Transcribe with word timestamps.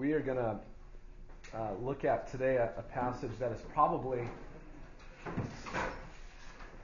We 0.00 0.14
are 0.14 0.20
going 0.20 0.38
to 0.38 0.58
uh, 1.54 1.72
look 1.82 2.06
at 2.06 2.26
today 2.30 2.56
a, 2.56 2.72
a, 2.78 2.82
passage 2.82 3.32
that 3.38 3.52
is 3.52 3.60
probably, 3.74 4.22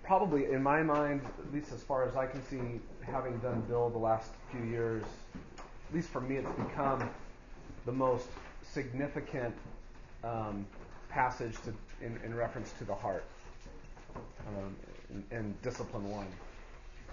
probably 0.04 0.52
in 0.52 0.62
my 0.62 0.82
mind, 0.82 1.22
at 1.38 1.50
least 1.50 1.72
as 1.72 1.82
far 1.82 2.06
as 2.06 2.14
I 2.14 2.26
can 2.26 2.44
see, 2.44 2.78
having 3.10 3.38
done 3.38 3.62
Bill 3.62 3.88
the 3.88 3.96
last 3.96 4.32
few 4.50 4.62
years, 4.64 5.02
at 5.88 5.94
least 5.94 6.10
for 6.10 6.20
me, 6.20 6.36
it's 6.36 6.52
become 6.60 7.08
the 7.86 7.92
most 7.92 8.28
significant 8.70 9.54
um, 10.22 10.66
passage 11.08 11.54
to, 11.64 11.72
in, 12.04 12.20
in, 12.22 12.34
reference 12.34 12.72
to 12.72 12.84
the 12.84 12.94
heart 12.94 13.24
um, 14.14 14.76
in, 15.30 15.54
Discipline 15.62 16.10
1, 16.10 16.26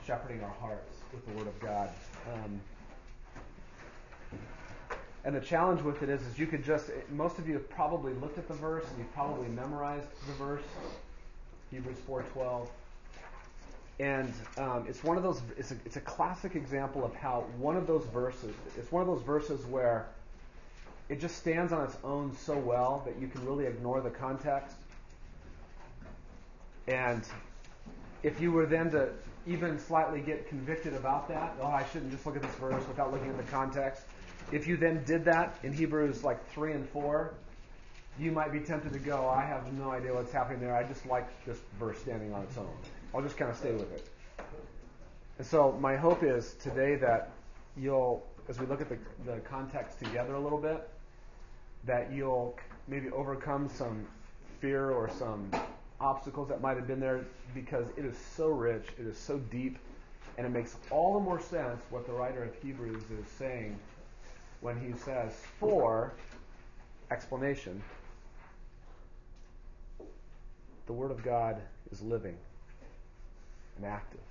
shepherding 0.05 0.43
our 0.43 0.53
hearts 0.59 0.97
with 1.13 1.25
the 1.27 1.31
Word 1.31 1.47
of 1.47 1.57
God. 1.61 1.89
Um, 2.33 2.59
and 5.25 5.35
the 5.35 5.39
challenge 5.39 5.81
with 5.81 6.03
it 6.03 6.09
is, 6.09 6.21
is 6.21 6.37
you 6.37 6.47
could 6.47 6.63
just, 6.63 6.89
most 7.11 7.39
of 7.39 7.47
you 7.47 7.53
have 7.53 7.69
probably 7.69 8.13
looked 8.13 8.37
at 8.37 8.47
the 8.47 8.53
verse 8.53 8.83
and 8.89 8.97
you've 8.99 9.13
probably 9.13 9.47
memorized 9.47 10.07
the 10.27 10.33
verse, 10.33 10.63
Hebrews 11.71 11.97
4.12. 12.07 12.67
And 13.99 14.33
um, 14.57 14.85
it's 14.87 15.03
one 15.03 15.17
of 15.17 15.23
those, 15.23 15.41
it's 15.57 15.71
a, 15.71 15.75
it's 15.85 15.95
a 15.95 16.01
classic 16.01 16.55
example 16.55 17.05
of 17.05 17.15
how 17.15 17.45
one 17.57 17.77
of 17.77 17.87
those 17.87 18.05
verses, 18.07 18.53
it's 18.77 18.91
one 18.91 19.01
of 19.01 19.07
those 19.07 19.21
verses 19.21 19.65
where 19.65 20.07
it 21.09 21.21
just 21.21 21.37
stands 21.37 21.71
on 21.71 21.85
its 21.85 21.95
own 22.03 22.35
so 22.35 22.57
well 22.57 23.03
that 23.05 23.19
you 23.21 23.27
can 23.27 23.45
really 23.45 23.65
ignore 23.65 24.01
the 24.01 24.09
context. 24.09 24.75
And 26.87 27.23
if 28.23 28.41
you 28.41 28.51
were 28.51 28.65
then 28.65 28.91
to 28.91 29.09
even 29.45 29.79
slightly 29.79 30.21
get 30.21 30.49
convicted 30.49 30.93
about 30.95 31.27
that, 31.29 31.55
oh, 31.61 31.67
I 31.67 31.85
shouldn't 31.91 32.11
just 32.11 32.25
look 32.25 32.35
at 32.35 32.41
this 32.41 32.55
verse 32.55 32.85
without 32.87 33.11
looking 33.11 33.29
at 33.29 33.37
the 33.37 33.51
context, 33.51 34.03
if 34.51 34.67
you 34.67 34.77
then 34.77 35.03
did 35.05 35.25
that 35.25 35.57
in 35.63 35.73
Hebrews 35.73 36.23
like 36.23 36.47
3 36.51 36.73
and 36.73 36.89
4, 36.89 37.33
you 38.19 38.31
might 38.31 38.51
be 38.51 38.59
tempted 38.59 38.93
to 38.93 38.99
go, 38.99 39.27
I 39.27 39.43
have 39.43 39.71
no 39.73 39.91
idea 39.91 40.13
what's 40.13 40.31
happening 40.31 40.59
there. 40.59 40.75
I 40.75 40.83
just 40.83 41.05
like 41.05 41.27
this 41.45 41.57
verse 41.79 41.97
standing 41.99 42.33
on 42.33 42.43
its 42.43 42.57
own. 42.57 42.69
I'll 43.13 43.21
just 43.21 43.37
kind 43.37 43.49
of 43.49 43.57
stay 43.57 43.71
with 43.71 43.91
it. 43.93 44.07
And 45.39 45.47
so 45.47 45.77
my 45.79 45.95
hope 45.95 46.23
is 46.23 46.53
today 46.61 46.95
that 46.95 47.31
you'll, 47.75 48.23
as 48.47 48.59
we 48.59 48.67
look 48.67 48.81
at 48.81 48.89
the, 48.89 48.97
the 49.25 49.39
context 49.39 49.99
together 49.99 50.35
a 50.35 50.39
little 50.39 50.59
bit, 50.59 50.87
that 51.85 52.11
you'll 52.11 52.55
maybe 52.87 53.09
overcome 53.09 53.67
some 53.67 54.05
fear 54.61 54.91
or 54.91 55.09
some 55.09 55.49
obstacles 55.99 56.47
that 56.49 56.61
might 56.61 56.77
have 56.77 56.87
been 56.87 56.99
there 56.99 57.25
because 57.55 57.87
it 57.97 58.05
is 58.05 58.17
so 58.17 58.47
rich, 58.47 58.85
it 58.99 59.07
is 59.07 59.17
so 59.17 59.37
deep, 59.51 59.77
and 60.37 60.45
it 60.45 60.49
makes 60.49 60.75
all 60.91 61.13
the 61.13 61.19
more 61.19 61.39
sense 61.39 61.81
what 61.89 62.05
the 62.05 62.13
writer 62.13 62.43
of 62.43 62.53
Hebrews 62.61 63.03
is 63.03 63.27
saying 63.37 63.77
when 64.63 64.79
he 64.79 64.97
says, 64.97 65.33
for 65.59 66.13
explanation, 67.11 67.83
the 70.85 70.93
Word 70.93 71.11
of 71.11 71.21
God 71.21 71.61
is 71.91 72.01
living 72.01 72.37
and 73.75 73.85
active 73.85 74.21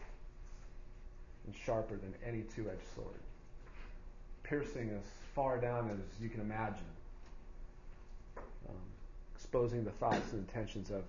and 1.44 1.55
sharper 1.55 1.97
than 1.97 2.14
any 2.27 2.44
two 2.56 2.70
edged 2.70 2.94
sword, 2.94 3.20
piercing 4.42 4.88
as 4.98 5.05
far 5.34 5.58
down 5.58 5.91
as 5.91 6.22
you 6.22 6.30
can 6.30 6.41
imagine, 6.41 6.78
um, 8.70 8.75
exposing 9.34 9.84
the 9.84 9.91
thoughts 9.91 10.33
and 10.33 10.48
intentions 10.48 10.91
of 10.91 11.03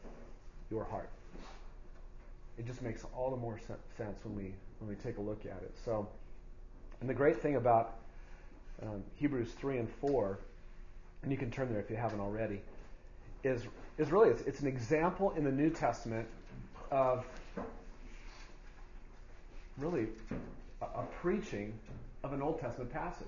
your 0.70 0.84
heart. 0.84 1.10
It 2.58 2.68
just 2.68 2.82
makes 2.82 3.06
all 3.16 3.32
the 3.32 3.38
more 3.38 3.58
sense 3.98 4.18
when 4.24 4.36
we 4.36 4.54
when 4.80 4.90
we 4.90 4.96
take 4.96 5.18
a 5.18 5.22
look 5.22 5.46
at 5.46 5.64
it. 5.64 5.72
So, 5.86 6.10
and 7.00 7.10
the 7.10 7.14
great 7.14 7.42
thing 7.42 7.56
about 7.56 8.03
um, 8.82 9.04
Hebrews 9.16 9.52
3 9.54 9.78
and 9.80 9.90
4, 10.02 10.40
and 11.22 11.32
you 11.32 11.38
can 11.38 11.52
turn 11.52 11.70
there 11.70 11.80
if 11.80 11.90
you 11.90 11.96
haven't 11.96 12.20
already, 12.20 12.62
is, 13.44 13.64
is 13.98 14.12
really, 14.12 14.30
it's, 14.30 14.42
it's 14.44 14.60
an 14.62 14.68
example 14.68 15.32
in 15.38 15.44
the 15.44 15.52
New 15.52 15.70
Testament 15.70 16.28
of 16.92 17.26
really 19.78 20.08
a, 20.82 20.86
a 20.86 21.06
preaching 21.22 21.74
of 22.24 22.34
an 22.34 22.42
Old 22.42 22.60
Testament 22.60 22.92
passage. 22.92 23.28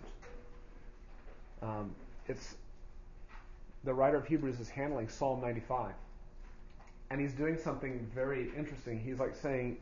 Um, 1.62 1.94
it's 2.28 2.56
the 3.84 3.94
writer 3.94 4.18
of 4.18 4.26
Hebrews 4.26 4.60
is 4.60 4.70
handling 4.70 5.10
Psalm 5.10 5.42
95, 5.42 5.94
and 7.12 7.22
he's 7.22 7.34
doing 7.34 7.58
something 7.58 8.06
very 8.14 8.52
interesting. 8.58 9.00
He's 9.00 9.20
like 9.20 9.36
saying 9.36 9.78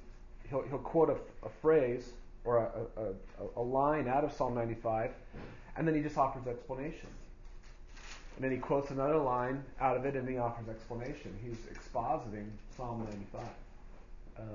he'll, 0.49 0.63
he'll 0.63 0.79
quote 0.79 1.09
a, 1.09 1.45
a 1.45 1.49
phrase 1.61 2.09
or 2.45 2.57
a, 2.57 3.01
a, 3.01 3.61
a, 3.61 3.61
line 3.61 4.07
out 4.07 4.23
of 4.23 4.33
Psalm 4.33 4.53
95, 4.53 5.11
and 5.77 5.87
then 5.87 5.95
he 5.95 6.01
just 6.01 6.17
offers 6.17 6.45
explanation. 6.47 7.07
And 8.35 8.43
then 8.43 8.51
he 8.51 8.57
quotes 8.57 8.91
another 8.91 9.17
line 9.17 9.63
out 9.79 9.95
of 9.95 10.05
it, 10.05 10.15
and 10.15 10.27
he 10.27 10.37
offers 10.37 10.67
explanation. 10.67 11.33
He's 11.43 11.57
expositing 11.73 12.49
Psalm 12.75 13.05
95, 13.05 13.41
um, 14.39 14.45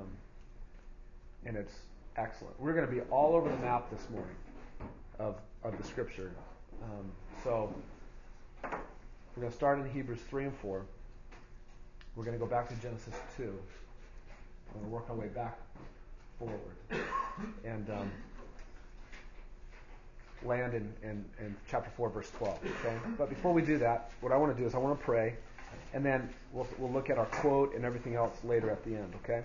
and 1.46 1.56
it's 1.56 1.72
excellent. 2.16 2.60
We're 2.60 2.74
going 2.74 2.86
to 2.86 2.92
be 2.92 3.00
all 3.10 3.34
over 3.34 3.48
the 3.48 3.58
map 3.58 3.90
this 3.90 4.08
morning 4.10 4.36
of 5.18 5.36
of 5.64 5.76
the 5.76 5.84
Scripture. 5.84 6.30
Um, 6.82 7.10
so 7.42 7.72
we're 8.62 9.40
going 9.40 9.50
to 9.50 9.56
start 9.56 9.78
in 9.78 9.90
Hebrews 9.90 10.20
3 10.28 10.44
and 10.44 10.56
4. 10.58 10.82
We're 12.16 12.24
going 12.24 12.38
to 12.38 12.44
go 12.44 12.50
back 12.50 12.68
to 12.68 12.74
Genesis 12.76 13.14
2. 13.36 13.42
We're 13.42 13.50
going 14.74 14.84
to 14.84 14.90
work 14.90 15.06
our 15.08 15.16
way 15.16 15.28
back 15.28 15.58
forward 16.38 17.04
and 17.64 17.90
um, 17.90 18.10
land 20.44 20.74
in, 20.74 20.92
in, 21.02 21.24
in, 21.40 21.56
chapter 21.68 21.90
4, 21.96 22.10
verse 22.10 22.30
12. 22.38 22.58
Okay? 22.80 22.96
But 23.16 23.28
before 23.28 23.52
we 23.52 23.62
do 23.62 23.78
that, 23.78 24.10
what 24.20 24.32
I 24.32 24.36
want 24.36 24.54
to 24.54 24.60
do 24.60 24.66
is 24.66 24.74
I 24.74 24.78
want 24.78 24.98
to 24.98 25.04
pray, 25.04 25.36
and 25.92 26.04
then 26.04 26.28
we'll, 26.52 26.66
we'll 26.78 26.92
look 26.92 27.10
at 27.10 27.18
our 27.18 27.26
quote 27.26 27.74
and 27.74 27.84
everything 27.84 28.14
else 28.14 28.36
later 28.44 28.70
at 28.70 28.84
the 28.84 28.94
end. 28.94 29.12
Okay? 29.24 29.42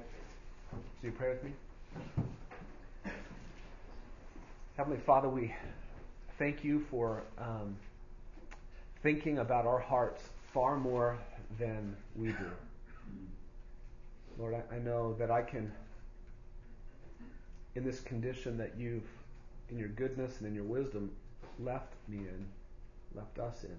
So 0.72 0.78
you 1.04 1.12
pray 1.12 1.30
with 1.30 1.44
me? 1.44 1.52
Heavenly 4.78 5.00
Father, 5.00 5.30
we 5.30 5.54
thank 6.40 6.64
you 6.64 6.86
for 6.90 7.24
um, 7.38 7.76
thinking 9.04 9.40
about 9.40 9.66
our 9.66 9.80
hearts 9.80 10.30
far 10.54 10.78
more 10.78 11.18
than 11.60 11.96
we 12.16 12.28
do. 12.28 12.52
Lord, 14.40 14.56
I, 14.56 14.76
I 14.76 14.80
know 14.80 15.16
that 15.20 15.30
I 15.30 15.44
can 15.44 15.72
in 17.76 17.84
this 17.84 18.00
condition 18.02 18.58
that 18.58 18.74
you've, 18.78 19.08
in 19.70 19.78
your 19.78 19.90
goodness 19.90 20.40
and 20.40 20.48
in 20.48 20.56
your 20.56 20.64
wisdom, 20.64 21.12
left 21.60 21.94
me 22.08 22.18
in, 22.18 22.46
left 23.16 23.40
us 23.40 23.64
in. 23.64 23.78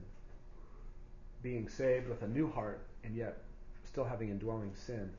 Being 1.43 1.69
saved 1.69 2.09
with 2.09 2.23
a 2.23 2.29
new 2.29 2.51
heart 2.51 2.81
and 3.05 3.15
yet 3.15 3.39
still 3.85 4.05
having 4.05 4.31
indwelling 4.31 4.73
sin. 4.75 5.11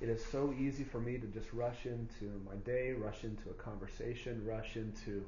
It 0.00 0.08
is 0.08 0.24
so 0.26 0.54
easy 0.58 0.84
for 0.84 1.00
me 1.00 1.18
to 1.18 1.26
just 1.28 1.52
rush 1.52 1.86
into 1.86 2.40
my 2.44 2.56
day, 2.64 2.92
rush 2.92 3.24
into 3.24 3.50
a 3.50 3.54
conversation, 3.54 4.44
rush 4.44 4.76
into 4.76 5.24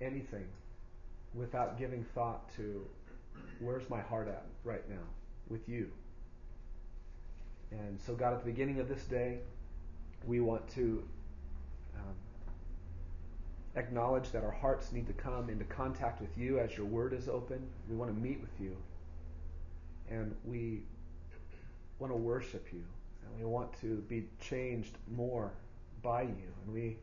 anything 0.00 0.46
without 1.34 1.78
giving 1.78 2.04
thought 2.14 2.52
to 2.56 2.84
where's 3.60 3.88
my 3.88 4.00
heart 4.00 4.26
at 4.26 4.44
right 4.64 4.88
now 4.88 5.06
with 5.48 5.68
you. 5.68 5.90
And 7.70 8.00
so, 8.04 8.14
God, 8.14 8.32
at 8.32 8.44
the 8.44 8.50
beginning 8.50 8.80
of 8.80 8.88
this 8.88 9.04
day, 9.04 9.38
we 10.26 10.40
want 10.40 10.68
to 10.74 11.02
um, 11.96 12.14
acknowledge 13.76 14.30
that 14.32 14.44
our 14.44 14.50
hearts 14.50 14.92
need 14.92 15.06
to 15.06 15.12
come 15.12 15.48
into 15.48 15.64
contact 15.64 16.20
with 16.20 16.36
you 16.36 16.58
as 16.58 16.76
your 16.76 16.86
word 16.86 17.12
is 17.12 17.28
open. 17.28 17.60
We 17.88 17.96
want 17.96 18.14
to 18.14 18.20
meet 18.20 18.40
with 18.40 18.60
you. 18.60 18.76
And 20.10 20.34
we 20.44 20.82
want 21.98 22.12
to 22.12 22.16
worship 22.16 22.66
you. 22.72 22.82
And 23.24 23.38
we 23.38 23.44
want 23.44 23.68
to 23.80 23.96
be 24.08 24.24
changed 24.40 24.96
more 25.14 25.52
by 26.02 26.22
you. 26.22 26.48
And 26.64 26.74
we 26.74 26.96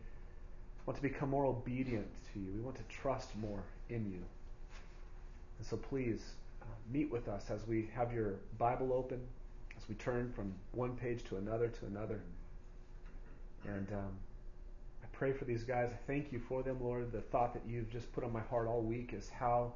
want 0.85 0.97
to 0.97 1.03
become 1.03 1.29
more 1.29 1.45
obedient 1.45 2.07
to 2.33 2.39
you. 2.39 2.51
We 2.53 2.61
want 2.61 2.75
to 2.77 2.83
trust 2.83 3.35
more 3.37 3.63
in 3.89 4.05
you. 4.11 4.21
And 5.57 5.67
so 5.67 5.77
please 5.77 6.21
uh, 6.61 6.65
meet 6.91 7.11
with 7.11 7.27
us 7.27 7.45
as 7.49 7.65
we 7.67 7.89
have 7.95 8.13
your 8.13 8.35
Bible 8.57 8.93
open, 8.93 9.19
as 9.75 9.87
we 9.89 9.95
turn 9.95 10.31
from 10.33 10.53
one 10.73 10.95
page 10.95 11.23
to 11.25 11.37
another 11.37 11.67
to 11.67 11.85
another. 11.85 12.21
And 13.67 13.87
um, 13.93 14.11
I 15.03 15.07
pray 15.11 15.33
for 15.33 15.45
these 15.45 15.63
guys. 15.63 15.89
I 15.91 15.97
thank 16.07 16.31
you 16.31 16.39
for 16.39 16.63
them, 16.63 16.77
Lord. 16.81 17.11
The 17.11 17.21
thought 17.21 17.53
that 17.53 17.63
you've 17.67 17.89
just 17.89 18.11
put 18.13 18.23
on 18.23 18.31
my 18.31 18.41
heart 18.41 18.67
all 18.67 18.81
week 18.81 19.13
is 19.13 19.29
how 19.29 19.73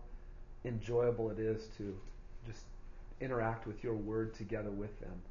enjoyable 0.66 1.30
it 1.30 1.40
is 1.40 1.68
to 1.78 1.96
just 2.46 2.64
interact 3.20 3.68
with 3.68 3.84
your 3.84 3.96
word 3.96 4.34
together 4.34 4.72
with 4.72 5.00
them. 5.00 5.22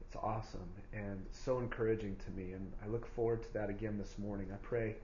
It's 0.00 0.16
awesome 0.16 0.68
and 0.92 1.24
so 1.32 1.58
encouraging 1.58 2.16
to 2.24 2.30
me. 2.30 2.52
And 2.52 2.72
I 2.84 2.88
look 2.88 3.06
forward 3.14 3.42
to 3.42 3.52
that 3.54 3.70
again 3.70 3.98
this 3.98 4.16
morning. 4.18 4.48
I 4.52 4.56
pray 4.56 4.96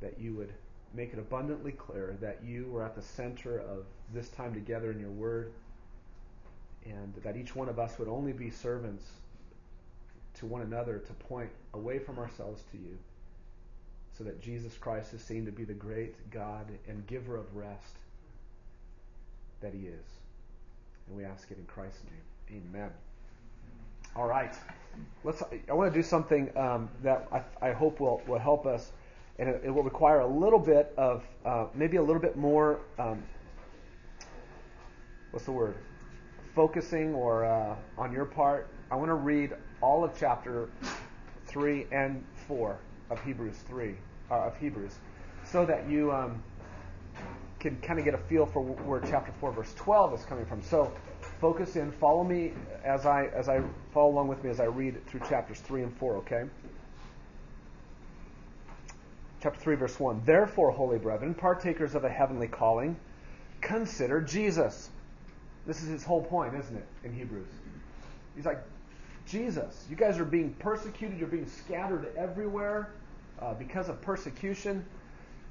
that 0.00 0.18
you 0.18 0.34
would 0.34 0.52
make 0.94 1.12
it 1.12 1.18
abundantly 1.18 1.72
clear 1.72 2.16
that 2.20 2.38
you 2.44 2.68
were 2.70 2.82
at 2.84 2.94
the 2.94 3.02
center 3.02 3.58
of 3.58 3.84
this 4.12 4.28
time 4.28 4.54
together 4.54 4.92
in 4.92 5.00
your 5.00 5.10
word 5.10 5.52
and 6.86 7.14
that 7.22 7.36
each 7.36 7.56
one 7.56 7.68
of 7.68 7.78
us 7.78 7.98
would 7.98 8.08
only 8.08 8.32
be 8.32 8.50
servants 8.50 9.04
to 10.34 10.46
one 10.46 10.62
another 10.62 10.98
to 10.98 11.12
point 11.14 11.50
away 11.74 11.98
from 11.98 12.18
ourselves 12.18 12.62
to 12.72 12.76
you 12.76 12.98
so 14.16 14.24
that 14.24 14.40
Jesus 14.40 14.76
Christ 14.76 15.12
is 15.12 15.22
seen 15.22 15.44
to 15.46 15.52
be 15.52 15.64
the 15.64 15.74
great 15.74 16.30
God 16.30 16.66
and 16.88 17.06
giver 17.06 17.36
of 17.36 17.54
rest 17.54 17.96
that 19.60 19.72
he 19.72 19.86
is. 19.86 20.06
And 21.08 21.16
we 21.16 21.24
ask 21.24 21.50
it 21.50 21.58
in 21.58 21.64
Christ's 21.64 22.02
name. 22.04 22.62
Amen. 22.72 22.90
All 24.16 24.26
right. 24.26 24.54
Let's. 25.24 25.42
I 25.68 25.72
want 25.72 25.92
to 25.92 25.98
do 25.98 26.02
something 26.02 26.56
um, 26.56 26.88
that 27.02 27.26
I, 27.32 27.68
I, 27.68 27.72
hope 27.72 27.98
will, 27.98 28.22
will 28.28 28.38
help 28.38 28.64
us, 28.64 28.92
and 29.38 29.48
it, 29.48 29.62
it 29.64 29.70
will 29.70 29.82
require 29.82 30.20
a 30.20 30.26
little 30.26 30.58
bit 30.58 30.92
of, 30.96 31.24
uh, 31.44 31.66
maybe 31.74 31.96
a 31.96 32.02
little 32.02 32.22
bit 32.22 32.36
more, 32.36 32.78
um, 32.98 33.24
what's 35.32 35.46
the 35.46 35.52
word? 35.52 35.74
Focusing 36.54 37.12
or 37.14 37.44
uh, 37.44 37.74
on 37.98 38.12
your 38.12 38.24
part. 38.24 38.68
I 38.90 38.94
want 38.94 39.08
to 39.08 39.14
read 39.14 39.54
all 39.84 40.02
of 40.02 40.18
chapter 40.18 40.70
3 41.46 41.86
and 41.92 42.24
4 42.48 42.78
of 43.10 43.22
Hebrews 43.22 43.56
3, 43.68 43.94
uh, 44.30 44.34
of 44.34 44.56
Hebrews, 44.56 44.94
so 45.44 45.66
that 45.66 45.88
you 45.90 46.10
um, 46.10 46.42
can 47.60 47.76
kind 47.82 47.98
of 47.98 48.04
get 48.06 48.14
a 48.14 48.18
feel 48.18 48.46
for 48.46 48.62
where 48.62 49.00
chapter 49.00 49.30
4, 49.40 49.52
verse 49.52 49.74
12 49.76 50.20
is 50.20 50.24
coming 50.24 50.46
from. 50.46 50.62
So 50.62 50.90
focus 51.38 51.76
in, 51.76 51.92
follow 51.92 52.24
me 52.24 52.52
as 52.82 53.04
I 53.04 53.26
as 53.26 53.50
I 53.50 53.62
follow 53.92 54.10
along 54.10 54.28
with 54.28 54.42
me 54.42 54.48
as 54.48 54.58
I 54.58 54.64
read 54.64 55.06
through 55.06 55.20
chapters 55.28 55.60
3 55.60 55.82
and 55.82 55.96
4, 55.98 56.16
okay? 56.16 56.44
Chapter 59.42 59.60
3, 59.60 59.76
verse 59.76 60.00
1. 60.00 60.22
Therefore, 60.24 60.70
holy 60.70 60.98
brethren, 60.98 61.34
partakers 61.34 61.94
of 61.94 62.04
a 62.04 62.08
heavenly 62.08 62.48
calling, 62.48 62.96
consider 63.60 64.22
Jesus. 64.22 64.88
This 65.66 65.82
is 65.82 65.90
his 65.90 66.04
whole 66.04 66.22
point, 66.22 66.54
isn't 66.54 66.74
it, 66.74 66.86
in 67.04 67.12
Hebrews? 67.12 67.48
He's 68.34 68.46
like, 68.46 68.62
Jesus, 69.26 69.86
you 69.88 69.96
guys 69.96 70.18
are 70.18 70.24
being 70.24 70.52
persecuted, 70.58 71.18
you're 71.18 71.28
being 71.28 71.48
scattered 71.48 72.12
everywhere 72.16 72.90
uh, 73.40 73.54
because 73.54 73.88
of 73.88 74.00
persecution. 74.02 74.84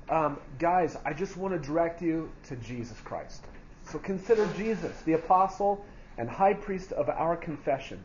Um, 0.09 0.37
guys, 0.59 0.97
I 1.05 1.13
just 1.13 1.37
want 1.37 1.53
to 1.53 1.59
direct 1.59 2.01
you 2.01 2.31
to 2.47 2.55
Jesus 2.57 2.99
Christ. 3.01 3.43
So 3.89 3.99
consider 3.99 4.47
Jesus, 4.55 5.01
the 5.01 5.13
apostle 5.13 5.85
and 6.17 6.29
high 6.29 6.53
priest 6.53 6.91
of 6.91 7.09
our 7.09 7.35
confession. 7.35 7.99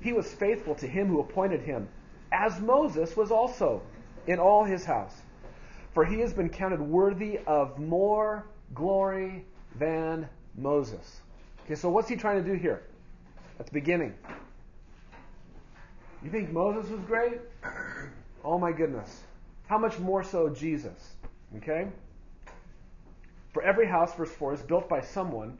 He 0.00 0.12
was 0.12 0.32
faithful 0.32 0.74
to 0.76 0.86
him 0.86 1.08
who 1.08 1.20
appointed 1.20 1.62
him, 1.62 1.88
as 2.30 2.60
Moses 2.60 3.16
was 3.16 3.30
also 3.30 3.82
in 4.26 4.38
all 4.38 4.64
his 4.64 4.84
house. 4.84 5.14
For 5.94 6.04
he 6.04 6.20
has 6.20 6.34
been 6.34 6.50
counted 6.50 6.80
worthy 6.80 7.38
of 7.46 7.78
more 7.78 8.46
glory 8.74 9.44
than 9.78 10.28
Moses. 10.56 11.20
Okay, 11.64 11.74
so 11.74 11.88
what's 11.88 12.08
he 12.08 12.16
trying 12.16 12.44
to 12.44 12.48
do 12.48 12.56
here? 12.56 12.82
At 13.58 13.66
the 13.66 13.72
beginning, 13.72 14.14
you 16.26 16.32
think 16.32 16.52
Moses 16.52 16.90
was 16.90 17.00
great? 17.02 17.40
Oh 18.44 18.60
my 18.60 18.70
goodness. 18.70 19.22
How 19.66 19.76
much 19.76 19.98
more 19.98 20.22
so 20.22 20.48
Jesus? 20.48 21.14
Okay? 21.56 21.88
For 23.52 23.60
every 23.60 23.88
house, 23.88 24.14
verse 24.14 24.30
4, 24.30 24.54
is 24.54 24.62
built 24.62 24.88
by 24.88 25.00
someone. 25.00 25.58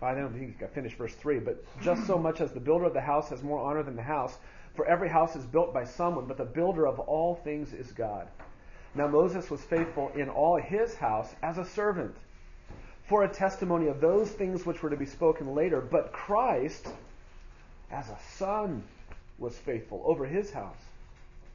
I 0.00 0.14
don't 0.14 0.32
think 0.32 0.62
I 0.62 0.68
finished 0.68 0.96
verse 0.96 1.14
3, 1.14 1.40
but 1.40 1.64
just 1.82 2.06
so 2.06 2.16
much 2.16 2.40
as 2.40 2.52
the 2.52 2.60
builder 2.60 2.84
of 2.84 2.94
the 2.94 3.00
house 3.00 3.28
has 3.30 3.42
more 3.42 3.58
honor 3.58 3.82
than 3.82 3.96
the 3.96 4.02
house, 4.02 4.38
for 4.76 4.86
every 4.86 5.08
house 5.08 5.34
is 5.34 5.44
built 5.44 5.74
by 5.74 5.82
someone, 5.82 6.26
but 6.26 6.36
the 6.36 6.44
builder 6.44 6.86
of 6.86 7.00
all 7.00 7.34
things 7.34 7.72
is 7.72 7.90
God. 7.90 8.28
Now 8.94 9.08
Moses 9.08 9.50
was 9.50 9.62
faithful 9.62 10.12
in 10.14 10.28
all 10.28 10.60
his 10.60 10.94
house 10.94 11.34
as 11.42 11.58
a 11.58 11.64
servant 11.64 12.14
for 13.08 13.24
a 13.24 13.28
testimony 13.28 13.88
of 13.88 14.00
those 14.00 14.30
things 14.30 14.64
which 14.64 14.80
were 14.80 14.90
to 14.90 14.96
be 14.96 15.06
spoken 15.06 15.56
later, 15.56 15.80
but 15.80 16.12
Christ 16.12 16.86
as 17.90 18.08
a 18.08 18.18
son 18.36 18.84
was 19.38 19.56
faithful 19.56 20.02
over 20.04 20.26
his 20.26 20.50
house, 20.50 20.82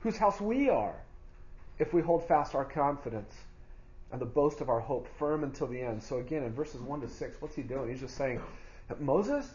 whose 0.01 0.17
house 0.17 0.39
we 0.39 0.69
are, 0.69 0.95
if 1.79 1.93
we 1.93 2.01
hold 2.01 2.27
fast 2.27 2.55
our 2.55 2.65
confidence 2.65 3.33
and 4.11 4.21
the 4.21 4.25
boast 4.25 4.61
of 4.61 4.69
our 4.69 4.79
hope 4.79 5.07
firm 5.17 5.43
until 5.43 5.67
the 5.67 5.81
end. 5.81 6.01
So 6.01 6.17
again, 6.19 6.43
in 6.43 6.53
verses 6.53 6.81
1 6.81 7.01
to 7.01 7.07
6, 7.07 7.41
what's 7.41 7.55
he 7.55 7.61
doing? 7.61 7.89
He's 7.89 7.99
just 7.99 8.15
saying, 8.15 8.41
Moses, 8.99 9.45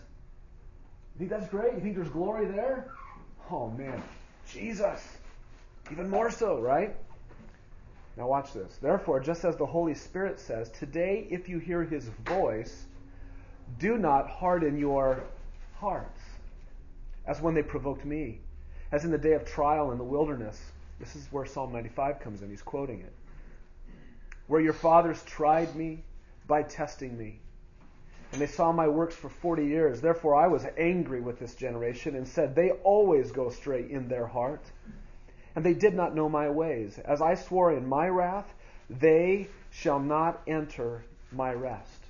you 1.15 1.19
think 1.19 1.31
that's 1.31 1.49
great? 1.49 1.75
You 1.75 1.81
think 1.81 1.97
there's 1.97 2.09
glory 2.09 2.47
there? 2.47 2.89
Oh 3.51 3.71
man, 3.71 4.03
Jesus, 4.51 5.17
even 5.91 6.09
more 6.09 6.31
so, 6.31 6.61
right? 6.61 6.95
Now 8.17 8.29
watch 8.29 8.53
this. 8.53 8.77
Therefore, 8.81 9.21
just 9.21 9.45
as 9.45 9.57
the 9.57 9.67
Holy 9.67 9.95
Spirit 9.95 10.39
says, 10.39 10.71
today 10.71 11.27
if 11.31 11.49
you 11.49 11.59
hear 11.59 11.83
his 11.83 12.09
voice, 12.25 12.85
do 13.79 13.97
not 13.97 14.29
harden 14.29 14.79
your 14.79 15.23
hearts 15.79 16.22
as 17.27 17.41
when 17.41 17.55
they 17.55 17.63
provoked 17.63 18.05
me, 18.05 18.41
as 18.91 19.05
in 19.05 19.11
the 19.11 19.19
day 19.19 19.33
of 19.33 19.45
trial 19.45 19.93
in 19.93 19.99
the 19.99 20.05
wilderness. 20.05 20.61
This 20.99 21.17
is 21.17 21.27
where 21.31 21.47
Psalm 21.47 21.73
95 21.73 22.21
comes 22.21 22.43
in. 22.43 22.51
He's 22.51 22.63
quoting 22.63 23.01
it. 23.01 23.13
Where 24.47 24.61
your 24.61 24.73
fathers 24.73 25.23
tried 25.25 25.75
me 25.75 26.05
by 26.47 26.63
testing 26.63 27.17
me. 27.17 27.41
And 28.33 28.41
they 28.41 28.47
saw 28.47 28.73
my 28.73 28.89
works 28.89 29.15
for 29.15 29.29
40 29.29 29.67
years. 29.67 30.01
Therefore 30.01 30.35
I 30.35 30.47
was 30.47 30.65
angry 30.79 31.21
with 31.21 31.39
this 31.39 31.55
generation 31.55 32.17
and 32.17 32.27
said, 32.27 32.55
They 32.55 32.71
always 32.71 33.31
go 33.31 33.49
astray 33.49 33.87
in 33.91 34.09
their 34.09 34.27
heart. 34.27 34.65
And 35.55 35.65
they 35.65 35.75
did 35.75 35.95
not 35.95 36.15
know 36.15 36.29
my 36.29 36.49
ways. 36.49 36.99
As 36.99 37.21
I 37.21 37.35
swore 37.35 37.73
in 37.73 37.87
my 37.87 38.09
wrath, 38.09 38.53
they 38.89 39.49
shall 39.71 40.01
not 40.01 40.41
enter 40.47 41.05
my 41.31 41.53
rest. 41.53 42.02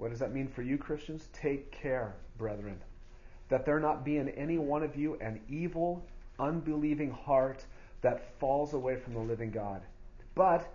What 0.00 0.08
does 0.08 0.20
that 0.20 0.32
mean 0.32 0.48
for 0.48 0.62
you, 0.62 0.78
Christians? 0.78 1.28
Take 1.34 1.70
care, 1.72 2.14
brethren, 2.38 2.80
that 3.50 3.66
there 3.66 3.78
not 3.78 4.02
be 4.02 4.16
in 4.16 4.30
any 4.30 4.56
one 4.56 4.82
of 4.82 4.96
you 4.96 5.18
an 5.20 5.42
evil, 5.46 6.02
unbelieving 6.38 7.10
heart 7.10 7.66
that 8.00 8.32
falls 8.38 8.72
away 8.72 8.96
from 8.96 9.12
the 9.12 9.20
living 9.20 9.50
God. 9.50 9.82
But 10.34 10.66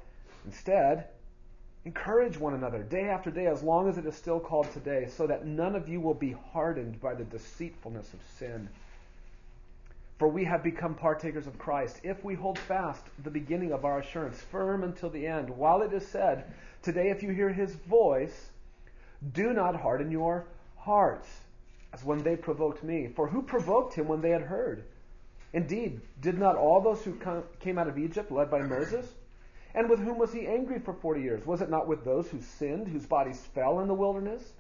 instead, 0.46 1.06
encourage 1.86 2.38
one 2.38 2.54
another 2.54 2.84
day 2.84 3.10
after 3.10 3.32
day, 3.32 3.48
as 3.48 3.64
long 3.64 3.90
as 3.90 3.98
it 3.98 4.06
is 4.06 4.14
still 4.14 4.40
called 4.40 4.72
today, 4.72 5.08
so 5.10 5.26
that 5.26 5.48
none 5.48 5.76
of 5.76 5.90
you 5.90 6.00
will 6.00 6.14
be 6.14 6.36
hardened 6.54 7.02
by 7.02 7.16
the 7.16 7.24
deceitfulness 7.24 8.14
of 8.14 8.20
sin. 8.38 8.70
For 10.20 10.28
we 10.28 10.44
have 10.44 10.62
become 10.62 10.94
partakers 10.94 11.48
of 11.48 11.58
Christ 11.58 12.00
if 12.04 12.24
we 12.24 12.36
hold 12.36 12.60
fast 12.60 13.02
the 13.24 13.32
beginning 13.32 13.72
of 13.72 13.86
our 13.86 14.02
assurance 14.02 14.40
firm 14.40 14.84
until 14.84 15.10
the 15.10 15.26
end. 15.26 15.50
While 15.50 15.82
it 15.82 15.94
is 15.94 16.08
said, 16.08 16.54
Today, 16.84 17.10
if 17.10 17.24
you 17.24 17.32
hear 17.32 17.52
his 17.52 17.74
voice, 17.74 18.52
do 19.34 19.54
not 19.54 19.76
harden 19.76 20.12
your 20.12 20.48
hearts, 20.78 21.28
as 21.94 22.04
when 22.04 22.24
they 22.24 22.36
provoked 22.36 22.84
me. 22.84 23.10
For 23.16 23.28
who 23.28 23.42
provoked 23.42 23.94
him 23.94 24.08
when 24.08 24.22
they 24.22 24.32
had 24.32 24.44
heard? 24.44 24.86
Indeed, 25.54 26.02
did 26.22 26.38
not 26.38 26.58
all 26.58 26.82
those 26.82 27.04
who 27.04 27.18
came 27.60 27.78
out 27.78 27.88
of 27.88 27.98
Egypt 27.98 28.32
led 28.32 28.52
by 28.52 28.62
Moses? 28.62 29.08
And 29.74 29.90
with 29.90 30.00
whom 30.00 30.18
was 30.18 30.34
he 30.34 30.48
angry 30.48 30.80
for 30.80 30.94
forty 30.94 31.22
years? 31.22 31.46
Was 31.46 31.62
it 31.62 31.70
not 31.70 31.88
with 31.88 32.04
those 32.04 32.30
who 32.30 32.42
sinned, 32.42 32.88
whose 32.88 33.06
bodies 33.06 33.40
fell 33.54 33.80
in 33.80 33.88
the 33.88 33.94
wilderness? 33.94 34.54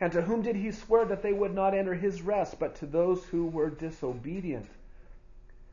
And 0.00 0.12
to 0.12 0.22
whom 0.22 0.42
did 0.42 0.56
he 0.56 0.72
swear 0.72 1.04
that 1.06 1.22
they 1.22 1.32
would 1.32 1.54
not 1.54 1.74
enter 1.74 1.94
his 1.94 2.22
rest, 2.22 2.58
but 2.58 2.74
to 2.76 2.86
those 2.86 3.24
who 3.24 3.46
were 3.46 3.70
disobedient? 3.70 4.66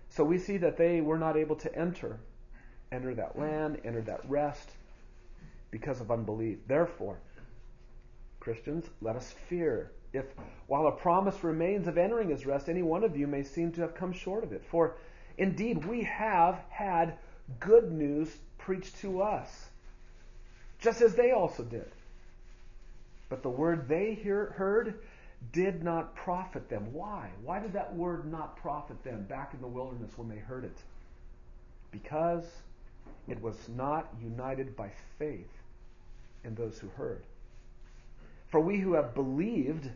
So 0.10 0.24
we 0.24 0.38
see 0.38 0.58
that 0.58 0.78
they 0.78 1.02
were 1.02 1.18
not 1.18 1.36
able 1.36 1.56
to 1.58 1.76
enter, 1.76 2.20
enter 2.92 3.14
that 3.16 3.38
land, 3.38 3.82
enter 3.84 4.02
that 4.02 4.30
rest, 4.30 4.70
because 5.72 6.00
of 6.00 6.12
unbelief. 6.12 6.60
Therefore, 6.68 7.18
Christians, 8.44 8.86
let 9.02 9.16
us 9.16 9.34
fear. 9.48 9.92
If, 10.12 10.26
while 10.68 10.88
a 10.88 10.92
promise 10.92 11.44
remains 11.44 11.88
of 11.88 11.98
entering 11.98 12.30
his 12.30 12.46
rest, 12.46 12.70
any 12.70 12.84
one 12.84 13.04
of 13.04 13.16
you 13.18 13.26
may 13.26 13.44
seem 13.44 13.72
to 13.74 13.82
have 13.82 13.96
come 13.96 14.12
short 14.12 14.44
of 14.44 14.52
it. 14.52 14.64
For 14.70 14.98
indeed, 15.38 15.86
we 15.86 16.04
have 16.04 16.60
had 16.70 17.18
good 17.60 17.92
news 17.92 18.36
preached 18.58 18.98
to 19.00 19.22
us, 19.22 19.70
just 20.80 21.02
as 21.02 21.16
they 21.16 21.32
also 21.32 21.64
did. 21.64 21.90
But 23.30 23.42
the 23.42 23.50
word 23.50 23.88
they 23.88 24.14
hear, 24.14 24.54
heard 24.58 25.00
did 25.52 25.84
not 25.84 26.16
profit 26.16 26.70
them. 26.70 26.94
Why? 26.94 27.30
Why 27.44 27.60
did 27.60 27.74
that 27.74 27.96
word 27.96 28.30
not 28.32 28.58
profit 28.58 29.04
them 29.04 29.24
back 29.24 29.54
in 29.54 29.62
the 29.62 29.68
wilderness 29.68 30.12
when 30.18 30.30
they 30.30 30.38
heard 30.38 30.66
it? 30.66 30.78
Because 31.92 32.46
it 33.28 33.42
was 33.42 33.56
not 33.70 34.14
united 34.22 34.76
by 34.76 34.92
faith 35.18 35.52
in 36.44 36.56
those 36.56 36.78
who 36.78 36.90
heard. 36.90 37.24
For 38.54 38.60
we 38.60 38.78
who 38.78 38.94
have 38.94 39.16
believed 39.16 39.90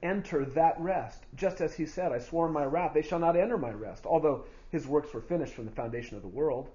enter 0.00 0.44
that 0.44 0.80
rest. 0.80 1.24
Just 1.34 1.60
as 1.60 1.74
he 1.74 1.86
said, 1.86 2.12
I 2.12 2.20
swore 2.20 2.46
in 2.46 2.52
my 2.52 2.64
wrath, 2.64 2.94
they 2.94 3.02
shall 3.02 3.18
not 3.18 3.36
enter 3.36 3.58
my 3.58 3.72
rest, 3.72 4.06
although 4.06 4.44
his 4.68 4.86
works 4.86 5.12
were 5.12 5.20
finished 5.20 5.54
from 5.54 5.64
the 5.64 5.72
foundation 5.72 6.16
of 6.16 6.22
the 6.22 6.28
world. 6.28 6.70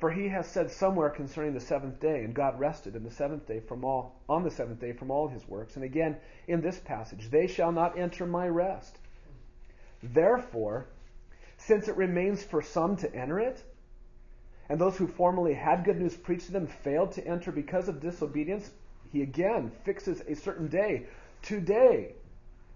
For 0.00 0.10
he 0.10 0.26
has 0.26 0.48
said 0.48 0.72
somewhere 0.72 1.08
concerning 1.08 1.54
the 1.54 1.60
seventh 1.60 2.00
day, 2.00 2.24
and 2.24 2.34
God 2.34 2.58
rested 2.58 2.96
in 2.96 3.04
the 3.04 3.12
seventh 3.12 3.46
day 3.46 3.60
from 3.60 3.84
all 3.84 4.20
on 4.28 4.42
the 4.42 4.50
seventh 4.50 4.80
day 4.80 4.92
from 4.92 5.12
all 5.12 5.28
his 5.28 5.46
works. 5.46 5.76
And 5.76 5.84
again 5.84 6.16
in 6.48 6.62
this 6.62 6.80
passage, 6.80 7.30
they 7.30 7.46
shall 7.46 7.70
not 7.70 7.96
enter 7.96 8.26
my 8.26 8.48
rest. 8.48 8.98
Therefore, 10.02 10.88
since 11.58 11.86
it 11.86 11.96
remains 11.96 12.42
for 12.42 12.60
some 12.60 12.96
to 12.96 13.14
enter 13.14 13.38
it, 13.38 13.62
and 14.68 14.80
those 14.80 14.96
who 14.96 15.06
formerly 15.06 15.54
had 15.54 15.84
good 15.84 16.00
news 16.00 16.16
preached 16.16 16.46
to 16.46 16.52
them 16.52 16.66
failed 16.66 17.12
to 17.12 17.24
enter 17.24 17.52
because 17.52 17.88
of 17.88 18.00
disobedience, 18.00 18.68
he 19.12 19.22
again 19.22 19.70
fixes 19.84 20.22
a 20.26 20.34
certain 20.34 20.68
day. 20.68 21.06
Today, 21.42 22.14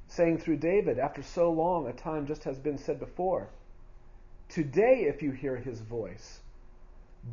saying 0.07 0.39
through 0.39 0.59
David, 0.59 0.99
after 0.99 1.23
so 1.23 1.51
long 1.51 1.89
a 1.89 1.93
time 1.93 2.27
just 2.27 2.45
has 2.45 2.59
been 2.59 2.77
said 2.77 3.01
before, 3.01 3.49
Today, 4.49 5.07
if 5.09 5.23
you 5.23 5.33
hear 5.33 5.57
his 5.57 5.81
voice, 5.81 6.41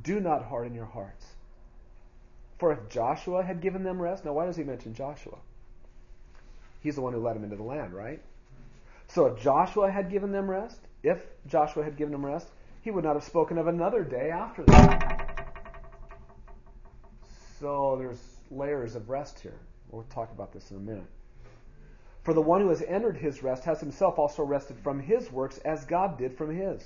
do 0.02 0.20
not 0.20 0.46
harden 0.46 0.74
your 0.74 0.86
hearts. 0.86 1.36
For 2.58 2.72
if 2.72 2.90
Joshua 2.90 3.44
had 3.44 3.62
given 3.62 3.84
them 3.84 4.02
rest, 4.02 4.26
now 4.26 4.34
why 4.34 4.46
does 4.46 4.56
he 4.56 4.64
mention 4.64 4.94
Joshua? 4.94 5.38
He's 6.80 6.96
the 6.96 7.02
one 7.02 7.14
who 7.14 7.20
led 7.20 7.36
them 7.36 7.44
into 7.44 7.56
the 7.56 7.64
land, 7.64 7.94
right? 7.94 8.22
So 9.08 9.26
if 9.28 9.42
Joshua 9.42 9.92
had 9.92 10.10
given 10.10 10.32
them 10.32 10.50
rest, 10.50 10.80
if 11.04 11.24
Joshua 11.46 11.84
had 11.84 11.98
given 11.98 12.14
them 12.14 12.26
rest, 12.26 12.48
he 12.82 12.90
would 12.90 13.04
not 13.04 13.16
have 13.16 13.24
spoken 13.24 13.58
of 13.58 13.68
another 13.68 14.04
day 14.04 14.32
after 14.32 14.64
that. 14.64 15.14
So 17.60 17.96
there's 17.98 18.20
layers 18.58 18.96
of 18.96 19.10
rest 19.10 19.40
here. 19.40 19.60
We'll 19.90 20.04
talk 20.04 20.32
about 20.32 20.54
this 20.54 20.72
in 20.72 20.78
a 20.78 20.80
minute. 20.80 21.10
For 22.24 22.34
the 22.34 22.42
one 22.42 22.62
who 22.62 22.70
has 22.70 22.82
entered 22.82 23.18
his 23.18 23.44
rest 23.44 23.66
has 23.66 23.80
himself 23.80 24.18
also 24.18 24.44
rested 24.44 24.80
from 24.80 25.00
his 25.00 25.32
works 25.32 25.58
as 25.60 25.86
God 25.86 26.18
did 26.18 26.38
from 26.38 26.56
his. 26.56 26.84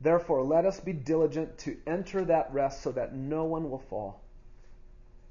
Therefore, 0.00 0.42
let 0.42 0.64
us 0.64 0.80
be 0.80 0.92
diligent 0.92 1.58
to 1.58 1.76
enter 1.86 2.24
that 2.24 2.52
rest 2.52 2.82
so 2.82 2.92
that 2.92 3.14
no 3.14 3.44
one 3.44 3.70
will 3.70 3.78
fall 3.78 4.20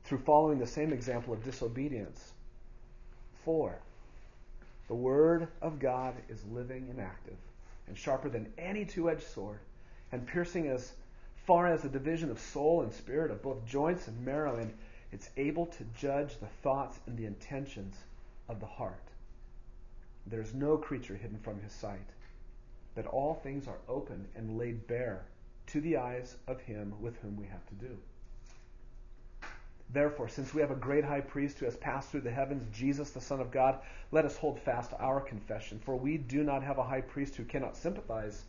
through 0.04 0.20
following 0.20 0.58
the 0.60 0.68
same 0.68 0.94
example 0.94 1.34
of 1.34 1.44
disobedience. 1.44 2.32
4. 3.44 3.78
The 4.88 4.96
Word 4.96 5.50
of 5.62 5.80
God 5.80 6.16
is 6.30 6.44
living 6.46 6.88
and 6.90 7.00
active 7.00 7.38
and 7.88 7.98
sharper 7.98 8.30
than 8.30 8.52
any 8.58 8.86
two 8.86 9.10
edged 9.10 9.24
sword 9.24 9.60
and 10.12 10.26
piercing 10.26 10.68
as 10.68 10.94
far 11.46 11.68
as 11.68 11.82
the 11.82 11.90
division 11.90 12.30
of 12.30 12.40
soul 12.40 12.82
and 12.82 12.94
spirit, 12.94 13.32
of 13.32 13.42
both 13.42 13.66
joints 13.66 14.08
and 14.08 14.26
marrow, 14.26 14.58
and 14.58 14.74
it's 15.12 15.30
able 15.38 15.66
to 15.66 15.84
judge 15.98 16.38
the 16.40 16.48
thoughts 16.62 17.00
and 17.08 17.18
the 17.18 17.26
intentions 17.26 17.96
of 18.50 18.60
the 18.60 18.66
heart. 18.66 19.04
There's 20.26 20.54
no 20.54 20.78
creature 20.78 21.16
hidden 21.16 21.40
from 21.40 21.62
his 21.62 21.72
sight 21.72 22.10
that 22.96 23.08
all 23.08 23.36
things 23.36 23.68
are 23.68 23.78
open 23.88 24.28
and 24.36 24.58
laid 24.58 24.88
bare 24.88 25.26
to 25.68 25.82
the 25.82 25.98
eyes 25.98 26.36
of 26.48 26.60
him 26.62 26.94
with 27.00 27.18
whom 27.22 27.38
we 27.38 27.46
have 27.46 27.66
to 27.68 27.76
do. 27.76 27.98
Therefore, 29.90 30.28
since 30.28 30.54
we 30.54 30.62
have 30.62 30.72
a 30.72 30.76
great 30.76 31.06
high 31.06 31.22
priest 31.22 31.60
who 31.60 31.66
has 31.66 31.78
passed 31.78 32.10
through 32.10 32.22
the 32.22 32.32
heavens, 32.32 32.66
Jesus, 32.76 33.12
the 33.12 33.22
Son 33.22 33.40
of 33.40 33.52
God, 33.52 33.80
let 34.12 34.26
us 34.26 34.36
hold 34.36 34.60
fast 34.60 34.92
our 35.00 35.22
confession. 35.22 35.80
For 35.80 35.96
we 35.96 36.18
do 36.18 36.44
not 36.44 36.62
have 36.64 36.78
a 36.78 36.84
high 36.84 37.02
priest 37.02 37.36
who 37.36 37.46
cannot 37.46 37.78
sympathize 37.78 38.44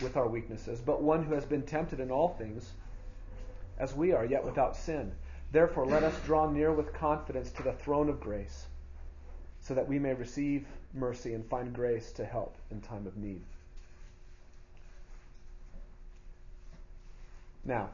with 0.00 0.16
our 0.16 0.28
weaknesses, 0.28 0.80
but 0.80 1.02
one 1.02 1.24
who 1.24 1.34
has 1.34 1.44
been 1.44 1.62
tempted 1.62 1.98
in 1.98 2.10
all 2.12 2.28
things, 2.28 2.70
as 3.78 3.94
we 3.94 4.12
are, 4.12 4.24
yet 4.24 4.44
without 4.44 4.76
sin. 4.76 5.12
Therefore, 5.52 5.84
let 5.84 6.04
us 6.04 6.14
draw 6.24 6.48
near 6.50 6.72
with 6.72 6.92
confidence 6.92 7.50
to 7.52 7.62
the 7.62 7.72
throne 7.72 8.08
of 8.08 8.20
grace, 8.20 8.66
so 9.60 9.74
that 9.74 9.88
we 9.88 9.98
may 9.98 10.14
receive 10.14 10.66
mercy 10.94 11.34
and 11.34 11.44
find 11.44 11.72
grace 11.72 12.12
to 12.12 12.24
help 12.24 12.56
in 12.70 12.80
time 12.80 13.06
of 13.06 13.16
need. 13.16 13.42
Now, 17.64 17.90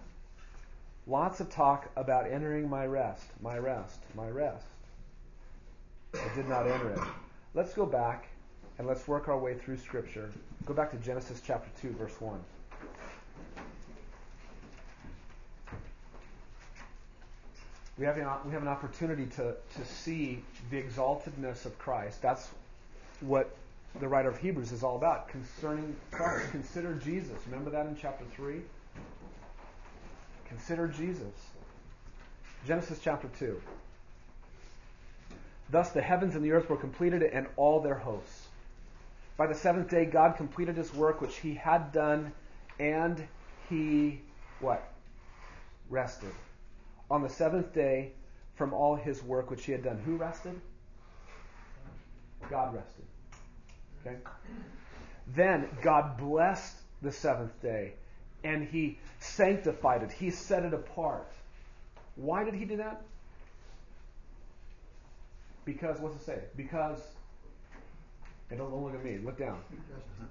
lots 1.06 1.40
of 1.40 1.50
talk 1.50 1.90
about 1.96 2.30
entering 2.30 2.68
my 2.68 2.86
rest, 2.86 3.26
my 3.42 3.58
rest, 3.58 3.98
my 4.14 4.28
rest. 4.28 4.66
I 6.14 6.34
did 6.34 6.48
not 6.48 6.66
enter 6.66 6.90
it. 6.90 7.00
Let's 7.54 7.74
go 7.74 7.86
back 7.86 8.28
and 8.78 8.86
let's 8.86 9.08
work 9.08 9.28
our 9.28 9.38
way 9.38 9.54
through 9.54 9.78
Scripture. 9.78 10.30
Go 10.66 10.74
back 10.74 10.90
to 10.90 10.96
Genesis 10.98 11.42
chapter 11.44 11.68
2, 11.80 11.94
verse 11.94 12.20
1. 12.20 12.38
We 17.98 18.04
have, 18.04 18.18
an, 18.18 18.26
we 18.44 18.52
have 18.52 18.62
an 18.62 18.68
opportunity 18.68 19.26
to, 19.36 19.54
to 19.76 19.84
see 19.84 20.42
the 20.70 20.82
exaltedness 20.82 21.64
of 21.64 21.78
Christ. 21.78 22.20
That's 22.20 22.46
what 23.20 23.56
the 24.00 24.06
writer 24.06 24.28
of 24.28 24.36
Hebrews 24.36 24.72
is 24.72 24.82
all 24.82 24.96
about. 24.96 25.28
Concerning 25.28 25.96
Christ, 26.10 26.50
consider 26.50 26.94
Jesus. 26.94 27.38
Remember 27.46 27.70
that 27.70 27.86
in 27.86 27.96
chapter 27.96 28.24
3? 28.36 28.60
Consider 30.48 30.88
Jesus. 30.88 31.32
Genesis 32.66 32.98
chapter 33.02 33.28
2. 33.38 33.60
Thus 35.70 35.90
the 35.90 36.02
heavens 36.02 36.34
and 36.34 36.44
the 36.44 36.52
earth 36.52 36.68
were 36.68 36.76
completed 36.76 37.22
and 37.22 37.46
all 37.56 37.80
their 37.80 37.98
hosts. 37.98 38.46
By 39.36 39.46
the 39.46 39.54
seventh 39.54 39.90
day 39.90 40.04
God 40.04 40.36
completed 40.36 40.76
his 40.76 40.92
work 40.94 41.20
which 41.20 41.36
he 41.36 41.54
had 41.54 41.92
done 41.92 42.32
and 42.78 43.26
he 43.68 44.20
what? 44.60 44.86
Rested. 45.90 46.32
On 47.10 47.22
the 47.22 47.28
seventh 47.28 47.72
day 47.72 48.12
from 48.54 48.72
all 48.72 48.96
his 48.96 49.22
work 49.22 49.50
which 49.50 49.64
he 49.64 49.72
had 49.72 49.82
done. 49.82 49.98
Who 50.04 50.16
rested? 50.16 50.60
God 52.50 52.74
rested. 52.74 53.04
Okay? 54.04 54.16
Then 55.34 55.68
God 55.82 56.16
blessed 56.16 56.76
the 57.02 57.12
seventh 57.12 57.60
day 57.60 57.94
and 58.44 58.66
he 58.66 58.98
sanctified 59.18 60.02
it. 60.02 60.12
He 60.12 60.30
set 60.30 60.64
it 60.64 60.72
apart. 60.72 61.32
Why 62.16 62.44
did 62.44 62.54
he 62.54 62.64
do 62.64 62.76
that? 62.76 63.02
Because, 65.64 65.98
what's 65.98 66.14
it 66.14 66.24
say? 66.24 66.38
Because, 66.56 67.00
and 68.50 68.58
don't 68.58 68.72
look 68.72 68.94
at 68.94 69.04
me, 69.04 69.18
look 69.18 69.36
down. 69.36 69.58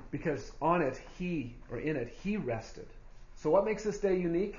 Because 0.09 0.53
on 0.61 0.81
it, 0.81 0.99
he, 1.19 1.53
or 1.69 1.79
in 1.79 1.97
it, 1.97 2.15
he 2.23 2.37
rested. 2.37 2.87
So 3.35 3.49
what 3.49 3.65
makes 3.65 3.83
this 3.83 3.99
day 3.99 4.17
unique? 4.17 4.55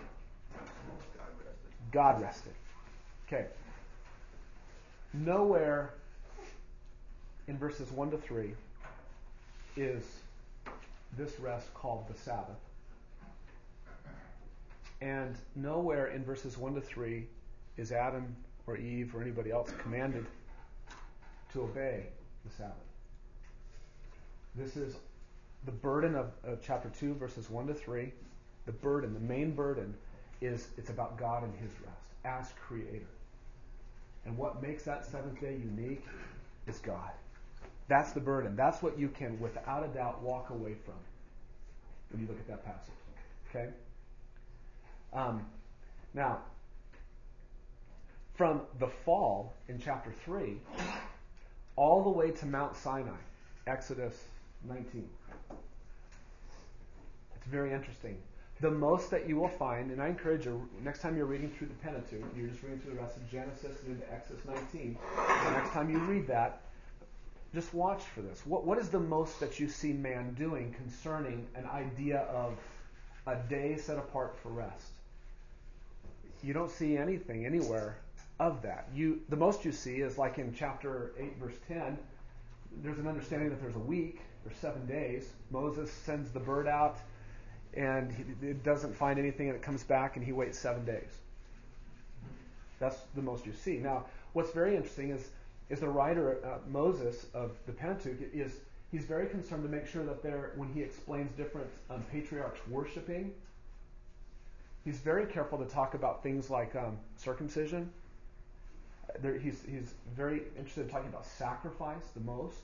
God 1.96 2.20
rested. 2.20 2.52
Okay. 3.26 3.46
Nowhere 5.14 5.94
in 7.48 7.56
verses 7.56 7.90
1 7.90 8.10
to 8.10 8.18
3 8.18 8.52
is 9.78 10.04
this 11.16 11.40
rest 11.40 11.72
called 11.72 12.04
the 12.06 12.18
Sabbath. 12.18 12.58
And 15.00 15.36
nowhere 15.54 16.08
in 16.08 16.22
verses 16.22 16.58
1 16.58 16.74
to 16.74 16.82
3 16.82 17.26
is 17.78 17.92
Adam 17.92 18.36
or 18.66 18.76
Eve 18.76 19.14
or 19.14 19.22
anybody 19.22 19.50
else 19.50 19.72
commanded 19.78 20.26
to 21.54 21.62
obey 21.62 22.08
the 22.44 22.54
Sabbath. 22.54 22.74
This 24.54 24.76
is 24.76 24.96
the 25.64 25.72
burden 25.72 26.14
of, 26.14 26.32
of, 26.44 26.58
chapter 26.62 26.90
2, 27.00 27.14
verses 27.14 27.48
1 27.48 27.68
to 27.68 27.74
3. 27.74 28.12
The 28.66 28.72
burden, 28.72 29.14
the 29.14 29.20
main 29.20 29.52
burden, 29.52 29.94
is 30.40 30.68
it's 30.76 30.90
about 30.90 31.18
God 31.18 31.42
and 31.42 31.54
His 31.54 31.70
rest 31.84 32.00
as 32.24 32.52
Creator. 32.66 33.06
And 34.24 34.36
what 34.36 34.62
makes 34.62 34.82
that 34.84 35.06
seventh 35.06 35.40
day 35.40 35.56
unique 35.62 36.04
is 36.66 36.78
God. 36.78 37.10
That's 37.88 38.12
the 38.12 38.20
burden. 38.20 38.56
That's 38.56 38.82
what 38.82 38.98
you 38.98 39.08
can, 39.08 39.38
without 39.38 39.84
a 39.84 39.88
doubt, 39.88 40.20
walk 40.22 40.50
away 40.50 40.74
from 40.84 40.94
when 42.10 42.22
you 42.22 42.28
look 42.28 42.38
at 42.38 42.48
that 42.48 42.64
passage. 42.64 42.94
Okay? 43.48 43.68
Um, 45.12 45.46
now, 46.14 46.40
from 48.34 48.62
the 48.80 48.88
fall 48.88 49.54
in 49.68 49.78
chapter 49.78 50.12
3 50.24 50.56
all 51.76 52.02
the 52.02 52.10
way 52.10 52.30
to 52.30 52.46
Mount 52.46 52.76
Sinai, 52.76 53.10
Exodus 53.66 54.24
19. 54.68 55.08
It's 57.36 57.46
very 57.46 57.72
interesting. 57.72 58.16
The 58.60 58.70
most 58.70 59.10
that 59.10 59.28
you 59.28 59.36
will 59.36 59.48
find, 59.48 59.90
and 59.90 60.02
I 60.02 60.08
encourage 60.08 60.46
you, 60.46 60.66
next 60.82 61.00
time 61.00 61.16
you're 61.16 61.26
reading 61.26 61.50
through 61.50 61.68
the 61.68 61.75
Pentateuch, 61.75 62.25
you're 62.34 62.48
just 62.48 62.62
reading 62.62 62.80
through 62.80 62.94
the 62.94 63.00
rest 63.00 63.16
of 63.16 63.30
Genesis 63.30 63.82
and 63.82 63.96
into 63.96 64.12
Exodus 64.12 64.42
19. 64.46 64.96
The 65.44 65.50
next 65.50 65.70
time 65.70 65.90
you 65.90 65.98
read 65.98 66.26
that, 66.28 66.62
just 67.54 67.75
watch 67.75 68.02
for 68.02 68.22
this. 68.22 68.46
What, 68.46 68.64
what 68.64 68.78
is 68.78 68.88
the 68.88 69.00
most 69.00 69.40
that 69.40 69.60
you 69.60 69.68
see 69.68 69.92
man 69.92 70.34
doing 70.34 70.75
concerning 70.75 71.46
an 71.54 71.66
idea 71.66 72.20
of 72.32 72.54
a 73.26 73.36
day 73.48 73.76
set 73.76 73.98
apart 73.98 74.36
for 74.42 74.48
rest? 74.48 74.92
you 76.42 76.52
don't 76.52 76.70
see 76.70 76.96
anything 76.96 77.44
anywhere 77.44 77.98
of 78.38 78.62
that. 78.62 78.88
You, 78.94 79.20
the 79.28 79.36
most 79.36 79.64
you 79.64 79.72
see 79.72 79.96
is 79.96 80.18
like 80.18 80.38
in 80.38 80.54
chapter 80.54 81.12
8, 81.18 81.36
verse 81.38 81.56
10, 81.68 81.98
there's 82.82 82.98
an 82.98 83.08
understanding 83.08 83.48
that 83.48 83.60
there's 83.60 83.75
a 83.75 83.80
week, 83.80 84.20
there's 84.44 84.56
seven 84.58 84.86
days. 84.86 85.30
Moses 85.50 85.90
sends 85.90 86.30
the 86.30 86.40
bird 86.40 86.68
out, 86.68 86.98
and 87.76 88.11
he, 88.12 88.47
it 88.47 88.64
doesn't 88.64 88.95
find 88.95 89.18
anything, 89.18 89.49
and 89.49 89.56
it 89.56 89.62
comes 89.62 89.85
back, 89.85 90.16
and 90.16 90.25
he 90.25 90.33
waits 90.33 90.59
seven 90.59 90.85
days. 90.85 91.18
That's 92.78 92.97
the 93.14 93.23
most 93.23 93.47
you 93.47 93.52
see. 93.52 93.78
Now, 93.78 94.06
what's 94.33 94.50
very 94.50 94.76
interesting 94.76 95.11
is, 95.11 95.28
is 95.68 95.80
the 95.80 95.88
writer, 95.88 96.38
uh, 96.45 96.59
Moses 96.71 97.26
of 97.35 97.52
the 97.66 97.73
Pentateuch, 97.73 98.30
is 98.33 98.52
he's 98.90 99.04
very 99.04 99.26
concerned 99.28 99.62
to 99.62 99.68
make 99.68 99.87
sure 99.87 100.04
that 100.04 100.23
there, 100.23 100.52
when 100.56 100.73
he 100.73 100.83
explains 100.83 101.30
different 101.37 101.68
um, 101.90 102.04
patriarchs 102.12 102.61
worshiping, 102.68 103.33
he's 104.85 104.99
very 104.99 105.26
careful 105.26 105.59
to 105.59 105.64
talk 105.64 105.95
about 105.95 106.23
things 106.23 106.50
like 106.50 106.75
um, 106.76 106.99
circumcision. 107.16 107.90
There, 109.21 109.38
he's, 109.38 109.62
he's 109.68 109.95
very 110.14 110.42
interested 110.56 110.83
in 110.83 110.88
talking 110.88 111.09
about 111.09 111.26
sacrifice 111.26 112.04
the 112.14 112.21
most, 112.21 112.59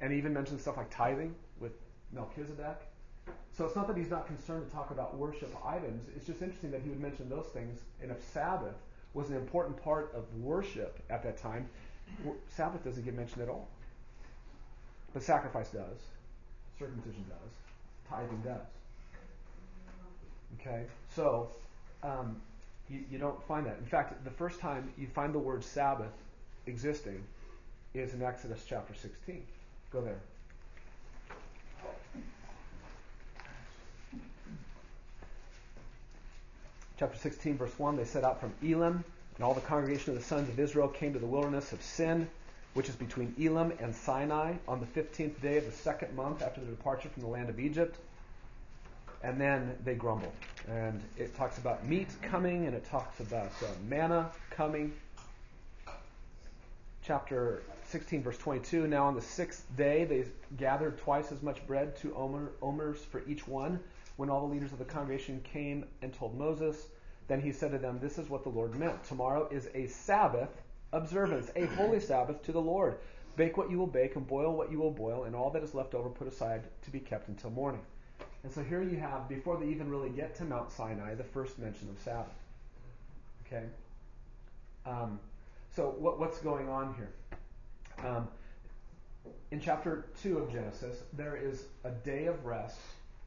and 0.00 0.12
even 0.12 0.32
mentions 0.32 0.62
stuff 0.62 0.76
like 0.76 0.90
tithing 0.90 1.34
with 1.58 1.72
Melchizedek. 2.12 2.89
So 3.56 3.64
it's 3.64 3.76
not 3.76 3.86
that 3.88 3.96
he's 3.96 4.10
not 4.10 4.26
concerned 4.26 4.68
to 4.68 4.74
talk 4.74 4.90
about 4.90 5.16
worship 5.16 5.54
items. 5.64 6.08
It's 6.16 6.26
just 6.26 6.42
interesting 6.42 6.70
that 6.70 6.82
he 6.82 6.88
would 6.88 7.00
mention 7.00 7.28
those 7.28 7.46
things. 7.46 7.80
And 8.02 8.10
if 8.10 8.22
Sabbath 8.32 8.76
was 9.14 9.30
an 9.30 9.36
important 9.36 9.82
part 9.82 10.12
of 10.14 10.24
worship 10.40 10.98
at 11.10 11.22
that 11.24 11.36
time, 11.36 11.68
Sabbath 12.48 12.84
doesn't 12.84 13.04
get 13.04 13.14
mentioned 13.14 13.42
at 13.42 13.48
all. 13.48 13.68
But 15.12 15.22
sacrifice 15.22 15.70
does, 15.70 15.98
circumcision 16.78 17.24
does, 17.28 17.50
tithing 18.08 18.40
does. 18.42 18.66
Okay? 20.60 20.84
So, 21.14 21.50
um, 22.02 22.36
you, 22.88 23.00
you 23.10 23.18
don't 23.18 23.42
find 23.46 23.66
that. 23.66 23.78
In 23.78 23.86
fact, 23.86 24.24
the 24.24 24.30
first 24.30 24.60
time 24.60 24.92
you 24.98 25.06
find 25.06 25.34
the 25.34 25.38
word 25.38 25.64
Sabbath 25.64 26.12
existing 26.66 27.22
is 27.94 28.14
in 28.14 28.22
Exodus 28.22 28.64
chapter 28.68 28.94
16. 28.94 29.42
Go 29.92 30.00
there. 30.00 30.20
Chapter 37.00 37.16
16, 37.16 37.56
verse 37.56 37.78
1 37.78 37.96
They 37.96 38.04
set 38.04 38.24
out 38.24 38.38
from 38.38 38.52
Elim, 38.62 39.02
and 39.36 39.42
all 39.42 39.54
the 39.54 39.62
congregation 39.62 40.12
of 40.12 40.18
the 40.18 40.22
sons 40.22 40.50
of 40.50 40.60
Israel 40.60 40.86
came 40.86 41.14
to 41.14 41.18
the 41.18 41.24
wilderness 41.24 41.72
of 41.72 41.80
Sin, 41.80 42.28
which 42.74 42.90
is 42.90 42.94
between 42.94 43.34
Elim 43.40 43.72
and 43.80 43.96
Sinai, 43.96 44.52
on 44.68 44.80
the 44.80 45.00
15th 45.00 45.40
day 45.40 45.56
of 45.56 45.64
the 45.64 45.72
second 45.72 46.14
month 46.14 46.42
after 46.42 46.60
the 46.60 46.66
departure 46.66 47.08
from 47.08 47.22
the 47.22 47.28
land 47.30 47.48
of 47.48 47.58
Egypt. 47.58 47.96
And 49.24 49.40
then 49.40 49.78
they 49.82 49.94
grumbled. 49.94 50.34
And 50.68 51.00
it 51.16 51.34
talks 51.34 51.56
about 51.56 51.86
meat 51.86 52.08
coming, 52.20 52.66
and 52.66 52.76
it 52.76 52.84
talks 52.84 53.20
about 53.20 53.50
uh, 53.62 53.68
manna 53.88 54.30
coming. 54.50 54.92
Chapter 57.02 57.62
16, 57.84 58.22
verse 58.22 58.36
22. 58.36 58.86
Now 58.86 59.06
on 59.06 59.14
the 59.14 59.22
sixth 59.22 59.64
day 59.74 60.04
they 60.04 60.26
gathered 60.58 60.98
twice 60.98 61.32
as 61.32 61.42
much 61.42 61.66
bread, 61.66 61.96
two 61.96 62.14
omer, 62.14 62.50
omers 62.60 62.98
for 63.10 63.22
each 63.26 63.48
one. 63.48 63.80
When 64.20 64.28
all 64.28 64.46
the 64.46 64.52
leaders 64.52 64.72
of 64.72 64.78
the 64.78 64.84
congregation 64.84 65.40
came 65.44 65.86
and 66.02 66.12
told 66.12 66.36
Moses, 66.36 66.88
then 67.26 67.40
he 67.40 67.52
said 67.52 67.70
to 67.70 67.78
them, 67.78 67.98
This 67.98 68.18
is 68.18 68.28
what 68.28 68.42
the 68.42 68.50
Lord 68.50 68.78
meant. 68.78 69.02
Tomorrow 69.02 69.48
is 69.50 69.70
a 69.72 69.86
Sabbath 69.86 70.50
observance, 70.92 71.50
a 71.56 71.64
holy 71.64 72.00
Sabbath 72.00 72.42
to 72.42 72.52
the 72.52 72.60
Lord. 72.60 72.98
Bake 73.36 73.56
what 73.56 73.70
you 73.70 73.78
will 73.78 73.86
bake 73.86 74.16
and 74.16 74.26
boil 74.26 74.54
what 74.54 74.70
you 74.70 74.78
will 74.78 74.90
boil, 74.90 75.24
and 75.24 75.34
all 75.34 75.48
that 75.48 75.62
is 75.62 75.74
left 75.74 75.94
over 75.94 76.10
put 76.10 76.28
aside 76.28 76.64
to 76.82 76.90
be 76.90 77.00
kept 77.00 77.28
until 77.28 77.48
morning. 77.48 77.80
And 78.42 78.52
so 78.52 78.62
here 78.62 78.82
you 78.82 78.98
have, 78.98 79.26
before 79.26 79.56
they 79.56 79.68
even 79.68 79.88
really 79.88 80.10
get 80.10 80.34
to 80.34 80.44
Mount 80.44 80.70
Sinai, 80.70 81.14
the 81.14 81.24
first 81.24 81.58
mention 81.58 81.88
of 81.88 81.98
Sabbath. 81.98 82.36
Okay? 83.46 83.64
Um, 84.84 85.18
so 85.74 85.94
what, 85.98 86.18
what's 86.20 86.40
going 86.40 86.68
on 86.68 86.94
here? 86.94 87.10
Um, 88.06 88.28
in 89.50 89.62
chapter 89.62 90.04
2 90.22 90.36
of 90.40 90.52
Genesis, 90.52 91.04
there 91.14 91.36
is 91.36 91.64
a 91.84 91.90
day 91.90 92.26
of 92.26 92.44
rest 92.44 92.76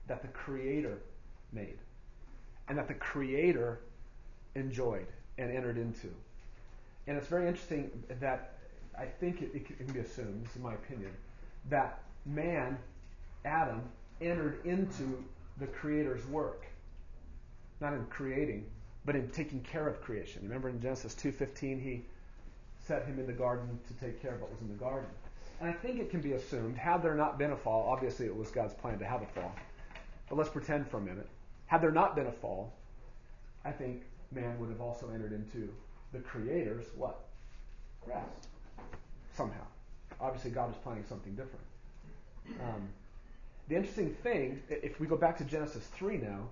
that 0.08 0.22
the 0.22 0.28
Creator 0.30 0.98
made 1.52 1.78
and 2.68 2.78
that 2.78 2.88
the 2.88 2.94
Creator 2.94 3.80
enjoyed 4.56 5.08
and 5.38 5.52
entered 5.52 5.78
into. 5.78 6.08
And 7.08 7.18
it's 7.18 7.28
very 7.28 7.48
interesting 7.48 7.92
that 8.20 8.58
I 8.98 9.06
think 9.06 9.42
it, 9.42 9.52
it 9.54 9.66
can 9.66 9.88
be 9.88 10.00
assumed, 10.00 10.46
this 10.46 10.56
is 10.56 10.62
my 10.62 10.74
opinion, 10.74 11.12
that 11.70 12.02
man, 12.26 12.78
Adam, 13.44 13.82
entered 14.22 14.66
into 14.66 15.24
the 15.58 15.68
Creator's 15.68 16.26
work. 16.28 16.66
Not 17.82 17.94
in 17.94 18.06
creating, 18.06 18.66
but 19.06 19.16
in 19.16 19.30
taking 19.30 19.60
care 19.62 19.88
of 19.88 20.02
creation. 20.02 20.42
Remember 20.44 20.70
in 20.70 20.80
Genesis 20.82 21.16
2.15, 21.16 21.82
he 21.82 22.02
set 22.88 23.06
him 23.06 23.20
in 23.20 23.26
the 23.26 23.34
garden 23.34 23.80
to 23.88 23.94
take 24.06 24.22
care 24.22 24.36
of 24.36 24.42
what 24.42 24.52
was 24.52 24.62
in 24.62 24.70
the 24.70 24.76
garden. 24.76 25.10
And 25.60 25.70
I 25.70 25.74
think 25.74 26.00
it 26.00 26.10
can 26.10 26.22
be 26.22 26.34
assumed, 26.34 26.78
had 26.78 27.02
there 27.02 27.16
not 27.16 27.38
been 27.38 27.52
a 27.52 27.58
fall, 27.58 27.90
obviously 27.90 28.26
it 28.26 28.36
was 28.36 28.50
God's 28.50 28.74
plan 28.74 29.00
to 29.00 29.06
have 29.06 29.22
a 29.22 29.26
fall, 29.28 29.54
but 30.30 30.38
let's 30.38 30.50
pretend 30.50 30.90
for 30.90 30.98
a 30.98 31.02
minute. 31.02 31.28
Had 31.68 31.82
there 31.82 31.92
not 31.92 32.16
been 32.16 32.28
a 32.28 32.32
fall, 32.32 32.74
I 33.66 33.72
think 33.72 34.04
man 34.32 34.60
would 34.60 34.70
have 34.70 34.82
also 34.82 35.10
entered 35.14 35.34
into 35.34 35.70
the 36.12 36.20
Creator's 36.20 36.86
what? 36.96 37.26
Rest. 38.06 38.48
Somehow. 39.34 39.66
Obviously, 40.20 40.52
God 40.52 40.70
is 40.70 40.78
planning 40.84 41.04
something 41.08 41.34
different. 41.36 41.66
Um, 42.62 42.90
the 43.68 43.76
interesting 43.76 44.14
thing, 44.24 44.62
if 44.70 45.00
we 45.00 45.08
go 45.08 45.16
back 45.16 45.38
to 45.38 45.44
Genesis 45.44 45.88
3 45.96 46.18
now, 46.18 46.48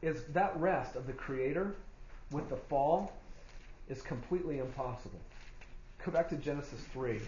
is 0.00 0.24
that 0.32 0.56
rest 0.58 0.96
of 0.96 1.06
the 1.06 1.12
Creator 1.12 1.74
with 2.30 2.48
the 2.48 2.56
fall 2.56 3.12
is 3.88 4.02
completely 4.02 4.58
impossible. 4.58 5.20
Go 6.04 6.12
back 6.12 6.28
to 6.28 6.36
Genesis 6.36 6.80
3, 6.92 7.20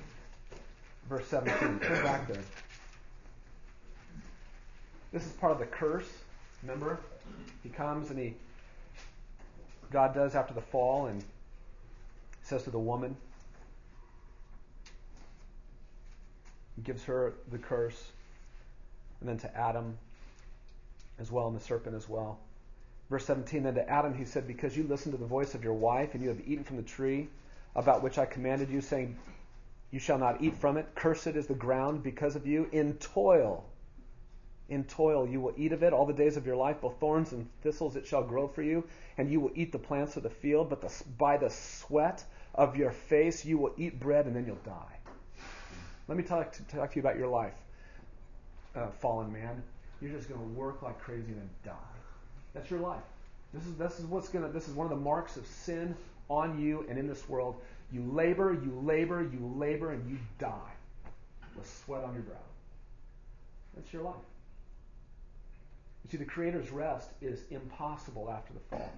verse 1.09 1.27
17. 1.27 1.81
Turn 1.81 2.05
back 2.05 2.29
there. 2.29 2.43
This 5.13 5.27
is 5.27 5.33
part 5.33 5.53
of 5.53 5.59
the 5.59 5.67
curse. 5.67 6.09
Remember? 6.63 6.99
He 7.63 7.69
comes 7.69 8.11
and 8.11 8.19
he, 8.19 8.35
God 9.91 10.15
does 10.15 10.35
after 10.35 10.55
the 10.55 10.61
fall, 10.61 11.07
and 11.07 11.25
says 12.43 12.63
to 12.65 12.71
the 12.71 12.79
woman, 12.79 13.17
gives 16.85 17.05
her 17.05 17.35
the 17.51 17.59
curse, 17.59 18.11
and 19.21 19.29
then 19.29 19.39
to 19.39 19.57
Adam 19.57 19.99
as 21.19 21.31
well, 21.31 21.49
and 21.49 21.57
the 21.57 21.63
serpent 21.63 21.95
as 21.95 22.09
well. 22.09 22.39
Verse 23.11 23.27
17 23.27 23.65
Then 23.65 23.75
to 23.75 23.89
Adam 23.89 24.15
he 24.15 24.25
said, 24.25 24.47
Because 24.47 24.77
you 24.77 24.85
listened 24.85 25.13
to 25.13 25.19
the 25.19 25.27
voice 25.27 25.55
of 25.55 25.65
your 25.65 25.75
wife, 25.75 26.15
and 26.15 26.23
you 26.23 26.29
have 26.29 26.41
eaten 26.47 26.65
from 26.65 26.77
the 26.77 26.83
tree 26.83 27.29
about 27.75 28.03
which 28.03 28.19
I 28.19 28.25
commanded 28.27 28.71
you, 28.71 28.81
saying, 28.81 29.17
You 29.91 29.99
shall 29.99 30.19
not 30.19 30.41
eat 30.41 30.57
from 30.57 30.77
it. 30.77 30.87
Cursed 30.95 31.29
is 31.29 31.47
the 31.47 31.55
ground 31.55 32.03
because 32.03 32.37
of 32.37 32.47
you. 32.47 32.69
In 32.73 32.95
toil, 32.95 33.65
in 34.71 34.85
toil 34.85 35.29
you 35.29 35.41
will 35.41 35.55
eat 35.57 35.73
of 35.73 35.83
it 35.83 35.93
all 35.93 36.07
the 36.07 36.13
days 36.13 36.37
of 36.37 36.47
your 36.47 36.57
life. 36.57 36.81
Both 36.81 36.99
thorns 37.01 37.33
and 37.33 37.49
thistles 37.63 37.97
it 37.97 38.07
shall 38.07 38.23
grow 38.23 38.49
for 38.49 38.63
you, 38.63 38.85
and 39.19 39.31
you 39.31 39.41
will 39.41 39.53
eat 39.55 39.73
the 39.73 39.79
plants 39.79 40.17
of 40.17 40.23
the 40.23 40.31
field. 40.31 40.71
But 40.71 40.81
the, 40.81 40.93
by 41.19 41.37
the 41.37 41.51
sweat 41.51 42.25
of 42.55 42.77
your 42.77 42.91
face 42.91 43.45
you 43.45 43.59
will 43.59 43.75
eat 43.77 44.01
bread, 44.01 44.27
and 44.27 44.35
then 44.35 44.47
you'll 44.47 44.57
die. 44.65 44.99
Let 46.09 46.17
me 46.17 46.25
talk 46.25 46.53
to, 46.53 46.63
talk 46.65 46.91
to 46.91 46.97
you 46.97 47.03
about 47.03 47.19
your 47.19 47.29
life, 47.29 47.55
uh, 48.75 48.89
fallen 49.01 49.33
man. 49.33 49.63
You're 50.01 50.13
just 50.13 50.29
going 50.29 50.41
to 50.41 50.47
work 50.59 50.83
like 50.83 50.99
crazy 50.99 51.29
and 51.29 51.37
then 51.37 51.51
die. 51.65 51.99
That's 52.55 52.71
your 52.71 52.81
life. 52.81 53.03
This 53.53 53.67
is 53.67 53.75
this 53.77 53.99
is 53.99 54.07
what's 54.07 54.29
gonna 54.29 54.49
this 54.49 54.69
is 54.69 54.75
one 54.75 54.87
of 54.87 54.91
the 54.91 55.05
marks 55.05 55.37
of 55.37 55.47
sin 55.47 55.97
on 56.29 56.61
you 56.61 56.87
and 56.89 56.99
in 56.99 57.09
this 57.09 57.29
world. 57.29 57.61
You 57.93 58.03
labor, 58.13 58.53
you 58.53 58.81
labor, 58.85 59.23
you 59.23 59.55
labor, 59.57 59.93
and 59.93 60.09
you 60.09 60.19
die 60.39 60.73
with 61.57 61.69
sweat 61.85 62.05
on 62.05 62.15
your 62.15 62.23
brow. 62.23 62.37
That's 63.75 63.93
your 63.93 64.03
life. 64.03 64.15
See, 66.11 66.17
the 66.17 66.25
Creator's 66.25 66.71
rest 66.71 67.11
is 67.23 67.45
impossible 67.51 68.31
after 68.31 68.53
the 68.53 68.61
fall 68.61 68.93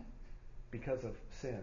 because 0.70 1.04
of 1.04 1.14
sin. 1.40 1.60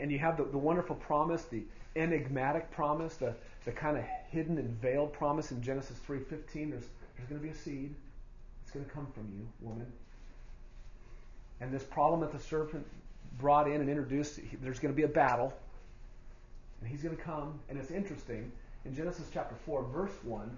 And 0.00 0.10
you 0.10 0.18
have 0.18 0.36
the, 0.36 0.44
the 0.44 0.58
wonderful 0.58 0.96
promise, 0.96 1.44
the 1.44 1.62
enigmatic 1.94 2.68
promise, 2.72 3.14
the, 3.14 3.34
the 3.64 3.70
kind 3.70 3.96
of 3.96 4.04
hidden 4.30 4.58
and 4.58 4.68
veiled 4.80 5.12
promise 5.12 5.52
in 5.52 5.62
Genesis 5.62 5.96
3.15. 6.08 6.70
There's, 6.70 6.84
there's 7.16 7.28
going 7.28 7.40
to 7.40 7.46
be 7.46 7.50
a 7.50 7.54
seed 7.54 7.94
It's 8.64 8.72
going 8.72 8.84
to 8.84 8.90
come 8.90 9.06
from 9.14 9.28
you, 9.38 9.46
woman. 9.60 9.86
And 11.60 11.72
this 11.72 11.84
problem 11.84 12.20
that 12.22 12.32
the 12.32 12.40
serpent 12.40 12.84
brought 13.38 13.68
in 13.68 13.80
and 13.80 13.88
introduced, 13.88 14.40
there's 14.60 14.80
going 14.80 14.92
to 14.92 14.96
be 14.96 15.04
a 15.04 15.08
battle. 15.08 15.54
And 16.80 16.90
he's 16.90 17.02
going 17.02 17.16
to 17.16 17.22
come. 17.22 17.60
And 17.68 17.78
it's 17.78 17.92
interesting. 17.92 18.50
In 18.84 18.94
Genesis 18.94 19.28
chapter 19.32 19.54
4, 19.64 19.84
verse 19.84 20.12
1, 20.24 20.56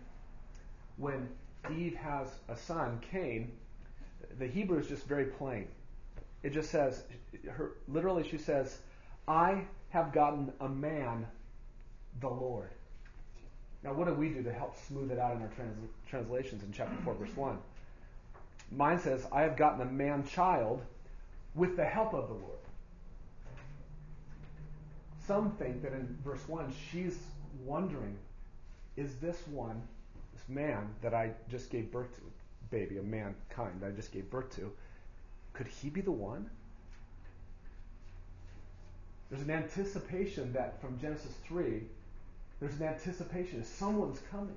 when 0.97 1.29
Eve 1.77 1.97
has 1.97 2.29
a 2.49 2.57
son, 2.57 3.01
Cain, 3.11 3.53
the 4.39 4.47
Hebrew 4.47 4.79
is 4.79 4.87
just 4.87 5.07
very 5.07 5.27
plain. 5.27 5.69
It 6.43 6.53
just 6.53 6.71
says, 6.71 7.03
her, 7.51 7.73
literally, 7.89 8.27
she 8.29 8.39
says, 8.39 8.79
I 9.27 9.65
have 9.91 10.13
gotten 10.13 10.53
a 10.61 10.69
man, 10.69 11.27
the 12.21 12.29
Lord. 12.29 12.71
Now, 13.83 13.93
what 13.93 14.07
do 14.07 14.15
we 14.15 14.29
do 14.29 14.43
to 14.43 14.53
help 14.53 14.77
smooth 14.87 15.11
it 15.11 15.19
out 15.19 15.37
in 15.37 15.43
our 15.43 15.49
trans- 15.49 15.91
translations 16.09 16.63
in 16.63 16.73
chapter 16.73 16.97
4, 17.05 17.15
verse 17.15 17.37
1? 17.37 17.59
Mine 18.71 18.99
says, 18.99 19.27
I 19.33 19.43
have 19.43 19.57
gotten 19.57 19.81
a 19.81 19.91
man 19.91 20.27
child 20.27 20.83
with 21.55 21.77
the 21.77 21.85
help 21.85 22.15
of 22.15 22.29
the 22.29 22.35
Lord. 22.35 22.59
Some 25.27 25.53
think 25.53 25.83
that 25.83 25.93
in 25.93 26.19
verse 26.25 26.41
1, 26.47 26.73
she's 26.91 27.19
wondering, 27.65 28.17
is 28.97 29.15
this 29.17 29.37
one, 29.47 29.83
man 30.49 30.89
that 31.03 31.15
I 31.15 31.33
just 31.51 31.71
gave 31.71 31.91
birth 31.91 32.15
to, 32.17 32.23
baby, 32.71 32.99
a 32.99 33.03
mankind 33.03 33.81
that 33.81 33.89
I 33.89 33.91
just 33.91 34.13
gave 34.13 34.31
birth 34.31 34.55
to, 34.57 34.73
could 35.53 35.67
he 35.67 35.91
be 35.91 36.01
the 36.01 36.13
one? 36.13 36.49
There's 39.31 39.43
an 39.43 39.51
anticipation 39.51 40.53
that 40.55 40.81
from 40.81 40.99
Genesis 41.01 41.33
3, 41.47 41.83
there's 42.61 42.75
an 42.81 42.87
anticipation 42.87 43.65
someone's 43.65 44.21
coming. 44.31 44.57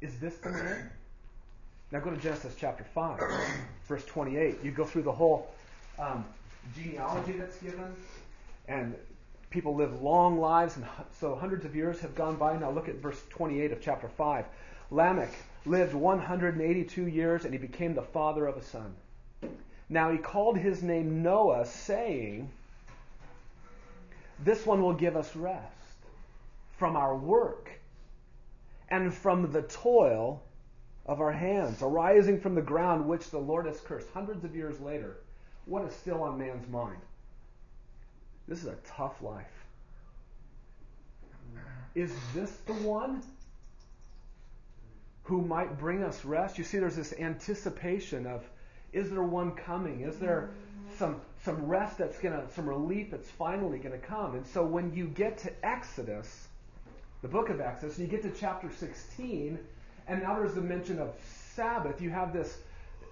Is 0.00 0.18
this 0.18 0.36
the 0.38 0.50
man? 0.50 0.90
Now 1.92 2.00
go 2.00 2.10
to 2.10 2.16
Genesis 2.16 2.56
chapter 2.58 2.82
5, 2.82 3.20
verse 3.88 4.04
28. 4.06 4.56
You 4.64 4.72
go 4.72 4.84
through 4.84 5.02
the 5.02 5.12
whole 5.12 5.54
um, 6.00 6.24
genealogy 6.74 7.32
that's 7.32 7.58
given, 7.58 7.94
and 8.66 8.96
people 9.56 9.74
live 9.74 10.02
long 10.02 10.38
lives, 10.38 10.76
and 10.76 10.84
so 11.18 11.34
hundreds 11.34 11.64
of 11.64 11.74
years 11.74 11.98
have 12.00 12.14
gone 12.14 12.36
by. 12.36 12.54
Now 12.58 12.70
look 12.70 12.90
at 12.90 12.96
verse 12.96 13.22
28 13.30 13.72
of 13.72 13.80
chapter 13.80 14.06
5. 14.06 14.44
Lamech 14.90 15.32
lived 15.64 15.94
182 15.94 17.06
years, 17.06 17.46
and 17.46 17.54
he 17.54 17.58
became 17.58 17.94
the 17.94 18.02
father 18.02 18.46
of 18.46 18.58
a 18.58 18.62
son. 18.62 18.94
Now 19.88 20.10
he 20.10 20.18
called 20.18 20.58
his 20.58 20.82
name 20.82 21.22
Noah, 21.22 21.64
saying, 21.64 22.50
this 24.44 24.66
one 24.66 24.82
will 24.82 24.92
give 24.92 25.16
us 25.16 25.34
rest 25.34 25.72
from 26.76 26.94
our 26.94 27.16
work 27.16 27.70
and 28.90 29.14
from 29.14 29.50
the 29.52 29.62
toil 29.62 30.42
of 31.06 31.22
our 31.22 31.32
hands, 31.32 31.78
arising 31.80 32.38
from 32.40 32.54
the 32.54 32.60
ground 32.60 33.08
which 33.08 33.30
the 33.30 33.38
Lord 33.38 33.64
has 33.64 33.80
cursed. 33.80 34.08
Hundreds 34.12 34.44
of 34.44 34.54
years 34.54 34.78
later, 34.80 35.16
what 35.64 35.86
is 35.86 35.94
still 35.94 36.22
on 36.22 36.38
man's 36.38 36.68
mind? 36.68 37.00
This 38.48 38.60
is 38.60 38.66
a 38.66 38.76
tough 38.86 39.22
life. 39.22 39.46
Is 41.94 42.12
this 42.34 42.50
the 42.66 42.74
one 42.74 43.22
who 45.24 45.42
might 45.42 45.78
bring 45.78 46.02
us 46.02 46.24
rest? 46.24 46.58
You 46.58 46.64
see, 46.64 46.78
there's 46.78 46.96
this 46.96 47.14
anticipation 47.18 48.26
of 48.26 48.44
is 48.92 49.10
there 49.10 49.22
one 49.22 49.52
coming? 49.52 50.02
Is 50.02 50.18
there 50.18 50.50
some 50.98 51.20
some 51.42 51.66
rest 51.66 51.98
that's 51.98 52.18
gonna 52.18 52.44
some 52.54 52.68
relief 52.68 53.10
that's 53.10 53.30
finally 53.30 53.78
gonna 53.78 53.98
come? 53.98 54.34
And 54.34 54.46
so 54.46 54.64
when 54.64 54.94
you 54.94 55.06
get 55.06 55.38
to 55.38 55.66
Exodus, 55.66 56.48
the 57.22 57.28
book 57.28 57.48
of 57.48 57.60
Exodus, 57.60 57.98
and 57.98 58.06
you 58.06 58.10
get 58.10 58.22
to 58.30 58.38
chapter 58.38 58.70
16, 58.70 59.58
and 60.06 60.22
now 60.22 60.38
there's 60.38 60.54
the 60.54 60.60
mention 60.60 60.98
of 60.98 61.14
Sabbath, 61.54 62.00
you 62.00 62.10
have 62.10 62.32
this 62.32 62.58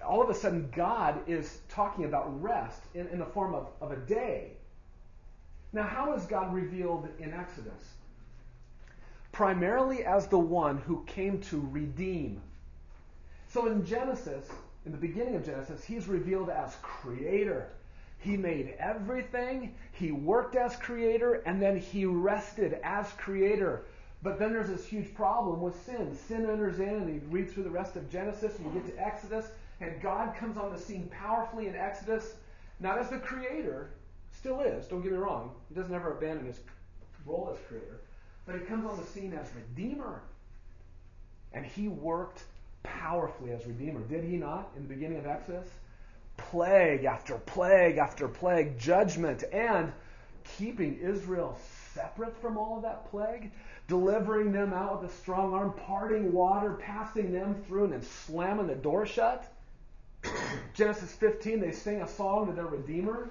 all 0.06 0.22
of 0.22 0.28
a 0.28 0.34
sudden 0.34 0.70
God 0.74 1.18
is 1.26 1.58
talking 1.70 2.04
about 2.04 2.42
rest 2.42 2.82
in, 2.94 3.08
in 3.08 3.18
the 3.18 3.24
form 3.24 3.54
of, 3.54 3.68
of 3.80 3.90
a 3.90 3.96
day. 3.96 4.52
Now, 5.74 5.82
how 5.82 6.14
is 6.14 6.24
God 6.26 6.54
revealed 6.54 7.08
in 7.18 7.32
Exodus? 7.32 7.94
Primarily 9.32 10.04
as 10.04 10.28
the 10.28 10.38
one 10.38 10.78
who 10.78 11.02
came 11.04 11.40
to 11.42 11.68
redeem. 11.72 12.40
So 13.48 13.66
in 13.66 13.84
Genesis, 13.84 14.48
in 14.86 14.92
the 14.92 14.98
beginning 14.98 15.34
of 15.34 15.44
Genesis, 15.44 15.82
he's 15.82 16.06
revealed 16.06 16.48
as 16.48 16.76
creator. 16.80 17.70
He 18.18 18.36
made 18.36 18.76
everything, 18.78 19.74
he 19.90 20.12
worked 20.12 20.54
as 20.54 20.76
creator, 20.76 21.42
and 21.44 21.60
then 21.60 21.76
he 21.80 22.06
rested 22.06 22.78
as 22.84 23.10
creator. 23.14 23.82
But 24.22 24.38
then 24.38 24.52
there's 24.52 24.68
this 24.68 24.86
huge 24.86 25.12
problem 25.12 25.60
with 25.60 25.74
sin. 25.84 26.16
Sin 26.28 26.48
enters 26.48 26.78
in, 26.78 26.88
and 26.88 27.14
you 27.14 27.20
read 27.30 27.50
through 27.50 27.64
the 27.64 27.70
rest 27.70 27.96
of 27.96 28.08
Genesis, 28.08 28.56
and 28.58 28.66
you 28.66 28.80
get 28.80 28.94
to 28.94 29.04
Exodus, 29.04 29.48
and 29.80 30.00
God 30.00 30.36
comes 30.36 30.56
on 30.56 30.72
the 30.72 30.78
scene 30.78 31.10
powerfully 31.10 31.66
in 31.66 31.74
Exodus, 31.74 32.36
not 32.78 32.96
as 32.96 33.10
the 33.10 33.18
creator, 33.18 33.90
still 34.36 34.60
is, 34.60 34.86
don't 34.86 35.02
get 35.02 35.12
me 35.12 35.18
wrong. 35.18 35.52
He 35.68 35.74
doesn't 35.74 35.94
ever 35.94 36.12
abandon 36.12 36.46
his 36.46 36.60
role 37.26 37.50
as 37.52 37.58
creator. 37.68 38.00
But 38.46 38.56
he 38.56 38.60
comes 38.62 38.86
on 38.86 38.96
the 38.96 39.06
scene 39.06 39.32
as 39.32 39.48
redeemer. 39.54 40.20
And 41.52 41.64
he 41.64 41.88
worked 41.88 42.44
powerfully 42.82 43.52
as 43.52 43.66
redeemer. 43.66 44.00
Did 44.00 44.24
he 44.24 44.36
not 44.36 44.70
in 44.76 44.82
the 44.82 44.94
beginning 44.94 45.18
of 45.18 45.26
Exodus? 45.26 45.68
Plague 46.36 47.04
after 47.04 47.36
plague 47.36 47.96
after 47.96 48.28
plague, 48.28 48.78
judgment, 48.78 49.44
and 49.52 49.92
keeping 50.58 50.98
Israel 50.98 51.58
separate 51.94 52.36
from 52.40 52.58
all 52.58 52.76
of 52.76 52.82
that 52.82 53.08
plague, 53.10 53.50
delivering 53.88 54.52
them 54.52 54.72
out 54.72 55.00
with 55.00 55.10
a 55.10 55.14
strong 55.14 55.54
arm, 55.54 55.72
parting 55.86 56.32
water, 56.32 56.74
passing 56.74 57.32
them 57.32 57.54
through, 57.66 57.84
and 57.84 57.92
then 57.92 58.02
slamming 58.02 58.66
the 58.66 58.74
door 58.74 59.06
shut. 59.06 59.50
Genesis 60.74 61.12
15, 61.12 61.60
they 61.60 61.72
sing 61.72 62.02
a 62.02 62.08
song 62.08 62.46
to 62.46 62.52
their 62.52 62.66
Redeemer. 62.66 63.30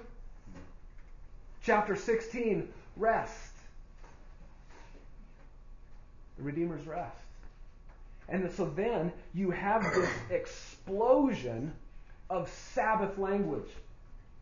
Chapter 1.64 1.96
16, 1.96 2.68
rest. 2.96 3.52
The 6.36 6.42
Redeemer's 6.42 6.86
rest. 6.86 7.16
And 8.28 8.50
so 8.52 8.66
then 8.66 9.12
you 9.34 9.50
have 9.50 9.82
this 9.94 10.10
explosion 10.30 11.72
of 12.28 12.50
Sabbath 12.50 13.16
language 13.18 13.70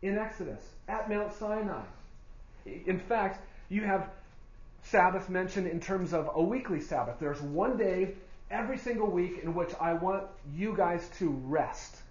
in 0.01 0.17
Exodus 0.17 0.61
at 0.89 1.09
Mount 1.09 1.33
Sinai. 1.33 1.83
In 2.65 2.99
fact, 2.99 3.39
you 3.69 3.83
have 3.83 4.09
Sabbath 4.83 5.29
mentioned 5.29 5.67
in 5.67 5.79
terms 5.79 6.13
of 6.13 6.29
a 6.35 6.41
weekly 6.41 6.81
Sabbath. 6.81 7.15
There's 7.19 7.41
one 7.41 7.77
day 7.77 8.15
every 8.51 8.77
single 8.77 9.09
week 9.09 9.39
in 9.43 9.53
which 9.53 9.71
I 9.79 9.93
want 9.93 10.25
you 10.53 10.75
guys 10.75 11.09
to 11.19 11.29
rest. 11.45 12.01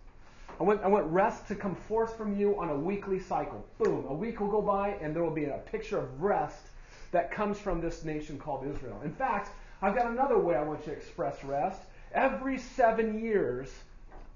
I 0.62 0.64
want, 0.64 0.84
I 0.84 0.86
want 0.86 1.06
rest 1.06 1.48
to 1.48 1.56
come 1.56 1.74
forth 1.74 2.16
from 2.16 2.38
you 2.38 2.56
on 2.56 2.68
a 2.68 2.76
weekly 2.76 3.18
cycle. 3.18 3.66
Boom, 3.78 4.06
a 4.08 4.14
week 4.14 4.38
will 4.38 4.46
go 4.46 4.62
by 4.62 4.90
and 5.02 5.12
there 5.12 5.24
will 5.24 5.32
be 5.32 5.46
a 5.46 5.58
picture 5.58 5.98
of 5.98 6.22
rest 6.22 6.68
that 7.10 7.32
comes 7.32 7.58
from 7.58 7.80
this 7.80 8.04
nation 8.04 8.38
called 8.38 8.64
Israel. 8.72 9.00
In 9.02 9.12
fact, 9.12 9.50
I've 9.82 9.96
got 9.96 10.06
another 10.06 10.38
way 10.38 10.54
I 10.54 10.62
want 10.62 10.78
you 10.86 10.92
to 10.92 10.92
express 10.92 11.42
rest. 11.42 11.80
Every 12.14 12.58
seven 12.58 13.20
years, 13.20 13.72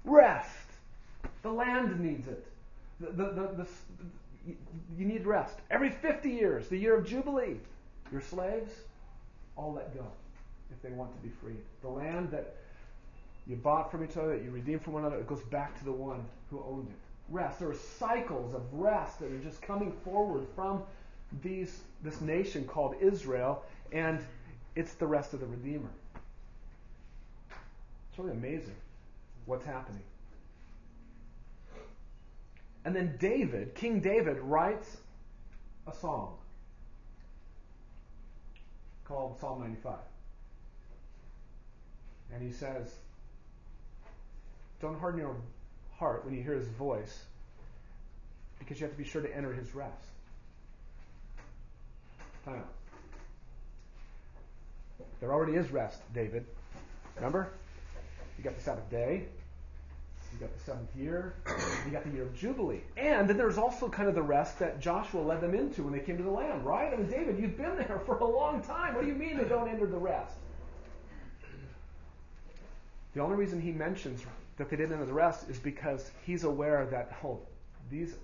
rest. 0.03 0.49
The 1.43 1.49
land 1.49 1.97
needs 1.97 2.27
it. 2.27 2.45
The, 2.99 3.07
the, 3.07 3.23
the, 3.23 3.63
the, 3.63 3.67
you 4.97 5.05
need 5.05 5.25
rest. 5.25 5.55
Every 5.71 5.91
50 5.91 6.29
years, 6.29 6.67
the 6.67 6.77
year 6.77 6.97
of 6.97 7.07
Jubilee, 7.07 7.55
your 8.11 8.19
slaves 8.19 8.73
all 9.55 9.71
let 9.71 9.95
go 9.95 10.05
if 10.71 10.81
they 10.81 10.89
want 10.89 11.15
to 11.15 11.25
be 11.25 11.33
freed. 11.41 11.61
The 11.81 11.87
land 11.87 12.31
that 12.31 12.57
you 13.47 13.55
bought 13.55 13.89
from 13.89 14.03
each 14.03 14.17
other, 14.17 14.35
you 14.35 14.51
redeemed 14.51 14.81
from 14.81 14.93
one 14.93 15.03
another, 15.03 15.21
it 15.21 15.27
goes 15.27 15.41
back 15.43 15.77
to 15.79 15.85
the 15.85 15.91
one 15.91 16.25
who 16.49 16.63
owned 16.67 16.87
it. 16.89 16.95
Rest. 17.29 17.59
There 17.59 17.69
are 17.69 17.75
cycles 17.75 18.53
of 18.53 18.61
rest 18.71 19.19
that 19.19 19.31
are 19.31 19.39
just 19.39 19.61
coming 19.61 19.91
forward 20.03 20.47
from 20.55 20.83
these 21.41 21.81
this 22.03 22.21
nation 22.21 22.65
called 22.65 22.95
Israel, 23.01 23.63
and 23.91 24.23
it's 24.75 24.93
the 24.93 25.07
rest 25.07 25.33
of 25.33 25.41
the 25.41 25.45
Redeemer. 25.45 25.89
It's 28.09 28.19
really 28.19 28.31
amazing 28.31 28.75
what's 29.45 29.65
happening. 29.65 30.03
And 32.85 32.95
then 32.95 33.17
David, 33.19 33.75
King 33.75 33.99
David, 33.99 34.39
writes 34.39 34.97
a 35.87 35.93
song 35.93 36.35
called 39.03 39.37
Psalm 39.39 39.59
95. 39.59 39.95
And 42.33 42.41
he 42.41 42.51
says, 42.51 42.93
Don't 44.81 44.99
harden 44.99 45.19
your 45.19 45.35
heart 45.97 46.23
when 46.25 46.35
you 46.35 46.43
hear 46.43 46.53
his 46.53 46.67
voice, 46.67 47.25
because 48.59 48.79
you 48.79 48.85
have 48.85 48.93
to 48.93 48.97
be 48.97 49.07
sure 49.07 49.21
to 49.21 49.35
enter 49.35 49.53
his 49.53 49.73
rest. 49.73 50.05
Time 52.45 52.57
out. 52.57 52.73
There 55.19 55.33
already 55.33 55.53
is 55.53 55.71
rest, 55.71 55.99
David. 56.13 56.45
Remember? 57.15 57.49
You 58.37 58.43
got 58.43 58.55
the 58.55 58.61
Sabbath 58.61 58.89
day. 58.89 59.25
You 60.33 60.39
got 60.39 60.55
the 60.55 60.63
seventh 60.63 60.95
year. 60.95 61.33
You 61.85 61.91
got 61.91 62.03
the 62.03 62.11
year 62.11 62.23
of 62.23 62.35
Jubilee. 62.35 62.81
And 62.95 63.27
then 63.27 63.37
there's 63.37 63.57
also 63.57 63.89
kind 63.89 64.07
of 64.07 64.13
the 64.13 64.21
rest 64.21 64.59
that 64.59 64.79
Joshua 64.79 65.21
led 65.21 65.41
them 65.41 65.55
into 65.55 65.83
when 65.83 65.93
they 65.93 65.99
came 65.99 66.17
to 66.17 66.23
the 66.23 66.29
land, 66.29 66.63
right? 66.65 66.93
I 66.93 66.97
mean, 66.97 67.09
David, 67.09 67.39
you've 67.39 67.57
been 67.57 67.75
there 67.75 68.01
for 68.05 68.17
a 68.17 68.25
long 68.25 68.61
time. 68.61 68.93
What 68.93 69.01
do 69.01 69.07
you 69.07 69.15
mean 69.15 69.37
they 69.37 69.45
don't 69.45 69.67
enter 69.67 69.87
the 69.87 69.97
rest? 69.97 70.35
The 73.15 73.21
only 73.21 73.35
reason 73.35 73.59
he 73.59 73.71
mentions 73.71 74.21
that 74.57 74.69
they 74.69 74.75
didn't 74.75 74.93
enter 74.93 75.05
the 75.05 75.13
rest 75.13 75.49
is 75.49 75.59
because 75.59 76.11
he's 76.25 76.43
aware 76.43 76.85
that, 76.87 77.17
oh, 77.23 77.39
these 77.89 78.15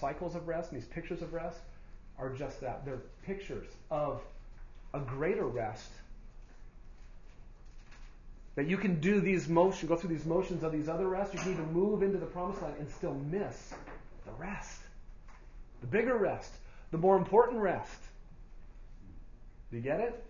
cycles 0.00 0.34
of 0.34 0.48
rest 0.48 0.72
and 0.72 0.80
these 0.80 0.88
pictures 0.88 1.22
of 1.22 1.32
rest 1.32 1.58
are 2.18 2.30
just 2.30 2.60
that. 2.60 2.84
They're 2.84 3.02
pictures 3.24 3.68
of 3.90 4.20
a 4.94 5.00
greater 5.00 5.46
rest 5.46 5.90
that 8.54 8.66
you 8.66 8.76
can 8.76 9.00
do 9.00 9.20
these 9.20 9.48
motions, 9.48 9.88
go 9.88 9.96
through 9.96 10.10
these 10.10 10.26
motions 10.26 10.62
of 10.62 10.72
these 10.72 10.88
other 10.88 11.08
rests. 11.08 11.34
You 11.34 11.40
can 11.40 11.52
even 11.52 11.72
move 11.72 12.02
into 12.02 12.18
the 12.18 12.26
promised 12.26 12.60
land 12.60 12.74
and 12.78 12.90
still 12.90 13.14
miss 13.14 13.72
the 14.26 14.32
rest. 14.32 14.80
The 15.80 15.86
bigger 15.86 16.16
rest. 16.16 16.52
The 16.90 16.98
more 16.98 17.16
important 17.16 17.60
rest. 17.60 17.98
Do 19.70 19.78
you 19.78 19.82
get 19.82 20.00
it? 20.00 20.22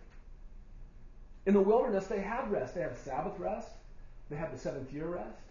In 1.46 1.54
the 1.54 1.60
wilderness, 1.60 2.06
they 2.06 2.20
had 2.20 2.50
rest. 2.52 2.76
They 2.76 2.82
had 2.82 2.96
Sabbath 2.98 3.38
rest. 3.40 3.68
They 4.30 4.36
had 4.36 4.54
the 4.54 4.58
seventh 4.58 4.92
year 4.92 5.06
rest. 5.06 5.42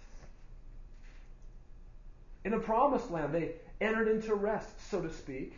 In 2.44 2.52
the 2.52 2.60
promised 2.60 3.12
land, 3.12 3.34
they 3.34 3.54
entered 3.80 4.08
into 4.08 4.34
rest, 4.36 4.90
so 4.90 5.02
to 5.02 5.12
speak. 5.12 5.58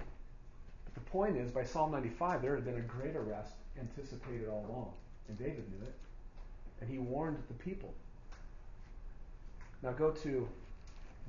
But 0.85 0.93
the 0.95 1.09
point 1.09 1.37
is, 1.37 1.51
by 1.51 1.63
Psalm 1.63 1.91
95, 1.91 2.41
there 2.41 2.55
had 2.55 2.65
been 2.65 2.77
a 2.77 2.81
greater 2.81 3.21
rest 3.21 3.53
anticipated 3.79 4.47
all 4.49 4.65
along. 4.69 4.93
And 5.29 5.37
David 5.37 5.65
knew 5.71 5.85
it 5.85 5.95
and 6.83 6.91
he 6.91 6.97
warned 6.97 7.37
the 7.47 7.53
people. 7.53 7.93
Now 9.81 9.91
go 9.93 10.11
to 10.11 10.47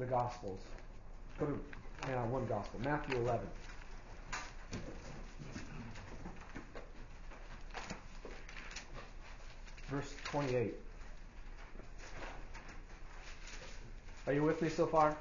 the 0.01 0.05
Gospels. 0.05 0.61
Go 1.39 1.47
to 1.47 2.13
uh, 2.13 2.27
one 2.27 2.45
Gospel, 2.47 2.81
Matthew 2.83 3.19
11. 3.19 3.47
Verse 9.89 10.13
28. 10.25 10.75
Are 14.27 14.33
you 14.33 14.43
with 14.43 14.61
me 14.61 14.69
so 14.69 14.87
far? 14.87 15.17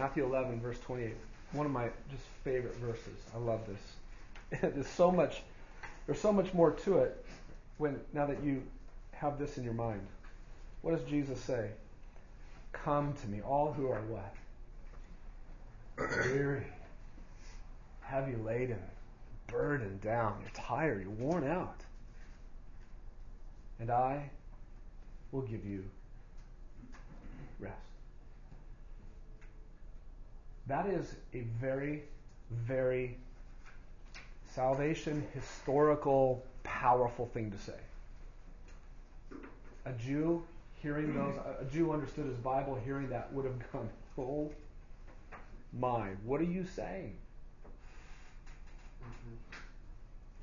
Matthew 0.00 0.24
11, 0.24 0.62
verse 0.62 0.78
28. 0.78 1.14
One 1.52 1.66
of 1.66 1.72
my 1.72 1.90
just 2.10 2.22
favorite 2.42 2.74
verses. 2.76 3.18
I 3.34 3.38
love 3.38 3.60
this. 3.66 4.60
There's 4.74 4.88
so 4.88 5.12
much 5.12 5.42
there's 6.06 6.20
so 6.20 6.32
much 6.32 6.54
more 6.54 6.72
to 6.72 7.00
it 7.00 7.24
when 7.76 8.00
now 8.14 8.24
that 8.24 8.42
you 8.42 8.62
have 9.12 9.38
this 9.38 9.58
in 9.58 9.64
your 9.64 9.74
mind. 9.74 10.00
What 10.80 10.96
does 10.98 11.06
Jesus 11.06 11.38
say? 11.38 11.68
Come 12.72 13.12
to 13.12 13.28
me, 13.28 13.42
all 13.42 13.74
who 13.74 13.88
are 13.88 14.00
what? 14.08 14.34
weary, 16.32 16.66
heavy 18.00 18.36
laden, 18.36 18.80
burdened 19.48 20.00
down. 20.00 20.38
You're 20.40 20.50
tired. 20.54 21.02
You're 21.02 21.10
worn 21.10 21.46
out. 21.46 21.82
And 23.78 23.90
I 23.90 24.30
will 25.30 25.42
give 25.42 25.66
you 25.66 25.84
rest. 27.60 27.89
That 30.66 30.86
is 30.86 31.14
a 31.34 31.40
very, 31.60 32.02
very 32.50 33.16
salvation 34.48 35.26
historical, 35.34 36.44
powerful 36.62 37.26
thing 37.26 37.50
to 37.50 37.58
say. 37.58 37.78
A 39.86 39.92
Jew 39.92 40.42
hearing 40.82 41.14
those, 41.14 41.34
a 41.60 41.64
Jew 41.64 41.92
understood 41.92 42.26
his 42.26 42.36
Bible, 42.36 42.78
hearing 42.84 43.08
that 43.10 43.32
would 43.32 43.44
have 43.44 43.72
gone, 43.72 43.88
oh 44.18 44.50
my, 45.72 46.10
what 46.24 46.40
are 46.40 46.44
you 46.44 46.64
saying? 46.64 47.16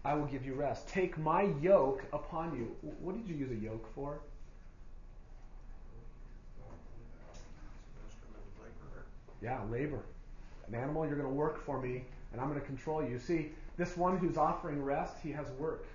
I 0.06 0.14
will 0.14 0.26
give 0.26 0.46
you 0.46 0.54
rest. 0.54 0.88
Take 0.88 1.18
my 1.18 1.50
yoke 1.62 2.02
upon 2.14 2.56
you. 2.56 2.76
What 3.02 3.18
did 3.18 3.28
you 3.28 3.36
use 3.36 3.52
a 3.52 3.56
yoke 3.56 3.94
for? 3.94 4.20
Yeah, 9.41 9.60
labor. 9.71 10.02
An 10.67 10.76
animal, 10.76 11.06
you're 11.06 11.15
going 11.15 11.28
to 11.28 11.34
work 11.34 11.63
for 11.63 11.82
me, 11.82 12.04
and 12.32 12.41
I'm 12.41 12.50
going 12.50 12.60
to 12.60 12.65
control 12.65 13.04
you. 13.04 13.19
See, 13.19 13.52
this 13.78 13.95
one 13.95 14.17
who's 14.17 14.38
offering 14.38 14.84
rest, 14.84 15.15
he 15.23 15.32
has 15.32 15.47
work 15.52 15.86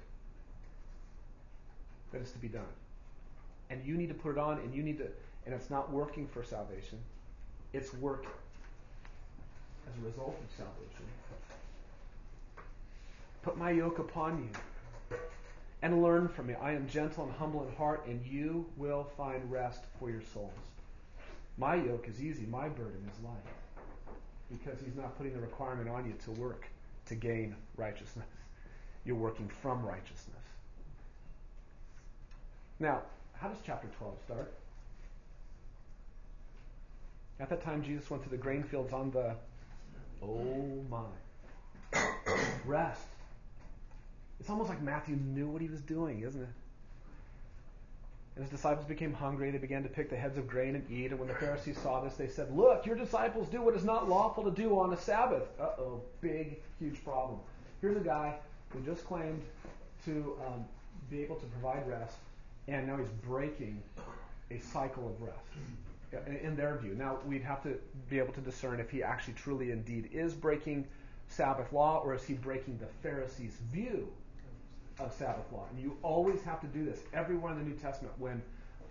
that 2.12 2.22
is 2.22 2.30
to 2.32 2.38
be 2.38 2.48
done. 2.48 2.62
And 3.70 3.84
you 3.84 3.96
need 3.96 4.08
to 4.08 4.14
put 4.14 4.32
it 4.32 4.38
on, 4.38 4.58
and 4.58 4.74
you 4.74 4.82
need 4.82 4.98
to, 4.98 5.08
and 5.46 5.54
it's 5.54 5.70
not 5.70 5.90
working 5.90 6.26
for 6.26 6.42
salvation, 6.42 6.98
it's 7.72 7.92
work 7.94 8.26
as 9.88 10.02
a 10.02 10.06
result 10.06 10.38
of 10.38 10.56
salvation. 10.56 11.06
Put 13.42 13.58
my 13.58 13.72
yoke 13.72 13.98
upon 13.98 14.38
you 14.38 15.18
and 15.82 16.02
learn 16.02 16.28
from 16.28 16.46
me. 16.46 16.54
I 16.54 16.72
am 16.72 16.88
gentle 16.88 17.24
and 17.24 17.32
humble 17.32 17.66
in 17.66 17.74
heart, 17.74 18.06
and 18.06 18.24
you 18.24 18.66
will 18.76 19.10
find 19.16 19.50
rest 19.50 19.80
for 19.98 20.10
your 20.10 20.22
souls. 20.32 20.52
My 21.58 21.74
yoke 21.74 22.06
is 22.08 22.22
easy, 22.22 22.46
my 22.46 22.68
burden 22.68 23.08
is 23.12 23.24
light. 23.24 23.34
Because 24.50 24.80
he's 24.84 24.96
not 24.96 25.16
putting 25.16 25.32
the 25.32 25.40
requirement 25.40 25.88
on 25.88 26.04
you 26.06 26.14
to 26.24 26.30
work 26.32 26.66
to 27.06 27.14
gain 27.14 27.54
righteousness. 27.76 28.26
You're 29.04 29.16
working 29.16 29.50
from 29.60 29.84
righteousness. 29.84 30.36
Now, 32.78 33.02
how 33.34 33.48
does 33.48 33.58
chapter 33.64 33.88
12 33.98 34.14
start? 34.24 34.52
At 37.40 37.48
that 37.50 37.62
time, 37.62 37.82
Jesus 37.82 38.08
went 38.10 38.22
to 38.22 38.28
the 38.28 38.36
grain 38.36 38.62
fields 38.62 38.92
on 38.92 39.10
the, 39.10 39.34
oh 40.22 40.84
my, 40.90 41.98
rest. 42.64 43.06
It's 44.38 44.50
almost 44.50 44.68
like 44.68 44.82
Matthew 44.82 45.16
knew 45.16 45.48
what 45.48 45.60
he 45.60 45.68
was 45.68 45.80
doing, 45.80 46.22
isn't 46.22 46.40
it? 46.40 46.48
And 48.34 48.44
his 48.44 48.50
disciples 48.50 48.86
became 48.86 49.12
hungry. 49.12 49.50
They 49.50 49.58
began 49.58 49.82
to 49.82 49.90
pick 49.90 50.08
the 50.08 50.16
heads 50.16 50.38
of 50.38 50.48
grain 50.48 50.74
and 50.74 50.90
eat. 50.90 51.10
And 51.10 51.18
when 51.18 51.28
the 51.28 51.34
Pharisees 51.34 51.78
saw 51.78 52.00
this, 52.00 52.14
they 52.14 52.28
said, 52.28 52.50
Look, 52.56 52.86
your 52.86 52.96
disciples 52.96 53.48
do 53.48 53.60
what 53.60 53.74
is 53.74 53.84
not 53.84 54.08
lawful 54.08 54.44
to 54.44 54.50
do 54.50 54.78
on 54.78 54.92
a 54.92 54.96
Sabbath. 54.96 55.42
Uh 55.60 55.64
oh, 55.78 56.00
big, 56.20 56.58
huge 56.78 57.04
problem. 57.04 57.40
Here's 57.82 57.96
a 57.96 58.00
guy 58.00 58.36
who 58.70 58.80
just 58.80 59.04
claimed 59.04 59.42
to 60.06 60.36
um, 60.46 60.64
be 61.10 61.20
able 61.22 61.36
to 61.36 61.46
provide 61.46 61.86
rest, 61.86 62.16
and 62.68 62.86
now 62.86 62.96
he's 62.96 63.10
breaking 63.26 63.82
a 64.50 64.58
cycle 64.58 65.08
of 65.08 65.20
rest 65.20 66.40
in 66.42 66.56
their 66.56 66.76
view. 66.76 66.94
Now, 66.94 67.18
we'd 67.26 67.42
have 67.42 67.62
to 67.62 67.78
be 68.10 68.18
able 68.18 68.32
to 68.34 68.40
discern 68.40 68.80
if 68.80 68.90
he 68.90 69.02
actually 69.02 69.34
truly 69.34 69.70
indeed 69.70 70.10
is 70.12 70.34
breaking 70.34 70.86
Sabbath 71.28 71.72
law 71.72 72.02
or 72.04 72.14
is 72.14 72.22
he 72.24 72.34
breaking 72.34 72.78
the 72.78 72.86
Pharisees' 73.02 73.56
view 73.72 74.08
of 74.98 75.12
Sabbath 75.12 75.50
law. 75.52 75.64
And 75.70 75.80
you 75.80 75.96
always 76.02 76.42
have 76.42 76.60
to 76.60 76.66
do 76.66 76.84
this 76.84 77.00
everywhere 77.12 77.52
in 77.52 77.58
the 77.58 77.64
New 77.64 77.76
Testament 77.76 78.14
when 78.18 78.42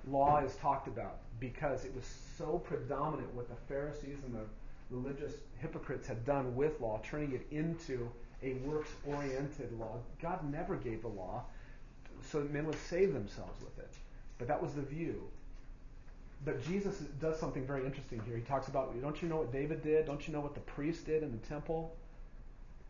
law 0.10 0.44
is 0.44 0.56
talked 0.56 0.88
about 0.88 1.18
because 1.40 1.86
it 1.86 1.94
was 1.96 2.06
so 2.38 2.60
predominant 2.60 3.34
what 3.34 3.50
the 3.50 3.56
Pharisees 3.68 4.18
and 4.26 4.36
the 4.36 4.46
religious 4.90 5.34
hypocrites 5.60 6.08
had 6.08 6.26
done 6.26 6.56
with 6.56 6.80
law, 6.82 7.00
turning 7.04 7.32
it 7.34 7.46
into 7.52 8.10
a 8.44 8.54
works 8.66 8.90
oriented 9.08 9.72
law. 9.80 9.98
God 10.22 10.40
never 10.52 10.76
gave 10.76 11.02
the 11.02 11.08
law 11.08 11.44
so 12.24 12.42
that 12.42 12.52
men 12.52 12.66
would 12.66 12.80
save 12.90 13.14
themselves 13.14 13.62
with 13.62 13.78
it. 13.80 13.94
But 14.38 14.48
that 14.48 14.62
was 14.62 14.74
the 14.74 14.82
view. 14.82 15.22
But 16.44 16.64
Jesus 16.66 16.98
does 17.20 17.40
something 17.40 17.66
very 17.66 17.86
interesting 17.86 18.22
here. 18.26 18.36
He 18.36 18.42
talks 18.42 18.68
about, 18.68 19.00
don't 19.00 19.22
you 19.22 19.28
know 19.28 19.38
what 19.38 19.52
David 19.52 19.84
did? 19.84 20.08
Don't 20.08 20.28
you 20.28 20.34
know 20.34 20.40
what 20.40 20.56
the 20.56 20.62
priest 20.62 21.06
did 21.06 21.22
in 21.22 21.32
the 21.32 21.48
temple? 21.48 21.96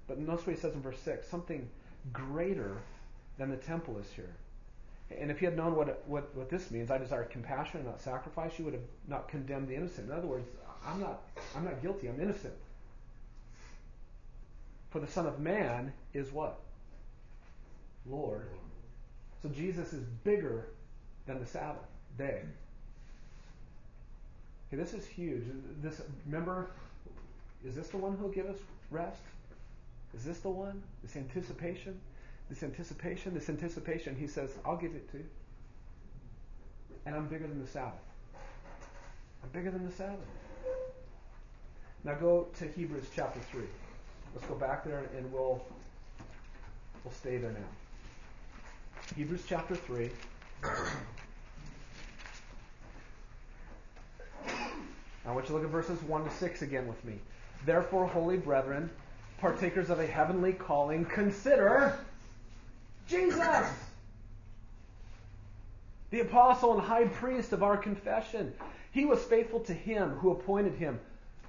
But 0.07 0.19
notice 0.19 0.47
what 0.47 0.55
he 0.55 0.61
says 0.61 0.73
in 0.73 0.81
verse 0.81 0.99
6 0.99 1.27
something 1.27 1.67
greater 2.13 2.77
than 3.37 3.49
the 3.49 3.57
temple 3.57 3.97
is 3.97 4.11
here. 4.15 4.35
And 5.19 5.29
if 5.29 5.41
you 5.41 5.47
had 5.47 5.57
known 5.57 5.75
what, 5.75 6.03
what, 6.07 6.33
what 6.35 6.49
this 6.49 6.71
means, 6.71 6.89
I 6.89 6.97
desire 6.97 7.23
compassion 7.23 7.79
and 7.79 7.89
not 7.89 8.01
sacrifice, 8.01 8.57
you 8.57 8.65
would 8.65 8.73
have 8.73 8.83
not 9.07 9.27
condemned 9.27 9.67
the 9.67 9.75
innocent. 9.75 10.09
In 10.09 10.15
other 10.15 10.27
words, 10.27 10.47
I'm 10.85 10.99
not, 10.99 11.21
I'm 11.55 11.65
not 11.65 11.81
guilty, 11.81 12.07
I'm 12.07 12.19
innocent. 12.19 12.53
For 14.89 14.99
the 14.99 15.07
Son 15.07 15.25
of 15.25 15.39
Man 15.39 15.91
is 16.13 16.31
what? 16.31 16.59
Lord. 18.09 18.47
So 19.41 19.49
Jesus 19.49 19.93
is 19.93 20.03
bigger 20.23 20.67
than 21.25 21.39
the 21.39 21.45
Sabbath 21.45 21.83
day. 22.17 22.41
Okay, 24.67 24.81
this 24.81 24.93
is 24.93 25.05
huge. 25.05 25.43
This 25.81 26.01
remember, 26.25 26.71
is 27.65 27.75
this 27.75 27.89
the 27.89 27.97
one 27.97 28.15
who'll 28.17 28.29
give 28.29 28.47
us 28.47 28.57
rest? 28.89 29.21
Is 30.13 30.23
this 30.23 30.39
the 30.39 30.49
one? 30.49 30.81
This 31.03 31.15
anticipation? 31.15 31.99
This 32.51 32.63
anticipation, 32.63 33.33
this 33.33 33.47
anticipation, 33.47 34.13
he 34.13 34.27
says, 34.27 34.49
I'll 34.65 34.75
give 34.75 34.93
it 34.93 35.09
to 35.11 35.19
you. 35.19 35.25
And 37.05 37.15
I'm 37.15 37.27
bigger 37.27 37.47
than 37.47 37.61
the 37.61 37.67
Sabbath. 37.67 37.93
I'm 39.41 39.49
bigger 39.53 39.71
than 39.71 39.85
the 39.85 39.91
Sabbath. 39.93 40.19
Now 42.03 42.15
go 42.15 42.49
to 42.59 42.67
Hebrews 42.67 43.05
chapter 43.15 43.39
3. 43.51 43.61
Let's 44.35 44.45
go 44.47 44.55
back 44.55 44.83
there 44.83 45.05
and 45.15 45.31
we'll 45.31 45.63
we'll 47.05 47.13
stay 47.13 47.37
there 47.37 47.51
now. 47.51 49.15
Hebrews 49.15 49.43
chapter 49.47 49.77
3. 49.77 50.09
I 55.25 55.31
want 55.31 55.45
you 55.45 55.47
to 55.47 55.53
look 55.53 55.63
at 55.63 55.69
verses 55.69 56.03
1 56.03 56.25
to 56.25 56.29
6 56.29 56.63
again 56.63 56.85
with 56.85 57.01
me. 57.05 57.13
Therefore, 57.65 58.05
holy 58.07 58.35
brethren, 58.35 58.89
partakers 59.39 59.89
of 59.89 60.01
a 60.01 60.05
heavenly 60.05 60.51
calling, 60.51 61.05
consider 61.05 61.97
Jesus, 63.11 63.67
the 66.11 66.21
apostle 66.21 66.73
and 66.73 66.81
high 66.81 67.05
priest 67.05 67.51
of 67.51 67.61
our 67.61 67.75
confession. 67.75 68.53
He 68.93 69.03
was 69.03 69.21
faithful 69.23 69.59
to 69.61 69.73
him 69.73 70.11
who 70.11 70.31
appointed 70.31 70.75
him, 70.75 70.97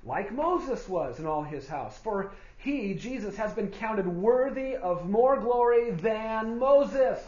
like 0.05 0.33
Moses 0.33 0.89
was 0.89 1.21
in 1.21 1.27
all 1.27 1.45
his 1.45 1.69
house. 1.69 1.97
For 1.99 2.33
he, 2.59 2.95
Jesus, 2.95 3.37
has 3.37 3.53
been 3.53 3.69
counted 3.69 4.09
worthy 4.09 4.75
of 4.75 5.09
more 5.09 5.39
glory 5.39 5.93
than 5.93 6.59
Moses. 6.59 7.21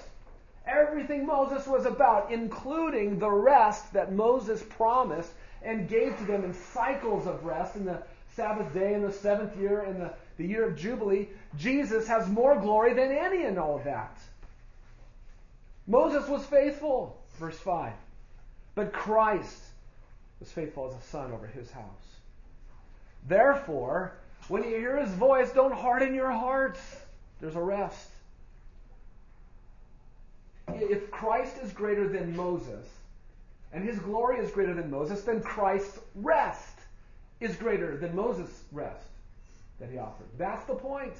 Everything 0.66 1.26
Moses 1.26 1.66
was 1.68 1.86
about, 1.86 2.32
including 2.32 3.20
the 3.20 3.30
rest 3.30 3.92
that 3.92 4.12
Moses 4.12 4.64
promised 4.68 5.30
and 5.62 5.88
gave 5.88 6.18
to 6.18 6.24
them 6.24 6.42
in 6.42 6.54
cycles 6.54 7.28
of 7.28 7.44
rest 7.44 7.76
in 7.76 7.84
the 7.84 8.02
Sabbath 8.34 8.74
day 8.74 8.94
in 8.94 9.02
the 9.02 9.12
seventh 9.12 9.56
year 9.56 9.82
in 9.82 10.00
the, 10.00 10.12
the 10.36 10.46
year 10.46 10.66
of 10.66 10.76
Jubilee, 10.76 11.28
Jesus 11.56 12.08
has 12.08 12.28
more 12.28 12.58
glory 12.58 12.94
than 12.94 13.12
any 13.12 13.44
in 13.44 13.58
all 13.58 13.76
of 13.76 13.84
that. 13.84 14.18
Moses 15.86 16.28
was 16.28 16.44
faithful, 16.46 17.22
verse 17.38 17.58
5. 17.58 17.92
But 18.74 18.92
Christ 18.92 19.62
was 20.40 20.50
faithful 20.50 20.88
as 20.88 20.96
a 20.96 21.06
son 21.08 21.32
over 21.32 21.46
his 21.46 21.70
house. 21.70 21.84
Therefore, 23.28 24.16
when 24.48 24.64
you 24.64 24.70
hear 24.70 24.98
his 24.98 25.12
voice, 25.12 25.50
don't 25.52 25.72
harden 25.72 26.14
your 26.14 26.30
hearts. 26.30 26.80
There's 27.40 27.56
a 27.56 27.62
rest. 27.62 28.10
If 30.68 31.10
Christ 31.10 31.56
is 31.62 31.72
greater 31.72 32.08
than 32.08 32.34
Moses, 32.34 32.88
and 33.72 33.84
his 33.84 33.98
glory 33.98 34.38
is 34.38 34.50
greater 34.50 34.74
than 34.74 34.90
Moses, 34.90 35.22
then 35.22 35.42
Christ's 35.42 35.98
rest 36.16 36.78
is 37.40 37.54
greater 37.56 37.96
than 37.96 38.16
Moses' 38.16 38.64
rest 38.72 39.06
that 39.80 39.90
he 39.90 39.98
offered. 39.98 40.26
That's 40.38 40.64
the 40.64 40.74
point. 40.74 41.14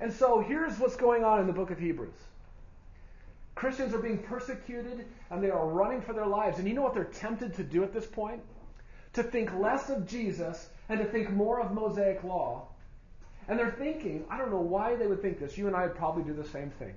And 0.00 0.12
so 0.12 0.40
here's 0.40 0.78
what's 0.78 0.96
going 0.96 1.24
on 1.24 1.40
in 1.40 1.46
the 1.46 1.52
book 1.52 1.70
of 1.70 1.78
Hebrews. 1.78 2.14
Christians 3.54 3.94
are 3.94 3.98
being 3.98 4.18
persecuted 4.18 5.06
and 5.30 5.42
they 5.42 5.50
are 5.50 5.66
running 5.66 6.00
for 6.00 6.12
their 6.12 6.26
lives. 6.26 6.58
And 6.58 6.66
you 6.66 6.74
know 6.74 6.82
what 6.82 6.94
they're 6.94 7.04
tempted 7.04 7.54
to 7.54 7.62
do 7.62 7.84
at 7.84 7.92
this 7.92 8.06
point? 8.06 8.40
To 9.14 9.22
think 9.22 9.52
less 9.54 9.90
of 9.90 10.06
Jesus 10.06 10.70
and 10.88 10.98
to 10.98 11.04
think 11.04 11.30
more 11.30 11.60
of 11.60 11.72
Mosaic 11.72 12.24
law. 12.24 12.68
And 13.48 13.58
they're 13.58 13.70
thinking, 13.70 14.24
I 14.30 14.38
don't 14.38 14.50
know 14.50 14.60
why 14.60 14.96
they 14.96 15.06
would 15.06 15.20
think 15.20 15.38
this. 15.38 15.58
You 15.58 15.66
and 15.66 15.76
I 15.76 15.86
would 15.86 15.96
probably 15.96 16.22
do 16.22 16.32
the 16.32 16.48
same 16.48 16.70
thing. 16.70 16.94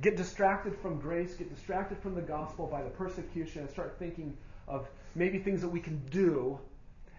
Get 0.00 0.16
distracted 0.16 0.74
from 0.76 0.98
grace, 0.98 1.34
get 1.34 1.54
distracted 1.54 1.98
from 1.98 2.14
the 2.14 2.22
gospel 2.22 2.66
by 2.66 2.82
the 2.82 2.88
persecution, 2.90 3.62
and 3.62 3.70
start 3.70 3.96
thinking 3.98 4.34
of 4.66 4.88
maybe 5.14 5.38
things 5.38 5.60
that 5.60 5.68
we 5.68 5.80
can 5.80 6.00
do 6.10 6.58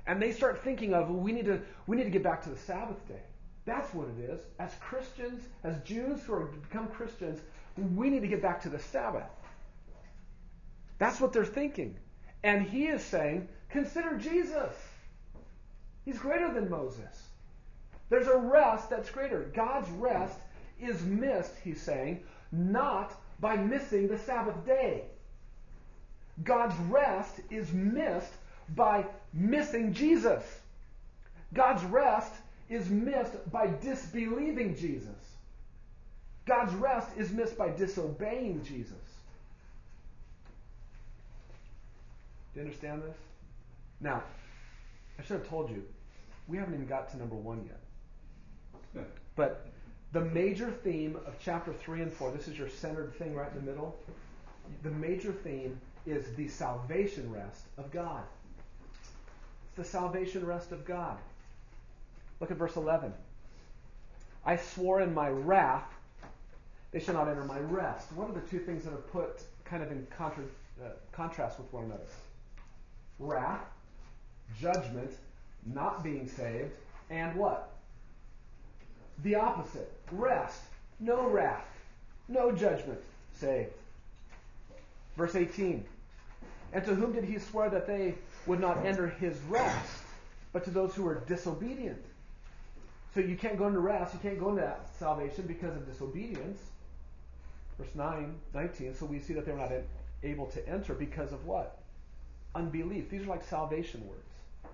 And 0.08 0.22
they 0.22 0.32
start 0.32 0.64
thinking 0.64 0.94
of, 0.94 1.10
well, 1.10 1.20
we 1.20 1.32
need 1.32 1.46
to, 1.46 1.62
we 1.88 1.98
need 1.98 2.06
to 2.06 2.10
get 2.10 2.24
back 2.24 2.44
to 2.44 2.50
the 2.50 2.58
Sabbath 2.58 3.08
day. 3.08 3.22
That's 3.66 3.94
what 3.94 4.08
it 4.08 4.30
is. 4.30 4.42
As 4.60 4.72
Christians, 4.80 5.44
as 5.64 5.80
Jews 5.84 6.22
who 6.24 6.40
have 6.40 6.62
become 6.64 6.88
Christians, 6.88 7.40
we 7.78 8.10
need 8.10 8.22
to 8.22 8.28
get 8.28 8.42
back 8.42 8.62
to 8.64 8.70
the 8.70 8.80
Sabbath. 8.80 9.30
That's 10.98 11.22
what 11.22 11.34
they're 11.34 11.46
thinking. 11.46 11.98
And 12.44 12.64
he 12.68 12.88
is 12.88 13.04
saying, 13.04 13.48
consider 13.70 14.18
Jesus. 14.18 14.74
He's 16.06 16.18
greater 16.18 16.52
than 16.52 16.70
Moses. 16.70 17.30
There's 18.10 18.28
a 18.28 18.38
rest 18.38 18.90
that's 18.90 19.10
greater. 19.10 19.52
God's 19.54 19.90
rest 19.92 20.38
is 20.80 21.02
missed, 21.04 21.54
he's 21.64 21.82
saying, 21.82 22.24
not 22.52 23.14
by 23.40 23.56
missing 23.56 24.08
the 24.08 24.18
Sabbath 24.18 24.66
day. 24.66 25.04
God's 26.44 26.76
rest 26.90 27.40
is 27.50 27.72
missed 27.72 28.34
by 28.76 29.06
missing 29.34 29.94
Jesus. 29.94 30.44
God's 31.54 31.84
rest 31.84 32.34
is 32.70 32.90
missed 32.90 33.52
by 33.52 33.68
disbelieving 33.82 34.76
Jesus. 34.76 35.10
God's 36.46 36.74
rest 36.76 37.10
is 37.18 37.32
missed 37.32 37.58
by 37.58 37.70
disobeying 37.70 38.64
Jesus. 38.64 38.94
Do 42.54 42.60
you 42.60 42.66
understand 42.66 43.04
this? 43.04 43.18
Now, 44.00 44.24
I 45.20 45.24
should 45.24 45.40
have 45.40 45.48
told 45.48 45.70
you, 45.70 45.84
we 46.48 46.58
haven't 46.58 46.74
even 46.74 46.88
got 46.88 47.12
to 47.12 47.18
number 47.18 47.36
one 47.36 47.68
yet. 47.68 49.06
But 49.36 49.68
the 50.12 50.20
major 50.20 50.70
theme 50.70 51.16
of 51.26 51.36
chapter 51.42 51.72
3 51.72 52.02
and 52.02 52.14
4, 52.14 52.32
this 52.32 52.50
is 52.50 52.58
your 52.58 52.68
centered 52.68 53.16
thing 53.16 53.34
right 53.34 53.50
in 53.50 53.64
the 53.64 53.72
middle. 53.72 53.98
The 54.84 54.90
major 54.90 55.32
theme 55.32 55.80
is 56.06 56.36
the 56.36 56.50
salvation 56.50 57.32
rest 57.32 57.64
of 57.78 57.92
God. 57.92 58.24
It's 59.72 59.78
the 59.78 59.98
salvation 59.98 60.46
rest 60.46 60.74
of 60.74 60.84
God. 60.84 61.18
Look 62.42 62.52
at 62.52 62.58
verse 62.58 62.76
11. 62.76 63.14
I 64.46 64.58
swore 64.58 65.02
in 65.02 65.14
my 65.14 65.30
wrath, 65.30 65.86
they 66.92 67.00
shall 67.00 67.14
not 67.14 67.30
enter 67.30 67.46
my 67.46 67.60
rest. 67.60 68.12
What 68.14 68.30
are 68.30 68.34
the 68.34 68.42
two 68.42 68.60
things 68.60 68.84
that 68.84 68.92
are 68.92 68.98
put 68.98 69.44
kind 69.64 69.82
of 69.82 69.92
in 69.92 70.06
contra, 70.18 70.44
uh, 70.84 70.90
contrast 71.14 71.58
with 71.58 71.72
one 71.72 71.86
another? 71.86 72.04
Wrath, 73.20 73.62
judgment, 74.60 75.12
not 75.66 76.04
being 76.04 76.28
saved, 76.28 76.72
and 77.10 77.34
what? 77.36 77.72
The 79.24 79.36
opposite 79.36 79.94
rest, 80.12 80.64
no 81.00 81.30
wrath, 81.30 81.66
no 82.28 82.52
judgment, 82.52 83.00
saved. 83.34 83.72
Verse 85.16 85.36
18 85.36 85.86
And 86.74 86.84
to 86.86 86.96
whom 86.96 87.14
did 87.14 87.24
he 87.24 87.38
swear 87.38 87.70
that 87.70 87.88
they 87.88 88.16
would 88.48 88.60
not 88.60 88.86
enter 88.86 89.08
his 89.08 89.38
rest, 89.50 90.04
but 90.54 90.64
to 90.66 90.72
those 90.72 90.94
who 90.96 91.04
were 91.04 91.24
disobedient? 91.28 92.04
So 93.14 93.20
you 93.20 93.36
can't 93.36 93.58
go 93.58 93.68
into 93.68 93.80
rest, 93.80 94.14
you 94.14 94.20
can't 94.22 94.40
go 94.40 94.50
into 94.50 94.74
salvation 94.98 95.46
because 95.48 95.76
of 95.76 95.86
disobedience. 95.86 96.60
Verse 97.78 97.94
9, 97.96 98.36
19. 98.54 98.96
So 98.96 99.06
we 99.06 99.20
see 99.20 99.34
that 99.34 99.46
they 99.46 99.52
were 99.52 99.58
not 99.58 99.72
able 100.24 100.46
to 100.48 100.68
enter 100.68 100.94
because 100.94 101.34
of 101.34 101.46
what? 101.46 101.80
Unbelief. 102.56 103.10
These 103.10 103.24
are 103.24 103.28
like 103.28 103.44
salvation 103.44 104.08
words. 104.08 104.74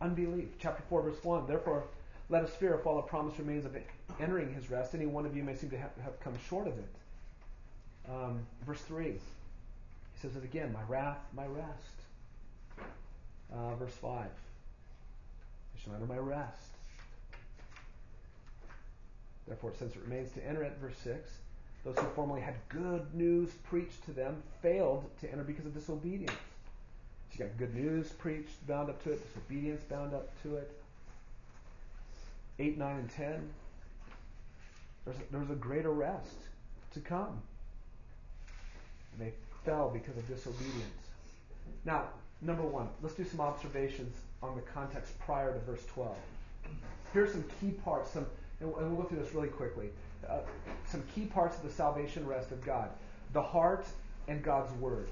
Unbelief. 0.00 0.48
Chapter 0.58 0.82
4, 0.88 1.02
verse 1.02 1.22
1. 1.22 1.46
Therefore, 1.46 1.84
let 2.28 2.44
us 2.44 2.50
fear 2.50 2.74
if 2.74 2.86
all 2.86 2.96
the 2.96 3.02
promise 3.02 3.38
remains 3.38 3.64
of 3.66 3.76
entering 4.20 4.52
his 4.54 4.70
rest, 4.70 4.94
any 4.94 5.06
one 5.06 5.26
of 5.26 5.36
you 5.36 5.42
may 5.42 5.54
seem 5.54 5.70
to 5.70 5.78
have, 5.78 5.90
have 6.02 6.18
come 6.20 6.34
short 6.48 6.66
of 6.66 6.78
it. 6.78 6.94
Um, 8.08 8.46
verse 8.66 8.80
3. 8.82 9.12
He 9.12 9.18
says 10.20 10.36
it 10.36 10.44
again 10.44 10.72
My 10.72 10.82
wrath, 10.88 11.18
my 11.34 11.46
rest. 11.46 11.99
Uh, 13.52 13.74
verse 13.76 13.94
5. 13.94 14.12
I 14.12 14.28
shall 15.82 15.94
enter 15.94 16.06
my 16.06 16.18
rest. 16.18 16.70
Therefore, 19.46 19.72
since 19.78 19.96
it 19.96 20.02
remains 20.02 20.30
to 20.32 20.46
enter 20.46 20.62
it, 20.62 20.76
verse 20.80 20.96
6, 21.02 21.28
those 21.84 21.98
who 21.98 22.06
formerly 22.14 22.40
had 22.40 22.54
good 22.68 23.12
news 23.14 23.50
preached 23.68 24.04
to 24.04 24.12
them 24.12 24.42
failed 24.62 25.04
to 25.20 25.32
enter 25.32 25.42
because 25.42 25.66
of 25.66 25.74
disobedience. 25.74 26.32
So 27.30 27.38
you 27.38 27.44
got 27.46 27.58
good 27.58 27.74
news 27.74 28.10
preached, 28.10 28.66
bound 28.68 28.90
up 28.90 29.02
to 29.04 29.12
it, 29.12 29.26
disobedience 29.26 29.82
bound 29.88 30.14
up 30.14 30.30
to 30.42 30.56
it. 30.56 30.70
8, 32.58 32.78
9, 32.78 32.96
and 32.96 33.10
10. 33.10 33.50
There's 35.04 35.16
a, 35.16 35.20
there 35.30 35.40
was 35.40 35.50
a 35.50 35.54
greater 35.54 35.90
rest 35.90 36.36
to 36.92 37.00
come. 37.00 37.40
And 39.12 39.26
they 39.26 39.32
fell 39.64 39.90
because 39.90 40.16
of 40.16 40.28
disobedience. 40.28 40.84
Now, 41.84 42.08
number 42.42 42.62
one, 42.62 42.88
let's 43.02 43.14
do 43.14 43.24
some 43.24 43.40
observations 43.40 44.16
on 44.42 44.56
the 44.56 44.62
context 44.62 45.18
prior 45.20 45.52
to 45.52 45.58
verse 45.60 45.84
12. 45.86 46.16
Here 47.12 47.24
are 47.24 47.28
some 47.28 47.44
key 47.60 47.72
parts, 47.72 48.12
some 48.12 48.26
and 48.60 48.72
we'll 48.72 48.90
go 48.90 49.04
through 49.04 49.20
this 49.20 49.34
really 49.34 49.48
quickly. 49.48 49.88
Uh, 50.28 50.40
some 50.86 51.02
key 51.14 51.24
parts 51.24 51.56
of 51.56 51.62
the 51.62 51.70
salvation 51.70 52.26
rest 52.26 52.52
of 52.52 52.64
God 52.64 52.90
the 53.32 53.42
heart 53.42 53.86
and 54.28 54.42
God's 54.42 54.72
word. 54.74 55.08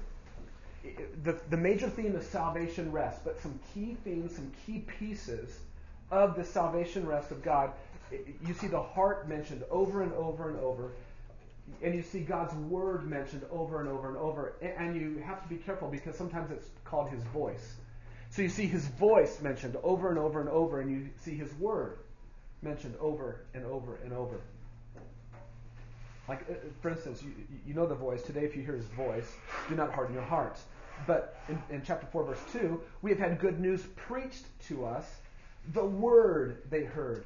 The, 1.23 1.39
the 1.49 1.57
major 1.57 1.89
theme 1.89 2.15
is 2.15 2.27
salvation 2.27 2.91
rest, 2.91 3.23
but 3.23 3.39
some 3.41 3.59
key 3.73 3.97
themes, 4.03 4.35
some 4.35 4.51
key 4.65 4.85
pieces 4.99 5.59
of 6.11 6.35
the 6.35 6.43
salvation 6.43 7.05
rest 7.05 7.31
of 7.31 7.43
God. 7.43 7.71
You 8.11 8.53
see 8.53 8.67
the 8.67 8.81
heart 8.81 9.27
mentioned 9.27 9.63
over 9.69 10.03
and 10.03 10.13
over 10.13 10.49
and 10.49 10.59
over, 10.59 10.91
and 11.83 11.93
you 11.93 12.01
see 12.01 12.21
God's 12.21 12.53
word 12.55 13.07
mentioned 13.07 13.43
over 13.51 13.79
and 13.79 13.89
over 13.89 14.07
and 14.07 14.17
over. 14.17 14.53
And 14.61 14.95
you 14.95 15.21
have 15.25 15.43
to 15.43 15.49
be 15.49 15.57
careful 15.57 15.89
because 15.89 16.15
sometimes 16.15 16.49
it's 16.51 16.67
called 16.89 17.09
his 17.09 17.23
voice. 17.25 17.75
So 18.29 18.41
you 18.41 18.49
see 18.49 18.65
his 18.65 18.87
voice 18.87 19.41
mentioned 19.41 19.75
over 19.83 20.09
and 20.09 20.19
over 20.19 20.39
and 20.39 20.49
over, 20.49 20.81
and 20.81 20.91
you 20.91 21.09
see 21.17 21.35
his 21.35 21.53
word 21.55 21.99
mentioned 22.61 22.95
over 22.99 23.45
and 23.53 23.65
over 23.65 23.99
and 24.03 24.13
over. 24.13 24.39
Like, 26.27 26.41
uh, 26.49 26.53
for 26.81 26.89
instance, 26.89 27.23
you, 27.23 27.31
you 27.65 27.73
know 27.73 27.87
the 27.87 27.95
voice. 27.95 28.21
Today, 28.21 28.41
if 28.41 28.55
you 28.55 28.63
hear 28.63 28.75
his 28.75 28.85
voice, 28.85 29.31
do 29.67 29.75
not 29.75 29.91
harden 29.91 30.13
your 30.13 30.23
hearts. 30.23 30.63
But 31.07 31.39
in, 31.47 31.61
in 31.71 31.81
chapter 31.83 32.05
4, 32.11 32.23
verse 32.25 32.39
2, 32.51 32.79
we 33.01 33.09
have 33.09 33.19
had 33.19 33.39
good 33.39 33.59
news 33.59 33.83
preached 33.95 34.45
to 34.67 34.85
us, 34.85 35.05
the 35.73 35.83
word 35.83 36.61
they 36.69 36.83
heard. 36.83 37.23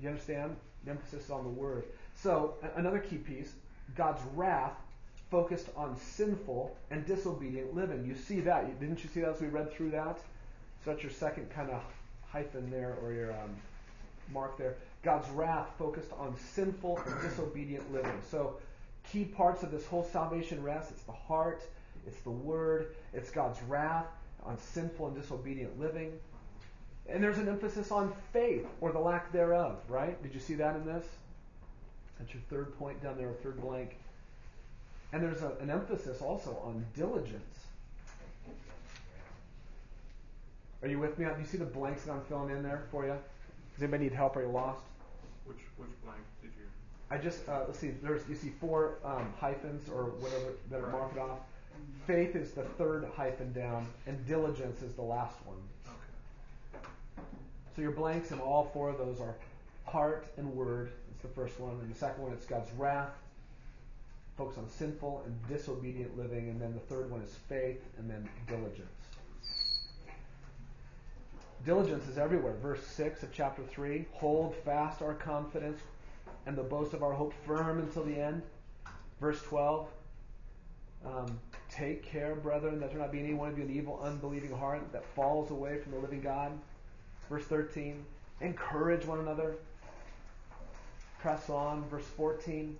You 0.00 0.08
understand? 0.08 0.56
The 0.84 0.92
emphasis 0.92 1.26
is 1.26 1.30
on 1.30 1.44
the 1.44 1.50
word. 1.50 1.84
So, 2.16 2.54
another 2.76 2.98
key 2.98 3.16
piece 3.16 3.52
God's 3.94 4.22
wrath 4.34 4.74
focused 5.30 5.68
on 5.76 5.96
sinful 5.96 6.76
and 6.90 7.06
disobedient 7.06 7.74
living. 7.74 8.04
You 8.06 8.14
see 8.14 8.40
that. 8.40 8.80
Didn't 8.80 9.02
you 9.02 9.10
see 9.10 9.20
that 9.20 9.34
as 9.34 9.40
we 9.40 9.48
read 9.48 9.72
through 9.72 9.90
that? 9.90 10.18
So 10.84 10.90
that's 10.90 11.02
your 11.02 11.12
second 11.12 11.50
kind 11.50 11.70
of 11.70 11.82
hyphen 12.32 12.70
there, 12.70 12.96
or 13.02 13.12
your 13.12 13.32
um, 13.32 13.54
mark 14.32 14.58
there. 14.58 14.76
God's 15.02 15.28
wrath 15.30 15.68
focused 15.78 16.12
on 16.18 16.36
sinful 16.36 16.98
and 17.06 17.20
disobedient 17.22 17.92
living. 17.92 18.20
So, 18.30 18.56
key 19.10 19.24
parts 19.24 19.62
of 19.62 19.70
this 19.70 19.86
whole 19.86 20.04
salvation 20.04 20.62
rest 20.62 20.90
it's 20.90 21.02
the 21.04 21.12
heart, 21.12 21.62
it's 22.06 22.20
the 22.20 22.30
word, 22.30 22.94
it's 23.14 23.30
God's 23.30 23.60
wrath 23.62 24.06
on 24.44 24.58
sinful 24.58 25.08
and 25.08 25.16
disobedient 25.16 25.78
living. 25.80 26.12
And 27.08 27.22
there's 27.22 27.38
an 27.38 27.48
emphasis 27.48 27.90
on 27.90 28.12
faith 28.32 28.66
or 28.80 28.92
the 28.92 28.98
lack 28.98 29.32
thereof, 29.32 29.78
right? 29.88 30.22
Did 30.22 30.34
you 30.34 30.40
see 30.40 30.54
that 30.54 30.76
in 30.76 30.84
this? 30.84 31.06
That's 32.18 32.34
your 32.34 32.42
third 32.50 32.78
point 32.78 33.02
down 33.02 33.16
there, 33.16 33.32
third 33.42 33.60
blank. 33.60 33.96
And 35.12 35.22
there's 35.22 35.42
a, 35.42 35.52
an 35.60 35.70
emphasis 35.70 36.20
also 36.20 36.60
on 36.64 36.84
diligence. 36.94 37.58
Are 40.82 40.88
you 40.88 40.98
with 40.98 41.18
me? 41.18 41.24
Do 41.24 41.40
you 41.40 41.46
see 41.46 41.58
the 41.58 41.64
blanks 41.64 42.02
that 42.02 42.12
I'm 42.12 42.22
filling 42.22 42.54
in 42.54 42.62
there 42.62 42.84
for 42.90 43.04
you? 43.04 43.16
Does 43.74 43.82
anybody 43.82 44.04
need 44.04 44.12
help? 44.12 44.36
Are 44.36 44.42
you 44.42 44.48
lost? 44.48 44.82
Which 45.44 45.58
which 45.76 45.88
blank 46.04 46.20
did 46.40 46.50
you? 46.58 46.66
I 47.10 47.18
just 47.18 47.48
uh, 47.48 47.64
let's 47.66 47.78
see. 47.78 47.90
There's 48.02 48.28
you 48.28 48.36
see 48.36 48.52
four 48.60 48.98
um, 49.04 49.32
hyphens 49.40 49.88
or 49.88 50.04
whatever 50.20 50.52
that 50.70 50.80
are 50.80 50.90
marked 50.90 51.18
off. 51.18 51.38
Faith 52.06 52.36
is 52.36 52.52
the 52.52 52.62
third 52.62 53.08
hyphen 53.16 53.52
down, 53.52 53.86
and 54.06 54.24
diligence 54.26 54.82
is 54.82 54.94
the 54.94 55.02
last 55.02 55.36
one. 55.44 55.58
Okay. 55.86 57.26
So 57.74 57.82
your 57.82 57.92
blanks 57.92 58.30
in 58.30 58.38
all 58.38 58.70
four 58.72 58.90
of 58.90 58.98
those 58.98 59.20
are 59.20 59.34
heart 59.84 60.26
and 60.36 60.52
word. 60.54 60.90
It's 61.12 61.22
the 61.22 61.28
first 61.28 61.58
one, 61.58 61.72
and 61.80 61.92
the 61.92 61.98
second 61.98 62.22
one 62.22 62.32
it's 62.32 62.46
God's 62.46 62.70
wrath. 62.72 63.10
Focus 64.38 64.56
on 64.56 64.68
sinful 64.70 65.24
and 65.26 65.36
disobedient 65.48 66.16
living, 66.16 66.48
and 66.48 66.62
then 66.62 66.72
the 66.72 66.94
third 66.94 67.10
one 67.10 67.20
is 67.20 67.34
faith, 67.48 67.82
and 67.98 68.08
then 68.08 68.28
diligence. 68.46 68.86
Diligence 71.66 72.08
is 72.08 72.18
everywhere. 72.18 72.54
Verse 72.62 72.86
6 72.86 73.24
of 73.24 73.32
chapter 73.32 73.62
3 73.64 74.06
hold 74.12 74.54
fast 74.64 75.02
our 75.02 75.14
confidence 75.14 75.80
and 76.46 76.56
the 76.56 76.62
boast 76.62 76.94
of 76.94 77.02
our 77.02 77.12
hope 77.12 77.34
firm 77.44 77.80
until 77.80 78.04
the 78.04 78.16
end. 78.16 78.42
Verse 79.20 79.42
12 79.42 79.88
um, 81.04 81.38
take 81.68 82.04
care, 82.04 82.36
brethren, 82.36 82.78
that 82.80 82.90
there 82.90 82.98
not 82.98 83.10
be 83.10 83.18
any 83.18 83.34
one 83.34 83.50
of 83.50 83.58
you 83.58 83.64
an 83.64 83.74
evil, 83.74 84.00
unbelieving 84.04 84.52
heart 84.52 84.92
that 84.92 85.04
falls 85.14 85.50
away 85.50 85.78
from 85.78 85.92
the 85.92 85.98
living 85.98 86.20
God. 86.20 86.52
Verse 87.28 87.44
13 87.44 88.04
encourage 88.40 89.04
one 89.04 89.18
another. 89.18 89.56
Press 91.20 91.50
on. 91.50 91.84
Verse 91.88 92.06
14 92.16 92.76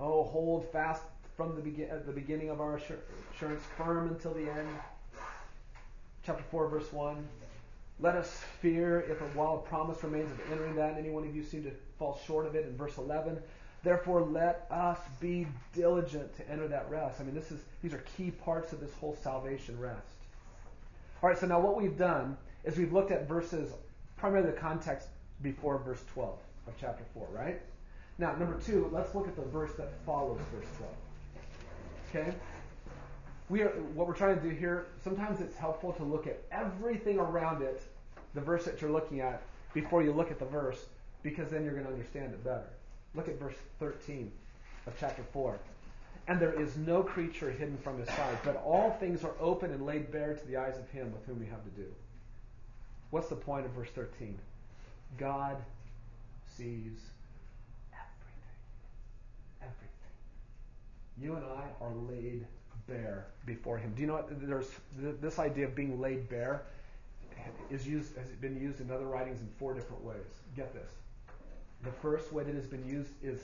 oh, 0.00 0.24
hold 0.24 0.70
fast 0.70 1.02
from 1.36 1.54
the, 1.54 1.62
be- 1.62 1.86
the 2.06 2.12
beginning 2.12 2.50
of 2.50 2.60
our 2.60 2.76
assurance 2.76 3.62
firm 3.76 4.08
until 4.08 4.34
the 4.34 4.50
end 4.50 4.68
chapter 6.24 6.42
4, 6.50 6.68
verse 6.68 6.92
1. 6.92 7.26
Let 7.98 8.16
us 8.16 8.42
fear 8.60 9.00
if 9.00 9.20
a 9.20 9.24
while 9.38 9.58
promise 9.58 10.02
remains 10.02 10.30
of 10.30 10.40
entering 10.50 10.74
that. 10.76 10.90
and 10.90 10.98
Any 10.98 11.10
one 11.10 11.26
of 11.26 11.34
you 11.34 11.42
seem 11.42 11.64
to 11.64 11.70
fall 11.98 12.18
short 12.26 12.46
of 12.46 12.54
it 12.54 12.66
in 12.66 12.76
verse 12.76 12.96
11. 12.96 13.38
Therefore, 13.82 14.22
let 14.22 14.66
us 14.70 14.98
be 15.20 15.46
diligent 15.74 16.34
to 16.36 16.50
enter 16.50 16.68
that 16.68 16.90
rest. 16.90 17.20
I 17.20 17.24
mean, 17.24 17.34
this 17.34 17.50
is 17.50 17.60
these 17.82 17.94
are 17.94 18.04
key 18.16 18.30
parts 18.30 18.72
of 18.72 18.80
this 18.80 18.92
whole 18.94 19.16
salvation 19.22 19.78
rest. 19.78 20.06
All 21.22 21.28
right, 21.28 21.38
so 21.38 21.46
now 21.46 21.60
what 21.60 21.76
we've 21.76 21.96
done 21.96 22.36
is 22.64 22.76
we've 22.76 22.92
looked 22.92 23.10
at 23.10 23.26
verses, 23.28 23.72
primarily 24.16 24.50
the 24.50 24.56
context 24.56 25.08
before 25.42 25.78
verse 25.78 26.02
12 26.12 26.38
of 26.66 26.74
chapter 26.78 27.04
4, 27.14 27.28
right? 27.32 27.60
Now, 28.20 28.34
number 28.36 28.60
two, 28.60 28.90
let's 28.92 29.14
look 29.14 29.26
at 29.26 29.34
the 29.34 29.42
verse 29.42 29.72
that 29.78 29.92
follows 30.04 30.38
verse 30.54 30.68
12. 32.12 32.26
Okay? 32.26 32.36
We 33.48 33.62
are, 33.62 33.70
what 33.94 34.06
we're 34.06 34.14
trying 34.14 34.38
to 34.38 34.42
do 34.42 34.50
here, 34.50 34.88
sometimes 35.02 35.40
it's 35.40 35.56
helpful 35.56 35.92
to 35.94 36.04
look 36.04 36.26
at 36.26 36.40
everything 36.52 37.18
around 37.18 37.62
it, 37.62 37.82
the 38.34 38.40
verse 38.42 38.66
that 38.66 38.80
you're 38.80 38.90
looking 38.90 39.20
at, 39.20 39.42
before 39.72 40.02
you 40.02 40.12
look 40.12 40.30
at 40.30 40.38
the 40.38 40.44
verse, 40.44 40.84
because 41.22 41.48
then 41.48 41.64
you're 41.64 41.72
going 41.72 41.86
to 41.86 41.90
understand 41.90 42.34
it 42.34 42.44
better. 42.44 42.68
Look 43.14 43.26
at 43.26 43.40
verse 43.40 43.56
13 43.78 44.30
of 44.86 44.92
chapter 45.00 45.24
4. 45.32 45.58
And 46.28 46.38
there 46.38 46.60
is 46.60 46.76
no 46.76 47.02
creature 47.02 47.50
hidden 47.50 47.78
from 47.78 47.98
his 47.98 48.08
sight, 48.08 48.44
but 48.44 48.62
all 48.64 48.92
things 49.00 49.24
are 49.24 49.34
open 49.40 49.72
and 49.72 49.86
laid 49.86 50.12
bare 50.12 50.34
to 50.34 50.46
the 50.46 50.58
eyes 50.58 50.76
of 50.78 50.88
him 50.90 51.10
with 51.12 51.24
whom 51.24 51.40
we 51.40 51.46
have 51.46 51.64
to 51.64 51.70
do. 51.70 51.86
What's 53.08 53.28
the 53.28 53.36
point 53.36 53.64
of 53.64 53.72
verse 53.72 53.88
13? 53.94 54.38
God 55.18 55.56
sees 56.56 56.92
everything. 57.92 58.60
Everything. 59.60 60.14
You 61.20 61.34
and 61.34 61.44
I 61.44 61.84
are 61.84 61.92
laid 62.08 62.46
bare 62.88 63.26
before 63.46 63.78
him. 63.78 63.92
Do 63.94 64.00
you 64.00 64.08
know 64.08 64.14
what? 64.14 64.28
There's 64.40 64.70
this 65.20 65.38
idea 65.38 65.66
of 65.66 65.74
being 65.74 66.00
laid 66.00 66.28
bare 66.28 66.62
is 67.70 67.86
used 67.86 68.16
has 68.16 68.28
been 68.40 68.60
used 68.60 68.80
in 68.80 68.90
other 68.90 69.06
writings 69.06 69.40
in 69.40 69.48
four 69.58 69.74
different 69.74 70.04
ways. 70.04 70.16
Get 70.56 70.72
this. 70.74 70.90
The 71.84 71.92
first 72.02 72.32
way 72.32 72.44
that 72.44 72.54
has 72.54 72.66
been 72.66 72.86
used 72.86 73.10
is 73.22 73.40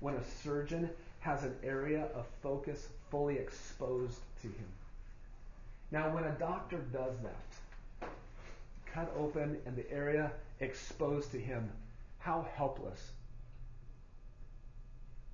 when 0.00 0.14
a 0.14 0.24
surgeon 0.42 0.90
has 1.20 1.42
an 1.44 1.54
area 1.62 2.06
of 2.14 2.26
focus 2.42 2.88
fully 3.10 3.36
exposed 3.36 4.18
to 4.42 4.48
him. 4.48 4.68
Now, 5.90 6.14
when 6.14 6.24
a 6.24 6.32
doctor 6.32 6.78
does 6.92 7.14
that, 7.22 8.08
cut 8.86 9.12
open 9.18 9.58
and 9.66 9.76
the 9.76 9.90
area 9.90 10.30
exposed 10.60 11.32
to 11.32 11.40
him, 11.40 11.68
how 12.18 12.46
helpless 12.54 13.10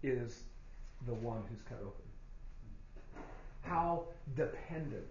is 0.03 0.43
the 1.07 1.15
one 1.15 1.43
who's 1.49 1.63
cut 1.63 1.79
open? 1.81 2.05
How 3.63 4.05
dependent 4.37 5.07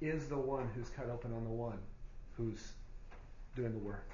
is 0.00 0.26
the 0.26 0.38
one 0.38 0.68
who's 0.74 0.88
cut 0.88 1.10
open 1.10 1.32
on 1.32 1.44
the 1.44 1.50
one 1.50 1.78
who's 2.36 2.72
doing 3.54 3.72
the 3.72 3.78
work? 3.78 4.08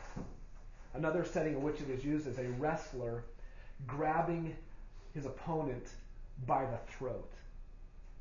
Another 0.95 1.25
setting 1.25 1.55
in 1.55 1.63
which 1.63 1.81
it 1.81 1.91
is 1.91 2.05
used 2.05 2.27
is 2.27 2.39
a 2.39 2.49
wrestler 2.59 3.25
grabbing 3.87 4.57
his 5.15 5.27
opponent 5.27 5.89
by 6.47 6.65
the 6.65 6.79
throat, 6.93 7.31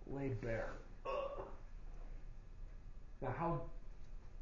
laid 0.07 0.39
bare. 0.41 0.73
Now, 3.21 3.33
how 3.37 3.61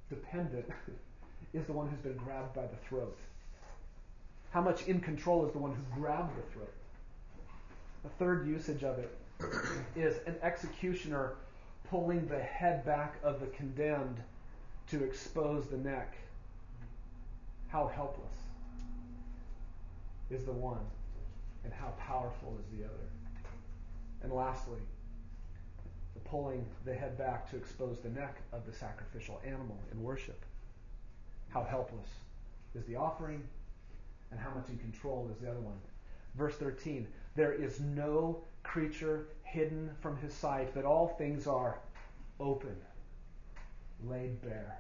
dependent 0.10 0.70
is 1.54 1.66
the 1.66 1.74
one 1.74 1.88
who's 1.88 2.00
been 2.00 2.18
grabbed 2.18 2.54
by 2.54 2.64
the 2.64 2.78
throat? 2.88 3.18
How 4.52 4.62
much 4.62 4.88
in 4.88 5.00
control 5.00 5.46
is 5.46 5.52
the 5.54 5.60
one 5.60 5.72
who 5.72 6.02
grabbed 6.02 6.38
the 6.38 6.54
throat? 6.54 6.74
The 8.06 8.24
third 8.24 8.48
usage 8.48 8.84
of 8.84 9.00
it 9.00 9.18
is 9.96 10.18
an 10.28 10.36
executioner 10.44 11.38
pulling 11.90 12.28
the 12.28 12.38
head 12.38 12.86
back 12.86 13.16
of 13.24 13.40
the 13.40 13.48
condemned 13.48 14.18
to 14.90 15.04
expose 15.04 15.66
the 15.66 15.78
neck. 15.78 16.16
How 17.68 17.88
helpless 17.88 18.36
is 20.30 20.46
the 20.46 20.52
one, 20.52 20.86
and 21.64 21.74
how 21.74 21.96
powerful 22.00 22.56
is 22.60 22.78
the 22.78 22.86
other. 22.86 23.10
And 24.22 24.32
lastly, 24.32 24.82
the 26.14 26.20
pulling 26.30 26.64
the 26.86 26.94
head 26.94 27.18
back 27.18 27.50
to 27.50 27.58
expose 27.58 27.98
the 27.98 28.10
neck 28.10 28.38
of 28.54 28.68
the 28.68 28.72
sacrificial 28.72 29.42
animal 29.44 29.80
in 29.92 30.04
worship. 30.04 30.46
How 31.50 31.64
helpless 31.64 32.10
is 32.76 32.86
the 32.86 32.98
offering, 32.98 33.42
and 34.30 34.40
how 34.40 34.52
much 34.52 34.70
in 34.70 34.78
control 34.78 35.28
is 35.34 35.40
the 35.42 35.50
other 35.50 35.60
one. 35.60 35.80
Verse 36.36 36.56
13 36.58 37.08
There 37.36 37.54
is 37.54 37.80
no 37.80 38.44
creature 38.64 39.28
hidden 39.44 39.92
from 40.02 40.18
his 40.18 40.34
sight, 40.34 40.74
but 40.74 40.86
all 40.86 41.10
things 41.18 41.48
are 41.48 41.80
open, 42.40 42.76
laid 44.06 44.42
bare. 44.42 44.80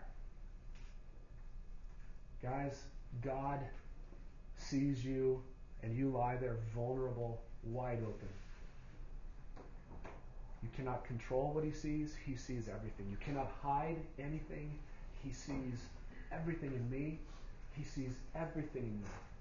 Guys, 2.42 2.84
God 3.22 3.60
sees 4.58 5.04
you 5.04 5.42
and 5.84 5.96
you 5.96 6.10
lie 6.10 6.36
there 6.38 6.58
vulnerable, 6.74 7.42
wide 7.64 8.00
open. 8.02 8.30
You 10.64 10.70
cannot 10.76 11.06
control 11.06 11.52
what 11.54 11.64
he 11.64 11.72
sees. 11.72 12.16
He 12.26 12.36
sees 12.36 12.68
everything. 12.68 13.08
You 13.10 13.18
cannot 13.18 13.52
hide 13.62 13.98
anything. 14.18 14.72
He 15.24 15.32
sees 15.32 15.86
everything 16.32 16.74
in 16.74 16.90
me. 16.90 17.20
He 17.74 17.84
sees 17.84 18.14
everything 18.34 18.84
in 18.84 19.00
you. 19.00 19.35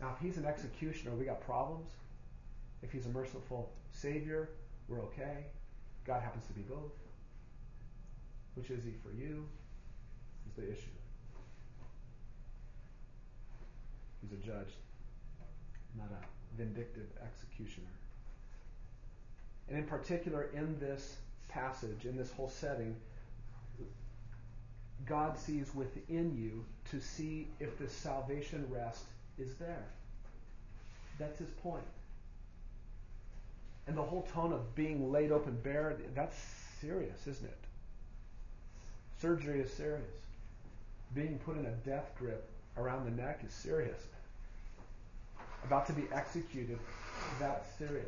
Now, 0.00 0.14
if 0.16 0.24
he's 0.24 0.38
an 0.38 0.46
executioner, 0.46 1.14
we 1.14 1.24
got 1.24 1.40
problems. 1.40 1.90
If 2.82 2.90
he's 2.90 3.06
a 3.06 3.10
merciful 3.10 3.70
Savior, 3.92 4.48
we're 4.88 5.02
okay. 5.02 5.44
God 6.06 6.22
happens 6.22 6.46
to 6.46 6.52
be 6.52 6.62
both. 6.62 6.92
Which 8.54 8.70
is 8.70 8.82
he 8.82 8.92
for 9.02 9.12
you? 9.12 9.46
Is 10.48 10.56
the 10.56 10.72
issue. 10.72 10.90
He's 14.22 14.32
a 14.32 14.42
judge, 14.42 14.72
not 15.96 16.08
a 16.10 16.56
vindictive 16.56 17.06
executioner. 17.22 17.86
And 19.68 19.78
in 19.78 19.84
particular, 19.84 20.50
in 20.54 20.78
this 20.80 21.16
passage, 21.48 22.04
in 22.04 22.16
this 22.16 22.32
whole 22.32 22.48
setting, 22.48 22.96
God 25.06 25.38
sees 25.38 25.74
within 25.74 26.36
you 26.36 26.64
to 26.90 27.00
see 27.00 27.48
if 27.60 27.78
the 27.78 27.88
salvation 27.88 28.66
rest 28.68 29.04
is 29.40 29.54
there. 29.54 29.84
That's 31.18 31.38
his 31.38 31.50
point. 31.62 31.82
And 33.86 33.96
the 33.96 34.02
whole 34.02 34.26
tone 34.32 34.52
of 34.52 34.74
being 34.74 35.10
laid 35.10 35.32
open 35.32 35.58
bare, 35.62 35.96
that's 36.14 36.36
serious, 36.80 37.26
isn't 37.26 37.46
it? 37.46 37.58
Surgery 39.20 39.60
is 39.60 39.72
serious. 39.72 40.04
Being 41.14 41.38
put 41.44 41.56
in 41.58 41.66
a 41.66 41.72
death 41.86 42.12
grip 42.18 42.48
around 42.76 43.04
the 43.04 43.22
neck 43.22 43.40
is 43.46 43.52
serious. 43.52 44.00
About 45.64 45.86
to 45.88 45.92
be 45.92 46.04
executed, 46.12 46.78
that's 47.38 47.68
serious. 47.76 48.06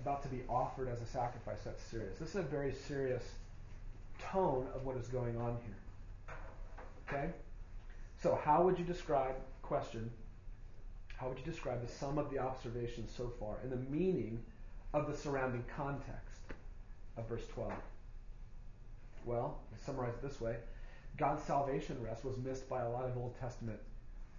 About 0.00 0.22
to 0.22 0.28
be 0.28 0.40
offered 0.48 0.88
as 0.88 1.00
a 1.00 1.06
sacrifice, 1.06 1.58
that's 1.64 1.82
serious. 1.82 2.18
This 2.18 2.30
is 2.30 2.36
a 2.36 2.42
very 2.42 2.72
serious 2.72 3.22
tone 4.20 4.66
of 4.74 4.84
what 4.84 4.96
is 4.96 5.06
going 5.08 5.36
on 5.36 5.56
here. 5.64 6.34
Okay? 7.08 7.30
So, 8.22 8.38
how 8.42 8.62
would 8.62 8.78
you 8.78 8.84
describe, 8.84 9.34
question, 9.66 10.10
how 11.16 11.28
would 11.28 11.38
you 11.38 11.44
describe 11.44 11.82
the 11.84 11.92
sum 11.92 12.18
of 12.18 12.30
the 12.30 12.38
observations 12.38 13.10
so 13.16 13.32
far 13.40 13.56
and 13.62 13.72
the 13.72 13.90
meaning 13.90 14.42
of 14.92 15.06
the 15.06 15.16
surrounding 15.16 15.64
context 15.74 16.40
of 17.16 17.28
verse 17.28 17.46
12? 17.48 17.72
Well, 19.24 19.58
I 19.72 19.84
summarize 19.84 20.14
it 20.14 20.22
this 20.22 20.40
way 20.40 20.56
God's 21.16 21.42
salvation 21.42 21.96
rest 22.02 22.24
was 22.24 22.36
missed 22.36 22.68
by 22.68 22.82
a 22.82 22.90
lot 22.90 23.06
of 23.06 23.16
Old 23.16 23.38
Testament 23.40 23.78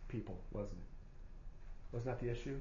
people, 0.07 0.37
wasn't 0.51 0.77
it? 0.79 1.95
Wasn't 1.95 2.05
that 2.05 2.23
the 2.23 2.31
issue? 2.31 2.59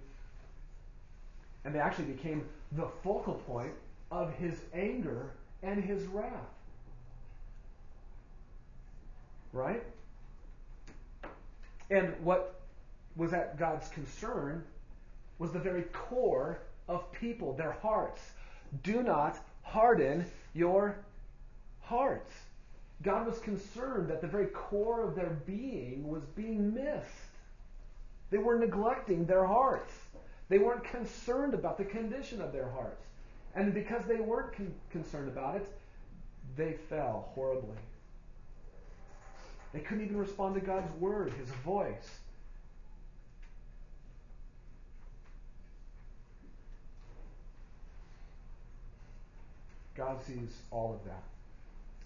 And 1.65 1.75
they 1.75 1.81
actually 1.81 2.07
became 2.07 2.47
the 2.73 2.89
focal 3.03 3.35
point 3.35 3.73
of 4.11 4.33
his 4.35 4.55
anger 4.73 5.31
and 5.63 5.83
his 5.83 6.05
wrath. 6.05 6.31
Right? 9.53 9.83
And 11.91 12.15
what 12.23 12.61
was 13.17 13.33
at 13.33 13.59
God's 13.59 13.89
concern 13.89 14.65
was 15.39 15.53
the 15.53 15.59
very 15.59 15.83
core 15.93 16.59
of 16.89 17.11
people, 17.13 17.53
their 17.53 17.73
hearts. 17.73 18.23
Do 18.83 19.03
not 19.03 19.39
harden 19.63 20.27
your 20.55 20.97
hearts. 21.81 22.33
God 23.03 23.27
was 23.27 23.39
concerned 23.39 24.09
that 24.09 24.21
the 24.21 24.27
very 24.27 24.47
core 24.47 25.07
of 25.07 25.15
their 25.15 25.39
being 25.47 26.09
was 26.09 26.23
being 26.35 26.73
missed. 26.73 27.11
They 28.31 28.39
were 28.39 28.59
neglecting 28.59 29.27
their 29.27 29.45
hearts. 29.45 29.93
They 30.49 30.59
weren't 30.59 30.85
concerned 30.85 31.55
about 31.55 31.79
the 31.79 31.85
condition 31.85 32.41
of 32.41 32.53
their 32.53 32.69
hearts. 32.71 33.05
And 33.55 33.73
because 33.73 34.05
they 34.05 34.17
weren't 34.17 34.55
con- 34.55 34.75
concerned 34.91 35.29
about 35.29 35.57
it, 35.57 35.67
they 36.57 36.75
fell 36.89 37.31
horribly. 37.35 37.77
They 39.77 39.83
couldn't 39.83 40.05
even 40.05 40.17
respond 40.17 40.55
to 40.55 40.61
God's 40.63 40.91
word, 40.99 41.35
his 41.35 41.51
voice. 41.51 42.21
God 49.95 50.17
sees 50.27 50.63
all 50.71 50.95
of 50.95 51.05
that. 51.05 51.23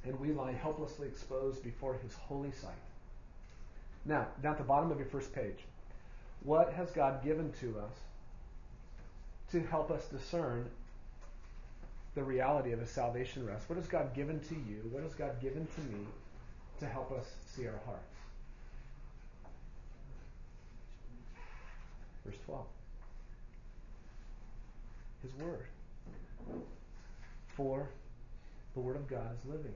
and 0.03 0.18
we 0.18 0.33
lie 0.33 0.51
helplessly 0.51 1.07
exposed 1.07 1.62
before 1.62 1.95
his 2.03 2.12
holy 2.14 2.51
sight. 2.51 2.73
Now, 4.05 4.27
down 4.43 4.53
at 4.53 4.59
the 4.59 4.64
bottom 4.64 4.91
of 4.91 4.99
your 4.99 5.07
first 5.07 5.33
page, 5.33 5.59
what 6.43 6.73
has 6.73 6.91
God 6.91 7.23
given 7.23 7.53
to 7.61 7.79
us 7.79 7.93
to 9.53 9.61
help 9.61 9.93
us 9.93 10.07
discern 10.07 10.68
the 12.16 12.25
reality 12.25 12.73
of 12.73 12.81
his 12.81 12.91
salvation 12.91 13.47
rest? 13.47 13.68
What 13.68 13.77
has 13.77 13.87
God 13.87 14.12
given 14.12 14.41
to 14.41 14.55
you? 14.55 14.89
What 14.91 15.05
has 15.05 15.14
God 15.14 15.41
given 15.41 15.68
to 15.77 15.81
me 15.83 16.07
to 16.81 16.87
help 16.87 17.12
us 17.12 17.26
see 17.55 17.66
our 17.66 17.81
hearts? 17.87 18.14
Verse 22.24 22.37
12. 22.47 22.64
His 25.22 25.35
Word. 25.35 25.66
For 27.57 27.89
the 28.74 28.81
Word 28.81 28.97
of 28.97 29.09
God 29.09 29.26
is 29.33 29.51
living, 29.51 29.74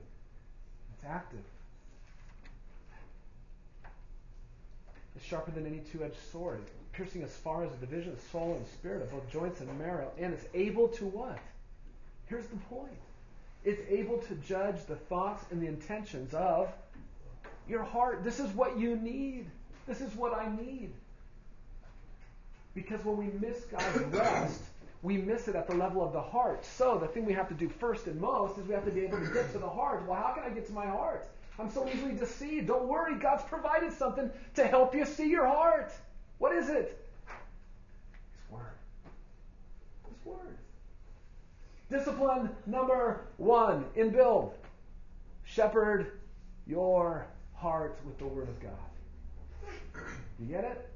it's 0.93 1.05
active. 1.07 1.43
It's 5.15 5.25
sharper 5.25 5.51
than 5.51 5.65
any 5.65 5.79
two 5.91 6.03
edged 6.03 6.17
sword, 6.31 6.61
piercing 6.93 7.23
as 7.23 7.31
far 7.31 7.63
as 7.63 7.71
the 7.71 7.85
division 7.85 8.13
of 8.13 8.19
soul 8.31 8.55
and 8.57 8.67
spirit, 8.67 9.01
of 9.01 9.11
both 9.11 9.29
joints 9.31 9.61
and 9.61 9.79
marrow, 9.79 10.11
and 10.19 10.33
it's 10.33 10.45
able 10.53 10.87
to 10.89 11.05
what? 11.05 11.39
Here's 12.27 12.47
the 12.47 12.57
point 12.57 12.97
it's 13.63 13.81
able 13.89 14.19
to 14.19 14.35
judge 14.35 14.85
the 14.87 14.95
thoughts 14.95 15.43
and 15.51 15.61
the 15.61 15.67
intentions 15.67 16.33
of 16.33 16.69
your 17.67 17.83
heart. 17.83 18.23
This 18.23 18.39
is 18.39 18.49
what 18.51 18.77
you 18.77 18.95
need. 18.95 19.45
This 19.87 20.01
is 20.01 20.13
what 20.15 20.33
I 20.33 20.49
need. 20.55 20.91
Because 22.73 23.03
when 23.05 23.17
we 23.17 23.27
miss 23.39 23.63
God's 23.65 23.97
rest, 24.11 24.61
we 25.01 25.17
miss 25.17 25.47
it 25.47 25.55
at 25.55 25.67
the 25.67 25.75
level 25.75 26.03
of 26.03 26.13
the 26.13 26.21
heart. 26.21 26.65
So 26.65 26.97
the 26.97 27.07
thing 27.07 27.25
we 27.25 27.33
have 27.33 27.47
to 27.49 27.53
do 27.53 27.69
first 27.69 28.07
and 28.07 28.19
most 28.19 28.57
is 28.57 28.67
we 28.67 28.73
have 28.73 28.85
to 28.85 28.91
be 28.91 29.01
able 29.01 29.19
to 29.19 29.33
get 29.33 29.51
to 29.53 29.59
the 29.59 29.69
heart. 29.69 30.07
Well, 30.07 30.21
how 30.21 30.33
can 30.33 30.43
I 30.43 30.49
get 30.49 30.65
to 30.67 30.73
my 30.73 30.85
heart? 30.85 31.27
I'm 31.57 31.71
so 31.71 31.87
easily 31.87 32.13
deceived. 32.13 32.67
Don't 32.67 32.87
worry, 32.87 33.15
God's 33.15 33.43
provided 33.43 33.93
something 33.93 34.29
to 34.55 34.67
help 34.67 34.93
you 34.93 35.05
see 35.05 35.29
your 35.29 35.47
heart. 35.47 35.93
What 36.37 36.53
is 36.53 36.69
it? 36.69 37.07
His 37.27 38.51
Word. 38.51 38.61
His 40.09 40.25
Word. 40.25 40.57
Discipline 41.89 42.49
number 42.65 43.27
one 43.37 43.85
in 43.95 44.09
build. 44.09 44.53
Shepherd 45.45 46.19
your 46.67 47.27
with 47.65 48.17
the 48.19 48.27
Word 48.27 48.47
of 48.47 48.59
God. 48.59 48.71
You 50.39 50.45
get 50.45 50.63
it? 50.63 50.87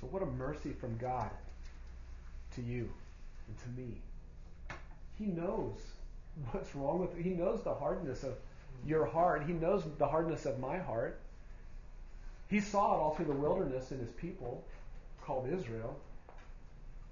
So, 0.00 0.06
what 0.06 0.22
a 0.22 0.26
mercy 0.26 0.72
from 0.72 0.96
God 0.96 1.30
to 2.54 2.62
you 2.62 2.88
and 3.48 3.58
to 3.58 3.80
me. 3.80 4.00
He 5.18 5.26
knows 5.26 5.74
what's 6.52 6.74
wrong 6.74 7.00
with 7.00 7.22
He 7.22 7.30
knows 7.30 7.62
the 7.62 7.74
hardness 7.74 8.22
of 8.22 8.32
your 8.86 9.04
heart. 9.04 9.42
He 9.46 9.52
knows 9.52 9.82
the 9.98 10.06
hardness 10.06 10.46
of 10.46 10.58
my 10.58 10.78
heart. 10.78 11.20
He 12.48 12.60
saw 12.60 12.94
it 12.94 12.98
all 12.98 13.14
through 13.14 13.26
the 13.26 13.32
wilderness 13.32 13.92
in 13.92 13.98
his 13.98 14.10
people 14.12 14.64
called 15.20 15.52
Israel. 15.52 15.98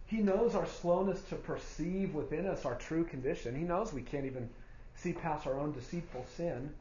He 0.06 0.18
knows 0.18 0.54
our 0.54 0.66
slowness 0.66 1.20
to 1.30 1.36
perceive 1.36 2.14
within 2.14 2.46
us 2.46 2.64
our 2.64 2.76
true 2.76 3.04
condition. 3.04 3.56
He 3.56 3.64
knows 3.64 3.92
we 3.92 4.02
can't 4.02 4.24
even 4.24 4.48
see 4.94 5.12
past 5.12 5.46
our 5.46 5.58
own 5.58 5.72
deceitful 5.72 6.26
sin. 6.36 6.72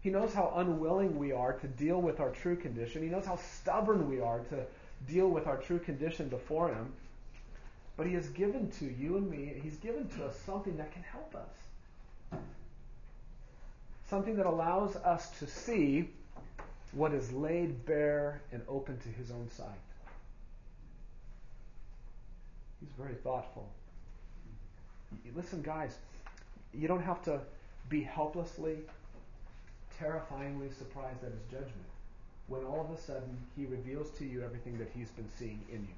He 0.00 0.10
knows 0.10 0.34
how 0.34 0.52
unwilling 0.56 1.16
we 1.16 1.30
are 1.30 1.52
to 1.52 1.68
deal 1.68 2.02
with 2.02 2.18
our 2.18 2.30
true 2.30 2.56
condition. 2.56 3.02
He 3.02 3.08
knows 3.08 3.24
how 3.24 3.36
stubborn 3.36 4.08
we 4.08 4.20
are 4.20 4.40
to 4.50 4.64
deal 5.06 5.28
with 5.28 5.46
our 5.46 5.58
true 5.58 5.78
condition 5.78 6.28
before 6.28 6.68
Him. 6.68 6.92
But 7.96 8.08
He 8.08 8.14
has 8.14 8.28
given 8.30 8.70
to 8.80 8.86
you 8.86 9.16
and 9.16 9.30
me, 9.30 9.60
He's 9.62 9.76
given 9.76 10.08
to 10.08 10.26
us 10.26 10.36
something 10.44 10.76
that 10.78 10.92
can 10.92 11.04
help 11.04 11.36
us. 11.36 12.40
Something 14.10 14.36
that 14.36 14.46
allows 14.46 14.96
us 14.96 15.30
to 15.38 15.46
see 15.46 16.10
what 16.90 17.12
is 17.12 17.32
laid 17.32 17.86
bare 17.86 18.40
and 18.50 18.60
open 18.68 18.98
to 18.98 19.08
His 19.08 19.30
own 19.30 19.48
sight. 19.50 19.68
He's 22.82 22.90
very 22.98 23.14
thoughtful. 23.14 23.68
Listen, 25.36 25.62
guys, 25.62 25.98
you 26.74 26.88
don't 26.88 27.02
have 27.02 27.22
to 27.22 27.40
be 27.88 28.02
helplessly, 28.02 28.78
terrifyingly 29.98 30.70
surprised 30.76 31.22
at 31.22 31.30
His 31.30 31.44
judgment 31.50 31.86
when 32.48 32.64
all 32.64 32.80
of 32.80 32.90
a 32.96 33.00
sudden 33.00 33.38
he 33.56 33.66
reveals 33.66 34.10
to 34.18 34.24
you 34.24 34.42
everything 34.42 34.76
that 34.78 34.90
he's 34.94 35.10
been 35.10 35.28
seeing 35.38 35.60
in 35.70 35.80
you. 35.80 35.94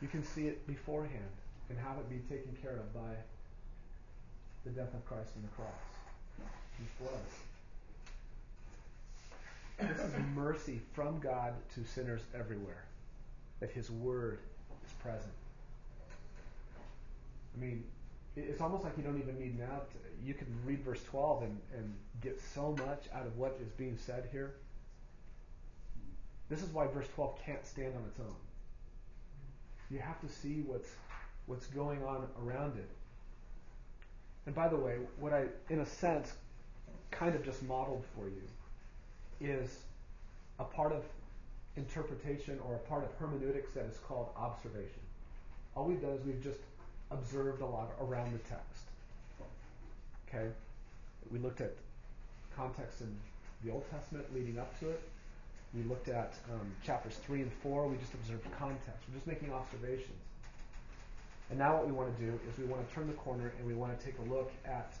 You 0.00 0.08
can 0.08 0.24
see 0.24 0.46
it 0.46 0.66
beforehand 0.66 1.30
and 1.68 1.78
have 1.78 1.98
it 1.98 2.08
be 2.08 2.18
taken 2.34 2.56
care 2.62 2.72
of 2.76 2.94
by 2.94 3.14
the 4.64 4.70
death 4.70 4.94
of 4.94 5.04
Christ 5.04 5.30
on 5.36 5.42
the 5.42 5.48
cross, 5.48 5.68
his 6.78 6.88
blood. 6.98 7.20
This 9.90 10.00
is 10.04 10.14
mercy 10.34 10.80
from 10.92 11.20
God 11.20 11.54
to 11.74 11.84
sinners 11.84 12.22
everywhere, 12.34 12.84
that 13.60 13.70
his 13.70 13.90
word 13.90 14.38
is 14.84 14.92
present. 14.94 15.32
I 17.56 17.60
mean, 17.60 17.84
it's 18.36 18.60
almost 18.60 18.84
like 18.84 18.96
you 18.96 19.02
don't 19.02 19.18
even 19.18 19.38
need 19.38 19.58
now. 19.58 19.66
To, 19.66 20.26
you 20.26 20.34
can 20.34 20.46
read 20.64 20.84
verse 20.84 21.02
12 21.04 21.42
and, 21.42 21.58
and 21.76 21.94
get 22.20 22.40
so 22.54 22.76
much 22.86 23.04
out 23.14 23.26
of 23.26 23.36
what 23.36 23.58
is 23.62 23.70
being 23.72 23.96
said 23.98 24.28
here. 24.32 24.54
This 26.48 26.62
is 26.62 26.68
why 26.70 26.86
verse 26.86 27.06
12 27.14 27.38
can't 27.44 27.64
stand 27.66 27.94
on 27.96 28.02
its 28.08 28.18
own. 28.18 28.34
You 29.90 29.98
have 29.98 30.20
to 30.20 30.28
see 30.28 30.62
what's 30.66 30.88
what's 31.46 31.66
going 31.66 32.02
on 32.04 32.28
around 32.44 32.76
it. 32.76 32.88
And 34.46 34.54
by 34.54 34.68
the 34.68 34.76
way, 34.76 34.96
what 35.18 35.32
I, 35.32 35.46
in 35.68 35.80
a 35.80 35.86
sense, 35.86 36.32
kind 37.10 37.34
of 37.34 37.44
just 37.44 37.62
modeled 37.64 38.04
for 38.14 38.28
you 38.28 38.42
is 39.40 39.78
a 40.60 40.64
part 40.64 40.92
of 40.92 41.02
interpretation 41.76 42.58
or 42.66 42.74
a 42.74 42.78
part 42.78 43.04
of 43.04 43.10
hermeneutics 43.18 43.72
that 43.74 43.84
is 43.84 43.98
called 44.06 44.28
observation. 44.36 45.00
All 45.76 45.84
we've 45.84 46.00
done 46.00 46.12
is 46.12 46.24
we've 46.24 46.42
just 46.42 46.60
observed 47.10 47.62
a 47.62 47.66
lot 47.66 47.90
around 48.00 48.32
the 48.32 48.38
text. 48.38 48.84
Okay? 50.28 50.48
We 51.30 51.38
looked 51.38 51.60
at 51.60 51.72
context 52.56 53.00
in 53.00 53.16
the 53.64 53.72
Old 53.72 53.88
Testament 53.90 54.26
leading 54.34 54.58
up 54.58 54.78
to 54.80 54.90
it. 54.90 55.02
We 55.74 55.82
looked 55.84 56.08
at 56.08 56.34
um, 56.52 56.72
chapters 56.84 57.14
3 57.26 57.42
and 57.42 57.52
4. 57.62 57.86
We 57.86 57.96
just 57.96 58.14
observed 58.14 58.44
context. 58.58 59.04
We're 59.08 59.14
just 59.14 59.26
making 59.26 59.52
observations. 59.52 60.18
And 61.50 61.58
now 61.58 61.76
what 61.76 61.86
we 61.86 61.92
want 61.92 62.16
to 62.16 62.24
do 62.24 62.32
is 62.48 62.58
we 62.58 62.64
want 62.64 62.88
to 62.88 62.94
turn 62.94 63.06
the 63.06 63.14
corner 63.14 63.52
and 63.58 63.66
we 63.66 63.74
want 63.74 63.98
to 63.98 64.04
take 64.04 64.14
a 64.18 64.32
look 64.32 64.52
at 64.64 64.92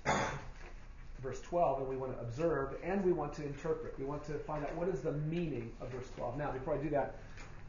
verse 1.22 1.40
12 1.42 1.80
and 1.80 1.88
we 1.88 1.96
want 1.96 2.16
to 2.16 2.20
observe 2.20 2.74
and 2.82 3.04
we 3.04 3.12
want 3.12 3.32
to 3.34 3.44
interpret. 3.44 3.98
We 3.98 4.04
want 4.04 4.24
to 4.26 4.34
find 4.34 4.64
out 4.64 4.74
what 4.74 4.88
is 4.88 5.00
the 5.00 5.12
meaning 5.12 5.72
of 5.80 5.90
verse 5.90 6.08
12. 6.16 6.38
Now, 6.38 6.50
before 6.50 6.74
I 6.74 6.78
do 6.78 6.90
that, 6.90 7.16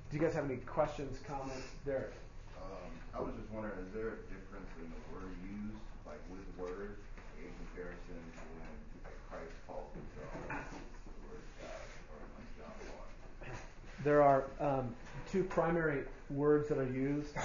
do 0.10 0.18
you 0.18 0.24
guys 0.24 0.34
have 0.34 0.45
any 0.45 0.58
questions, 0.58 1.20
comments? 1.28 1.68
Derek? 1.86 2.14
Um, 2.58 2.91
I 3.16 3.22
was 3.22 3.34
just 3.36 3.49
wondering, 3.52 3.80
is 3.80 3.93
there 3.93 4.08
a 4.08 4.20
difference 4.28 4.70
in 4.80 4.91
the 4.91 5.02
word 5.16 5.32
used, 5.43 5.80
like 6.06 6.20
with 6.30 6.43
word, 6.58 6.97
in 7.39 7.52
comparison 7.66 8.20
to 8.36 8.43
when 8.60 9.14
Christ 9.30 9.56
calls 9.68 9.88
himself 9.95 10.32
the 10.47 11.16
word 11.28 11.43
God, 11.62 11.70
or 12.12 12.24
John 12.60 12.76
1? 13.47 13.56
There 14.04 14.22
are 14.22 14.45
um, 14.60 14.93
two 15.32 15.43
primary 15.43 16.04
words 16.30 16.68
that 16.70 16.78
are 16.78 16.91
used. 16.91 17.36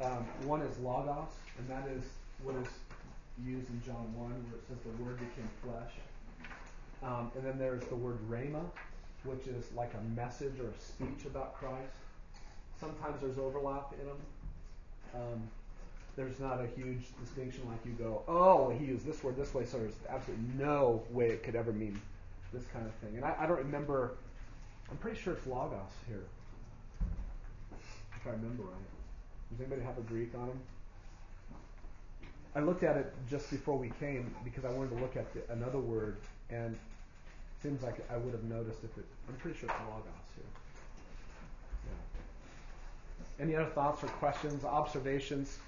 Um, 0.00 0.26
one 0.44 0.62
is 0.62 0.78
logos, 0.78 1.28
and 1.58 1.68
that 1.68 1.88
is 1.88 2.04
what 2.42 2.54
is 2.56 2.68
used 3.44 3.68
in 3.68 3.82
John 3.84 4.12
1, 4.14 4.30
where 4.30 4.58
it 4.58 4.66
says 4.68 4.78
the 4.84 5.02
word 5.02 5.18
became 5.18 5.48
flesh. 5.62 5.92
Um, 7.02 7.30
and 7.34 7.44
then 7.44 7.58
there's 7.58 7.84
the 7.84 7.96
word 7.96 8.18
rhema, 8.30 8.64
which 9.24 9.46
is 9.46 9.66
like 9.74 9.92
a 9.94 10.14
message 10.14 10.58
or 10.60 10.68
a 10.68 10.80
speech 10.80 11.26
about 11.26 11.54
Christ. 11.54 11.96
Sometimes 12.80 13.20
there's 13.20 13.38
overlap 13.38 13.92
in 14.00 14.06
them. 14.06 14.18
Um, 15.14 15.42
there's 16.16 16.40
not 16.40 16.60
a 16.60 16.66
huge 16.66 17.04
distinction 17.22 17.62
like 17.68 17.84
you 17.84 17.92
go, 17.92 18.22
oh, 18.26 18.70
he 18.70 18.86
used 18.86 19.06
this 19.06 19.22
word 19.22 19.36
this 19.36 19.52
way, 19.52 19.66
so 19.66 19.78
there's 19.78 19.94
absolutely 20.08 20.46
no 20.56 21.02
way 21.10 21.26
it 21.26 21.42
could 21.42 21.54
ever 21.54 21.72
mean 21.72 22.00
this 22.52 22.64
kind 22.72 22.86
of 22.86 22.94
thing. 22.94 23.16
And 23.16 23.24
I, 23.24 23.34
I 23.40 23.46
don't 23.46 23.58
remember, 23.58 24.14
I'm 24.90 24.96
pretty 24.96 25.20
sure 25.20 25.34
it's 25.34 25.46
logos 25.46 25.92
here, 26.08 26.24
if 28.16 28.26
I 28.26 28.30
remember 28.30 28.62
right. 28.62 29.50
Does 29.50 29.60
anybody 29.60 29.82
have 29.82 29.98
a 29.98 30.02
Greek 30.02 30.34
on 30.34 30.48
them? 30.48 30.60
I 32.56 32.60
looked 32.60 32.82
at 32.84 32.96
it 32.96 33.12
just 33.28 33.50
before 33.50 33.76
we 33.76 33.90
came 34.00 34.34
because 34.42 34.64
I 34.64 34.70
wanted 34.70 34.96
to 34.96 35.02
look 35.02 35.14
at 35.14 35.30
the, 35.34 35.42
another 35.52 35.78
word, 35.78 36.16
and 36.48 36.72
it 36.72 37.62
seems 37.62 37.82
like 37.82 37.96
I 38.10 38.16
would 38.16 38.32
have 38.32 38.44
noticed 38.44 38.78
if 38.82 38.96
it. 38.96 39.04
I'm 39.28 39.34
pretty 39.34 39.58
sure 39.58 39.68
it's 39.68 39.78
logos 39.80 40.04
here. 40.34 40.44
Yeah. 43.38 43.44
Any 43.44 43.54
other 43.56 43.68
thoughts 43.68 44.02
or 44.02 44.06
questions, 44.06 44.64
observations? 44.64 45.58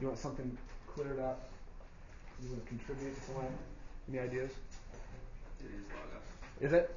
You 0.00 0.06
want 0.06 0.18
something 0.20 0.56
cleared 0.86 1.18
up? 1.18 1.48
You 2.40 2.50
want 2.50 2.62
to 2.62 2.68
contribute 2.68 3.08
in 3.08 3.20
some 3.20 3.34
way? 3.34 3.48
Any 4.08 4.20
ideas? 4.20 4.52
It 5.58 5.66
is 5.66 5.82
logos. 5.90 6.22
Is 6.60 6.72
it? 6.74 6.94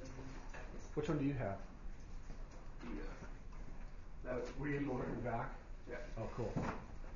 Which 0.94 1.10
one 1.10 1.18
do 1.18 1.26
you 1.26 1.34
have? 1.34 1.58
The, 4.24 4.30
uh, 4.30 4.36
that 4.36 4.46
you 4.60 4.80
looking 4.80 5.22
back? 5.24 5.50
Yeah. 5.90 5.96
Oh, 6.20 6.30
cool. 6.36 6.54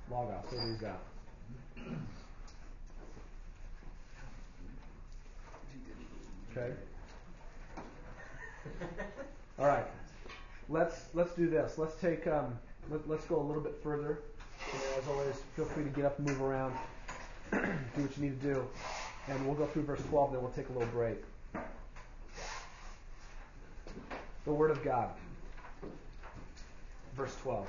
Logos. 0.10 0.52
What 0.52 0.62
do 0.64 0.68
you 0.68 0.78
got? 0.82 1.11
Okay. 6.52 6.74
All 9.60 9.66
right. 9.66 9.86
Let's 10.70 11.06
let's 11.14 11.34
do 11.34 11.50
this. 11.50 11.78
Let's 11.78 11.96
take 12.02 12.28
um, 12.28 12.58
let, 12.90 13.20
us 13.20 13.26
go 13.26 13.40
a 13.40 13.46
little 13.46 13.62
bit 13.62 13.78
further. 13.84 14.20
And 14.74 14.82
as 14.98 15.08
always, 15.08 15.36
feel 15.56 15.66
free 15.66 15.84
to 15.84 15.90
get 15.90 16.06
up 16.06 16.18
and 16.20 16.28
move 16.28 16.42
around, 16.42 16.76
do 17.52 17.58
what 17.58 18.18
you 18.18 18.24
need 18.24 18.42
to 18.42 18.54
do, 18.54 18.68
and 19.28 19.46
we'll 19.46 19.56
go 19.56 19.66
through 19.68 19.84
verse 19.84 20.02
12, 20.10 20.30
and 20.30 20.36
then 20.38 20.44
we'll 20.44 20.54
take 20.54 20.70
a 20.70 20.72
little 20.72 20.88
break. 20.90 21.18
The 24.46 24.54
Word 24.54 24.72
of 24.72 24.84
God. 24.84 25.10
Verse 27.16 27.36
12. 27.42 27.68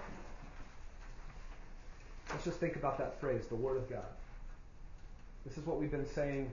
Let's 2.33 2.45
just 2.45 2.59
think 2.59 2.77
about 2.77 2.97
that 2.97 3.21
phrase, 3.21 3.47
the 3.47 3.55
Word 3.55 3.77
of 3.77 3.91
God. 3.91 4.07
This 5.45 5.59
is 5.59 5.67
what 5.67 5.79
we've 5.79 5.91
been 5.91 6.09
saying 6.09 6.51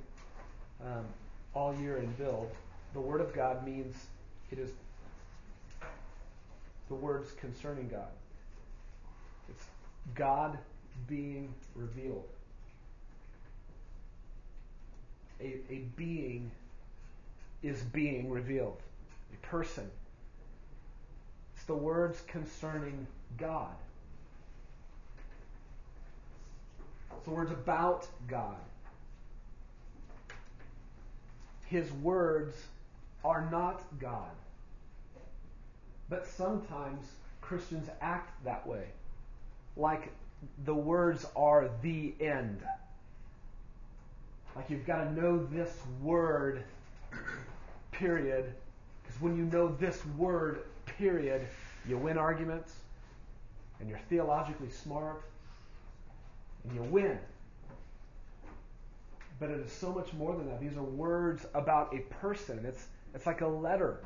um, 0.84 1.06
all 1.54 1.74
year 1.76 1.98
in 1.98 2.12
Build. 2.14 2.52
The 2.94 3.00
Word 3.00 3.22
of 3.22 3.34
God 3.34 3.66
means 3.66 3.96
it 4.52 4.60
is 4.60 4.72
the 6.90 6.96
words 6.96 7.32
concerning 7.40 7.88
God. 7.88 8.10
It's 9.48 9.64
God 10.16 10.58
being 11.08 11.54
revealed. 11.76 12.28
A, 15.40 15.60
a 15.70 15.84
being 15.96 16.52
is 17.64 17.82
being 17.84 18.30
revealed. 18.30 18.82
A 19.34 19.48
person. 19.48 19.90
It's 21.56 21.64
the 21.66 21.76
words 21.76 22.22
concerning 22.28 23.08
God. 23.38 23.76
The 27.26 27.30
words 27.32 27.52
about 27.52 28.08
God. 28.28 28.56
His 31.68 31.92
words 31.92 32.56
are 33.24 33.48
not 33.52 33.84
God. 34.00 34.32
But 36.10 36.26
sometimes 36.26 37.06
Christians 37.42 37.90
act 38.02 38.44
that 38.44 38.66
way. 38.66 38.86
Like 39.78 40.12
the 40.66 40.74
words 40.74 41.26
are 41.36 41.70
the 41.82 42.14
end. 42.20 42.62
Like 44.56 44.70
you've 44.70 44.88
got 44.88 45.04
to 45.04 45.14
know 45.14 45.46
this 45.52 45.78
word, 46.02 46.64
period. 47.92 48.54
Because 49.04 49.22
when 49.22 49.38
you 49.38 49.46
know 49.46 49.76
this 49.80 50.04
word, 50.18 50.64
period, 50.86 51.48
you 51.88 51.98
win 51.98 52.18
arguments, 52.18 52.74
and 53.80 53.88
you're 53.88 54.00
theologically 54.10 54.70
smart, 54.70 55.24
and 56.64 56.76
you 56.76 56.84
win. 56.84 57.18
But 59.40 59.52
it 59.52 59.60
is 59.60 59.72
so 59.72 59.92
much 59.92 60.12
more 60.14 60.36
than 60.36 60.48
that. 60.50 60.60
These 60.60 60.76
are 60.78 60.84
words 60.84 61.46
about 61.54 61.94
a 61.94 62.00
person. 62.16 62.66
It's, 62.66 62.88
it's 63.16 63.26
like 63.26 63.42
a 63.42 63.48
letter. 63.48 64.04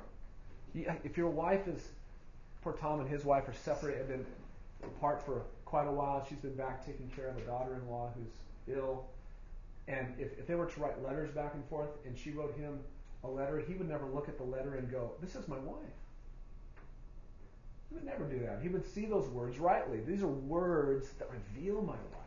If 0.75 1.17
your 1.17 1.29
wife 1.29 1.67
is, 1.67 1.87
poor 2.61 2.73
Tom 2.73 2.99
and 2.99 3.09
his 3.09 3.25
wife 3.25 3.47
are 3.47 3.53
separated, 3.53 4.07
been 4.07 4.25
apart 4.83 5.25
for 5.25 5.43
quite 5.65 5.87
a 5.87 5.91
while. 5.91 6.25
She's 6.27 6.37
been 6.37 6.55
back 6.55 6.85
taking 6.85 7.09
care 7.15 7.29
of 7.29 7.37
a 7.37 7.41
daughter-in-law 7.41 8.11
who's 8.15 8.75
ill. 8.77 9.05
And 9.87 10.13
if, 10.19 10.37
if 10.39 10.47
they 10.47 10.55
were 10.55 10.67
to 10.67 10.79
write 10.79 11.03
letters 11.03 11.31
back 11.31 11.55
and 11.55 11.65
forth, 11.65 11.89
and 12.05 12.17
she 12.17 12.31
wrote 12.31 12.55
him 12.55 12.79
a 13.23 13.27
letter, 13.27 13.59
he 13.59 13.73
would 13.73 13.89
never 13.89 14.05
look 14.05 14.29
at 14.29 14.37
the 14.37 14.43
letter 14.43 14.75
and 14.75 14.89
go, 14.89 15.11
"This 15.21 15.35
is 15.35 15.47
my 15.47 15.57
wife." 15.57 15.77
He 17.89 17.95
would 17.95 18.05
never 18.05 18.23
do 18.25 18.39
that. 18.39 18.59
He 18.61 18.69
would 18.69 18.85
see 18.85 19.05
those 19.05 19.27
words 19.29 19.59
rightly. 19.59 19.99
These 19.99 20.23
are 20.23 20.27
words 20.27 21.09
that 21.19 21.29
reveal 21.31 21.81
my 21.81 21.93
life. 21.93 22.22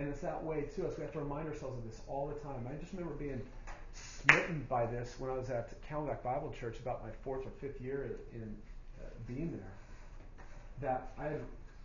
And 0.00 0.08
it's 0.08 0.22
that 0.22 0.42
way 0.42 0.62
too. 0.62 0.86
So 0.88 0.94
we 0.96 1.02
have 1.02 1.12
to 1.12 1.18
remind 1.18 1.46
ourselves 1.46 1.76
of 1.76 1.84
this 1.84 2.00
all 2.08 2.26
the 2.26 2.34
time. 2.40 2.66
I 2.66 2.72
just 2.80 2.94
remember 2.94 3.12
being 3.16 3.42
smitten 3.92 4.64
by 4.66 4.86
this 4.86 5.16
when 5.18 5.30
I 5.30 5.34
was 5.34 5.50
at 5.50 5.70
Camelback 5.86 6.22
Bible 6.22 6.54
Church 6.58 6.78
about 6.78 7.04
my 7.04 7.10
fourth 7.22 7.46
or 7.46 7.50
fifth 7.60 7.82
year 7.82 8.18
in 8.32 8.56
uh, 8.98 9.04
being 9.28 9.52
there. 9.52 9.72
That 10.80 11.12
I 11.18 11.24
had 11.24 11.42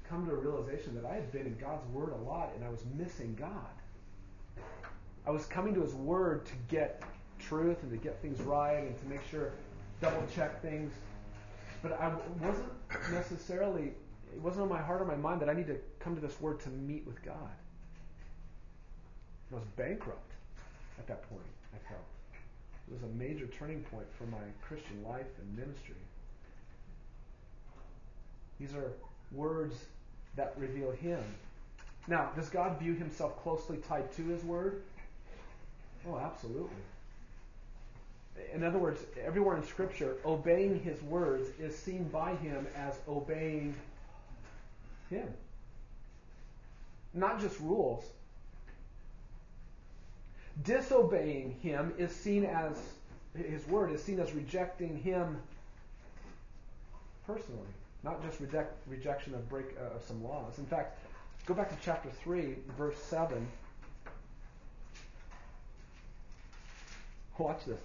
come 0.08 0.26
to 0.28 0.32
a 0.32 0.36
realization 0.38 0.96
that 0.96 1.04
I 1.04 1.16
had 1.16 1.30
been 1.34 1.46
in 1.46 1.58
God's 1.58 1.86
Word 1.90 2.14
a 2.14 2.24
lot 2.24 2.54
and 2.56 2.64
I 2.64 2.70
was 2.70 2.86
missing 2.98 3.36
God. 3.38 4.64
I 5.28 5.32
was 5.32 5.46
coming 5.48 5.74
to 5.74 5.82
His 5.82 5.94
Word 5.94 6.46
to 6.46 6.54
get 6.70 7.04
truth 7.38 7.84
and 7.84 7.92
to 7.92 7.98
get 7.98 8.22
things 8.22 8.40
right 8.44 8.78
and 8.78 8.98
to 8.98 9.06
make 9.08 9.28
sure, 9.30 9.52
double 10.00 10.24
check 10.34 10.62
things. 10.62 10.94
But 11.84 12.00
I 12.00 12.14
wasn't 12.42 12.72
necessarily, 13.12 13.92
it 14.34 14.42
wasn't 14.42 14.64
on 14.64 14.70
my 14.70 14.82
heart 14.82 15.02
or 15.02 15.06
my 15.06 15.18
mind 15.18 15.42
that 15.42 15.50
I 15.50 15.54
need 15.54 15.68
to 15.68 15.76
come 16.00 16.16
to 16.16 16.22
this 16.22 16.40
Word 16.40 16.62
to 16.62 16.70
meet 16.70 17.06
with 17.06 17.22
God. 17.22 17.52
Was 19.56 19.64
bankrupt 19.78 20.34
at 21.00 21.08
that 21.08 21.30
point, 21.30 21.42
I 21.74 21.78
felt. 21.88 22.04
It 22.90 22.94
was 22.94 23.04
a 23.04 23.16
major 23.16 23.48
turning 23.48 23.84
point 23.84 24.06
for 24.18 24.26
my 24.26 24.44
Christian 24.62 25.02
life 25.02 25.28
and 25.40 25.58
ministry. 25.58 25.96
These 28.60 28.74
are 28.76 28.92
words 29.32 29.78
that 30.36 30.54
reveal 30.58 30.92
Him. 30.92 31.24
Now, 32.10 32.32
does 32.36 32.50
God 32.50 32.78
view 32.80 32.96
Himself 32.96 33.42
closely 33.42 33.78
tied 33.78 34.12
to 34.18 34.24
His 34.24 34.44
Word? 34.44 34.82
Oh, 36.06 36.18
absolutely. 36.18 36.76
In 38.54 38.62
other 38.62 38.78
words, 38.78 39.00
everywhere 39.26 39.56
in 39.56 39.64
Scripture, 39.64 40.18
obeying 40.26 40.82
His 40.82 41.02
words 41.04 41.48
is 41.62 41.74
seen 41.78 42.10
by 42.10 42.36
Him 42.36 42.68
as 42.76 43.00
obeying 43.08 43.74
Him. 45.10 45.30
Not 47.14 47.40
just 47.40 47.58
rules, 47.62 48.04
Disobeying 50.64 51.58
him 51.62 51.94
is 51.98 52.16
seen 52.16 52.46
as, 52.46 52.80
his 53.36 53.68
word 53.68 53.92
is 53.92 54.02
seen 54.02 54.20
as 54.20 54.34
rejecting 54.34 54.98
him 54.98 55.38
personally, 57.28 57.68
not 58.04 58.24
just 58.24 58.40
reject, 58.40 58.74
rejection 58.88 59.34
of 59.34 59.48
break 59.50 59.76
uh, 59.80 59.96
of 59.96 60.04
some 60.04 60.24
laws. 60.24 60.58
In 60.58 60.66
fact, 60.66 61.00
go 61.46 61.54
back 61.54 61.70
to 61.70 61.76
chapter 61.84 62.10
3, 62.10 62.56
verse 62.78 62.98
7. 62.98 63.46
Watch 67.38 67.66
this. 67.66 67.80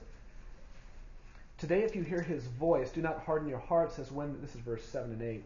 Today, 1.59 1.83
if 1.83 1.97
you 1.97 2.03
hear 2.03 2.23
his 2.23 2.45
voice, 2.45 2.91
do 2.91 3.03
not 3.03 3.23
harden 3.25 3.49
your 3.49 3.59
hearts 3.59 3.99
as 3.99 4.11
when, 4.13 4.41
this 4.41 4.55
is 4.55 4.61
verse 4.61 4.85
7 4.85 5.11
and 5.11 5.21
8, 5.21 5.45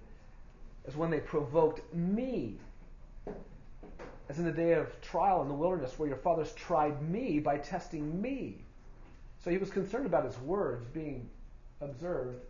as 0.87 0.95
when 0.95 1.11
they 1.11 1.21
provoked 1.21 1.81
me 1.95 2.59
as 4.29 4.39
in 4.39 4.45
the 4.45 4.53
day 4.53 4.73
of 4.73 5.01
trial 5.01 5.43
in 5.43 5.49
the 5.49 5.55
wilderness, 5.55 5.99
where 5.99 6.09
your 6.09 6.19
fathers 6.19 6.53
tried 6.55 7.03
me 7.09 7.39
by 7.39 7.59
testing 7.59 8.21
me. 8.21 8.63
So 9.43 9.51
he 9.51 9.59
was 9.59 9.71
concerned 9.71 10.07
about 10.07 10.25
his 10.25 10.39
words 10.39 10.87
being 10.87 11.29
observed 11.81 12.41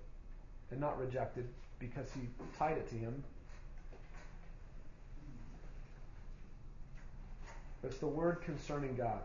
and 0.71 0.81
not 0.81 0.99
rejected 0.99 1.49
because 1.79 2.09
he 2.13 2.21
tied 2.57 2.79
it 2.79 2.89
to 2.91 2.95
him. 2.95 3.23
It's 7.83 7.99
the 7.99 8.07
word 8.07 8.41
concerning 8.43 8.95
God. 8.95 9.21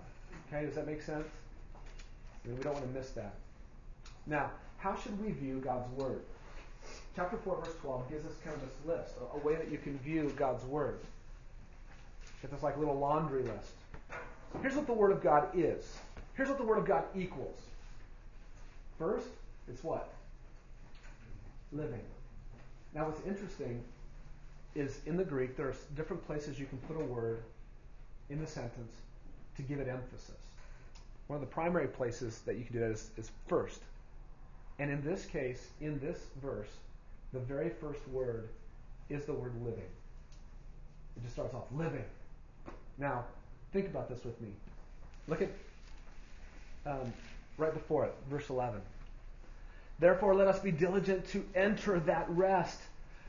Okay, 0.48 0.66
does 0.66 0.76
that 0.76 0.86
make 0.86 1.02
sense? 1.02 1.28
I 2.44 2.48
mean, 2.48 2.58
we 2.58 2.64
don't 2.64 2.74
want 2.74 2.86
to 2.86 3.00
miss 3.00 3.12
that. 3.12 3.36
Now, 4.26 4.52
how 4.78 4.96
should 4.96 5.24
we 5.24 5.32
view 5.32 5.62
God's 5.64 5.90
word? 5.94 6.22
Chapter 7.16 7.38
4, 7.38 7.62
verse 7.64 7.76
12 7.82 8.10
gives 8.10 8.26
us 8.26 8.34
kind 8.44 8.56
of 8.56 8.62
this 8.62 8.76
list, 8.86 9.16
a, 9.22 9.38
a 9.38 9.40
way 9.40 9.56
that 9.56 9.72
you 9.72 9.78
can 9.78 9.98
view 10.00 10.34
God's 10.36 10.64
word. 10.66 11.00
Get 12.42 12.52
this 12.52 12.64
like 12.64 12.76
a 12.76 12.80
little 12.80 12.98
laundry 12.98 13.44
list. 13.44 13.74
Here's 14.62 14.76
what 14.76 14.88
the 14.88 14.94
Word 14.94 15.12
of 15.12 15.22
God 15.22 15.50
is. 15.54 15.98
Here's 16.36 16.50
what 16.50 16.58
the 16.58 16.64
Word 16.64 16.78
of 16.78 16.86
God 16.86 17.04
equals. 17.16 17.60
First, 18.98 19.28
it's 19.68 19.84
what? 19.84 20.10
Living. 21.72 22.02
Now, 22.96 23.06
what's 23.06 23.26
interesting 23.26 23.84
is 24.76 25.00
in 25.06 25.18
the 25.18 25.24
Greek, 25.24 25.56
there 25.56 25.68
are 25.68 25.76
different 25.96 26.26
places 26.26 26.60
you 26.60 26.66
can 26.66 26.78
put 26.80 26.96
a 26.96 27.04
word 27.04 27.40
in 28.30 28.40
the 28.40 28.48
sentence 28.48 28.94
to 29.58 29.62
give 29.62 29.80
it 29.80 29.88
emphasis. 29.88 30.38
One 31.28 31.36
of 31.36 31.42
the 31.42 31.54
primary 31.54 31.88
places 31.88 32.40
that 32.46 32.58
you 32.58 32.64
can 32.64 32.74
do 32.74 32.80
that 32.80 32.92
is, 32.92 33.12
is 33.18 33.32
first. 33.48 33.82
And 34.80 34.92
in 34.92 35.04
this 35.04 35.26
case, 35.26 35.68
in 35.82 36.00
this 36.00 36.18
verse, 36.42 36.70
the 37.34 37.40
very 37.40 37.70
first 37.70 38.08
word 38.08 38.50
is 39.10 39.26
the 39.26 39.34
word 39.34 39.54
living. 39.64 39.84
It 41.18 41.24
just 41.24 41.34
starts 41.34 41.54
off 41.54 41.66
living. 41.76 42.06
Now, 43.00 43.24
think 43.72 43.88
about 43.88 44.10
this 44.10 44.24
with 44.24 44.40
me. 44.42 44.50
Look 45.28 45.42
at 45.42 45.50
um, 46.86 47.14
right 47.58 47.74
before 47.74 48.06
it, 48.06 48.14
verse 48.30 48.50
11. 48.50 48.82
Therefore, 50.00 50.36
let 50.36 50.48
us 50.48 50.60
be 50.60 50.72
diligent 50.72 51.28
to 51.30 51.44
enter 51.56 52.00
that 52.02 52.26
rest 52.30 52.80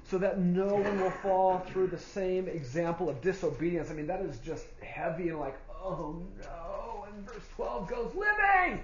so 0.08 0.18
that 0.18 0.40
no 0.40 0.74
one 0.74 1.00
will 1.00 1.10
fall 1.10 1.60
through 1.60 1.88
the 1.88 1.98
same 1.98 2.48
example 2.48 3.08
of 3.08 3.20
disobedience. 3.20 3.90
I 3.90 3.94
mean, 3.94 4.06
that 4.08 4.20
is 4.20 4.38
just 4.38 4.66
heavy 4.82 5.28
and 5.28 5.38
like, 5.38 5.56
oh 5.70 6.20
no. 6.42 7.06
And 7.06 7.26
verse 7.26 7.44
12 7.56 7.88
goes, 7.88 8.12
living, 8.14 8.82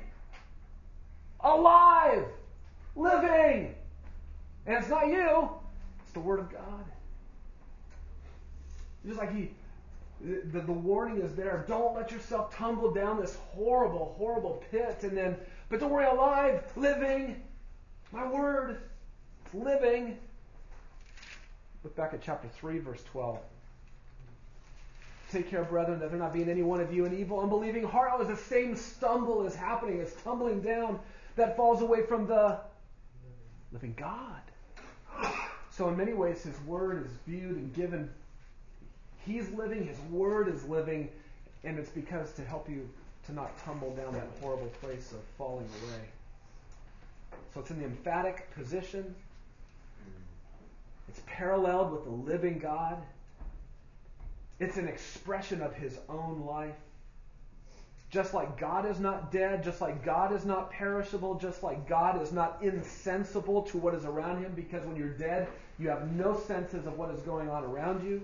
alive, 1.40 2.24
living. 2.94 3.74
And 4.66 4.76
it's 4.76 4.88
not 4.88 5.06
you, 5.06 5.48
it's 6.02 6.12
the 6.12 6.20
Word 6.20 6.40
of 6.40 6.50
God. 6.52 6.84
Just 9.06 9.18
like 9.18 9.34
he, 9.34 9.50
the, 10.20 10.60
the 10.60 10.72
warning 10.72 11.18
is 11.18 11.34
there. 11.34 11.64
Don't 11.68 11.94
let 11.94 12.10
yourself 12.10 12.54
tumble 12.54 12.92
down 12.92 13.20
this 13.20 13.36
horrible, 13.50 14.14
horrible 14.18 14.62
pit. 14.70 14.98
And 15.02 15.16
then, 15.16 15.36
but 15.68 15.80
don't 15.80 15.90
worry, 15.90 16.06
alive, 16.06 16.64
living. 16.76 17.42
My 18.12 18.26
word, 18.26 18.78
living. 19.52 20.18
Look 21.84 21.94
back 21.96 22.14
at 22.14 22.22
chapter 22.22 22.48
3, 22.48 22.78
verse 22.78 23.02
12. 23.12 23.38
Take 25.30 25.50
care, 25.50 25.64
brethren, 25.64 25.98
that 26.00 26.10
there 26.10 26.18
not 26.18 26.32
be 26.32 26.42
in 26.42 26.48
any 26.48 26.62
one 26.62 26.80
of 26.80 26.92
you 26.92 27.04
an 27.04 27.16
evil, 27.16 27.40
unbelieving 27.40 27.84
heart. 27.84 28.12
Oh, 28.14 28.24
the 28.24 28.36
same 28.36 28.76
stumble 28.76 29.44
is 29.44 29.54
happening, 29.54 29.98
is 29.98 30.14
tumbling 30.22 30.60
down 30.60 31.00
that 31.34 31.56
falls 31.56 31.82
away 31.82 32.06
from 32.06 32.26
the 32.26 32.60
living 33.72 33.94
God. 33.96 34.40
So, 35.70 35.88
in 35.90 35.96
many 35.96 36.14
ways, 36.14 36.42
His 36.42 36.58
Word 36.60 37.04
is 37.04 37.12
viewed 37.26 37.56
and 37.56 37.74
given. 37.74 38.08
He's 39.26 39.50
living, 39.50 39.86
His 39.86 39.98
Word 40.10 40.48
is 40.48 40.64
living, 40.64 41.08
and 41.64 41.78
it's 41.78 41.90
because 41.90 42.32
to 42.34 42.44
help 42.44 42.68
you 42.68 42.88
to 43.26 43.32
not 43.32 43.58
tumble 43.64 43.90
down 43.96 44.12
that 44.12 44.28
horrible 44.40 44.70
place 44.80 45.10
of 45.12 45.18
falling 45.36 45.68
away. 45.82 46.00
So, 47.52 47.60
it's 47.60 47.70
in 47.70 47.78
the 47.78 47.84
emphatic 47.84 48.54
position, 48.54 49.14
it's 51.08 51.20
paralleled 51.26 51.90
with 51.92 52.04
the 52.04 52.10
living 52.10 52.58
God, 52.58 53.02
it's 54.60 54.76
an 54.76 54.86
expression 54.86 55.60
of 55.60 55.74
His 55.74 55.98
own 56.08 56.44
life. 56.46 56.74
Just 58.08 58.34
like 58.34 58.56
God 58.56 58.86
is 58.86 59.00
not 59.00 59.32
dead, 59.32 59.64
just 59.64 59.80
like 59.80 60.04
God 60.04 60.32
is 60.32 60.44
not 60.44 60.70
perishable, 60.70 61.34
just 61.34 61.62
like 61.62 61.88
God 61.88 62.22
is 62.22 62.32
not 62.32 62.58
insensible 62.62 63.62
to 63.62 63.78
what 63.78 63.94
is 63.94 64.04
around 64.04 64.44
him, 64.44 64.52
because 64.54 64.86
when 64.86 64.96
you're 64.96 65.08
dead, 65.08 65.48
you 65.78 65.88
have 65.88 66.12
no 66.12 66.38
senses 66.38 66.86
of 66.86 66.96
what 66.96 67.10
is 67.10 67.20
going 67.22 67.50
on 67.50 67.64
around 67.64 68.06
you. 68.06 68.22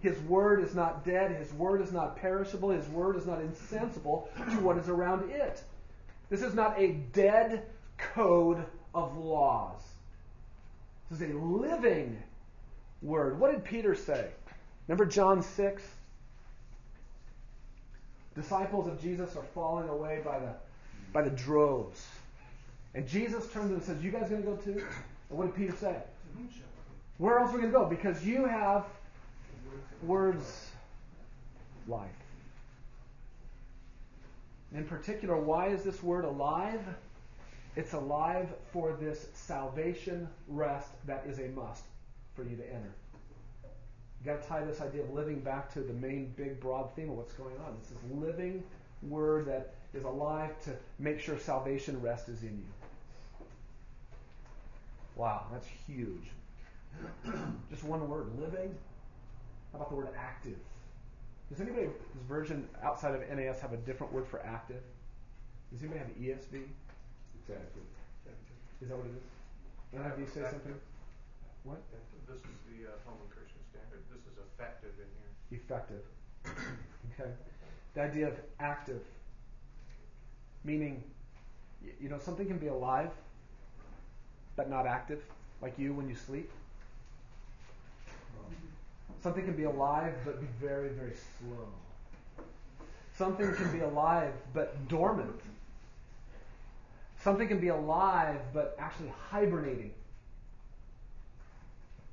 His 0.00 0.18
word 0.20 0.62
is 0.62 0.74
not 0.74 1.04
dead, 1.04 1.32
his 1.32 1.52
word 1.54 1.80
is 1.80 1.92
not 1.92 2.16
perishable, 2.16 2.70
his 2.70 2.86
word 2.88 3.16
is 3.16 3.26
not 3.26 3.40
insensible 3.40 4.28
to 4.36 4.60
what 4.60 4.78
is 4.78 4.88
around 4.88 5.30
it. 5.30 5.62
This 6.30 6.42
is 6.42 6.54
not 6.54 6.78
a 6.78 6.92
dead 7.12 7.64
code 7.96 8.64
of 8.94 9.16
laws. 9.16 9.80
This 11.10 11.20
is 11.20 11.30
a 11.30 11.38
living 11.38 12.22
word. 13.02 13.40
What 13.40 13.52
did 13.52 13.64
Peter 13.64 13.94
say? 13.94 14.28
Remember 14.86 15.06
John 15.06 15.42
6? 15.42 15.82
disciples 18.40 18.86
of 18.86 19.00
Jesus 19.00 19.36
are 19.36 19.44
falling 19.54 19.88
away 19.88 20.20
by 20.24 20.38
the 20.38 20.54
by 21.12 21.22
the 21.22 21.30
droves. 21.30 22.06
And 22.94 23.06
Jesus 23.06 23.44
turns 23.52 23.52
to 23.52 23.60
them 23.60 23.74
and 23.74 23.82
says, 23.82 24.02
You 24.02 24.10
guys 24.10 24.28
gonna 24.30 24.42
go 24.42 24.56
too? 24.56 24.82
And 25.30 25.38
what 25.38 25.46
did 25.46 25.54
Peter 25.54 25.76
say? 25.76 25.96
Where 27.18 27.38
else 27.38 27.52
are 27.52 27.56
we 27.56 27.62
gonna 27.62 27.72
go? 27.72 27.86
Because 27.86 28.24
you 28.24 28.44
have 28.44 28.84
words 30.02 30.70
life. 31.86 32.08
In 34.74 34.84
particular, 34.84 35.36
why 35.36 35.68
is 35.68 35.82
this 35.82 36.02
word 36.02 36.24
alive? 36.24 36.80
It's 37.76 37.92
alive 37.92 38.48
for 38.72 38.96
this 39.00 39.28
salvation 39.34 40.28
rest 40.46 40.88
that 41.06 41.24
is 41.26 41.38
a 41.38 41.48
must 41.48 41.84
for 42.34 42.44
you 42.44 42.56
to 42.56 42.66
enter. 42.66 42.92
You've 44.18 44.26
got 44.26 44.42
to 44.42 44.48
tie 44.48 44.64
this 44.64 44.80
idea 44.80 45.02
of 45.02 45.12
living 45.12 45.40
back 45.40 45.72
to 45.74 45.80
the 45.80 45.92
main, 45.92 46.34
big, 46.36 46.60
broad 46.60 46.94
theme 46.94 47.08
of 47.10 47.16
what's 47.16 47.34
going 47.34 47.56
on. 47.58 47.76
It's 47.80 47.90
this 47.90 47.98
living 48.12 48.62
word 49.02 49.46
that 49.46 49.74
is 49.94 50.04
alive 50.04 50.50
to 50.64 50.72
make 50.98 51.20
sure 51.20 51.38
salvation 51.38 52.00
rest 52.02 52.28
is 52.28 52.42
in 52.42 52.58
you. 52.58 53.46
Wow, 55.14 55.46
that's 55.52 55.66
huge. 55.86 56.30
Just 57.70 57.84
one 57.84 58.08
word, 58.08 58.26
living. 58.40 58.74
How 59.72 59.78
about 59.78 59.90
the 59.90 59.96
word 59.96 60.08
active? 60.16 60.58
Does 61.50 61.60
anybody, 61.60 61.86
this 62.14 62.24
version 62.28 62.68
outside 62.82 63.14
of 63.14 63.20
NAS 63.28 63.60
have 63.60 63.72
a 63.72 63.76
different 63.78 64.12
word 64.12 64.26
for 64.26 64.44
active? 64.44 64.82
Does 65.72 65.82
anybody 65.82 66.00
have 66.00 66.08
ESV? 66.16 66.64
It's 67.38 67.50
active. 67.50 67.82
Is 68.80 68.88
that 68.88 68.96
what 68.96 69.06
it 69.06 69.16
is? 69.16 69.24
And 69.92 70.04
have 70.04 70.18
you 70.18 70.26
say 70.26 70.42
something? 70.50 70.74
What? 71.64 71.82
This 72.28 72.38
is 72.38 72.42
the 72.70 72.86
uh, 72.86 72.92
Holman 73.04 73.26
Christian 73.30 73.58
Standard. 73.70 74.02
This 74.12 74.20
is 74.20 74.38
effective 74.38 74.92
in 75.00 75.08
here. 75.18 75.60
effective. 75.60 76.04
okay? 77.20 77.30
The 77.94 78.02
idea 78.02 78.28
of 78.28 78.34
active, 78.60 79.02
meaning, 80.62 81.02
you 82.00 82.08
know, 82.08 82.18
something 82.18 82.46
can 82.46 82.58
be 82.58 82.68
alive 82.68 83.10
but 84.56 84.68
not 84.68 84.86
active, 84.86 85.22
like 85.62 85.78
you 85.78 85.94
when 85.94 86.08
you 86.08 86.14
sleep. 86.14 86.50
Something 89.22 89.44
can 89.44 89.56
be 89.56 89.64
alive 89.64 90.14
but 90.24 90.40
be 90.40 90.46
very, 90.60 90.90
very 90.90 91.14
slow. 91.38 91.68
Something 93.16 93.52
can 93.54 93.72
be 93.72 93.80
alive 93.80 94.32
but 94.54 94.88
dormant. 94.88 95.40
Something 97.20 97.48
can 97.48 97.58
be 97.58 97.68
alive 97.68 98.40
but 98.54 98.76
actually 98.78 99.12
hibernating. 99.30 99.92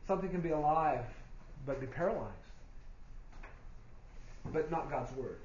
Something 0.08 0.30
can 0.30 0.42
be 0.42 0.50
alive 0.50 1.06
but 1.66 1.80
be 1.80 1.88
paralyzed. 1.88 2.34
But 4.52 4.72
not 4.72 4.90
God's 4.90 5.12
Word. 5.14 5.38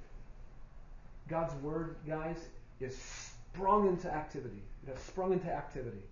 God's 1.28 1.54
Word, 1.62 1.96
guys, 2.06 2.36
is 2.80 2.96
sprung 2.96 3.86
into 3.86 4.12
activity. 4.12 4.62
It 4.86 4.94
has 4.94 5.02
sprung 5.02 5.32
into 5.32 5.50
activity. 5.50 6.02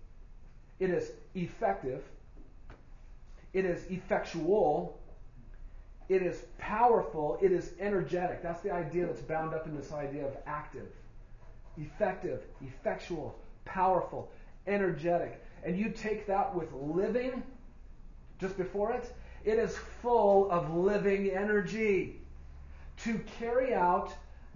It 0.79 0.91
is 0.91 1.11
effective. 1.33 2.03
It 3.53 3.65
is 3.65 3.85
effectual. 3.89 4.98
It 6.09 6.23
is 6.23 6.43
powerful. 6.57 7.37
It 7.41 7.51
is 7.51 7.73
energetic. 7.79 8.41
That's 8.41 8.61
the 8.61 8.71
idea 8.71 9.05
that's 9.05 9.21
bound 9.21 9.53
up 9.53 9.67
in 9.67 9.77
this 9.77 9.91
idea 9.93 10.25
of 10.25 10.35
active. 10.47 10.87
Effective, 11.77 12.41
effectual, 12.61 13.39
powerful, 13.63 14.31
energetic. 14.67 15.41
And 15.63 15.77
you 15.77 15.91
take 15.91 16.25
that 16.27 16.53
with 16.53 16.73
living 16.73 17.43
just 18.39 18.57
before 18.57 18.93
it, 18.93 19.13
it 19.45 19.59
is 19.59 19.77
full 20.01 20.49
of 20.49 20.73
living 20.73 21.29
energy 21.29 22.19
to 23.03 23.19
carry 23.37 23.73
out 23.73 24.13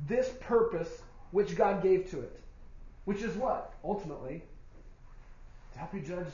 this 0.08 0.34
purpose 0.42 1.02
which 1.32 1.56
God 1.56 1.84
gave 1.84 2.10
to 2.12 2.22
it. 2.22 2.40
Which 3.06 3.22
is 3.22 3.36
what? 3.36 3.74
Ultimately, 3.84 4.44
to 5.74 5.80
help 5.80 5.94
you 5.94 6.02
judge 6.02 6.28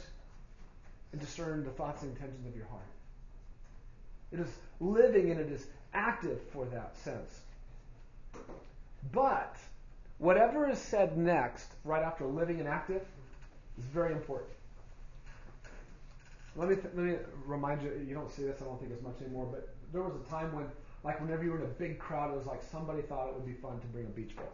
and 1.11 1.19
discern 1.19 1.63
the 1.63 1.71
thoughts 1.71 2.03
and 2.03 2.11
intentions 2.11 2.45
of 2.45 2.55
your 2.55 2.67
heart. 2.67 2.83
It 4.31 4.39
is 4.39 4.49
living 4.79 5.31
and 5.31 5.39
it 5.39 5.51
is 5.51 5.67
active 5.93 6.39
for 6.53 6.65
that 6.65 6.95
sense. 6.97 7.41
But 9.11 9.57
whatever 10.17 10.69
is 10.69 10.77
said 10.77 11.17
next, 11.17 11.71
right 11.83 12.03
after 12.03 12.25
living 12.25 12.59
and 12.59 12.67
active, 12.67 13.01
is 13.77 13.85
very 13.85 14.11
important. 14.11 14.51
Let 16.55 16.69
me, 16.69 16.75
th- 16.75 16.87
let 16.95 17.05
me 17.05 17.15
remind 17.45 17.81
you, 17.81 17.91
you 18.07 18.13
don't 18.13 18.31
see 18.31 18.43
this, 18.43 18.61
I 18.61 18.65
don't 18.65 18.79
think 18.79 18.91
as 18.91 19.01
much 19.01 19.15
anymore, 19.21 19.47
but 19.49 19.73
there 19.93 20.01
was 20.01 20.13
a 20.15 20.29
time 20.29 20.53
when, 20.53 20.65
like 21.03 21.21
whenever 21.21 21.43
you 21.43 21.51
were 21.51 21.57
in 21.57 21.63
a 21.63 21.73
big 21.79 21.97
crowd, 21.99 22.31
it 22.31 22.37
was 22.37 22.45
like 22.45 22.61
somebody 22.61 23.01
thought 23.01 23.29
it 23.29 23.33
would 23.33 23.45
be 23.45 23.53
fun 23.53 23.79
to 23.79 23.87
bring 23.87 24.05
a 24.05 24.09
beach 24.09 24.35
ball. 24.35 24.53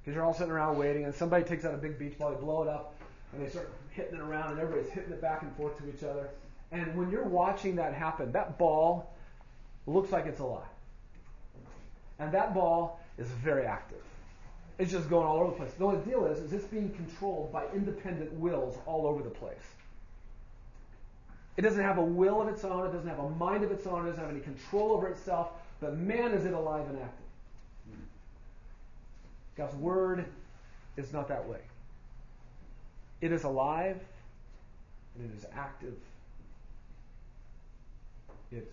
Because 0.00 0.16
you're 0.16 0.24
all 0.24 0.34
sitting 0.34 0.50
around 0.50 0.76
waiting, 0.76 1.04
and 1.04 1.14
somebody 1.14 1.44
takes 1.44 1.64
out 1.64 1.74
a 1.74 1.78
big 1.78 1.98
beach 1.98 2.18
ball, 2.18 2.30
they 2.30 2.40
blow 2.40 2.62
it 2.62 2.68
up, 2.68 2.96
and 3.32 3.44
they 3.44 3.50
start 3.50 3.70
hitting 3.90 4.14
it 4.14 4.20
around, 4.20 4.52
and 4.52 4.60
everybody's 4.60 4.90
hitting 4.90 5.12
it 5.12 5.20
back 5.20 5.42
and 5.42 5.54
forth 5.56 5.78
to 5.78 5.88
each 5.88 6.02
other. 6.02 6.30
And 6.70 6.96
when 6.96 7.10
you're 7.10 7.24
watching 7.24 7.76
that 7.76 7.94
happen, 7.94 8.32
that 8.32 8.58
ball 8.58 9.14
looks 9.86 10.12
like 10.12 10.26
it's 10.26 10.40
alive. 10.40 10.66
And 12.18 12.32
that 12.32 12.52
ball 12.52 13.00
is 13.16 13.28
very 13.28 13.64
active. 13.64 14.02
It's 14.78 14.92
just 14.92 15.08
going 15.08 15.26
all 15.26 15.38
over 15.38 15.50
the 15.50 15.56
place. 15.56 15.72
The 15.72 15.84
only 15.84 16.04
deal 16.04 16.26
is, 16.26 16.38
is 16.38 16.52
it's 16.52 16.66
being 16.66 16.90
controlled 16.90 17.52
by 17.52 17.64
independent 17.74 18.32
wills 18.34 18.76
all 18.86 19.06
over 19.06 19.22
the 19.22 19.30
place. 19.30 19.56
It 21.56 21.62
doesn't 21.62 21.82
have 21.82 21.98
a 21.98 22.04
will 22.04 22.40
of 22.40 22.48
its 22.48 22.64
own. 22.64 22.86
It 22.86 22.92
doesn't 22.92 23.08
have 23.08 23.18
a 23.18 23.30
mind 23.30 23.64
of 23.64 23.72
its 23.72 23.86
own. 23.86 24.04
It 24.04 24.10
doesn't 24.10 24.22
have 24.22 24.32
any 24.32 24.40
control 24.40 24.92
over 24.92 25.08
itself. 25.08 25.48
But 25.80 25.96
man, 25.96 26.32
is 26.32 26.44
it 26.44 26.52
alive 26.52 26.88
and 26.88 26.98
active. 26.98 27.24
God's 29.56 29.74
word 29.74 30.24
is 30.96 31.12
not 31.12 31.26
that 31.28 31.48
way. 31.48 31.58
It 33.20 33.32
is 33.32 33.42
alive 33.42 34.00
and 35.16 35.30
it 35.30 35.36
is 35.36 35.44
active. 35.52 35.94
It's 38.50 38.72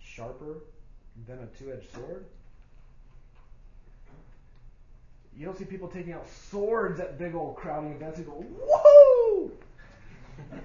sharper 0.00 0.58
than 1.26 1.38
a 1.40 1.46
two 1.58 1.72
edged 1.72 1.92
sword. 1.92 2.24
You 5.36 5.44
don't 5.44 5.56
see 5.56 5.66
people 5.66 5.88
taking 5.88 6.14
out 6.14 6.26
swords 6.50 6.98
at 6.98 7.18
big 7.18 7.34
old 7.34 7.56
crowding 7.56 7.92
events 7.92 8.18
and 8.18 8.26
go, 8.26 8.42
woohoo! 8.42 9.50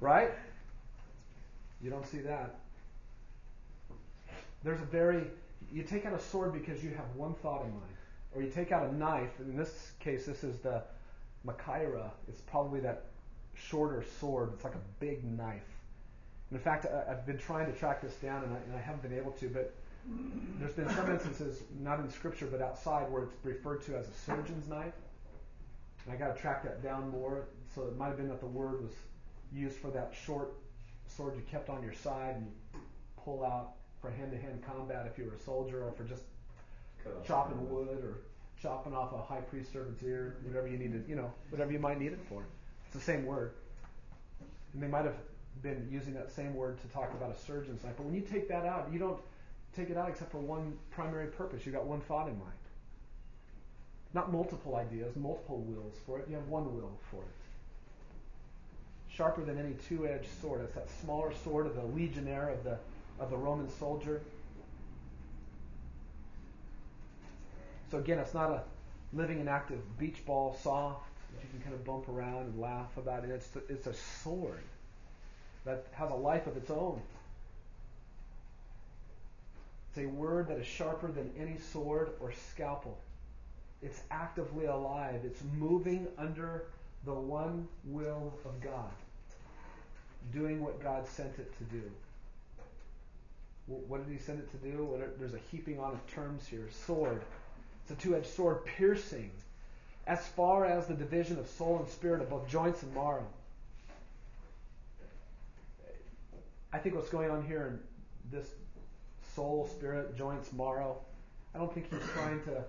right? 0.00 0.32
You 1.82 1.90
don't 1.90 2.06
see 2.06 2.18
that. 2.18 2.56
There's 4.62 4.80
a 4.80 4.84
very, 4.84 5.24
you 5.72 5.84
take 5.84 6.04
out 6.04 6.12
a 6.12 6.20
sword 6.20 6.52
because 6.52 6.84
you 6.84 6.90
have 6.90 7.06
one 7.14 7.34
thought 7.34 7.64
in 7.64 7.70
mind. 7.70 7.84
Or 8.34 8.42
you 8.42 8.50
take 8.50 8.72
out 8.72 8.86
a 8.86 8.94
knife, 8.94 9.30
in 9.40 9.56
this 9.56 9.92
case, 10.00 10.26
this 10.26 10.44
is 10.44 10.58
the 10.58 10.82
Machaira. 11.46 12.10
It's 12.28 12.42
probably 12.42 12.80
that 12.80 13.06
shorter 13.54 14.04
sword. 14.20 14.50
It's 14.54 14.64
like 14.64 14.74
a 14.74 15.00
big 15.00 15.24
knife. 15.24 15.77
In 16.50 16.58
fact, 16.58 16.86
I, 16.86 17.10
have 17.10 17.26
been 17.26 17.38
trying 17.38 17.66
to 17.66 17.78
track 17.78 18.00
this 18.00 18.14
down, 18.16 18.42
and 18.44 18.52
I, 18.52 18.56
and 18.56 18.76
I 18.76 18.80
haven't 18.80 19.02
been 19.02 19.18
able 19.18 19.32
to. 19.32 19.48
But 19.48 19.74
there's 20.58 20.72
been 20.72 20.88
some 20.90 21.10
instances, 21.10 21.62
not 21.80 22.00
in 22.00 22.10
Scripture, 22.10 22.46
but 22.46 22.62
outside, 22.62 23.10
where 23.10 23.24
it's 23.24 23.34
referred 23.42 23.82
to 23.86 23.96
as 23.96 24.08
a 24.08 24.12
surgeon's 24.26 24.68
knife. 24.68 24.94
And 26.04 26.14
I 26.14 26.16
got 26.16 26.34
to 26.34 26.40
track 26.40 26.62
that 26.62 26.82
down 26.82 27.10
more. 27.10 27.48
So 27.74 27.82
it 27.82 27.96
might 27.96 28.08
have 28.08 28.16
been 28.16 28.28
that 28.28 28.40
the 28.40 28.46
word 28.46 28.82
was 28.82 28.92
used 29.52 29.76
for 29.76 29.90
that 29.90 30.14
short 30.24 30.54
sword 31.06 31.34
you 31.36 31.42
kept 31.50 31.70
on 31.70 31.82
your 31.82 31.94
side 31.94 32.36
and 32.36 32.46
you 32.46 32.80
pull 33.24 33.44
out 33.44 33.72
for 34.00 34.10
hand-to-hand 34.10 34.62
combat 34.64 35.06
if 35.10 35.18
you 35.18 35.24
were 35.24 35.34
a 35.34 35.38
soldier, 35.38 35.84
or 35.84 35.92
for 35.92 36.04
just 36.04 36.22
chopping 37.26 37.68
wood 37.68 37.98
or 38.02 38.20
chopping 38.60 38.94
off 38.94 39.12
a 39.12 39.22
high 39.22 39.40
priest 39.40 39.72
servant's 39.72 40.02
ear, 40.02 40.36
whatever 40.44 40.68
you 40.68 40.78
needed, 40.78 41.04
you 41.08 41.16
know, 41.16 41.32
whatever 41.50 41.72
you 41.72 41.78
might 41.78 41.98
need 41.98 42.12
it 42.12 42.20
for. 42.28 42.44
It's 42.86 42.94
the 42.94 43.00
same 43.00 43.26
word. 43.26 43.52
And 44.72 44.82
they 44.82 44.86
might 44.86 45.04
have 45.04 45.16
been 45.62 45.88
using 45.90 46.14
that 46.14 46.30
same 46.30 46.54
word 46.54 46.80
to 46.82 46.88
talk 46.88 47.12
about 47.12 47.34
a 47.34 47.38
surgeon's 47.38 47.82
knife. 47.84 47.94
But 47.96 48.06
when 48.06 48.14
you 48.14 48.20
take 48.20 48.48
that 48.48 48.64
out, 48.64 48.88
you 48.92 48.98
don't 48.98 49.18
take 49.76 49.90
it 49.90 49.96
out 49.96 50.08
except 50.08 50.30
for 50.30 50.38
one 50.38 50.76
primary 50.90 51.26
purpose. 51.26 51.64
You've 51.66 51.74
got 51.74 51.84
one 51.84 52.00
thought 52.00 52.28
in 52.28 52.38
mind. 52.38 52.52
Not 54.14 54.32
multiple 54.32 54.76
ideas, 54.76 55.14
multiple 55.16 55.58
wills 55.58 55.94
for 56.06 56.18
it. 56.18 56.26
You 56.28 56.36
have 56.36 56.48
one 56.48 56.64
will 56.74 56.98
for 57.10 57.22
it. 57.22 57.28
Sharper 59.14 59.44
than 59.44 59.58
any 59.58 59.74
two-edged 59.88 60.28
sword. 60.40 60.62
It's 60.62 60.74
that 60.74 60.88
smaller 61.02 61.32
sword 61.44 61.66
of 61.66 61.74
the 61.74 61.82
legionnaire 61.82 62.48
of 62.48 62.64
the 62.64 62.78
of 63.20 63.30
the 63.30 63.36
Roman 63.36 63.68
soldier. 63.68 64.22
So 67.90 67.98
again, 67.98 68.18
it's 68.18 68.34
not 68.34 68.50
a 68.50 68.62
living 69.12 69.40
and 69.40 69.48
active 69.48 69.80
beach 69.98 70.24
ball 70.24 70.56
soft 70.62 71.10
that 71.34 71.42
you 71.42 71.48
can 71.50 71.60
kind 71.60 71.74
of 71.74 71.84
bump 71.84 72.08
around 72.08 72.42
and 72.42 72.60
laugh 72.60 72.96
about 72.96 73.24
it. 73.24 73.30
It's, 73.30 73.48
it's 73.68 73.86
a 73.86 73.94
sword 73.94 74.62
that 75.68 75.84
has 75.92 76.10
a 76.10 76.14
life 76.14 76.46
of 76.46 76.56
its 76.56 76.70
own. 76.70 77.00
It's 79.90 79.98
a 79.98 80.08
word 80.08 80.48
that 80.48 80.58
is 80.58 80.66
sharper 80.66 81.12
than 81.12 81.30
any 81.38 81.58
sword 81.58 82.10
or 82.20 82.32
scalpel. 82.32 82.96
It's 83.82 84.00
actively 84.10 84.64
alive. 84.64 85.20
It's 85.24 85.42
moving 85.58 86.08
under 86.16 86.64
the 87.04 87.12
one 87.12 87.68
will 87.84 88.32
of 88.46 88.60
God, 88.62 88.90
doing 90.32 90.62
what 90.62 90.82
God 90.82 91.06
sent 91.06 91.38
it 91.38 91.56
to 91.58 91.64
do. 91.64 91.82
What 93.66 94.06
did 94.06 94.12
he 94.12 94.18
send 94.18 94.38
it 94.38 94.50
to 94.52 94.56
do? 94.56 94.98
There's 95.18 95.34
a 95.34 95.40
heaping 95.50 95.78
on 95.78 95.92
of 95.92 96.06
terms 96.06 96.46
here. 96.46 96.68
Sword. 96.86 97.20
It's 97.82 97.92
a 97.92 98.02
two 98.02 98.16
edged 98.16 98.26
sword, 98.26 98.64
piercing 98.64 99.30
as 100.06 100.26
far 100.28 100.64
as 100.64 100.86
the 100.86 100.94
division 100.94 101.38
of 101.38 101.46
soul 101.46 101.78
and 101.78 101.88
spirit 101.88 102.28
both 102.30 102.48
joints 102.48 102.82
and 102.82 102.94
marrow. 102.94 103.26
I 106.72 106.78
think 106.78 106.94
what's 106.94 107.08
going 107.08 107.30
on 107.30 107.44
here 107.46 107.66
in 107.66 108.36
this 108.36 108.50
soul, 109.34 109.68
spirit, 109.76 110.16
joints, 110.16 110.52
marrow, 110.52 110.98
I 111.54 111.58
don't 111.58 111.72
think 111.72 111.90
he's 111.90 112.06
trying 112.12 112.42
to 112.44 112.62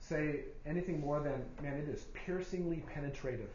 say 0.00 0.40
anything 0.64 1.00
more 1.00 1.20
than, 1.20 1.42
man, 1.62 1.78
it 1.78 1.88
is 1.88 2.02
piercingly 2.14 2.84
penetrative. 2.94 3.50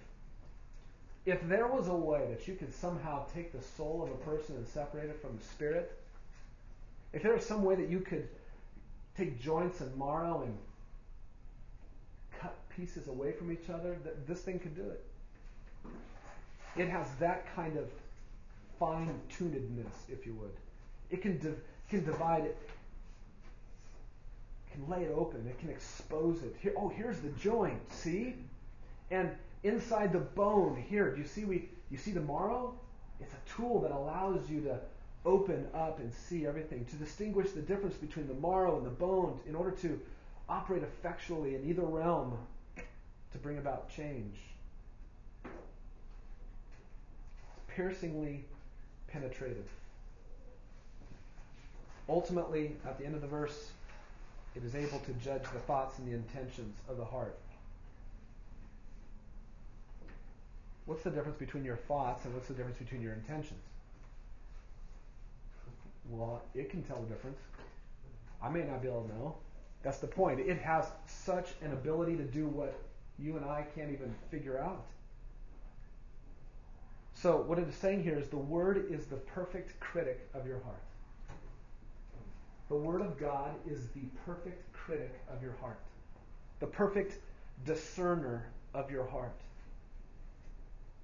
If 1.25 1.47
there 1.47 1.67
was 1.67 1.87
a 1.87 1.93
way 1.93 2.27
that 2.29 2.47
you 2.47 2.55
could 2.55 2.73
somehow 2.73 3.25
take 3.33 3.53
the 3.53 3.61
soul 3.61 4.03
of 4.03 4.09
a 4.09 4.29
person 4.29 4.55
and 4.55 4.67
separate 4.67 5.09
it 5.09 5.21
from 5.21 5.37
the 5.37 5.43
spirit, 5.43 5.97
if 7.13 7.23
there 7.23 7.33
was 7.33 7.45
some 7.45 7.63
way 7.63 7.75
that 7.75 7.89
you 7.89 7.99
could 7.99 8.27
take 9.15 9.39
joints 9.41 9.81
and 9.81 9.95
marrow 9.97 10.43
and 10.45 10.57
cut 12.39 12.55
pieces 12.75 13.07
away 13.07 13.31
from 13.31 13.51
each 13.51 13.69
other, 13.69 13.97
that 14.03 14.27
this 14.27 14.41
thing 14.41 14.59
could 14.59 14.75
do 14.75 14.89
it. 14.89 15.05
It 16.75 16.89
has 16.89 17.05
that 17.19 17.53
kind 17.55 17.77
of 17.77 17.85
fine 18.81 19.13
tunedness, 19.29 20.09
if 20.09 20.25
you 20.25 20.33
would. 20.33 20.49
It 21.11 21.21
can, 21.21 21.39
can 21.87 22.03
divide 22.03 22.45
it, 22.45 22.57
can 24.71 24.89
lay 24.89 25.03
it 25.03 25.13
open, 25.15 25.45
it 25.47 25.59
can 25.59 25.69
expose 25.69 26.41
it. 26.41 26.55
Here, 26.59 26.73
oh, 26.75 26.89
here's 26.89 27.19
the 27.19 27.29
joint, 27.29 27.79
see? 27.91 28.33
And 29.11 29.29
inside 29.61 30.11
the 30.11 30.19
bone, 30.19 30.83
here, 30.89 31.13
do 31.13 31.21
you 31.21 31.27
see 31.27 31.45
we 31.45 31.69
you 31.91 31.97
see 31.97 32.11
the 32.11 32.21
marrow? 32.21 32.73
It's 33.19 33.33
a 33.33 33.55
tool 33.55 33.81
that 33.81 33.91
allows 33.91 34.49
you 34.49 34.61
to 34.61 34.79
open 35.25 35.67
up 35.75 35.99
and 35.99 36.11
see 36.11 36.47
everything, 36.47 36.83
to 36.85 36.95
distinguish 36.95 37.51
the 37.51 37.61
difference 37.61 37.95
between 37.95 38.27
the 38.27 38.33
marrow 38.33 38.77
and 38.77 38.85
the 38.85 38.89
bone, 38.89 39.39
in 39.47 39.53
order 39.53 39.71
to 39.81 39.99
operate 40.49 40.81
effectually 40.81 41.53
in 41.53 41.69
either 41.69 41.83
realm 41.83 42.35
to 42.75 43.37
bring 43.37 43.59
about 43.59 43.89
change. 43.95 44.37
It's 45.45 45.53
piercingly 47.75 48.45
penetrative. 49.11 49.65
Ultimately, 52.09 52.75
at 52.85 52.97
the 52.97 53.05
end 53.05 53.15
of 53.15 53.21
the 53.21 53.27
verse, 53.27 53.71
it 54.55 54.63
is 54.63 54.75
able 54.75 54.99
to 54.99 55.13
judge 55.13 55.43
the 55.53 55.59
thoughts 55.59 55.97
and 55.97 56.07
the 56.07 56.13
intentions 56.13 56.75
of 56.89 56.97
the 56.97 57.05
heart. 57.05 57.37
What's 60.85 61.03
the 61.03 61.09
difference 61.09 61.37
between 61.37 61.63
your 61.63 61.77
thoughts 61.77 62.25
and 62.25 62.33
what's 62.33 62.47
the 62.47 62.53
difference 62.53 62.77
between 62.77 63.01
your 63.01 63.13
intentions? 63.13 63.61
Well, 66.09 66.41
it 66.53 66.69
can 66.69 66.83
tell 66.83 67.01
the 67.01 67.07
difference. 67.07 67.39
I 68.43 68.49
may 68.49 68.63
not 68.63 68.81
be 68.81 68.87
able 68.87 69.03
to 69.03 69.13
know. 69.13 69.35
That's 69.83 69.99
the 69.99 70.07
point. 70.07 70.39
It 70.39 70.57
has 70.59 70.87
such 71.07 71.49
an 71.61 71.71
ability 71.71 72.17
to 72.17 72.23
do 72.23 72.47
what 72.47 72.75
you 73.19 73.37
and 73.37 73.45
I 73.45 73.65
can't 73.75 73.91
even 73.91 74.13
figure 74.29 74.59
out. 74.59 74.85
So, 77.21 77.37
what 77.37 77.59
it 77.59 77.67
is 77.67 77.75
saying 77.75 78.01
here 78.01 78.17
is 78.17 78.29
the 78.29 78.37
Word 78.37 78.87
is 78.89 79.05
the 79.05 79.17
perfect 79.17 79.79
critic 79.79 80.27
of 80.33 80.47
your 80.47 80.59
heart. 80.61 80.81
The 82.67 82.75
Word 82.75 83.01
of 83.01 83.19
God 83.19 83.53
is 83.69 83.89
the 83.89 84.05
perfect 84.25 84.73
critic 84.73 85.21
of 85.31 85.43
your 85.43 85.53
heart, 85.61 85.79
the 86.59 86.65
perfect 86.65 87.19
discerner 87.63 88.49
of 88.73 88.89
your 88.89 89.05
heart. 89.05 89.39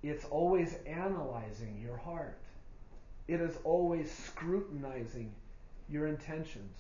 It's 0.01 0.26
always 0.26 0.78
analyzing 0.88 1.80
your 1.80 1.97
heart. 1.97 2.39
It 3.28 3.39
is 3.39 3.59
always 3.63 4.11
scrutinizing 4.11 5.32
your 5.88 6.07
intentions. 6.07 6.80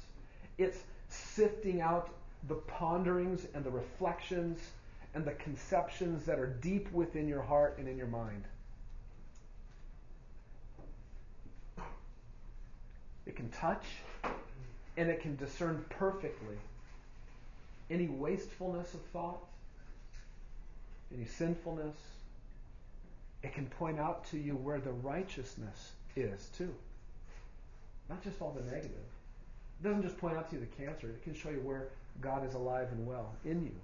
It's 0.57 0.79
sifting 1.09 1.79
out 1.79 2.09
the 2.47 2.55
ponderings 2.55 3.45
and 3.53 3.63
the 3.63 3.69
reflections 3.69 4.71
and 5.13 5.23
the 5.23 5.33
conceptions 5.33 6.25
that 6.25 6.39
are 6.39 6.47
deep 6.47 6.91
within 6.91 7.27
your 7.27 7.43
heart 7.43 7.77
and 7.77 7.87
in 7.87 7.97
your 7.97 8.07
mind. 8.07 8.45
It 13.27 13.35
can 13.35 13.49
touch 13.49 13.83
and 14.95 15.09
it 15.09 15.21
can 15.21 15.35
discern 15.35 15.85
perfectly 15.89 16.55
any 17.89 18.07
wastefulness 18.07 18.93
of 18.93 19.01
thought, 19.13 19.39
any 21.13 21.25
sinfulness. 21.25 21.95
It 23.43 23.53
can 23.53 23.67
point 23.67 23.99
out 23.99 24.25
to 24.31 24.37
you 24.37 24.53
where 24.53 24.79
the 24.79 24.91
righteousness 24.91 25.91
is 26.15 26.49
too. 26.57 26.73
Not 28.09 28.23
just 28.23 28.41
all 28.41 28.51
the 28.57 28.63
negative. 28.63 28.91
It 28.91 29.83
doesn't 29.83 30.01
just 30.01 30.17
point 30.17 30.37
out 30.37 30.49
to 30.49 30.55
you 30.55 30.61
the 30.61 30.83
cancer, 30.83 31.09
it 31.09 31.23
can 31.23 31.35
show 31.35 31.49
you 31.49 31.59
where 31.59 31.89
God 32.21 32.47
is 32.47 32.55
alive 32.55 32.87
and 32.91 33.05
well 33.05 33.35
in 33.45 33.61
you, 33.61 33.75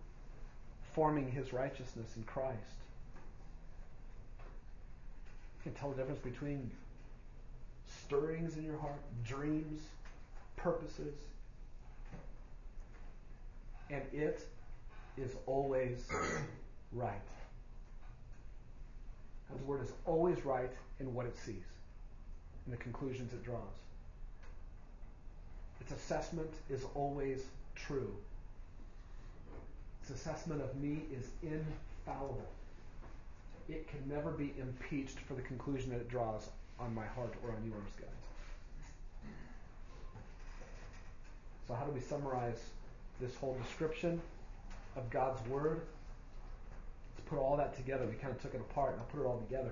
forming 0.93 1.29
his 1.29 1.53
righteousness 1.53 2.15
in 2.15 2.23
Christ. 2.23 2.57
Can 5.61 5.73
tell 5.73 5.91
the 5.91 5.97
difference 5.97 6.19
between 6.19 6.71
stirrings 8.05 8.57
in 8.57 8.63
your 8.63 8.77
heart, 8.77 8.99
dreams, 9.25 9.81
purposes. 10.55 11.15
And 13.89 14.01
it 14.11 14.47
is 15.17 15.35
always 15.45 16.07
right. 16.91 17.21
God's 19.49 19.63
word 19.63 19.83
is 19.83 19.91
always 20.05 20.43
right 20.45 20.71
in 20.99 21.13
what 21.13 21.25
it 21.25 21.37
sees 21.37 21.63
and 22.65 22.73
the 22.73 22.77
conclusions 22.77 23.33
it 23.33 23.43
draws. 23.43 23.61
Its 25.81 25.91
assessment 25.91 26.49
is 26.69 26.85
always 26.95 27.43
true. 27.75 28.15
Its 30.01 30.11
assessment 30.11 30.61
of 30.61 30.75
me 30.81 31.03
is 31.15 31.27
infallible. 31.41 32.47
It 33.69 33.87
can 33.87 33.99
never 34.07 34.31
be 34.31 34.53
impeached 34.59 35.19
for 35.19 35.33
the 35.33 35.41
conclusion 35.41 35.89
that 35.91 35.97
it 35.97 36.09
draws 36.09 36.49
on 36.79 36.93
my 36.93 37.05
heart 37.05 37.33
or 37.43 37.51
on 37.51 37.63
yours, 37.65 37.91
guys. 37.99 38.09
So, 41.67 41.73
how 41.73 41.85
do 41.85 41.91
we 41.91 42.01
summarize 42.01 42.59
this 43.21 43.35
whole 43.35 43.57
description 43.63 44.21
of 44.95 45.09
God's 45.09 45.45
Word? 45.47 45.81
Let's 47.15 47.29
put 47.29 47.39
all 47.39 47.55
that 47.57 47.75
together. 47.75 48.05
We 48.05 48.15
kind 48.15 48.33
of 48.33 48.41
took 48.41 48.53
it 48.53 48.61
apart, 48.61 48.93
and 48.93 49.01
I'll 49.01 49.07
put 49.07 49.21
it 49.21 49.25
all 49.25 49.39
together. 49.39 49.71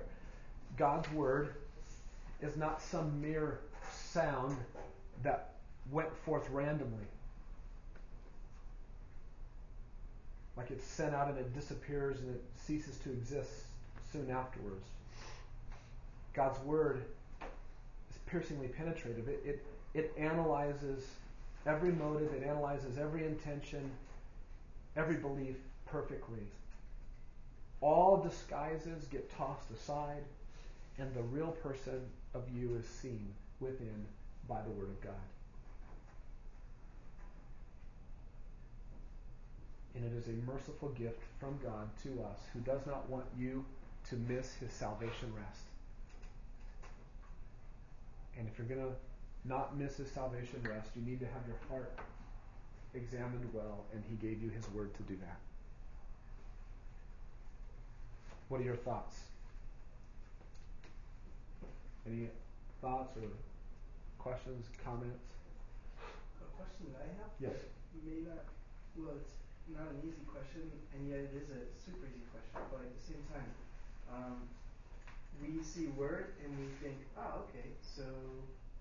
God's 0.76 1.10
Word 1.12 1.54
is 2.40 2.56
not 2.56 2.80
some 2.80 3.20
mere 3.20 3.60
sound 3.92 4.56
that 5.22 5.54
went 5.90 6.14
forth 6.24 6.48
randomly. 6.50 7.06
Like 10.56 10.70
it's 10.70 10.84
sent 10.84 11.14
out 11.14 11.28
and 11.28 11.38
it 11.38 11.54
disappears 11.54 12.20
and 12.20 12.34
it 12.34 12.42
ceases 12.56 12.98
to 12.98 13.10
exist 13.10 13.50
soon 14.12 14.30
afterwards. 14.30 14.86
God's 16.34 16.58
Word 16.60 17.04
is 18.10 18.18
piercingly 18.26 18.68
penetrative. 18.68 19.28
It, 19.28 19.42
it, 19.44 19.66
it 19.94 20.12
analyzes 20.16 21.06
every 21.66 21.92
motive, 21.92 22.32
it 22.32 22.42
analyzes 22.42 22.98
every 22.98 23.24
intention, 23.24 23.90
every 24.96 25.16
belief 25.16 25.56
perfectly. 25.86 26.46
All 27.80 28.22
disguises 28.22 29.04
get 29.06 29.30
tossed 29.36 29.70
aside, 29.70 30.22
and 30.98 31.12
the 31.14 31.22
real 31.22 31.50
person 31.50 32.00
of 32.34 32.42
you 32.54 32.76
is 32.76 32.86
seen 32.86 33.28
within 33.60 34.06
by 34.48 34.60
the 34.62 34.70
Word 34.70 34.88
of 34.88 35.00
God. 35.00 35.12
And 39.94 40.04
it 40.04 40.16
is 40.16 40.28
a 40.28 40.50
merciful 40.50 40.88
gift 40.90 41.20
from 41.38 41.58
God 41.62 41.88
to 42.04 42.22
us 42.22 42.38
who 42.54 42.60
does 42.60 42.86
not 42.86 43.08
want 43.10 43.26
you 43.38 43.64
to 44.08 44.16
miss 44.16 44.54
his 44.54 44.72
salvation 44.72 45.32
rest. 45.36 45.64
And 48.38 48.48
if 48.48 48.58
you're 48.58 48.66
going 48.66 48.80
to 48.80 48.94
not 49.44 49.76
miss 49.76 49.96
his 49.96 50.10
salvation 50.10 50.62
rest, 50.68 50.90
you 50.96 51.02
need 51.02 51.20
to 51.20 51.26
have 51.26 51.42
your 51.46 51.58
heart 51.68 51.98
examined 52.94 53.48
well, 53.52 53.84
and 53.92 54.02
he 54.08 54.16
gave 54.16 54.42
you 54.42 54.50
his 54.50 54.68
word 54.70 54.94
to 54.94 55.02
do 55.02 55.16
that. 55.16 55.38
What 58.48 58.60
are 58.60 58.64
your 58.64 58.76
thoughts? 58.76 59.16
Any 62.06 62.28
thoughts 62.80 63.16
or 63.16 63.28
questions, 64.18 64.66
comments? 64.84 65.24
A 66.42 66.48
question 66.56 66.92
that 66.92 67.06
I 67.06 67.10
have? 67.22 67.30
Yes. 67.40 67.58
May 68.04 68.26
not, 68.28 68.44
well, 68.98 69.16
it's 69.16 69.32
not 69.72 69.88
an 69.88 70.02
easy 70.04 70.22
question, 70.28 70.68
and 70.92 71.08
yet 71.08 71.24
it 71.30 71.32
is 71.32 71.48
a 71.48 71.60
super 71.80 72.06
easy 72.10 72.26
question, 72.28 72.60
but 72.68 72.82
at 72.84 72.92
the 72.92 73.04
same 73.06 73.24
time, 73.32 73.50
um, 74.10 74.36
we 75.40 75.62
see 75.62 75.86
word 75.96 76.34
and 76.44 76.50
we 76.58 76.66
think, 76.82 76.98
oh, 77.16 77.46
okay, 77.48 77.70
so 77.80 78.02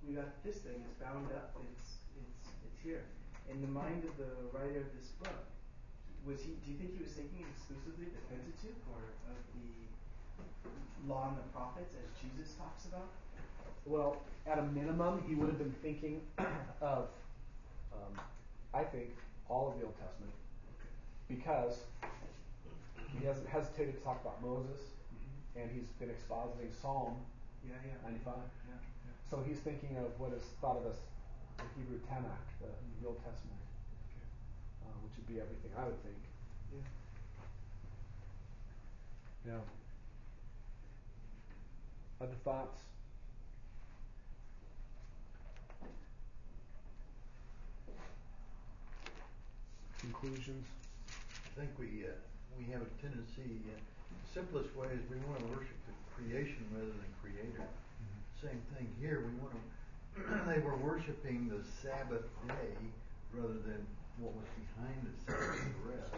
we 0.08 0.16
got 0.16 0.44
this 0.44 0.58
thing, 0.66 0.82
it's 0.84 0.98
bound 1.00 1.30
up, 1.32 1.56
it's, 1.62 2.02
it's, 2.18 2.50
it's 2.66 2.80
here. 2.84 3.06
In 3.50 3.62
the 3.62 3.68
mind 3.68 4.04
of 4.04 4.18
the 4.18 4.32
writer 4.52 4.82
of 4.82 4.92
this 4.98 5.14
book, 5.22 5.46
was 6.26 6.42
he, 6.42 6.54
do 6.66 6.72
you 6.72 6.78
think 6.78 6.98
he 6.98 7.04
was 7.04 7.14
thinking 7.14 7.46
exclusively 7.50 8.06
of 8.10 8.14
the 8.14 8.26
Pentateuch 8.30 8.82
or 8.94 9.02
of 9.30 9.40
the 9.58 11.10
law 11.10 11.30
and 11.30 11.38
the 11.38 11.48
prophets 11.54 11.96
as 11.98 12.10
Jesus 12.22 12.54
talks 12.54 12.86
about? 12.86 13.10
Well, 13.86 14.22
at 14.46 14.60
a 14.60 14.64
minimum, 14.64 15.24
he 15.28 15.34
would 15.36 15.50
have 15.50 15.58
been 15.58 15.74
thinking 15.82 16.22
of, 16.82 17.10
um, 17.94 18.14
I 18.74 18.84
think, 18.84 19.10
all 19.50 19.70
of 19.70 19.80
the 19.80 19.86
Old 19.86 19.96
Testament, 19.98 20.34
because 21.28 21.80
he 23.20 23.26
hasn't 23.26 23.48
hesitated 23.50 23.98
to 23.98 24.02
talk 24.02 24.22
about 24.22 24.42
Moses. 24.42 24.80
And 25.56 25.70
he's 25.72 25.90
been 26.00 26.10
expositing 26.10 26.72
Psalm 26.82 27.16
yeah, 27.68 27.76
yeah. 27.86 28.10
95. 28.10 28.34
Yeah, 28.34 28.74
yeah. 28.74 29.14
So 29.30 29.44
he's 29.46 29.60
thinking 29.60 29.98
of 29.98 30.18
what 30.20 30.34
is 30.34 30.44
thought 30.62 30.78
of 30.78 30.86
as 30.90 30.98
the 31.58 31.64
Hebrew 31.78 32.00
Tanakh, 32.10 32.48
the, 32.60 32.68
the 33.02 33.08
Old 33.08 33.20
Testament, 33.22 33.62
okay. 34.10 34.26
uh, 34.88 34.96
which 35.06 35.14
would 35.18 35.28
be 35.28 35.38
everything, 35.42 35.72
I 35.78 35.86
would 35.86 36.02
think. 36.02 36.18
Yeah. 36.74 36.88
Yeah. 39.54 39.64
Other 42.22 42.38
thoughts? 42.44 42.82
Conclusions? 50.00 50.66
I 51.10 51.60
think 51.60 51.72
we 51.78 52.06
uh, 52.06 52.14
we 52.58 52.72
have 52.72 52.82
a 52.82 52.90
tendency. 53.02 53.62
Uh, 53.66 53.78
the 53.78 54.01
simplest 54.34 54.72
way 54.76 54.88
is 54.94 55.04
we 55.12 55.20
want 55.28 55.40
to 55.44 55.50
worship 55.52 55.80
the 55.88 55.96
creation 56.16 56.64
rather 56.72 56.92
than 56.92 57.12
Creator. 57.22 57.68
Mm-hmm. 57.68 58.48
Same 58.48 58.62
thing 58.76 58.88
here. 59.00 59.24
We 59.28 59.34
want 59.44 59.54
to. 59.56 59.62
they 60.52 60.60
were 60.60 60.76
worshiping 60.76 61.48
the 61.52 61.64
Sabbath 61.84 62.28
day 62.48 62.76
rather 63.34 63.60
than 63.64 63.86
what 64.20 64.36
was 64.36 64.48
behind 64.60 65.00
the 65.08 65.14
Sabbath 65.24 65.72
rest. 65.88 66.16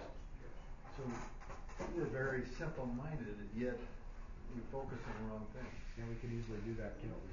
So 0.97 1.03
we're 1.97 2.09
very 2.09 2.43
simple-minded, 2.57 3.33
and 3.37 3.49
yet 3.57 3.77
we 4.53 4.61
focus 4.71 4.97
on 5.09 5.13
the 5.17 5.25
wrong 5.33 5.45
thing. 5.53 5.65
And 5.97 6.09
we 6.09 6.15
can 6.21 6.29
easily 6.33 6.57
do 6.65 6.73
that, 6.81 6.97
can't 7.01 7.13
we? 7.13 7.29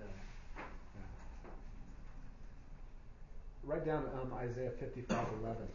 Yeah. 0.00 0.08
yeah. 0.56 0.64
Write 3.64 3.84
down 3.84 4.08
um, 4.16 4.32
Isaiah 4.32 4.72
55 4.80 5.08
11. 5.40 5.68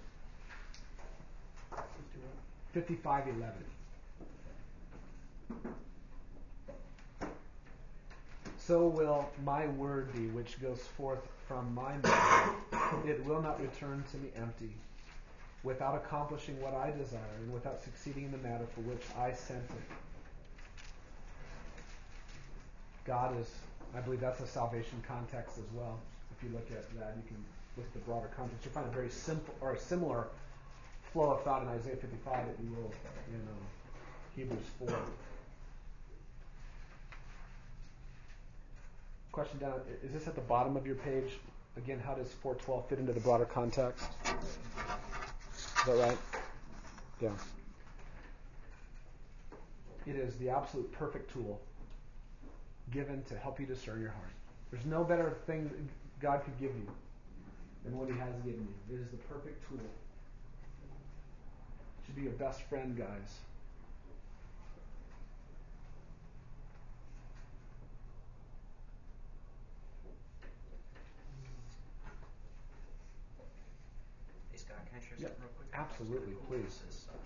55 5.50 5.74
11. 7.22 7.34
So 8.58 8.88
will 8.88 9.30
my 9.44 9.68
word 9.68 10.14
be 10.14 10.28
which 10.28 10.62
goes 10.62 10.80
forth 10.98 11.20
from 11.48 11.74
my 11.76 11.98
mouth. 11.98 12.56
It 13.06 13.24
will 13.26 13.42
not 13.42 13.62
return 13.62 14.04
to 14.12 14.18
me 14.18 14.30
empty, 14.38 14.74
without 15.64 15.96
accomplishing 15.96 16.60
what 16.62 16.74
I 16.74 16.92
desire, 16.92 17.36
and 17.42 17.54
without 17.54 17.84
succeeding 17.84 18.26
in 18.26 18.32
the 18.32 18.38
matter 18.38 18.66
for 18.74 18.82
which 18.82 19.02
I 19.20 19.34
sent 19.34 19.64
it. 19.64 19.96
God 23.06 23.38
is, 23.40 23.50
I 23.96 24.00
believe 24.00 24.22
that's 24.22 24.40
a 24.40 24.48
salvation 24.48 25.04
context 25.08 25.58
as 25.58 25.66
well. 25.74 26.00
If 26.38 26.44
you 26.44 26.54
look 26.54 26.68
at 26.72 26.90
that, 27.00 27.16
you 27.18 27.24
can 27.28 27.38
look 27.76 27.86
at 27.86 27.94
the 27.94 28.00
broader 28.00 28.30
context. 28.36 28.64
You'll 28.64 28.74
find 28.74 28.88
a 28.88 28.92
very 28.92 29.10
simple 29.10 29.54
or 29.60 29.74
a 29.74 29.80
similar 29.80 30.28
flow 31.12 31.32
of 31.32 31.44
thought 31.44 31.62
in 31.64 31.68
Isaiah 31.68 31.98
55 31.98 32.48
that 32.48 32.56
you 32.64 32.72
will 32.72 32.92
in 33.30 33.42
um, 33.42 33.64
Hebrews 34.36 34.66
4. 34.80 34.98
Question 39.34 39.58
down, 39.58 39.82
is 40.04 40.14
this 40.14 40.28
at 40.28 40.36
the 40.36 40.42
bottom 40.42 40.78
of 40.78 40.86
your 40.86 40.96
page? 40.96 41.40
Again, 41.76 42.00
how 42.00 42.14
does 42.14 42.32
412 42.32 42.88
fit 42.88 43.00
into 43.00 43.14
the 43.14 43.20
broader 43.20 43.46
context? 43.46 44.06
Is 45.56 45.86
that 45.88 45.98
right? 45.98 46.18
Yeah. 47.20 47.32
It 50.06 50.16
is 50.16 50.36
the 50.36 50.50
absolute 50.50 50.92
perfect 50.92 51.34
tool 51.34 51.60
given 52.92 53.24
to 53.24 53.36
help 53.36 53.60
you 53.60 53.66
discern 53.66 54.02
your 54.02 54.12
heart. 54.12 54.30
There's 54.70 54.86
no 54.86 55.04
better 55.04 55.36
thing 55.48 55.90
God 56.22 56.44
could 56.46 56.60
give 56.60 56.76
you 56.76 56.88
than 57.84 57.98
what 57.98 58.10
He 58.10 58.18
has 58.20 58.36
given 58.46 58.68
you. 58.90 58.96
It 58.96 59.02
is 59.02 59.10
the 59.10 59.18
perfect 59.18 59.68
tool. 59.68 59.80
It 59.80 62.06
should 62.06 62.16
be 62.16 62.22
your 62.22 62.34
best 62.34 62.62
friend, 62.70 62.96
guys. 62.96 63.40
Hey 74.52 74.58
Scott, 74.60 74.83
can 74.94 75.02
I 75.02 75.02
share 75.02 75.18
yep. 75.18 75.34
something 75.34 75.50
real 75.50 75.58
quick? 75.58 75.70
Absolutely, 75.74 76.38
please. 76.46 76.86
Is, 76.86 77.10
uh, 77.10 77.18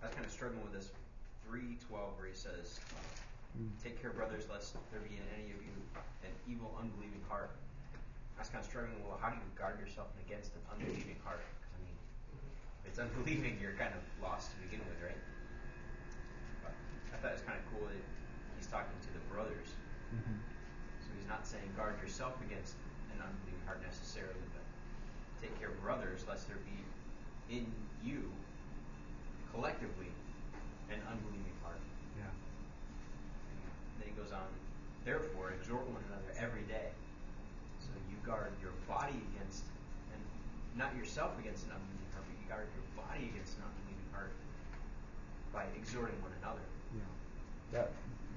I 0.00 0.06
was 0.06 0.14
kind 0.14 0.24
of 0.24 0.30
struggling 0.30 0.62
with 0.62 0.72
this 0.72 0.94
312 1.50 1.90
where 2.14 2.30
he 2.30 2.34
says, 2.38 2.78
Mm. 3.58 3.70
Take 3.82 3.98
care, 3.98 4.14
brothers, 4.14 4.46
lest 4.46 4.78
there 4.94 5.02
be 5.02 5.18
in 5.18 5.26
any 5.34 5.50
of 5.50 5.58
you 5.58 5.74
an 6.22 6.30
evil, 6.46 6.70
unbelieving 6.78 7.22
heart. 7.26 7.50
I 8.38 8.46
was 8.46 8.48
kind 8.48 8.62
of 8.62 8.68
struggling. 8.68 8.94
Well, 9.02 9.18
how 9.18 9.34
do 9.34 9.36
you 9.36 9.50
guard 9.58 9.82
yourself 9.82 10.14
against 10.22 10.54
an 10.54 10.62
unbelieving 10.70 11.18
heart? 11.26 11.42
Because 11.58 11.74
I 11.74 11.78
mean, 11.82 11.96
if 12.82 12.94
it's 12.94 13.00
unbelieving, 13.02 13.58
you're 13.58 13.74
kind 13.74 13.92
of 13.92 14.02
lost 14.22 14.54
to 14.54 14.56
begin 14.62 14.80
with, 14.86 15.02
right? 15.02 15.18
But 16.62 16.72
I 17.10 17.16
thought 17.18 17.34
it 17.34 17.38
was 17.42 17.46
kind 17.46 17.58
of 17.58 17.66
cool 17.74 17.90
that 17.90 18.00
he's 18.54 18.70
talking 18.70 18.94
to 18.94 19.10
the 19.12 19.22
brothers. 19.28 19.74
Mm-hmm. 20.14 20.38
So 21.02 21.08
he's 21.18 21.28
not 21.28 21.42
saying 21.42 21.66
guard 21.74 21.98
yourself 21.98 22.38
against 22.46 22.78
an 23.12 23.18
unbelieving 23.18 23.66
heart 23.66 23.82
necessarily, 23.82 24.46
but 24.54 24.59
take 25.42 25.58
care, 25.58 25.68
of 25.68 25.82
brothers, 25.82 26.24
lest 26.28 26.48
there 26.48 26.58
be 26.64 27.56
in 27.56 27.66
you 28.04 28.30
collectively 29.52 30.08
an 30.90 31.00
unbelieving 31.10 31.56
heart. 31.62 31.80
Yeah. 32.18 32.30
And 32.30 33.96
then 34.02 34.06
he 34.10 34.14
goes 34.14 34.32
on, 34.32 34.46
therefore, 35.04 35.54
exhort 35.54 35.86
one 35.90 36.02
another 36.10 36.30
every 36.38 36.62
day. 36.66 36.90
So 37.82 37.90
you 38.10 38.16
guard 38.26 38.52
your 38.62 38.74
body 38.86 39.18
against, 39.34 39.64
and 40.14 40.22
not 40.78 40.94
yourself 40.96 41.38
against 41.38 41.66
an 41.66 41.74
unbelieving 41.74 42.10
heart, 42.14 42.26
but 42.26 42.36
you 42.38 42.46
guard 42.46 42.66
your 42.74 42.86
body 42.98 43.24
against 43.34 43.58
an 43.58 43.66
unbelieving 43.66 44.10
heart 44.14 44.34
by 45.54 45.66
exhorting 45.78 46.18
one 46.22 46.34
another. 46.42 46.62
Yeah. 46.94 47.10
That, 47.74 47.88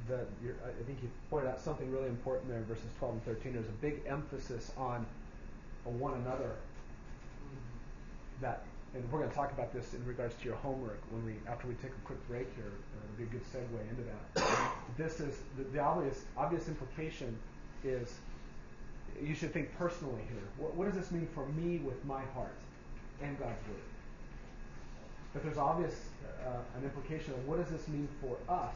that 0.10 0.28
I 0.66 0.84
think 0.86 1.02
you 1.02 1.10
pointed 1.30 1.50
out 1.50 1.62
something 1.62 1.90
really 1.92 2.10
important 2.10 2.50
there 2.50 2.58
in 2.58 2.66
verses 2.66 2.90
12 3.00 3.14
and 3.14 3.24
13. 3.26 3.54
There's 3.54 3.70
a 3.70 3.82
big 3.82 4.02
emphasis 4.06 4.72
on, 4.78 5.06
on 5.86 6.00
one 6.00 6.14
another. 6.22 6.58
That, 8.42 8.64
and 8.94 9.04
we're 9.12 9.20
going 9.20 9.30
to 9.30 9.36
talk 9.36 9.52
about 9.52 9.74
this 9.74 9.94
in 9.94 10.06
regards 10.06 10.36
to 10.36 10.46
your 10.46 10.56
homework 10.56 11.00
when 11.12 11.26
we 11.26 11.36
after 11.48 11.68
we 11.68 11.76
take 11.76 11.92
a 11.92 12.06
quick 12.06 12.20
break 12.28 12.48
here. 12.56 12.72
Uh, 12.72 13.06
it'll 13.06 13.18
be 13.18 13.24
a 13.24 13.28
good 13.28 13.46
segue 13.52 13.90
into 13.90 14.04
that 14.04 14.64
this 14.98 15.20
is 15.20 15.38
the, 15.58 15.64
the, 15.64 15.80
obvious 15.80 16.24
obvious 16.38 16.68
implication 16.68 17.38
is 17.84 18.14
you 19.22 19.36
should 19.36 19.54
think 19.54 19.76
personally 19.78 20.22
here. 20.30 20.44
What, 20.58 20.76
what, 20.76 20.86
does 20.86 20.96
this 20.96 21.12
mean 21.12 21.28
for 21.34 21.46
me 21.50 21.78
with 21.78 22.04
my 22.06 22.22
heart 22.34 22.56
and 23.22 23.38
God's 23.38 23.62
word? 23.68 23.78
But 25.34 25.44
there's 25.44 25.58
obvious 25.58 25.96
uh, 26.46 26.50
an 26.78 26.84
implication 26.84 27.34
of 27.34 27.48
what 27.48 27.60
does 27.60 27.70
this 27.70 27.88
mean 27.88 28.08
for 28.22 28.38
us 28.52 28.76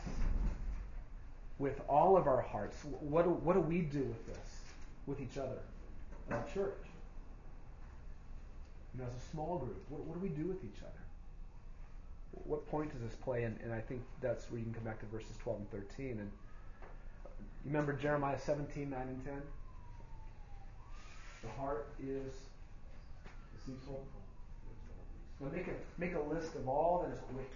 with 1.59 1.81
all 1.87 2.17
of 2.17 2.27
our 2.27 2.41
hearts. 2.41 2.77
What 2.99 3.25
do, 3.25 3.31
what 3.31 3.53
do 3.53 3.61
we 3.61 3.81
do 3.81 4.03
with 4.03 4.27
this, 4.27 4.61
with 5.07 5.21
each 5.21 5.37
other, 5.37 5.57
our 6.29 6.43
church? 6.53 6.86
You 8.97 9.03
know, 9.03 9.09
as 9.09 9.15
a 9.15 9.29
small 9.29 9.59
group, 9.59 9.77
what, 9.89 10.01
what 10.05 10.15
do 10.15 10.19
we 10.19 10.29
do 10.29 10.47
with 10.47 10.63
each 10.63 10.81
other? 10.81 11.03
What 12.31 12.67
point 12.67 12.91
does 12.91 13.01
this 13.01 13.13
play? 13.13 13.43
And, 13.43 13.59
and 13.63 13.71
I 13.71 13.79
think 13.79 14.01
that's 14.21 14.49
where 14.49 14.57
you 14.57 14.65
can 14.65 14.73
come 14.73 14.85
back 14.85 14.99
to 15.01 15.05
verses 15.05 15.37
12 15.43 15.59
and 15.59 15.71
13. 15.71 16.17
And 16.19 16.31
you 17.63 17.71
remember 17.71 17.93
Jeremiah 17.93 18.39
17, 18.39 18.89
9 18.89 18.99
and 18.99 19.23
10? 19.23 19.33
The 21.43 21.49
heart 21.61 21.89
is 22.01 22.33
deceitful. 23.53 24.03
Now 25.41 25.49
make 25.53 25.67
a, 25.67 25.75
make 25.99 26.15
a 26.15 26.33
list 26.33 26.55
of 26.55 26.67
all 26.67 27.05
that 27.05 27.13
is 27.13 27.21
wicked. 27.31 27.51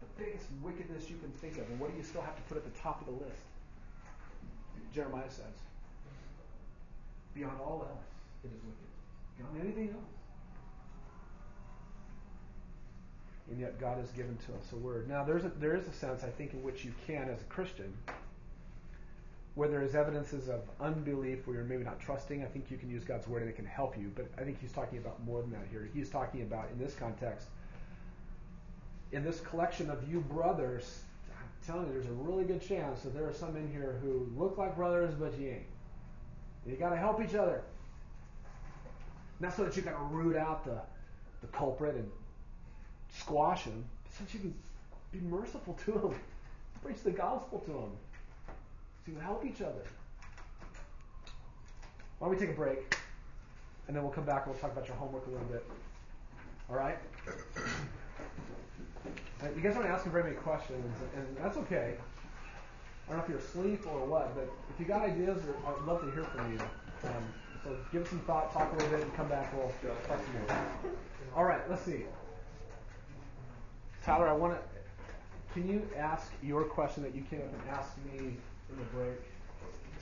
The 0.00 0.24
biggest 0.24 0.46
wickedness 0.60 1.08
you 1.08 1.18
can 1.18 1.30
think 1.38 1.58
of. 1.58 1.70
And 1.70 1.78
what 1.78 1.92
do 1.92 1.96
you 1.96 2.02
still 2.02 2.22
have 2.22 2.34
to 2.34 2.42
put 2.42 2.56
at 2.56 2.64
the 2.64 2.76
top 2.80 3.00
of 3.00 3.06
the 3.06 3.24
list? 3.24 3.46
Jeremiah 4.92 5.30
says. 5.30 5.54
Beyond 7.32 7.60
all 7.60 7.86
else, 7.88 8.04
it 8.42 8.48
is 8.48 8.60
wicked. 8.64 8.90
Beyond 9.38 9.60
anything 9.62 9.94
else. 9.94 10.21
And 13.50 13.60
yet 13.60 13.80
God 13.80 13.98
has 13.98 14.10
given 14.12 14.36
to 14.46 14.52
us 14.54 14.72
a 14.72 14.76
word. 14.76 15.08
Now 15.08 15.24
there's 15.24 15.44
a, 15.44 15.50
there 15.60 15.76
is 15.76 15.86
a 15.86 15.92
sense, 15.92 16.24
I 16.24 16.28
think, 16.28 16.54
in 16.54 16.62
which 16.62 16.84
you 16.84 16.92
can, 17.06 17.28
as 17.28 17.40
a 17.40 17.44
Christian, 17.44 17.92
where 19.54 19.68
there 19.68 19.82
is 19.82 19.94
evidences 19.94 20.48
of 20.48 20.60
unbelief 20.80 21.46
where 21.46 21.56
you're 21.56 21.64
maybe 21.64 21.84
not 21.84 22.00
trusting, 22.00 22.42
I 22.42 22.46
think 22.46 22.70
you 22.70 22.78
can 22.78 22.88
use 22.88 23.04
God's 23.04 23.28
word 23.28 23.42
and 23.42 23.50
it 23.50 23.56
can 23.56 23.66
help 23.66 23.98
you. 23.98 24.10
But 24.14 24.26
I 24.38 24.44
think 24.44 24.60
he's 24.60 24.72
talking 24.72 24.98
about 24.98 25.22
more 25.24 25.42
than 25.42 25.50
that 25.50 25.66
here. 25.70 25.88
He's 25.92 26.08
talking 26.08 26.42
about, 26.42 26.68
in 26.72 26.78
this 26.78 26.94
context, 26.94 27.48
in 29.12 29.22
this 29.22 29.40
collection 29.40 29.90
of 29.90 30.08
you 30.10 30.20
brothers, 30.20 31.02
I'm 31.30 31.66
telling 31.66 31.86
you, 31.88 31.92
there's 31.92 32.06
a 32.06 32.12
really 32.12 32.44
good 32.44 32.66
chance 32.66 33.02
that 33.02 33.12
there 33.12 33.28
are 33.28 33.34
some 33.34 33.56
in 33.56 33.70
here 33.70 33.98
who 34.02 34.26
look 34.36 34.56
like 34.56 34.74
brothers, 34.74 35.14
but 35.14 35.38
you 35.38 35.48
ain't. 35.50 35.62
You 36.66 36.76
got 36.76 36.90
to 36.90 36.96
help 36.96 37.22
each 37.22 37.34
other. 37.34 37.62
Not 39.40 39.54
so 39.54 39.64
that 39.64 39.76
you 39.76 39.82
got 39.82 39.98
to 39.98 40.04
root 40.04 40.36
out 40.36 40.64
the, 40.64 40.80
the 41.42 41.48
culprit 41.48 41.96
and 41.96 42.10
squash 43.12 43.62
him, 43.64 43.84
so 44.10 44.24
you 44.32 44.40
can 44.40 44.54
be 45.12 45.20
merciful 45.20 45.74
to 45.84 45.92
him, 45.92 46.14
preach 46.82 47.02
the 47.02 47.10
gospel 47.10 47.60
to 47.60 47.72
him. 47.72 49.14
to 49.14 49.20
help 49.20 49.44
each 49.44 49.60
other. 49.60 49.84
Why 52.18 52.28
don't 52.28 52.38
we 52.38 52.46
take 52.46 52.54
a 52.54 52.58
break? 52.58 52.96
And 53.86 53.96
then 53.96 54.02
we'll 54.04 54.12
come 54.12 54.24
back 54.24 54.46
and 54.46 54.54
we'll 54.54 54.60
talk 54.60 54.72
about 54.72 54.86
your 54.86 54.96
homework 54.96 55.26
a 55.26 55.30
little 55.30 55.46
bit. 55.46 55.66
All 56.70 56.76
right? 56.76 56.98
Uh, 59.42 59.48
you 59.56 59.60
guys 59.60 59.74
aren't 59.76 59.88
asking 59.88 60.12
very 60.12 60.22
many 60.22 60.36
questions, 60.36 60.96
and 61.16 61.36
that's 61.36 61.56
okay. 61.56 61.96
I 63.06 63.10
don't 63.10 63.18
know 63.18 63.24
if 63.24 63.28
you're 63.28 63.38
asleep 63.38 63.84
or 63.86 64.06
what, 64.06 64.34
but 64.36 64.48
if 64.72 64.78
you 64.78 64.86
got 64.86 65.02
ideas, 65.02 65.42
I'd 65.66 65.84
love 65.84 66.00
to 66.02 66.10
hear 66.12 66.22
from 66.24 66.52
you. 66.52 66.60
Um, 67.04 67.24
so 67.64 67.76
give 67.90 68.02
it 68.02 68.08
some 68.08 68.20
thought, 68.20 68.52
talk 68.52 68.72
a 68.72 68.76
little 68.76 68.90
bit, 68.90 69.02
and 69.02 69.14
come 69.16 69.28
back. 69.28 69.52
We'll 69.52 69.72
talk 70.06 70.20
some 70.24 70.32
more. 70.32 70.64
All 71.34 71.44
right, 71.44 71.68
let's 71.68 71.82
see. 71.82 72.04
Tyler, 74.04 74.28
I 74.28 74.32
want 74.32 74.54
to. 74.54 74.60
Can 75.54 75.68
you 75.68 75.86
ask 75.96 76.32
your 76.42 76.64
question 76.64 77.02
that 77.02 77.14
you 77.14 77.22
came 77.22 77.40
up 77.40 77.52
and 77.52 77.70
asked 77.70 77.96
me 78.04 78.36
in 78.72 78.78
the 78.78 78.88
break. 78.96 79.20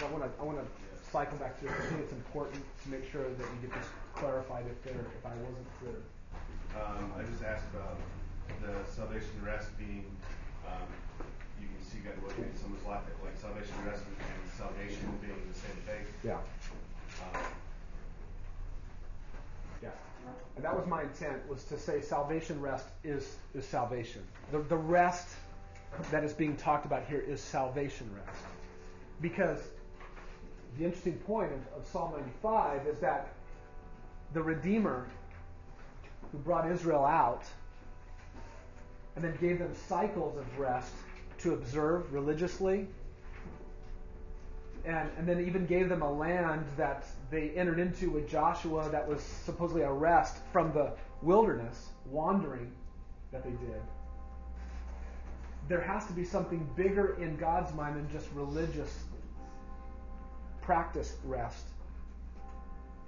I 0.01 0.07
want 0.09 0.25
to 0.25 0.31
I 0.41 0.45
want 0.45 0.59
to 0.59 0.67
cycle 1.11 1.37
back 1.39 1.59
to 1.61 1.67
it. 1.67 1.73
I 1.73 1.85
think 1.91 2.01
it's 2.01 2.13
important 2.13 2.63
to 2.83 2.89
make 2.89 3.05
sure 3.11 3.25
that 3.29 3.47
you 3.53 3.59
get 3.69 3.75
this 3.75 3.89
clarified 4.15 4.65
if 4.71 4.79
there 4.85 4.95
if 4.95 5.27
I 5.27 5.35
wasn't 5.37 5.69
clear. 5.81 5.99
Um, 6.79 7.13
I 7.19 7.23
just 7.27 7.43
asked 7.43 7.67
about 7.75 7.99
the 8.63 8.89
salvation 8.89 9.35
rest 9.45 9.77
being. 9.77 10.07
Um, 10.65 10.87
you 11.61 11.67
can 11.69 11.83
see 11.85 11.99
God 12.01 12.17
looking 12.23 12.45
at 12.45 12.57
someone's 12.57 12.87
life 12.87 13.03
like 13.21 13.37
salvation 13.37 13.75
rest 13.85 14.07
and 14.07 14.17
salvation 14.57 15.05
being 15.21 15.37
the 15.45 15.59
same 15.59 15.77
thing. 15.85 16.03
Yeah. 16.25 16.41
Um, 17.21 17.37
yeah. 17.37 17.70
And 20.57 20.65
that 20.65 20.77
was 20.77 20.87
my 20.87 21.03
intent 21.03 21.49
was 21.49 21.65
to 21.65 21.79
say 21.79 22.01
salvation 22.01 22.61
rest 22.61 22.87
is 23.05 23.37
is 23.55 23.65
salvation. 23.65 24.23
The 24.53 24.59
the 24.61 24.77
rest 24.77 25.29
that 26.11 26.25
is 26.25 26.33
being 26.33 26.57
talked 26.57 26.87
about 26.87 27.05
here 27.07 27.21
is 27.21 27.41
salvation 27.41 28.11
rest. 28.15 28.43
Because 29.21 29.61
the 30.79 30.85
interesting 30.85 31.15
point 31.19 31.53
of, 31.53 31.81
of 31.81 31.87
Psalm 31.87 32.13
95 32.13 32.87
is 32.87 32.99
that 33.01 33.29
the 34.33 34.43
Redeemer 34.43 35.07
who 36.33 36.39
brought 36.39 36.71
Israel 36.71 37.05
out 37.05 37.43
and 39.17 39.25
then 39.25 39.37
gave 39.41 39.59
them 39.59 39.75
cycles 39.89 40.37
of 40.39 40.59
rest 40.59 40.93
to 41.39 41.55
observe 41.55 42.13
religiously, 42.13 42.87
and, 44.85 45.11
and 45.19 45.27
then 45.27 45.45
even 45.47 45.67
gave 45.67 45.89
them 45.89 46.03
a 46.03 46.11
land 46.11 46.65
that 46.77 47.05
they 47.31 47.51
entered 47.51 47.79
into 47.79 48.11
with 48.11 48.29
Joshua 48.29 48.89
that 48.91 49.07
was 49.07 49.23
supposedly 49.23 49.83
a 49.83 49.93
rest 49.93 50.39
from 50.53 50.73
the 50.73 50.93
wilderness, 51.23 51.89
wandering 52.07 52.73
that 53.33 53.45
they 53.45 53.51
did. 53.51 53.81
There 55.69 55.81
has 55.81 56.07
to 56.07 56.13
be 56.13 56.25
something 56.25 56.69
bigger 56.77 57.17
in 57.23 57.37
God's 57.37 57.73
mind 57.75 57.97
than 57.97 58.11
just 58.11 58.29
religious 58.35 59.05
practice 60.61 61.17
rest. 61.25 61.65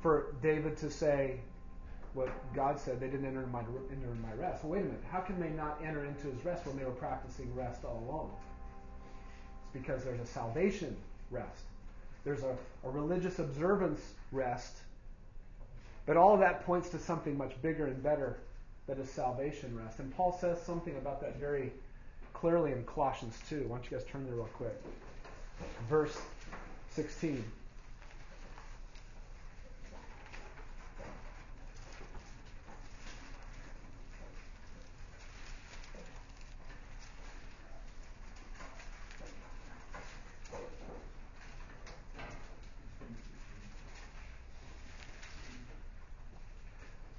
For 0.00 0.34
David 0.42 0.76
to 0.78 0.90
say 0.90 1.40
what 2.14 2.28
God 2.54 2.78
said, 2.78 3.00
they 3.00 3.08
didn't 3.08 3.26
enter 3.26 3.46
my, 3.46 3.60
enter 3.60 4.14
my 4.22 4.32
rest. 4.34 4.62
Well, 4.62 4.72
wait 4.72 4.82
a 4.82 4.84
minute. 4.84 5.02
How 5.10 5.20
can 5.20 5.40
they 5.40 5.50
not 5.50 5.80
enter 5.84 6.04
into 6.04 6.28
his 6.28 6.44
rest 6.44 6.66
when 6.66 6.76
they 6.76 6.84
were 6.84 6.90
practicing 6.90 7.52
rest 7.54 7.84
all 7.84 8.04
along? 8.06 8.30
It's 9.62 9.72
because 9.72 10.04
there's 10.04 10.20
a 10.20 10.26
salvation 10.26 10.96
rest. 11.30 11.64
There's 12.24 12.42
a, 12.42 12.56
a 12.84 12.90
religious 12.90 13.38
observance 13.38 14.00
rest. 14.30 14.76
But 16.06 16.16
all 16.16 16.34
of 16.34 16.40
that 16.40 16.64
points 16.64 16.88
to 16.90 16.98
something 16.98 17.36
much 17.36 17.60
bigger 17.62 17.86
and 17.86 18.02
better 18.02 18.38
that 18.86 18.98
is 18.98 19.10
salvation 19.10 19.76
rest. 19.76 19.98
And 19.98 20.14
Paul 20.14 20.36
says 20.40 20.60
something 20.62 20.96
about 20.96 21.20
that 21.20 21.38
very 21.38 21.72
clearly 22.32 22.72
in 22.72 22.84
Colossians 22.84 23.38
2. 23.48 23.66
Why 23.68 23.76
don't 23.76 23.90
you 23.90 23.96
guys 23.96 24.06
turn 24.06 24.24
there 24.26 24.34
real 24.34 24.48
quick? 24.54 24.80
Verse 25.88 26.16
16. 26.90 27.44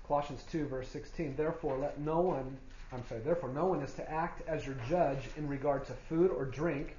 Colossians 0.08 0.44
2, 0.52 0.68
verse 0.68 0.88
16. 0.90 1.36
Therefore, 1.36 1.78
let 1.78 2.00
no 2.00 2.20
one, 2.20 2.58
I'm 2.92 3.06
sorry, 3.08 3.22
therefore, 3.22 3.50
no 3.50 3.66
one 3.66 3.82
is 3.82 3.94
to 3.94 4.12
act 4.12 4.48
as 4.48 4.66
your 4.66 4.76
judge 4.90 5.30
in 5.38 5.48
regard 5.48 5.86
to 5.88 5.94
food 5.94 6.32
or 6.32 6.46
drink 6.46 6.96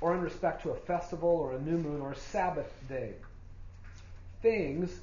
or 0.00 0.14
in 0.14 0.20
respect 0.20 0.62
to 0.62 0.70
a 0.70 0.76
festival 0.76 1.28
or 1.28 1.52
a 1.52 1.60
new 1.60 1.76
moon 1.76 2.00
or 2.00 2.12
a 2.12 2.16
Sabbath 2.16 2.72
day. 2.88 3.12
Things 4.40 5.00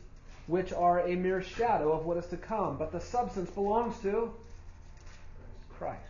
which 0.47 0.73
are 0.73 1.01
a 1.07 1.15
mere 1.15 1.41
shadow 1.41 1.91
of 1.91 2.05
what 2.05 2.18
is 2.18 2.26
to 2.27 2.38
come, 2.38 2.77
but 2.77 2.91
the 2.91 3.01
substance 3.01 3.49
belongs 3.51 3.99
to 3.99 4.34
Christ. 5.77 6.01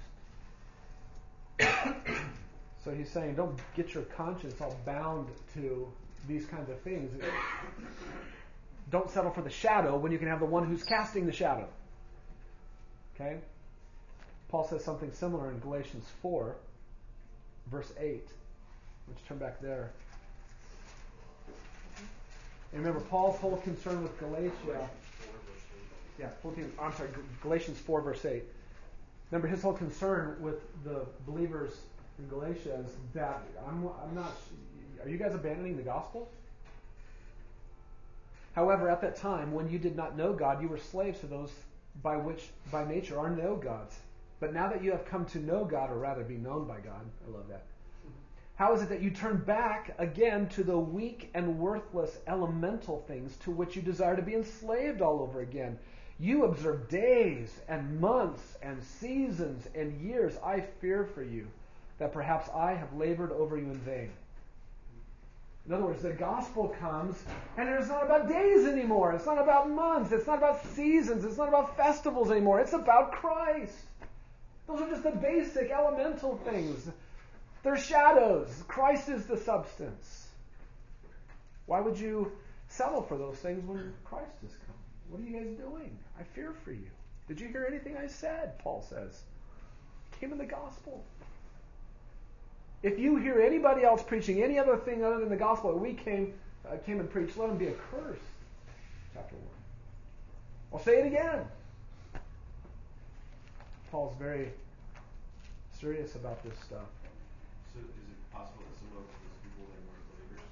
so 2.83 2.91
he's 2.91 3.09
saying, 3.09 3.35
don't 3.35 3.59
get 3.75 3.93
your 3.93 4.03
conscience 4.03 4.61
all 4.61 4.77
bound 4.85 5.27
to 5.55 5.87
these 6.27 6.45
kinds 6.45 6.69
of 6.69 6.79
things. 6.81 7.11
Don't 8.89 9.09
settle 9.09 9.31
for 9.31 9.41
the 9.41 9.49
shadow 9.49 9.97
when 9.97 10.11
you 10.11 10.17
can 10.17 10.27
have 10.27 10.39
the 10.39 10.45
one 10.45 10.65
who's 10.65 10.83
casting 10.83 11.25
the 11.25 11.31
shadow. 11.31 11.67
Okay? 13.15 13.37
Paul 14.49 14.65
says 14.67 14.83
something 14.83 15.11
similar 15.11 15.49
in 15.51 15.59
Galatians 15.59 16.05
4, 16.21 16.55
verse 17.69 17.91
8. 17.99 18.27
Let's 19.07 19.21
turn 19.27 19.37
back 19.37 19.59
there. 19.61 19.91
And 22.73 22.85
remember, 22.85 22.99
Paul's 23.01 23.39
whole 23.39 23.57
concern 23.57 24.03
with 24.03 24.17
Galatia. 24.19 24.89
Yeah, 26.19 26.29
14, 26.41 26.71
I'm 26.81 26.93
sorry, 26.93 27.09
Galatians 27.41 27.79
4, 27.79 28.01
verse 28.01 28.25
8. 28.25 28.43
Remember, 29.31 29.47
his 29.47 29.61
whole 29.61 29.73
concern 29.73 30.37
with 30.39 30.61
the 30.83 31.05
believers 31.25 31.73
in 32.19 32.27
Galatia 32.29 32.83
is 32.85 32.91
that 33.13 33.41
I'm, 33.67 33.89
I'm 34.03 34.15
not. 34.15 34.31
Are 35.03 35.09
you 35.09 35.17
guys 35.17 35.35
abandoning 35.35 35.77
the 35.77 35.83
gospel? 35.83 36.29
However, 38.57 38.89
at 38.89 39.01
that 39.01 39.15
time, 39.15 39.53
when 39.53 39.69
you 39.69 39.79
did 39.79 39.95
not 39.95 40.17
know 40.17 40.33
God, 40.33 40.61
you 40.61 40.67
were 40.67 40.77
slaves 40.77 41.19
to 41.21 41.27
those 41.27 41.51
by 42.01 42.17
which, 42.17 42.49
by 42.71 42.83
nature, 42.83 43.17
are 43.19 43.29
no 43.29 43.55
gods. 43.55 43.99
But 44.39 44.53
now 44.53 44.67
that 44.67 44.83
you 44.83 44.91
have 44.91 45.05
come 45.05 45.25
to 45.27 45.39
know 45.39 45.63
God, 45.63 45.91
or 45.91 45.97
rather 45.99 46.23
be 46.23 46.37
known 46.37 46.67
by 46.67 46.79
God, 46.79 47.05
I 47.25 47.31
love 47.31 47.47
that 47.49 47.63
how 48.57 48.73
is 48.73 48.81
it 48.81 48.89
that 48.89 49.03
you 49.03 49.11
turn 49.11 49.37
back 49.37 49.93
again 49.99 50.49
to 50.49 50.63
the 50.63 50.79
weak 50.79 51.29
and 51.35 51.59
worthless 51.59 52.17
elemental 52.25 53.03
things 53.07 53.37
to 53.37 53.51
which 53.51 53.75
you 53.75 53.83
desire 53.83 54.15
to 54.15 54.23
be 54.23 54.33
enslaved 54.33 54.99
all 54.99 55.21
over 55.21 55.41
again? 55.41 55.77
You 56.19 56.45
observe 56.45 56.89
days 56.89 57.61
and 57.67 58.01
months 58.01 58.57
and 58.63 58.83
seasons 58.83 59.69
and 59.75 60.01
years. 60.01 60.37
I 60.43 60.61
fear 60.81 61.05
for 61.05 61.21
you. 61.21 61.47
that 61.99 62.11
perhaps 62.11 62.49
I 62.49 62.73
have 62.73 62.93
labored 62.93 63.31
over 63.31 63.57
you 63.57 63.65
in 63.65 63.77
vain. 63.79 64.09
In 65.67 65.73
other 65.73 65.85
words, 65.85 66.01
the 66.01 66.11
gospel 66.11 66.73
comes 66.79 67.21
and 67.57 67.67
it's 67.67 67.89
not 67.89 68.05
about 68.05 68.29
days 68.29 68.65
anymore. 68.65 69.13
It's 69.13 69.25
not 69.25 69.37
about 69.37 69.69
months. 69.69 70.13
It's 70.13 70.25
not 70.25 70.37
about 70.37 70.65
seasons. 70.67 71.25
It's 71.25 71.37
not 71.37 71.49
about 71.49 71.75
festivals 71.75 72.31
anymore. 72.31 72.61
It's 72.61 72.73
about 72.73 73.11
Christ. 73.11 73.75
Those 74.67 74.81
are 74.81 74.89
just 74.89 75.03
the 75.03 75.11
basic 75.11 75.69
elemental 75.69 76.37
things. 76.45 76.89
They're 77.63 77.77
shadows. 77.77 78.63
Christ 78.67 79.09
is 79.09 79.25
the 79.25 79.37
substance. 79.37 80.27
Why 81.65 81.81
would 81.81 81.99
you 81.99 82.31
settle 82.69 83.01
for 83.01 83.17
those 83.17 83.35
things 83.37 83.65
when 83.65 83.93
Christ 84.05 84.37
has 84.41 84.51
come? 84.51 84.75
What 85.09 85.21
are 85.21 85.23
you 85.25 85.37
guys 85.37 85.57
doing? 85.57 85.97
I 86.17 86.23
fear 86.23 86.53
for 86.63 86.71
you. 86.71 86.87
Did 87.27 87.41
you 87.41 87.47
hear 87.49 87.65
anything 87.69 87.97
I 87.97 88.07
said? 88.07 88.57
Paul 88.59 88.85
says. 88.89 89.21
Came 90.19 90.31
in 90.31 90.37
the 90.37 90.45
gospel. 90.45 91.03
If 92.83 92.99
you 92.99 93.17
hear 93.17 93.41
anybody 93.41 93.83
else 93.83 94.03
preaching 94.03 94.43
any 94.43 94.59
other 94.59 94.77
thing 94.77 95.03
other 95.03 95.19
than 95.19 95.29
the 95.29 95.35
gospel 95.35 95.71
that 95.73 95.79
we 95.79 95.93
came 95.93 96.33
uh, 96.67 96.77
came 96.85 96.99
and 96.99 97.09
preached, 97.09 97.37
let 97.37 97.49
him 97.49 97.57
be 97.57 97.67
accursed. 97.67 98.21
Chapter 99.13 99.35
one. 99.35 99.45
I'll 100.73 100.79
say 100.79 100.99
it 100.99 101.07
again. 101.07 101.45
Paul's 103.89 104.15
very 104.19 104.51
serious 105.71 106.15
about 106.15 106.43
this 106.43 106.57
stuff. 106.59 106.91
So 107.73 107.79
is 107.79 107.87
it 107.87 108.19
possible 108.33 108.65
that 108.67 108.75
some 108.77 108.91
of 108.93 109.05
those 109.05 109.13
people 109.41 109.63
they 109.71 109.79
weren't 109.87 110.05
believers? 110.11 110.43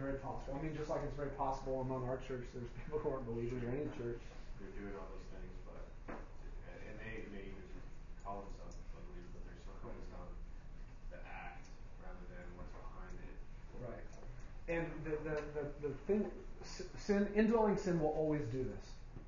Very 0.00 0.18
possible. 0.18 0.58
I 0.58 0.62
mean, 0.64 0.74
just 0.74 0.90
like 0.90 1.00
it's 1.06 1.14
very 1.14 1.30
possible 1.38 1.80
among 1.86 2.08
our 2.10 2.18
church, 2.26 2.42
there's 2.56 2.68
people 2.84 2.98
who 2.98 3.12
aren't 3.12 3.28
believers 3.28 3.62
in 3.62 3.70
any 3.70 3.86
church. 3.94 4.18
They're 4.58 4.74
doing 4.74 4.96
all 4.98 5.06
those 5.14 5.28
things, 5.30 5.54
but 5.62 5.84
and, 6.10 6.78
and 6.90 6.96
they 6.98 7.22
may 7.30 7.46
even 7.46 7.66
call 8.26 8.42
themselves 8.50 8.74
believers, 8.96 9.30
but 9.30 9.46
they're 9.46 9.62
so 9.62 9.72
focused 9.78 10.14
on 10.18 10.26
the 11.14 11.20
act 11.22 11.62
rather 12.02 12.26
than 12.34 12.46
what's 12.58 12.74
behind 12.74 13.14
it. 13.22 13.36
Right. 13.78 14.08
And 14.72 14.86
the, 15.04 15.10
the, 15.28 15.36
the, 15.54 15.88
the 15.88 15.94
thing, 16.06 16.24
sin, 16.96 17.28
indwelling 17.36 17.76
sin 17.76 18.00
will 18.00 18.14
always 18.16 18.42
do 18.50 18.64
this. 18.64 18.86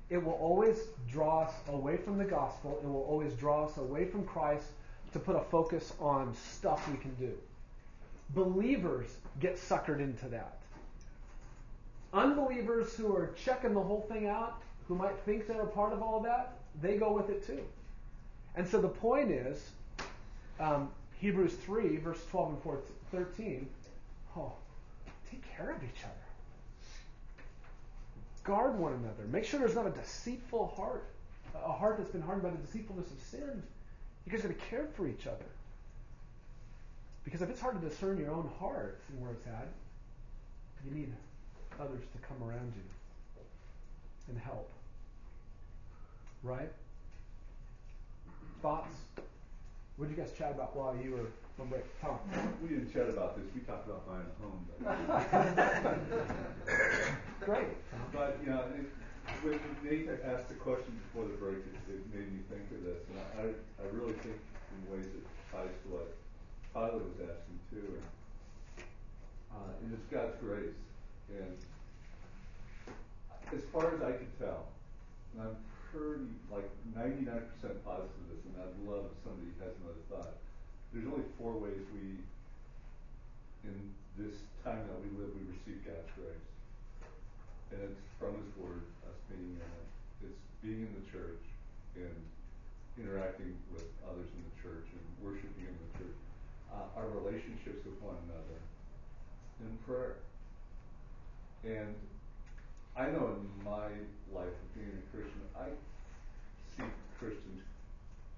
It 0.09 0.23
will 0.23 0.33
always 0.33 0.77
draw 1.07 1.43
us 1.43 1.53
away 1.67 1.97
from 1.97 2.17
the 2.17 2.25
gospel. 2.25 2.79
It 2.83 2.87
will 2.87 3.03
always 3.03 3.33
draw 3.33 3.65
us 3.65 3.77
away 3.77 4.05
from 4.05 4.25
Christ 4.25 4.67
to 5.13 5.19
put 5.19 5.35
a 5.35 5.41
focus 5.41 5.93
on 5.99 6.33
stuff 6.33 6.89
we 6.89 6.97
can 6.97 7.13
do. 7.15 7.31
Believers 8.31 9.17
get 9.39 9.57
suckered 9.57 9.99
into 9.99 10.27
that. 10.29 10.57
Unbelievers 12.11 12.95
who 12.95 13.15
are 13.15 13.31
checking 13.35 13.73
the 13.73 13.81
whole 13.81 14.05
thing 14.09 14.27
out, 14.27 14.61
who 14.87 14.95
might 14.95 15.17
think 15.25 15.47
they're 15.47 15.61
a 15.61 15.67
part 15.67 15.93
of 15.93 16.01
all 16.01 16.19
that, 16.21 16.53
they 16.81 16.97
go 16.97 17.11
with 17.11 17.29
it 17.29 17.45
too. 17.45 17.63
And 18.55 18.67
so 18.67 18.81
the 18.81 18.87
point 18.87 19.29
is, 19.29 19.69
um, 20.59 20.89
Hebrews 21.19 21.53
3, 21.53 21.97
verse 21.97 22.23
12 22.31 22.49
and 22.53 22.63
14, 22.63 22.83
13, 23.11 23.69
oh, 24.37 24.53
take 25.29 25.43
care 25.55 25.71
of 25.71 25.83
each 25.83 26.03
other. 26.03 26.13
Guard 28.43 28.77
one 28.77 28.93
another. 28.93 29.25
Make 29.31 29.43
sure 29.45 29.59
there's 29.59 29.75
not 29.75 29.87
a 29.87 29.91
deceitful 29.91 30.67
heart, 30.77 31.05
a 31.55 31.71
heart 31.71 31.97
that's 31.97 32.11
been 32.11 32.21
hardened 32.21 32.43
by 32.43 32.51
the 32.51 32.63
deceitfulness 32.65 33.11
of 33.11 33.19
sin. 33.19 33.63
You 34.25 34.31
guys 34.31 34.41
got 34.41 34.49
to 34.49 34.65
care 34.69 34.87
for 34.95 35.07
each 35.07 35.25
other. 35.25 35.45
Because 37.23 37.41
if 37.41 37.49
it's 37.49 37.59
hard 37.59 37.81
to 37.81 37.89
discern 37.89 38.19
your 38.19 38.31
own 38.31 38.49
heart 38.59 39.01
and 39.09 39.19
where 39.19 39.31
it's 39.31 39.47
at, 39.47 39.67
you 40.85 40.91
need 40.91 41.11
others 41.79 42.03
to 42.13 42.27
come 42.27 42.47
around 42.47 42.71
you 42.75 42.83
and 44.29 44.37
help. 44.37 44.69
Right? 46.43 46.71
Thoughts? 48.61 48.95
What 49.97 50.09
did 50.09 50.17
you 50.17 50.23
guys 50.23 50.33
chat 50.37 50.51
about 50.51 50.75
while 50.75 50.93
you 50.97 51.11
were 51.11 51.27
on 51.63 51.69
break? 51.69 51.83
Tom. 52.01 52.19
We 52.61 52.67
didn't 52.67 52.91
chat 52.91 53.07
about 53.07 53.37
this. 53.37 53.45
We 53.55 53.61
talked 53.61 53.87
about 53.87 54.03
buying 54.03 54.27
a 54.27 54.35
home. 54.43 54.67
Great. 57.39 57.71
But, 58.11 58.35
you 58.43 58.51
know, 58.51 58.67
it, 58.75 58.91
when 59.41 59.57
Nate 59.87 60.11
asked 60.27 60.49
the 60.49 60.55
question 60.55 60.99
before 61.07 61.29
the 61.31 61.37
break, 61.39 61.59
it, 61.63 61.79
it 61.87 62.03
made 62.13 62.27
me 62.27 62.43
think 62.51 62.67
of 62.75 62.83
this. 62.83 63.07
And 63.07 63.15
I, 63.39 63.55
I 63.81 63.87
really 63.95 64.19
think 64.19 64.35
in 64.35 64.83
ways 64.91 65.05
it 65.05 65.23
ties 65.53 65.71
to 65.83 65.87
what 65.87 66.11
Tyler 66.73 66.99
was 66.99 67.15
asking 67.23 67.59
too. 67.71 67.95
And, 67.95 68.03
uh, 69.55 69.79
and 69.81 69.93
it's 69.93 70.03
God's 70.11 70.35
grace. 70.43 70.75
And 71.31 71.55
as 73.55 73.63
far 73.71 73.95
as 73.95 74.01
I 74.01 74.11
can 74.11 74.27
tell, 74.39 74.67
and 75.33 75.43
I'm 75.47 75.55
pretty, 75.95 76.27
like 76.51 76.67
99% 76.91 77.23
positive 77.87 78.23
this, 78.27 78.43
and 78.51 78.55
I'd 78.59 78.75
love 78.83 79.07
if 79.07 79.15
somebody 79.23 79.47
has 79.63 79.71
another 79.79 80.03
thought. 80.11 80.35
There's 80.91 81.07
only 81.07 81.23
four 81.39 81.55
ways 81.55 81.79
we, 81.95 82.19
in 83.63 83.75
this 84.19 84.35
time 84.67 84.83
that 84.91 84.99
we 84.99 85.07
live, 85.15 85.31
we 85.31 85.47
receive 85.55 85.79
God's 85.87 86.11
grace. 86.19 86.47
And 87.71 87.95
it's 87.95 88.03
from 88.19 88.35
His 88.43 88.51
Word, 88.59 88.83
us 89.07 89.19
being 89.31 89.55
in 89.55 89.63
it. 89.63 89.87
It's 90.27 90.43
being 90.59 90.83
in 90.83 90.91
the 90.99 91.05
church 91.07 91.43
and 91.95 92.15
interacting 92.99 93.55
with 93.71 93.87
others 94.03 94.27
in 94.35 94.41
the 94.43 94.55
church 94.59 94.87
and 94.91 95.03
worshiping 95.23 95.63
in 95.63 95.75
the 95.79 95.91
church. 96.03 96.19
Uh, 96.75 96.99
our 96.99 97.07
relationships 97.23 97.87
with 97.87 97.95
one 98.03 98.19
another 98.27 98.59
in 99.63 99.71
prayer. 99.87 100.19
And 101.63 101.95
I 102.97 103.11
know 103.11 103.35
in 103.35 103.43
my 103.63 103.91
life 104.31 104.55
of 104.55 104.67
being 104.73 104.95
a 104.95 105.03
Christian, 105.11 105.43
I 105.51 105.67
see 106.71 106.87
Christians 107.19 107.59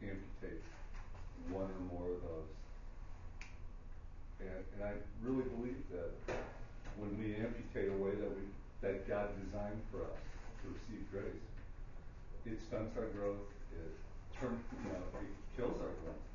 amputate 0.02 0.66
one 1.54 1.70
or 1.70 1.82
more 1.94 2.10
of 2.10 2.22
those. 2.26 2.52
And, 4.42 4.50
and 4.50 4.82
I 4.82 4.94
really 5.22 5.46
believe 5.54 5.78
that 5.94 6.10
when 6.98 7.14
we 7.22 7.38
amputate 7.38 7.94
a 7.94 7.98
way 8.02 8.18
that 8.18 8.30
we 8.34 8.50
that 8.82 9.08
God 9.08 9.30
designed 9.46 9.82
for 9.90 10.06
us 10.06 10.22
to 10.62 10.70
receive 10.70 11.06
grace, 11.10 11.46
it 12.46 12.58
stunts 12.70 12.98
our 12.98 13.10
growth. 13.14 13.42
It 13.74 13.94
turns, 14.38 14.62
you 14.74 14.90
know, 14.90 15.02
it 15.22 15.34
kills 15.58 15.78
our 15.82 15.94
growth. 16.02 16.26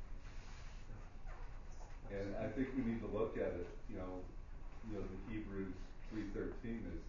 And 2.11 2.35
I 2.39 2.47
think 2.51 2.71
we 2.75 2.83
need 2.83 2.99
to 2.99 3.11
look 3.11 3.35
at 3.35 3.51
it. 3.51 3.67
You 3.91 3.99
know, 3.99 4.23
you 4.87 4.99
know, 4.99 5.03
the 5.03 5.19
Hebrews 5.31 5.75
three 6.11 6.27
thirteen 6.31 6.83
is 6.87 7.03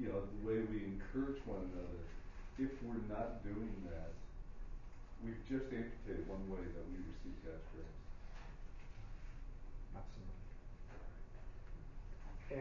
you 0.00 0.08
know, 0.08 0.22
the 0.40 0.48
way 0.48 0.64
we 0.72 0.80
encourage 0.88 1.40
one 1.44 1.60
another, 1.72 2.00
if 2.58 2.70
we're 2.82 3.04
not 3.14 3.44
doing 3.44 3.74
that, 3.90 4.08
we've 5.22 5.36
just 5.44 5.66
amputated 5.72 6.26
one 6.26 6.40
way 6.48 6.64
that 6.64 6.84
we 6.88 6.96
receive 7.04 7.36
God's 7.44 7.68
grace. 7.76 8.00
Absolutely. 9.92 10.40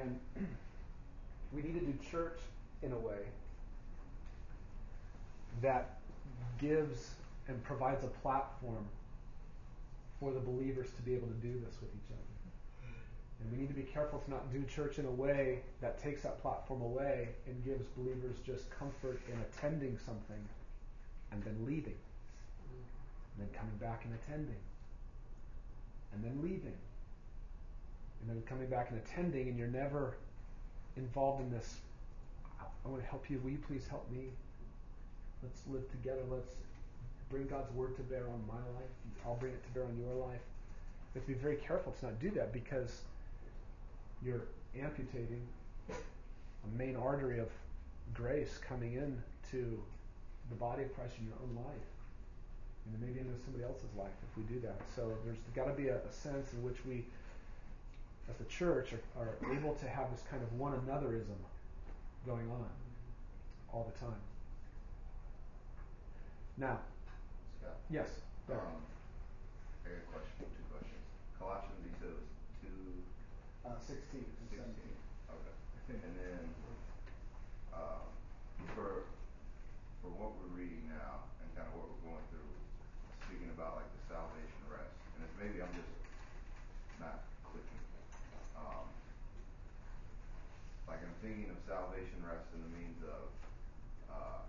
And 0.02 0.20
we 1.54 1.62
need 1.62 1.80
to 1.80 1.86
do 1.86 1.94
church 2.12 2.40
in 2.84 2.92
a 2.92 3.00
way 3.00 3.24
that 5.62 6.00
gives 6.60 7.12
and 7.48 7.64
provides 7.64 8.04
a 8.04 8.10
platform 8.22 8.86
for 10.20 10.32
the 10.32 10.40
believers 10.40 10.88
to 10.96 11.02
be 11.02 11.16
able 11.16 11.28
to 11.28 11.34
do 11.36 11.54
this 11.66 11.76
with 11.80 11.90
each 11.96 12.12
other. 12.12 12.29
And 13.40 13.52
we 13.52 13.58
need 13.58 13.70
to 13.70 13.74
be 13.74 13.84
careful 13.84 14.20
to 14.20 14.30
not 14.30 14.52
do 14.52 14.64
church 14.66 15.00
in 15.00 15.06
a 15.06 15.12
way 15.12 15.60
that 15.82 16.02
takes 16.02 16.24
that 16.24 16.42
platform 16.42 16.82
away 16.82 17.30
and 17.48 17.64
gives 17.64 17.86
believers 17.98 18.36
just 18.46 18.70
comfort 18.70 19.22
in 19.32 19.40
attending 19.40 19.98
something 20.06 20.44
and 21.32 21.44
then 21.44 21.56
leaving. 21.66 21.96
And 23.38 23.48
then 23.48 23.50
coming 23.58 23.76
back 23.80 24.04
and 24.06 24.14
attending. 24.16 24.60
And 26.14 26.24
then 26.24 26.40
leaving. 26.42 26.76
And 28.22 28.30
then 28.30 28.42
coming 28.46 28.68
back 28.68 28.90
and 28.90 29.00
attending, 29.00 29.48
and 29.48 29.58
you're 29.58 29.68
never 29.68 30.18
involved 30.98 31.42
in 31.42 31.50
this. 31.50 31.78
I 32.60 32.90
want 32.90 33.02
to 33.02 33.10
help 33.10 33.30
you. 33.30 33.40
Will 33.40 33.52
you 33.52 33.64
please 33.66 33.88
help 33.88 34.10
me? 34.12 34.26
Let's 35.42 35.62
live 35.70 35.90
together. 35.92 36.22
Let's 36.30 36.56
bring 37.30 37.48
God's 37.48 37.72
word 37.74 37.96
to 37.96 38.04
bear 38.04 38.26
on 38.28 38.44
my 38.48 38.60
life. 38.76 38.90
I'll 39.26 39.36
bring 39.36 39.54
it 39.54 39.64
to 39.64 39.70
bear 39.70 39.84
on 39.84 39.98
your 39.98 40.14
life. 40.28 40.42
Have 41.14 41.24
to 41.24 41.28
be 41.28 41.34
very 41.36 41.56
careful 41.56 41.94
to 42.00 42.06
not 42.06 42.20
do 42.20 42.30
that 42.32 42.52
because 42.52 43.02
you're 44.24 44.44
amputating 44.80 45.42
a 45.90 46.78
main 46.78 46.96
artery 46.96 47.40
of 47.40 47.50
grace 48.14 48.58
coming 48.58 48.94
in 48.94 49.22
to 49.52 49.82
the 50.50 50.56
body 50.56 50.84
of 50.84 50.94
Christ 50.96 51.16
in 51.20 51.26
your 51.26 51.36
own 51.44 51.56
life. 51.56 51.88
And 52.86 53.02
maybe 53.02 53.20
into 53.20 53.38
somebody 53.44 53.64
else's 53.64 53.94
life 53.98 54.12
if 54.32 54.38
we 54.38 54.44
do 54.44 54.60
that. 54.62 54.82
So 54.96 55.14
there's 55.24 55.38
got 55.54 55.66
to 55.66 55.74
be 55.74 55.90
a, 55.90 55.98
a, 55.98 56.12
sense 56.12 56.54
in 56.54 56.64
which 56.64 56.78
we, 56.88 57.06
as 58.30 58.38
the 58.38 58.46
church, 58.46 58.94
are, 59.18 59.22
are 59.22 59.54
able 59.54 59.76
to 59.76 59.88
have 59.88 60.10
this 60.12 60.24
kind 60.30 60.42
of 60.42 60.52
one 60.54 60.74
anotherism 60.74 61.38
going 62.26 62.50
on 62.50 62.66
all 63.72 63.92
the 63.94 64.00
time. 64.00 64.20
Now, 66.58 66.80
Scott. 67.62 67.78
yes. 67.90 68.08
Um, 68.50 68.58
I 69.86 69.90
got 69.90 69.96
a 69.96 70.12
question, 70.12 70.44
two 70.44 70.66
questions. 70.74 71.06
Colossians, 71.38 71.80
you 71.86 71.94
said 72.02 72.10
it 72.10 72.20
was 72.20 72.32
two. 72.60 73.70
16 73.90 74.22
and 74.22 74.50
17. 74.54 74.70
Okay. 75.34 75.56
And 75.90 76.14
then, 76.14 76.44
um, 77.74 78.06
for, 78.78 79.10
for 80.06 80.14
what 80.14 80.38
we're 80.38 80.54
reading 80.62 80.86
now 80.94 81.26
and 81.42 81.50
kind 81.58 81.66
of 81.66 81.74
what 81.74 81.90
we're 81.90 82.14
going 82.14 82.26
through, 82.30 82.46
speaking 83.26 83.50
about 83.58 83.82
like 83.82 83.90
the 83.98 84.04
salvation 84.14 84.62
rest, 84.70 84.94
and 85.18 85.26
it's 85.26 85.34
maybe 85.42 85.58
I'm 85.66 85.74
just 85.74 85.90
not 87.02 87.26
clicking. 87.50 87.82
Um, 88.54 88.86
like 90.86 91.02
I'm 91.02 91.18
thinking 91.26 91.50
of 91.50 91.58
salvation 91.66 92.22
rest 92.22 92.46
in 92.54 92.62
the 92.62 92.72
means 92.78 93.02
of 93.10 93.26
uh, 94.14 94.42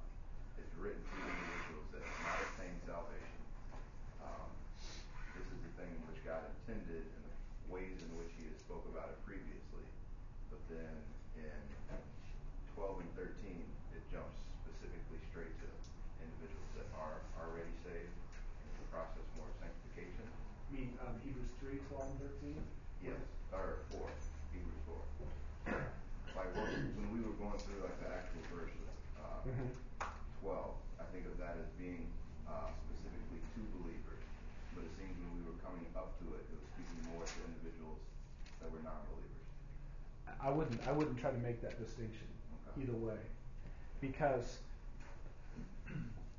it's 0.61 0.75
written 0.77 1.01
to 1.01 1.17
individuals 1.17 1.89
that 1.97 2.05
not 2.29 2.45
attain 2.45 2.77
salvation. 2.85 3.41
Um, 4.21 4.53
this 5.33 5.49
is 5.49 5.59
the 5.65 5.73
thing 5.81 5.89
in 5.97 6.01
which 6.13 6.21
God 6.29 6.45
intended 6.45 7.09
and 7.09 7.25
the 7.25 7.37
ways 7.73 7.97
in 8.05 8.11
which 8.21 8.33
He 8.37 8.45
has 8.53 8.57
spoke 8.61 8.85
about 8.93 9.09
it 9.13 9.19
previously. 9.29 9.87
But 10.51 10.59
then 10.73 10.95
in 11.39 11.61
12 12.75 13.05
and 13.05 13.11
13, 13.15 13.31
it 13.95 14.03
jumps 14.11 14.41
specifically 14.67 15.21
straight 15.31 15.53
to 15.63 15.69
individuals 16.25 16.71
that 16.81 16.89
are 16.99 17.21
already 17.39 17.71
saved. 17.87 18.11
And 18.11 18.65
it's 18.75 18.81
a 18.83 18.89
process 18.91 19.23
more 19.39 19.47
of 19.47 19.55
sanctification. 19.63 20.27
I 20.27 20.69
mean 20.75 20.91
um, 21.07 21.15
Hebrews 21.23 21.53
3, 21.63 21.79
12 21.95 22.03
and 22.03 22.19
13? 22.43 22.59
Yes, 23.07 23.23
or 23.55 23.87
4, 23.95 24.03
Hebrews 24.55 24.83
4. 24.87 25.79
like 26.37 26.51
when 26.59 27.09
we 27.15 27.21
were 27.23 27.35
going 27.39 27.59
through 27.63 27.81
like 27.87 27.97
the 28.03 28.11
actual 28.11 28.43
verses, 28.55 28.91
uh, 29.19 29.43
Mhm. 29.47 29.71
12, 30.43 30.75
I 30.99 31.05
think 31.15 31.27
of 31.31 31.39
that 31.43 31.59
as 31.59 31.71
being 31.79 32.07
uh, 32.47 32.71
specifically 32.87 33.41
to 33.55 33.61
believers. 33.83 34.23
But 34.75 34.85
it 34.87 34.93
seems 34.99 35.15
when 35.23 35.33
we 35.39 35.43
were 35.47 35.59
coming 35.63 35.87
up 35.99 36.15
to 36.23 36.25
it, 36.39 36.43
it 36.51 36.57
was 36.61 36.69
speaking 36.77 37.00
more 37.15 37.25
to 37.25 37.33
individuals 37.47 37.99
that 38.61 38.71
were 38.71 38.83
non-believers. 38.83 39.47
I 40.41 40.51
wouldn't 40.51 40.87
I 40.89 40.93
wouldn't 40.93 41.19
try 41.19 41.31
to 41.31 41.39
make 41.39 41.61
that 41.63 41.79
distinction 41.79 42.27
Okay. 42.69 42.83
either 42.83 42.97
way. 42.99 43.19
Because 44.01 44.59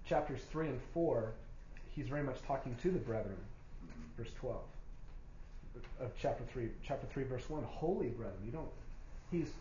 chapters 0.06 0.42
3 0.52 0.68
and 0.68 0.82
4, 0.94 1.32
he's 1.96 2.08
very 2.08 2.24
much 2.24 2.42
talking 2.44 2.76
to 2.82 2.92
the 2.92 3.00
brethren, 3.00 3.38
Mhm. 3.86 4.18
verse 4.18 4.34
12 4.34 4.64
of 6.00 6.12
chapter 6.18 6.44
3. 6.46 6.70
Chapter 6.84 7.08
3, 7.08 7.24
verse 7.24 7.50
1, 7.50 7.64
holy 7.64 8.10
brethren. 8.10 8.42
You 8.46 8.52
don't, 8.52 8.72
he's, 9.30 9.54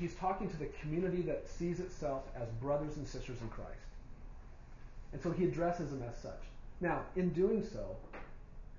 he's 0.00 0.14
talking 0.16 0.48
to 0.50 0.56
the 0.56 0.66
community 0.80 1.22
that 1.22 1.48
sees 1.48 1.78
itself 1.80 2.24
as 2.34 2.48
brothers 2.60 2.96
and 2.96 3.06
sisters 3.06 3.40
in 3.40 3.48
Christ. 3.50 3.70
And 5.12 5.22
so 5.22 5.30
he 5.30 5.44
addresses 5.44 5.90
them 5.90 6.02
as 6.02 6.16
such. 6.18 6.40
Now, 6.80 7.04
in 7.14 7.30
doing 7.32 7.62
so, 7.62 7.96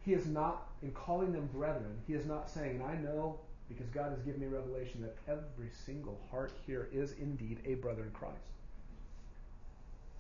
he 0.05 0.13
is 0.13 0.27
not, 0.27 0.67
in 0.83 0.91
calling 0.91 1.33
them 1.33 1.49
brethren, 1.51 1.97
he 2.05 2.13
is 2.13 2.25
not 2.25 2.49
saying, 2.49 2.81
and 2.81 2.83
I 2.83 2.95
know 2.95 3.39
because 3.67 3.87
God 3.87 4.11
has 4.11 4.19
given 4.21 4.41
me 4.41 4.47
revelation 4.47 5.01
that 5.01 5.17
every 5.27 5.69
single 5.85 6.19
heart 6.29 6.51
here 6.67 6.87
is 6.93 7.13
indeed 7.13 7.59
a 7.65 7.73
brother 7.75 8.03
in 8.03 8.11
Christ. 8.11 8.35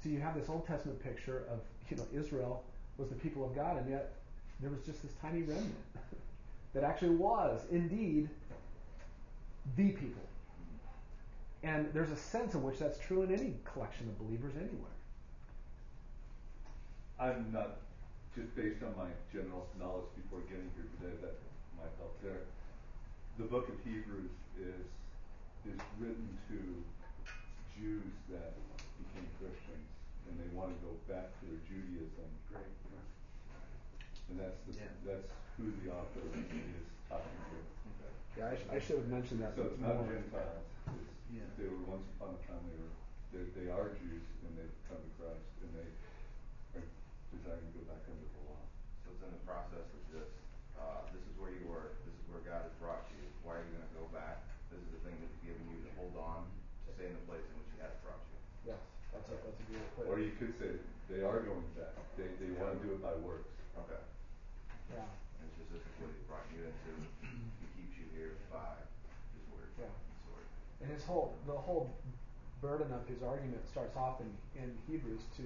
So 0.03 0.09
you 0.09 0.19
have 0.19 0.35
this 0.35 0.49
Old 0.49 0.65
Testament 0.65 1.01
picture 1.03 1.45
of, 1.51 1.59
you 1.89 1.97
know, 1.97 2.07
Israel 2.13 2.63
was 2.97 3.09
the 3.09 3.15
people 3.15 3.45
of 3.45 3.55
God, 3.55 3.77
and 3.77 3.89
yet 3.89 4.13
there 4.59 4.71
was 4.71 4.81
just 4.81 5.03
this 5.03 5.11
tiny 5.21 5.41
remnant 5.43 5.75
that 6.73 6.83
actually 6.83 7.15
was 7.15 7.61
indeed 7.71 8.29
the 9.75 9.89
people. 9.91 10.21
And 11.63 11.91
there's 11.93 12.11
a 12.11 12.17
sense 12.17 12.53
in 12.53 12.63
which 12.63 12.79
that's 12.79 12.97
true 12.99 13.23
in 13.23 13.31
any 13.31 13.55
collection 13.63 14.07
of 14.07 14.19
believers 14.19 14.53
anywhere. 14.55 14.91
I'm 17.19 17.51
not, 17.51 17.77
just 18.35 18.51
based 18.55 18.83
on 18.83 18.91
my 18.99 19.07
general 19.31 19.67
knowledge 19.79 20.11
before 20.19 20.43
getting 20.51 20.67
here 20.75 20.87
today, 20.99 21.15
that 21.23 21.35
might 21.79 21.91
help 22.03 22.19
there. 22.19 22.43
The 23.39 23.47
book 23.47 23.67
of 23.71 23.79
Hebrews 23.87 24.31
is, 24.59 24.85
is 25.67 25.79
written 25.99 26.27
to 26.51 26.59
Jews 27.75 28.11
that 28.31 28.55
became 28.99 29.27
Christians 29.39 29.87
and 30.27 30.35
they 30.39 30.49
want 30.51 30.71
to 30.75 30.79
go 30.83 30.91
back 31.07 31.31
to 31.39 31.41
their 31.47 31.61
Judaism. 31.67 32.27
Great. 32.51 32.67
And 34.31 34.39
that's 34.41 34.57
the, 34.67 34.73
Yeah. 34.73 34.89
that's 35.05 35.29
who 35.59 35.69
the 35.85 35.93
author 35.93 36.23
is 36.33 36.83
talking 37.07 37.39
to. 37.51 37.57
Yeah, 38.35 38.51
I, 38.51 38.55
sh- 38.57 38.67
I 38.73 38.77
should 38.83 38.99
have 38.99 39.07
mentioned 39.11 39.39
that. 39.45 39.53
So 39.55 39.69
it's 39.69 39.79
not 39.79 39.95
more. 40.01 40.11
Gentiles. 40.11 40.65
It's, 40.91 41.07
Yeah. 41.31 41.45
They 41.55 41.69
were 41.71 41.83
once 41.87 42.03
upon 42.17 42.35
a 42.35 42.41
time, 42.49 42.59
they 42.67 42.79
were, 42.83 42.91
they, 43.31 43.43
they 43.63 43.67
are 43.71 43.93
Jews 44.01 44.25
and 44.43 44.51
they've 44.59 44.77
come 44.91 44.97
to 44.99 45.11
Christ 45.21 45.45
and 45.63 45.69
they 45.77 45.87
are 47.35 47.59
desiring 47.59 47.67
to 47.67 47.75
go 47.75 47.83
back 47.91 48.03
under 48.07 48.27
the 48.31 48.41
law. 48.47 48.63
So 49.03 49.11
it's 49.11 49.23
in 49.27 49.31
the 49.35 49.43
process 49.43 49.83
of 49.83 50.01
this. 50.15 50.29
Uh, 50.79 51.03
this 51.11 51.23
is 51.27 51.35
where 51.35 51.51
you 51.51 51.67
were. 51.67 51.99
This 52.07 52.15
is 52.15 52.25
where 52.31 52.43
God 52.47 52.63
has 52.63 52.75
brought 52.79 53.03
you. 53.11 53.19
Why 53.43 53.59
are 53.59 53.63
you 53.67 53.75
going 53.75 53.83
to 53.83 53.95
go 53.99 54.07
back? 54.15 54.39
This 54.71 54.79
is 54.79 54.89
the 54.95 55.01
thing 55.03 55.15
that's 55.19 55.39
given 55.43 55.63
you 55.67 55.83
to 55.83 55.91
hold 55.99 56.15
on 56.15 56.47
to 56.87 56.89
stay 56.95 57.11
in 57.11 57.15
the 57.15 57.25
place 57.27 57.43
in 57.43 57.55
which 57.59 57.71
He 57.75 57.79
has 57.83 57.91
brought 58.03 58.23
you. 58.31 58.39
Yes, 58.71 58.81
that's 59.11 59.27
a, 59.27 59.35
that's 59.43 59.59
a 59.59 59.65
good 59.67 59.79
way 59.79 59.83
to 59.83 59.91
put 59.99 60.03
Or 60.07 60.17
you 60.19 60.31
could 60.39 60.55
say 60.55 60.79
they 61.11 61.21
are 61.27 61.43
going 61.43 61.67
back. 61.75 61.95
They, 62.15 62.31
they 62.39 62.55
want 62.55 62.75
to 62.75 62.79
do 62.79 62.95
it 62.95 63.01
by 63.03 63.11
works. 63.19 63.51
Okay. 63.83 63.99
Yeah, 64.95 65.03
And 65.03 65.43
it's 65.51 65.59
just 65.59 65.69
this 65.75 65.83
is 65.83 65.93
what 65.99 66.09
He's 66.15 66.23
brought 66.31 66.47
you 66.55 66.63
into. 66.63 66.91
He 67.59 67.67
keeps 67.75 67.95
you 67.99 68.07
here 68.15 68.39
by 68.47 68.79
His 69.35 69.43
word. 69.51 69.67
Yeah. 69.75 69.91
His 69.91 70.23
word. 70.31 70.47
and 70.79 70.87
his 70.87 71.03
whole 71.03 71.35
the 71.43 71.55
whole 71.59 71.91
burden 72.63 72.89
of 72.95 73.03
his 73.05 73.21
argument 73.21 73.61
starts 73.69 73.93
off 73.99 74.23
in, 74.23 74.31
in 74.57 74.71
Hebrews 74.87 75.21
to 75.37 75.43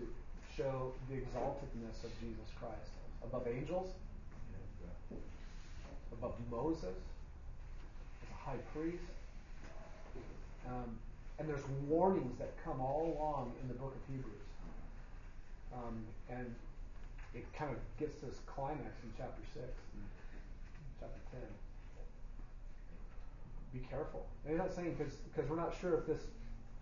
show 0.59 0.91
the 1.09 1.15
exaltedness 1.15 2.03
of 2.03 2.11
Jesus 2.19 2.51
Christ 2.59 2.91
above 3.23 3.47
angels, 3.47 3.93
above 6.11 6.33
Moses, 6.51 6.99
as 8.21 8.29
a 8.29 8.49
high 8.49 8.59
priest. 8.75 9.07
Um, 10.67 10.99
and 11.39 11.47
there's 11.47 11.63
warnings 11.87 12.37
that 12.39 12.51
come 12.65 12.81
all 12.81 13.15
along 13.15 13.53
in 13.61 13.69
the 13.69 13.73
book 13.73 13.95
of 13.95 14.13
Hebrews. 14.13 14.35
Um, 15.73 16.03
and 16.29 16.53
it 17.33 17.45
kind 17.53 17.71
of 17.71 17.79
gets 17.97 18.15
this 18.15 18.35
climax 18.45 18.99
in 19.03 19.11
chapter 19.17 19.41
6, 19.53 19.63
and 19.63 20.03
chapter 20.99 21.21
10. 21.31 21.39
Be 23.71 23.87
careful. 23.87 24.25
And 24.43 24.51
he's 24.51 24.59
not 24.59 24.75
saying 24.75 24.97
because 24.99 25.49
we're 25.49 25.55
not 25.55 25.73
sure 25.79 25.93
if 25.99 26.05
this 26.05 26.23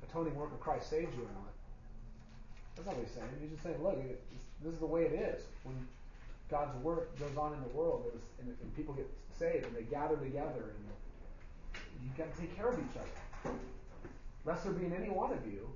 atoning 0.09 0.33
work 0.33 0.51
of 0.51 0.59
Christ 0.59 0.89
saves 0.89 1.13
you 1.15 1.21
or 1.21 1.33
not. 1.35 1.53
That's 2.77 2.85
not 2.85 2.95
what 2.95 3.07
he's 3.07 3.15
saying. 3.15 3.27
He's 3.41 3.49
just 3.49 3.63
saying, 3.63 3.81
look, 3.81 3.97
this 4.61 4.73
is 4.73 4.79
the 4.79 4.85
way 4.85 5.09
it 5.09 5.13
is. 5.13 5.41
When 5.63 5.73
God's 6.49 6.77
work 6.83 7.17
goes 7.17 7.35
on 7.35 7.53
in 7.53 7.61
the 7.61 7.73
world, 7.75 8.05
was, 8.05 8.21
and, 8.39 8.55
and 8.61 8.75
people 8.75 8.93
get 8.93 9.09
saved, 9.33 9.65
and 9.65 9.75
they 9.75 9.81
gather 9.81 10.15
together, 10.15 10.77
and 10.77 11.81
you 12.03 12.09
got 12.15 12.31
to 12.31 12.39
take 12.39 12.55
care 12.55 12.69
of 12.69 12.77
each 12.77 12.95
other. 12.95 13.55
Lest 14.45 14.63
there 14.63 14.73
be 14.73 14.85
in 14.85 14.93
any 14.93 15.09
one 15.09 15.33
of 15.33 15.43
you 15.47 15.67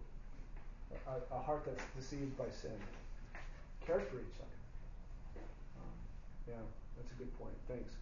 a, 1.07 1.36
a 1.36 1.40
heart 1.40 1.65
that's 1.65 1.82
deceived 1.98 2.38
by 2.38 2.49
sin. 2.49 2.78
Care 3.86 3.99
for 3.99 4.18
each 4.18 4.38
other. 4.38 5.41
Um, 5.82 5.90
yeah, 6.48 6.53
that's 6.98 7.11
a 7.11 7.15
good 7.15 7.36
point. 7.40 7.53
Thanks. 7.68 7.95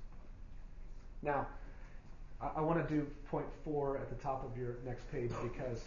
Now, 1.22 1.48
I, 2.42 2.52
I 2.58 2.62
want 2.62 2.86
to 2.86 2.94
do 2.94 3.08
point 3.32 3.48
four 3.64 3.98
at 3.98 4.10
the 4.10 4.22
top 4.22 4.44
of 4.44 4.60
your 4.60 4.76
next 4.86 5.10
page 5.10 5.32
because 5.42 5.84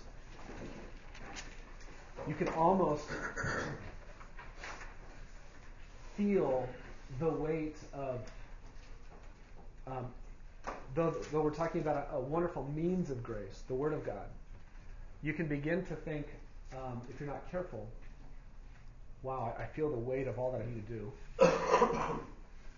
you 2.29 2.35
can 2.35 2.49
almost 2.49 3.05
feel 6.17 6.69
the 7.19 7.29
weight 7.29 7.77
of, 7.93 8.21
um, 9.87 10.07
though, 10.95 11.11
though 11.33 11.43
we're 11.43 11.51
talking 11.51 11.81
about 11.81 12.09
a, 12.13 12.17
a 12.17 12.21
wonderful 12.21 12.71
means 12.75 13.11
of 13.11 13.23
grace, 13.23 13.63
the 13.69 13.75
Word 13.75 13.93
of 13.93 14.05
God, 14.05 14.29
you 15.23 15.33
can 15.33 15.47
begin 15.47 15.85
to 15.87 15.95
think, 15.95 16.27
um, 16.73 17.03
if 17.11 17.21
you're 17.21 17.29
not 17.29 17.51
careful, 17.51 17.87
wow, 19.23 19.55
I, 19.59 19.63
I 19.63 19.67
feel 19.67 19.91
the 19.91 19.99
weight 19.99 20.27
of 20.29 20.39
all 20.39 20.53
that 20.53 20.63
I 20.63 20.67
need 20.67 20.87
to 20.87 20.93
do. 20.93 21.13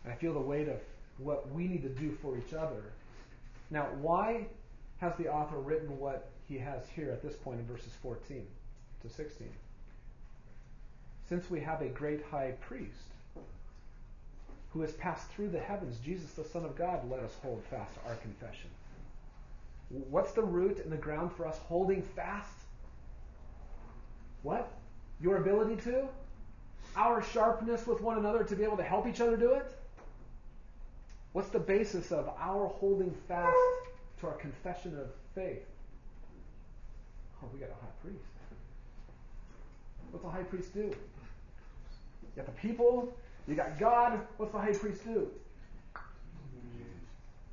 I 0.06 0.14
feel 0.18 0.34
the 0.34 0.40
weight 0.40 0.68
of 0.68 0.80
what 1.18 1.50
we 1.52 1.66
need 1.66 1.82
to 1.82 1.88
do 1.88 2.16
for 2.20 2.36
each 2.36 2.54
other. 2.54 2.82
Now, 3.70 3.86
why 4.00 4.46
has 4.98 5.14
the 5.16 5.28
author 5.28 5.58
written 5.58 5.98
what 5.98 6.30
he 6.48 6.58
has 6.58 6.82
here 6.94 7.10
at 7.10 7.22
this 7.22 7.34
point 7.36 7.60
in 7.60 7.66
verses 7.66 7.92
14 8.02 8.46
to 9.04 9.14
16? 9.14 9.48
Since 11.28 11.50
we 11.50 11.60
have 11.60 11.80
a 11.80 11.88
great 11.88 12.24
high 12.30 12.52
priest 12.60 13.12
who 14.70 14.80
has 14.80 14.92
passed 14.92 15.30
through 15.30 15.50
the 15.50 15.60
heavens, 15.60 15.98
Jesus 16.04 16.32
the 16.32 16.44
Son 16.44 16.64
of 16.64 16.76
God, 16.76 17.08
let 17.10 17.20
us 17.20 17.32
hold 17.42 17.62
fast 17.70 17.92
our 18.06 18.16
confession. 18.16 18.70
What's 20.10 20.32
the 20.32 20.42
root 20.42 20.80
and 20.82 20.90
the 20.90 20.96
ground 20.96 21.32
for 21.36 21.46
us 21.46 21.58
holding 21.68 22.02
fast? 22.02 22.56
What? 24.42 24.68
Your 25.20 25.36
ability 25.36 25.76
to? 25.82 26.08
Our 26.96 27.22
sharpness 27.22 27.86
with 27.86 28.00
one 28.00 28.18
another 28.18 28.42
to 28.44 28.56
be 28.56 28.64
able 28.64 28.76
to 28.76 28.82
help 28.82 29.06
each 29.06 29.20
other 29.20 29.36
do 29.36 29.52
it? 29.52 29.72
What's 31.32 31.48
the 31.48 31.58
basis 31.58 32.12
of 32.12 32.28
our 32.38 32.66
holding 32.66 33.14
fast 33.28 33.56
to 34.20 34.26
our 34.26 34.34
confession 34.34 34.98
of 34.98 35.08
faith? 35.34 35.66
Oh, 37.42 37.48
we 37.52 37.60
got 37.60 37.70
a 37.70 37.74
high 37.74 37.92
priest. 38.02 38.33
What's 40.14 40.24
a 40.24 40.30
high 40.30 40.44
priest 40.44 40.72
do? 40.72 40.80
You 40.82 40.94
got 42.36 42.46
the 42.46 42.52
people, 42.52 43.12
you 43.48 43.56
got 43.56 43.80
God. 43.80 44.20
What's 44.36 44.52
the 44.52 44.58
high 44.58 44.72
priest 44.72 45.02
do? 45.02 45.28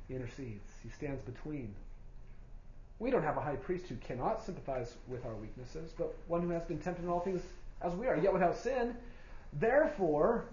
He 0.06 0.14
intercedes, 0.14 0.70
he 0.80 0.88
stands 0.88 1.20
between. 1.22 1.74
We 3.00 3.10
don't 3.10 3.24
have 3.24 3.36
a 3.36 3.40
high 3.40 3.56
priest 3.56 3.86
who 3.88 3.96
cannot 3.96 4.44
sympathize 4.44 4.94
with 5.08 5.26
our 5.26 5.34
weaknesses, 5.34 5.92
but 5.98 6.14
one 6.28 6.42
who 6.42 6.50
has 6.50 6.62
been 6.62 6.78
tempted 6.78 7.02
in 7.02 7.10
all 7.10 7.18
things 7.18 7.42
as 7.80 7.94
we 7.96 8.06
are, 8.06 8.16
yet 8.16 8.32
without 8.32 8.56
sin. 8.56 8.94
Therefore, 9.54 10.44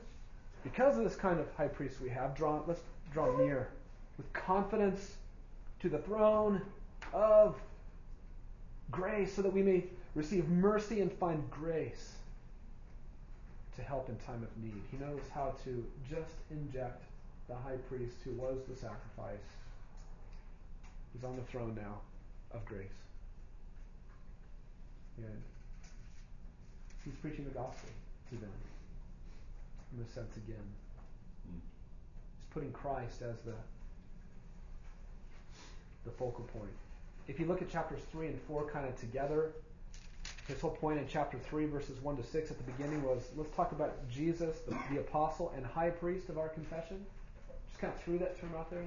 Because 0.63 0.97
of 0.97 1.03
this 1.03 1.15
kind 1.15 1.39
of 1.39 1.45
high 1.55 1.67
priest 1.67 2.01
we 2.01 2.09
have, 2.09 2.35
draw, 2.35 2.61
let's 2.67 2.81
draw 3.13 3.37
near 3.37 3.69
with 4.17 4.31
confidence 4.33 5.15
to 5.79 5.89
the 5.89 5.99
throne 5.99 6.61
of 7.13 7.55
grace 8.91 9.33
so 9.33 9.41
that 9.41 9.53
we 9.53 9.61
may 9.61 9.85
receive 10.15 10.47
mercy 10.49 11.01
and 11.01 11.11
find 11.11 11.49
grace 11.49 12.13
to 13.75 13.81
help 13.81 14.09
in 14.09 14.15
time 14.17 14.43
of 14.43 14.63
need. 14.63 14.81
He 14.91 14.97
knows 14.97 15.21
how 15.33 15.55
to 15.63 15.85
just 16.09 16.35
inject 16.51 17.03
the 17.47 17.55
high 17.55 17.77
priest 17.89 18.17
who 18.23 18.31
was 18.31 18.57
the 18.67 18.75
sacrifice. 18.75 19.45
He's 21.13 21.23
on 21.23 21.35
the 21.35 21.43
throne 21.43 21.75
now 21.75 21.99
of 22.51 22.65
grace. 22.65 22.87
And 25.17 25.41
he's 27.03 27.15
preaching 27.15 27.45
the 27.45 27.51
gospel 27.51 27.89
to 28.29 28.35
them 28.35 28.51
in 29.97 30.03
a 30.03 30.09
sense 30.09 30.37
again. 30.37 30.57
He's 31.51 31.61
putting 32.53 32.71
Christ 32.71 33.21
as 33.21 33.37
the 33.45 33.53
the 36.05 36.11
focal 36.11 36.45
point. 36.45 36.71
If 37.27 37.39
you 37.39 37.45
look 37.45 37.61
at 37.61 37.69
chapters 37.69 37.99
3 38.11 38.27
and 38.27 38.41
4 38.47 38.69
kind 38.71 38.87
of 38.87 38.99
together, 38.99 39.51
his 40.49 40.59
whole 40.59 40.71
point 40.71 40.97
in 40.97 41.07
chapter 41.07 41.37
3, 41.37 41.67
verses 41.67 42.01
1 42.01 42.17
to 42.17 42.23
6 42.23 42.49
at 42.51 42.57
the 42.57 42.71
beginning 42.71 43.03
was 43.03 43.21
let's 43.37 43.55
talk 43.55 43.71
about 43.71 44.09
Jesus, 44.09 44.57
the, 44.67 44.75
the 44.91 44.99
apostle 44.99 45.53
and 45.55 45.63
high 45.63 45.91
priest 45.91 46.27
of 46.27 46.39
our 46.39 46.49
confession. 46.49 47.05
Just 47.69 47.79
kind 47.79 47.93
of 47.93 48.01
threw 48.01 48.17
that 48.17 48.39
term 48.41 48.49
out 48.57 48.71
there. 48.71 48.83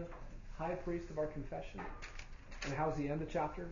High 0.58 0.74
priest 0.74 1.08
of 1.08 1.18
our 1.18 1.26
confession. 1.26 1.80
And 2.64 2.74
how's 2.74 2.96
the 2.96 3.08
end 3.08 3.22
of 3.22 3.30
chapter? 3.32 3.68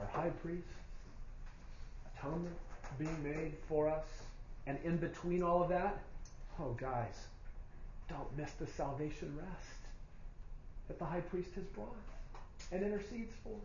Our 0.00 0.06
high 0.06 0.30
priest, 0.42 0.68
atonement 2.16 2.56
being 2.98 3.22
made 3.22 3.52
for 3.68 3.86
us. 3.86 4.06
And 4.66 4.78
in 4.82 4.96
between 4.96 5.42
all 5.42 5.62
of 5.62 5.68
that, 5.68 5.98
oh, 6.58 6.74
guys, 6.80 7.26
don't 8.08 8.36
miss 8.38 8.52
the 8.52 8.66
salvation 8.66 9.36
rest 9.36 9.80
that 10.88 10.98
the 10.98 11.04
high 11.04 11.20
priest 11.20 11.50
has 11.56 11.64
brought 11.64 11.94
and 12.72 12.82
intercedes 12.82 13.34
for. 13.44 13.58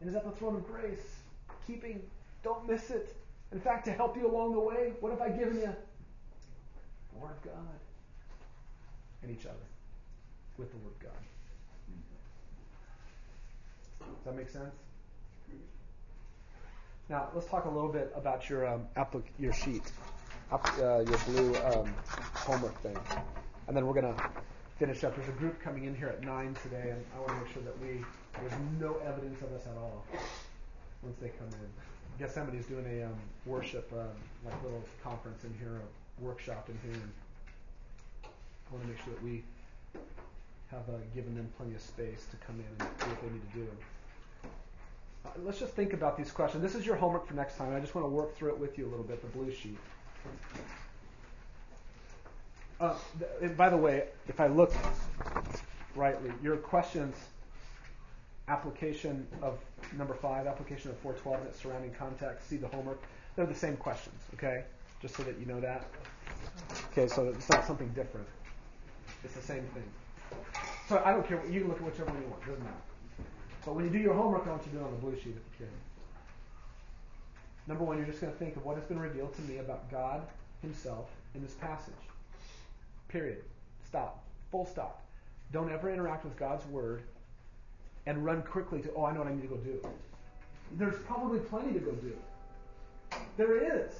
And 0.00 0.08
is 0.08 0.16
at 0.16 0.24
the 0.24 0.30
throne 0.30 0.56
of 0.56 0.66
grace, 0.66 1.23
keeping, 1.66 2.02
don't 2.42 2.68
miss 2.68 2.90
it. 2.90 3.14
In 3.52 3.60
fact, 3.60 3.84
to 3.86 3.92
help 3.92 4.16
you 4.16 4.26
along 4.26 4.52
the 4.52 4.60
way, 4.60 4.92
what 5.00 5.12
have 5.12 5.20
I 5.20 5.30
given 5.30 5.56
you? 5.56 5.74
The 7.12 7.18
Word 7.18 7.30
of 7.30 7.42
God. 7.44 7.78
And 9.22 9.30
each 9.30 9.46
other 9.46 9.54
with 10.58 10.70
the 10.70 10.76
Word 10.78 10.92
of 10.92 11.00
God. 11.00 11.12
Does 14.00 14.24
that 14.26 14.36
make 14.36 14.48
sense? 14.48 14.74
Now, 17.08 17.28
let's 17.34 17.46
talk 17.46 17.66
a 17.66 17.70
little 17.70 17.92
bit 17.92 18.10
about 18.16 18.48
your 18.48 18.66
um, 18.66 18.86
your 19.38 19.52
sheet, 19.52 19.92
uh, 20.50 21.04
your 21.06 21.18
blue 21.26 21.54
um, 21.56 21.94
homework 22.34 22.80
thing. 22.80 22.96
And 23.68 23.76
then 23.76 23.86
we're 23.86 24.00
going 24.00 24.14
to 24.14 24.30
finish 24.78 25.04
up. 25.04 25.14
There's 25.14 25.28
a 25.28 25.32
group 25.32 25.60
coming 25.60 25.84
in 25.84 25.94
here 25.94 26.08
at 26.08 26.22
9 26.22 26.56
today, 26.62 26.90
and 26.90 27.04
I 27.14 27.18
want 27.18 27.28
to 27.28 27.44
make 27.44 27.52
sure 27.52 27.62
that 27.62 27.78
we, 27.80 28.04
there's 28.40 28.60
no 28.80 28.96
evidence 29.06 29.40
of 29.42 29.52
us 29.52 29.66
at 29.66 29.76
all 29.76 30.04
once 31.04 31.18
they 31.20 31.28
come 31.28 31.48
in. 31.48 31.68
I 32.16 32.18
guess 32.18 32.34
somebody's 32.34 32.66
doing 32.66 32.86
a 32.86 33.04
um, 33.04 33.14
worship, 33.46 33.90
uh, 33.92 34.04
like 34.44 34.62
little 34.62 34.84
conference 35.02 35.44
in 35.44 35.52
here, 35.58 35.80
a 35.80 36.24
workshop 36.24 36.68
in 36.68 36.78
here. 36.88 37.00
And 37.00 37.12
I 38.24 38.72
want 38.72 38.84
to 38.84 38.90
make 38.90 38.98
sure 39.04 39.14
that 39.14 39.22
we 39.22 39.42
have 40.70 40.88
uh, 40.88 40.98
given 41.14 41.34
them 41.34 41.48
plenty 41.56 41.74
of 41.74 41.80
space 41.80 42.26
to 42.30 42.36
come 42.46 42.56
in 42.56 42.86
and 42.86 42.98
do 42.98 43.06
what 43.06 43.20
they 43.22 43.28
need 43.28 43.52
to 43.52 43.58
do. 43.58 43.68
Uh, 45.24 45.28
let's 45.44 45.58
just 45.58 45.72
think 45.74 45.92
about 45.92 46.16
these 46.16 46.30
questions. 46.30 46.62
This 46.62 46.74
is 46.74 46.86
your 46.86 46.96
homework 46.96 47.26
for 47.26 47.34
next 47.34 47.56
time. 47.56 47.74
I 47.74 47.80
just 47.80 47.94
want 47.94 48.06
to 48.06 48.10
work 48.10 48.36
through 48.36 48.50
it 48.50 48.58
with 48.58 48.78
you 48.78 48.86
a 48.86 48.90
little 48.90 49.04
bit, 49.04 49.20
the 49.20 49.38
blue 49.38 49.52
sheet. 49.52 49.78
Uh, 52.80 52.94
th- 53.40 53.56
by 53.56 53.68
the 53.68 53.76
way, 53.76 54.04
if 54.28 54.40
I 54.40 54.46
look 54.46 54.72
rightly, 55.94 56.32
your 56.42 56.56
questions, 56.56 57.16
application 58.48 59.26
of 59.42 59.58
number 59.96 60.14
five, 60.14 60.46
application 60.46 60.90
of 60.90 60.98
412 60.98 61.40
and 61.40 61.48
its 61.48 61.60
surrounding 61.60 61.92
context, 61.92 62.48
see 62.48 62.56
the 62.56 62.68
homework, 62.68 63.02
they're 63.36 63.46
the 63.46 63.54
same 63.54 63.76
questions, 63.76 64.20
okay? 64.34 64.64
Just 65.00 65.16
so 65.16 65.22
that 65.22 65.38
you 65.38 65.46
know 65.46 65.60
that. 65.60 65.84
Okay, 66.92 67.08
so 67.08 67.28
it's 67.28 67.48
not 67.50 67.66
something 67.66 67.88
different. 67.88 68.26
It's 69.22 69.34
the 69.34 69.42
same 69.42 69.64
thing. 69.74 69.84
So 70.88 71.02
I 71.04 71.12
don't 71.12 71.26
care. 71.26 71.38
What, 71.38 71.50
you 71.50 71.60
can 71.60 71.68
look 71.68 71.78
at 71.78 71.84
whichever 71.84 72.10
one 72.10 72.22
you 72.22 72.28
want. 72.28 72.40
Doesn't 72.40 72.62
matter. 72.62 72.76
But 73.64 73.74
when 73.74 73.84
you 73.84 73.90
do 73.90 73.98
your 73.98 74.14
homework, 74.14 74.46
I 74.46 74.50
want 74.50 74.62
you 74.66 74.72
to 74.72 74.78
do 74.78 74.84
it 74.84 74.86
on 74.86 74.90
the 74.92 74.98
blue 74.98 75.16
sheet 75.16 75.34
if 75.36 75.60
you 75.60 75.66
can. 75.66 75.74
Number 77.66 77.84
one, 77.84 77.96
you're 77.96 78.06
just 78.06 78.20
going 78.20 78.32
to 78.32 78.38
think 78.38 78.56
of 78.56 78.64
what 78.64 78.76
has 78.76 78.84
been 78.84 78.98
revealed 78.98 79.34
to 79.36 79.42
me 79.42 79.58
about 79.58 79.90
God 79.90 80.22
Himself 80.60 81.08
in 81.34 81.42
this 81.42 81.54
passage. 81.54 81.94
Period. 83.08 83.42
Stop. 83.86 84.22
Full 84.50 84.66
stop. 84.66 85.02
Don't 85.52 85.72
ever 85.72 85.90
interact 85.90 86.24
with 86.24 86.36
God's 86.36 86.66
Word 86.66 87.02
and 88.06 88.24
run 88.24 88.42
quickly 88.42 88.80
to, 88.82 88.92
oh, 88.94 89.04
I 89.04 89.12
know 89.12 89.20
what 89.20 89.28
I 89.28 89.34
need 89.34 89.42
to 89.42 89.48
go 89.48 89.56
do. 89.56 89.80
There's 90.72 90.98
probably 91.04 91.38
plenty 91.38 91.72
to 91.72 91.78
go 91.78 91.92
do. 91.92 92.12
There 93.36 93.78
is. 93.78 93.92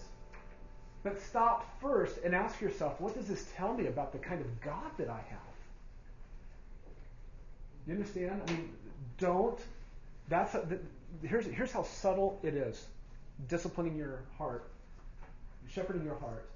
But 1.02 1.20
stop 1.20 1.80
first 1.80 2.18
and 2.24 2.34
ask 2.34 2.60
yourself, 2.60 3.00
what 3.00 3.14
does 3.14 3.28
this 3.28 3.46
tell 3.54 3.74
me 3.74 3.86
about 3.86 4.12
the 4.12 4.18
kind 4.18 4.40
of 4.40 4.60
God 4.60 4.90
that 4.96 5.08
I 5.08 5.20
have? 5.28 5.38
You 7.86 7.94
understand? 7.94 8.40
I 8.46 8.50
mean, 8.52 8.72
don't. 9.18 9.58
That's 10.28 10.54
a, 10.54 10.66
here's 11.22 11.44
here's 11.46 11.70
how 11.70 11.82
subtle 11.82 12.40
it 12.42 12.54
is. 12.54 12.86
Disciplining 13.48 13.96
your 13.96 14.20
heart, 14.38 14.70
shepherding 15.68 16.04
your 16.04 16.14
heart 16.14 16.48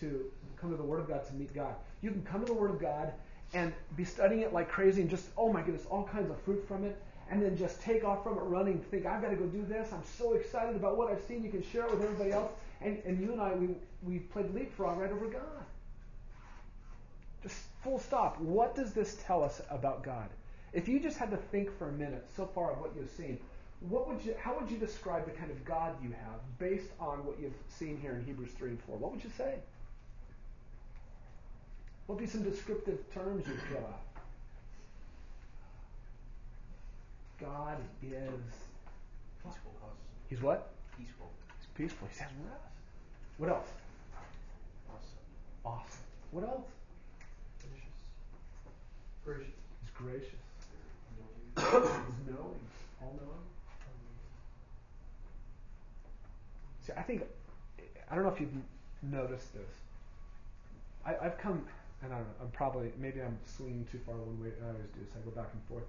to 0.00 0.24
come 0.56 0.70
to 0.70 0.76
the 0.76 0.82
Word 0.82 1.00
of 1.00 1.08
God 1.08 1.24
to 1.28 1.34
meet 1.34 1.54
God. 1.54 1.74
You 2.00 2.10
can 2.10 2.22
come 2.22 2.40
to 2.40 2.46
the 2.46 2.54
Word 2.54 2.70
of 2.70 2.80
God 2.80 3.12
and 3.54 3.72
be 3.96 4.04
studying 4.04 4.42
it 4.42 4.52
like 4.52 4.68
crazy 4.68 5.00
and 5.02 5.10
just 5.10 5.26
oh 5.36 5.52
my 5.52 5.62
goodness, 5.62 5.86
all 5.90 6.04
kinds 6.04 6.30
of 6.30 6.40
fruit 6.42 6.66
from 6.66 6.84
it, 6.84 7.00
and 7.30 7.42
then 7.42 7.56
just 7.56 7.80
take 7.82 8.04
off 8.04 8.22
from 8.22 8.36
it 8.36 8.42
running. 8.42 8.80
Think 8.90 9.06
I've 9.06 9.22
got 9.22 9.30
to 9.30 9.36
go 9.36 9.46
do 9.46 9.64
this. 9.64 9.92
I'm 9.92 10.04
so 10.18 10.34
excited 10.34 10.76
about 10.76 10.96
what 10.96 11.10
I've 11.10 11.22
seen. 11.22 11.44
You 11.44 11.50
can 11.50 11.62
share 11.62 11.84
it 11.84 11.90
with 11.90 12.02
everybody 12.02 12.32
else, 12.32 12.52
and 12.80 13.00
and 13.04 13.20
you 13.20 13.32
and 13.32 13.40
I 13.40 13.54
we 13.54 13.68
we 14.02 14.18
played 14.20 14.54
leapfrog 14.54 14.98
right 14.98 15.10
over 15.10 15.26
God. 15.26 15.64
Just 17.42 17.56
full 17.82 17.98
stop. 17.98 18.40
What 18.40 18.74
does 18.74 18.92
this 18.92 19.18
tell 19.26 19.42
us 19.42 19.60
about 19.70 20.02
God? 20.02 20.28
If 20.72 20.88
you 20.88 21.00
just 21.00 21.18
had 21.18 21.30
to 21.32 21.36
think 21.36 21.76
for 21.76 21.88
a 21.88 21.92
minute 21.92 22.26
so 22.34 22.46
far 22.46 22.72
of 22.72 22.78
what 22.78 22.92
you've 22.96 23.10
seen, 23.10 23.38
what 23.88 24.08
would 24.08 24.24
you, 24.24 24.34
how 24.38 24.58
would 24.58 24.70
you 24.70 24.78
describe 24.78 25.24
the 25.24 25.32
kind 25.32 25.50
of 25.50 25.64
God 25.64 25.96
you 26.02 26.10
have 26.10 26.40
based 26.58 26.90
on 27.00 27.24
what 27.26 27.38
you've 27.40 27.52
seen 27.68 27.98
here 28.00 28.12
in 28.12 28.24
Hebrews 28.24 28.52
3 28.52 28.70
and 28.70 28.82
4? 28.84 28.96
What 28.96 29.12
would 29.12 29.24
you 29.24 29.30
say? 29.36 29.56
What 32.12 32.20
would 32.20 32.26
be 32.26 32.30
some 32.30 32.42
descriptive 32.42 32.98
terms 33.14 33.46
you'd 33.48 33.58
throw 33.70 33.78
out? 33.78 34.02
God 37.40 37.78
is 38.02 38.10
Peaceful. 39.42 39.72
He's 40.28 40.42
what? 40.42 40.74
Peaceful. 40.98 41.30
He's 41.58 41.68
peaceful. 41.74 42.08
He 42.08 42.14
says 42.14 42.26
rest. 42.50 42.60
What 43.38 43.48
else? 43.48 43.66
Awesome. 44.90 45.08
Awesome. 45.64 46.00
What 46.32 46.44
else? 46.44 46.66
Gracious. 49.24 49.48
He's 49.80 49.90
gracious. 49.96 50.28
He's 51.56 51.64
knowing. 52.28 52.60
All 53.00 53.16
knowing. 53.16 53.46
See, 56.86 56.92
I 56.94 57.00
think 57.00 57.22
I 58.10 58.14
don't 58.14 58.24
know 58.24 58.30
if 58.30 58.38
you've 58.38 58.52
noticed 59.00 59.54
this. 59.54 59.70
I, 61.04 61.16
I've 61.24 61.38
come, 61.38 61.64
and 62.02 62.12
I 62.12 62.16
don't 62.16 62.26
know, 62.26 62.34
I'm 62.42 62.50
probably 62.50 62.92
maybe 62.98 63.20
I'm 63.20 63.38
swinging 63.44 63.86
too 63.90 64.00
far 64.04 64.16
one 64.16 64.42
way. 64.42 64.52
I 64.62 64.68
always 64.68 64.90
do, 64.94 65.00
so 65.12 65.18
I 65.20 65.24
go 65.24 65.30
back 65.30 65.50
and 65.52 65.62
forth. 65.68 65.84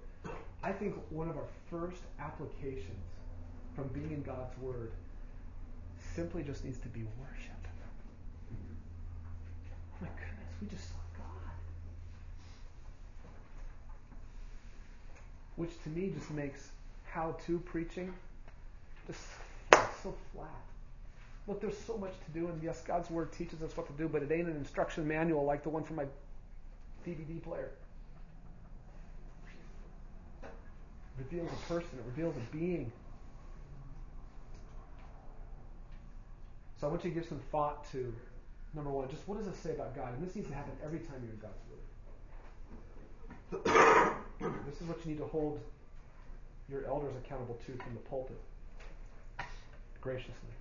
I 0.62 0.72
think 0.72 0.94
one 1.10 1.28
of 1.28 1.36
our 1.36 1.48
first 1.70 2.02
applications 2.20 3.04
from 3.74 3.88
being 3.88 4.10
in 4.12 4.22
God's 4.22 4.56
Word 4.58 4.92
simply 6.14 6.42
just 6.42 6.64
needs 6.64 6.78
to 6.78 6.88
be 6.88 7.02
worship. 7.20 7.50
Oh 9.94 9.98
my 10.00 10.08
goodness, 10.08 10.52
we 10.60 10.68
just 10.68 10.88
saw 10.88 10.98
God. 11.16 11.54
Which 15.56 15.70
to 15.84 15.88
me 15.90 16.12
just 16.16 16.30
makes 16.32 16.70
how 17.04 17.36
to 17.46 17.58
preaching 17.60 18.12
just 19.06 19.20
so 20.02 20.14
flat. 20.32 20.48
Look, 21.46 21.60
there's 21.60 21.76
so 21.76 21.98
much 21.98 22.14
to 22.24 22.30
do, 22.38 22.48
and 22.48 22.62
yes, 22.62 22.80
God's 22.80 23.10
Word 23.10 23.30
teaches 23.32 23.60
us 23.62 23.76
what 23.76 23.86
to 23.86 23.92
do, 23.92 24.08
but 24.08 24.22
it 24.22 24.32
ain't 24.32 24.48
an 24.48 24.56
instruction 24.56 25.06
manual 25.06 25.44
like 25.44 25.62
the 25.62 25.68
one 25.68 25.84
from 25.84 25.96
my 25.96 26.06
DVD 27.06 27.42
player. 27.42 27.70
It 30.42 30.48
reveals 31.18 31.50
a 31.52 31.56
person, 31.72 31.90
it 31.98 32.04
reveals 32.06 32.34
a 32.36 32.56
being. 32.56 32.90
So 36.80 36.86
I 36.86 36.90
want 36.90 37.04
you 37.04 37.10
to 37.10 37.14
give 37.14 37.28
some 37.28 37.40
thought 37.52 37.90
to 37.92 38.14
number 38.74 38.90
one, 38.90 39.10
just 39.10 39.28
what 39.28 39.36
does 39.38 39.46
it 39.46 39.56
say 39.56 39.72
about 39.72 39.94
God? 39.94 40.14
And 40.14 40.26
this 40.26 40.34
needs 40.34 40.48
to 40.48 40.54
happen 40.54 40.72
every 40.82 41.00
time 41.00 41.22
you're 41.22 41.34
in 41.34 41.40
God's 41.40 41.60
Word. 41.68 41.80
this 44.66 44.80
is 44.80 44.88
what 44.88 44.98
you 45.04 45.12
need 45.12 45.18
to 45.18 45.26
hold 45.26 45.60
your 46.70 46.86
elders 46.86 47.14
accountable 47.22 47.60
to 47.66 47.72
from 47.82 47.92
the 47.94 48.00
pulpit 48.00 48.40
graciously. 50.00 50.54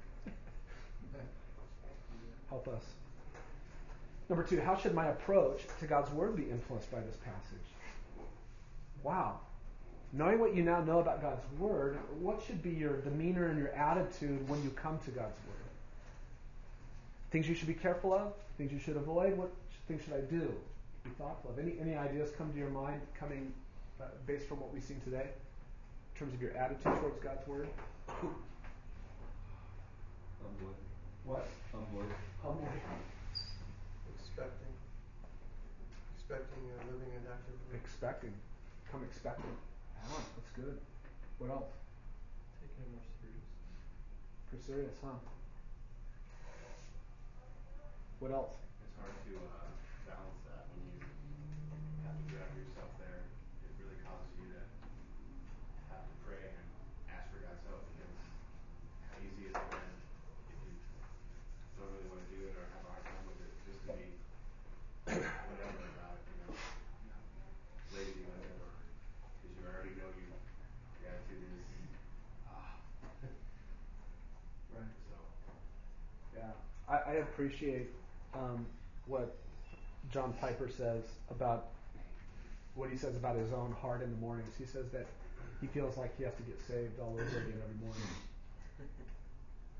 Help 2.49 2.67
us. 2.67 2.83
Number 4.29 4.43
two, 4.43 4.61
how 4.61 4.77
should 4.77 4.93
my 4.93 5.07
approach 5.07 5.61
to 5.79 5.85
God's 5.85 6.11
Word 6.11 6.35
be 6.35 6.43
influenced 6.43 6.91
by 6.91 6.99
this 7.01 7.15
passage? 7.17 7.65
Wow. 9.03 9.39
Knowing 10.13 10.39
what 10.39 10.55
you 10.55 10.63
now 10.63 10.79
know 10.81 10.99
about 10.99 11.21
God's 11.21 11.43
Word, 11.57 11.97
what 12.19 12.41
should 12.45 12.61
be 12.61 12.69
your 12.69 13.01
demeanor 13.01 13.47
and 13.47 13.57
your 13.57 13.69
attitude 13.69 14.47
when 14.47 14.63
you 14.63 14.69
come 14.69 14.99
to 15.05 15.11
God's 15.11 15.39
Word? 15.47 15.69
Things 17.31 17.49
you 17.49 17.55
should 17.55 17.67
be 17.67 17.73
careful 17.73 18.13
of? 18.13 18.33
Things 18.57 18.71
you 18.71 18.79
should 18.79 18.97
avoid? 18.97 19.35
What 19.35 19.51
things 19.87 20.03
should 20.03 20.13
I 20.13 20.21
do? 20.21 20.53
Be 21.03 21.09
thoughtful 21.17 21.51
of. 21.51 21.59
Any, 21.59 21.73
any 21.81 21.95
ideas 21.95 22.29
come 22.37 22.51
to 22.53 22.57
your 22.57 22.69
mind 22.69 23.01
coming 23.19 23.51
uh, 23.99 24.05
based 24.27 24.47
from 24.47 24.59
what 24.59 24.71
we've 24.71 24.83
seen 24.83 25.01
today 25.03 25.27
in 26.13 26.19
terms 26.19 26.33
of 26.33 26.41
your 26.41 26.51
attitude 26.51 26.83
towards 27.01 27.19
God's 27.19 27.45
Word? 27.47 27.67
What? 31.25 31.47
Humbly. 31.71 32.05
Humbly. 32.43 32.67
Expecting. 34.19 34.73
Expecting 36.15 36.63
uh, 36.71 36.91
living 36.91 37.11
and 37.15 37.25
active. 37.31 37.55
Expecting. 37.73 38.33
Come 38.91 39.03
expecting. 39.03 39.55
Ah, 40.03 40.19
that's 40.35 40.51
good. 40.55 40.77
What 41.39 41.49
else? 41.49 41.71
Taking 42.61 42.83
it 42.83 42.91
more 42.91 43.07
serious. 43.21 43.47
Pretty 44.49 44.63
serious, 44.63 44.95
huh? 45.03 45.17
What 48.19 48.31
else? 48.31 48.55
It's 48.83 48.95
hard 48.99 49.15
to 49.27 49.33
uh, 49.35 49.67
balance 50.07 50.39
that 50.47 50.63
when 50.71 50.83
you 50.95 51.03
have 52.07 52.15
to 52.19 52.25
drag 52.31 52.51
yourself 52.55 52.91
there. 52.99 53.27
It 53.67 53.73
really 53.83 53.99
causes 54.03 54.31
you 54.39 54.47
to 54.47 54.61
have 55.91 56.03
to 56.07 56.15
pray 56.23 56.55
and 56.55 56.67
ask 57.11 57.27
for 57.31 57.39
God's 57.43 57.63
help 57.67 57.83
because 57.95 58.15
how 59.11 59.19
easy 59.19 59.51
is 59.51 59.55
it 59.55 59.67
then 59.75 59.91
if 60.51 60.57
you 60.63 60.71
don't 61.75 61.91
really 61.91 62.07
want 62.07 62.23
to 62.23 62.29
do 62.31 62.39
it 62.47 62.53
or 62.55 62.63
have 62.71 62.83
a 62.87 62.89
hard 62.95 63.03
time 63.03 63.23
with 63.27 63.39
it 63.43 63.51
just 63.67 63.79
to 63.83 63.91
be 63.91 64.07
whatever 65.03 65.83
about 65.83 66.15
it, 66.15 66.23
you 66.31 66.37
know, 66.47 66.51
lazy 67.91 68.23
with 68.23 68.39
it 68.39 68.55
or 68.55 68.71
because 69.43 69.51
you 69.51 69.63
already 69.67 69.93
know 69.99 70.09
you 70.15 70.31
your 71.03 71.11
attitude 71.11 71.43
is 71.43 71.67
ah. 72.47 72.79
Right. 74.71 74.95
So 75.11 75.15
Yeah, 76.35 76.55
I, 77.13 77.17
appreciate 77.17 77.89
um, 78.33 78.65
what 79.05 79.35
John 80.11 80.33
Piper 80.41 80.69
says 80.69 81.03
about 81.29 81.67
what 82.75 82.89
he 82.89 82.97
says 82.97 83.15
about 83.15 83.35
his 83.35 83.53
own 83.53 83.75
heart 83.81 84.01
in 84.01 84.09
the 84.09 84.17
mornings. 84.17 84.53
He 84.57 84.65
says 84.65 84.89
that 84.91 85.05
he 85.61 85.67
feels 85.67 85.97
like 85.97 86.17
he 86.17 86.23
has 86.23 86.33
to 86.35 86.43
get 86.43 86.59
saved 86.67 86.99
all 86.99 87.13
over 87.13 87.21
again 87.21 87.61
every 87.63 87.85
morning. 87.85 88.03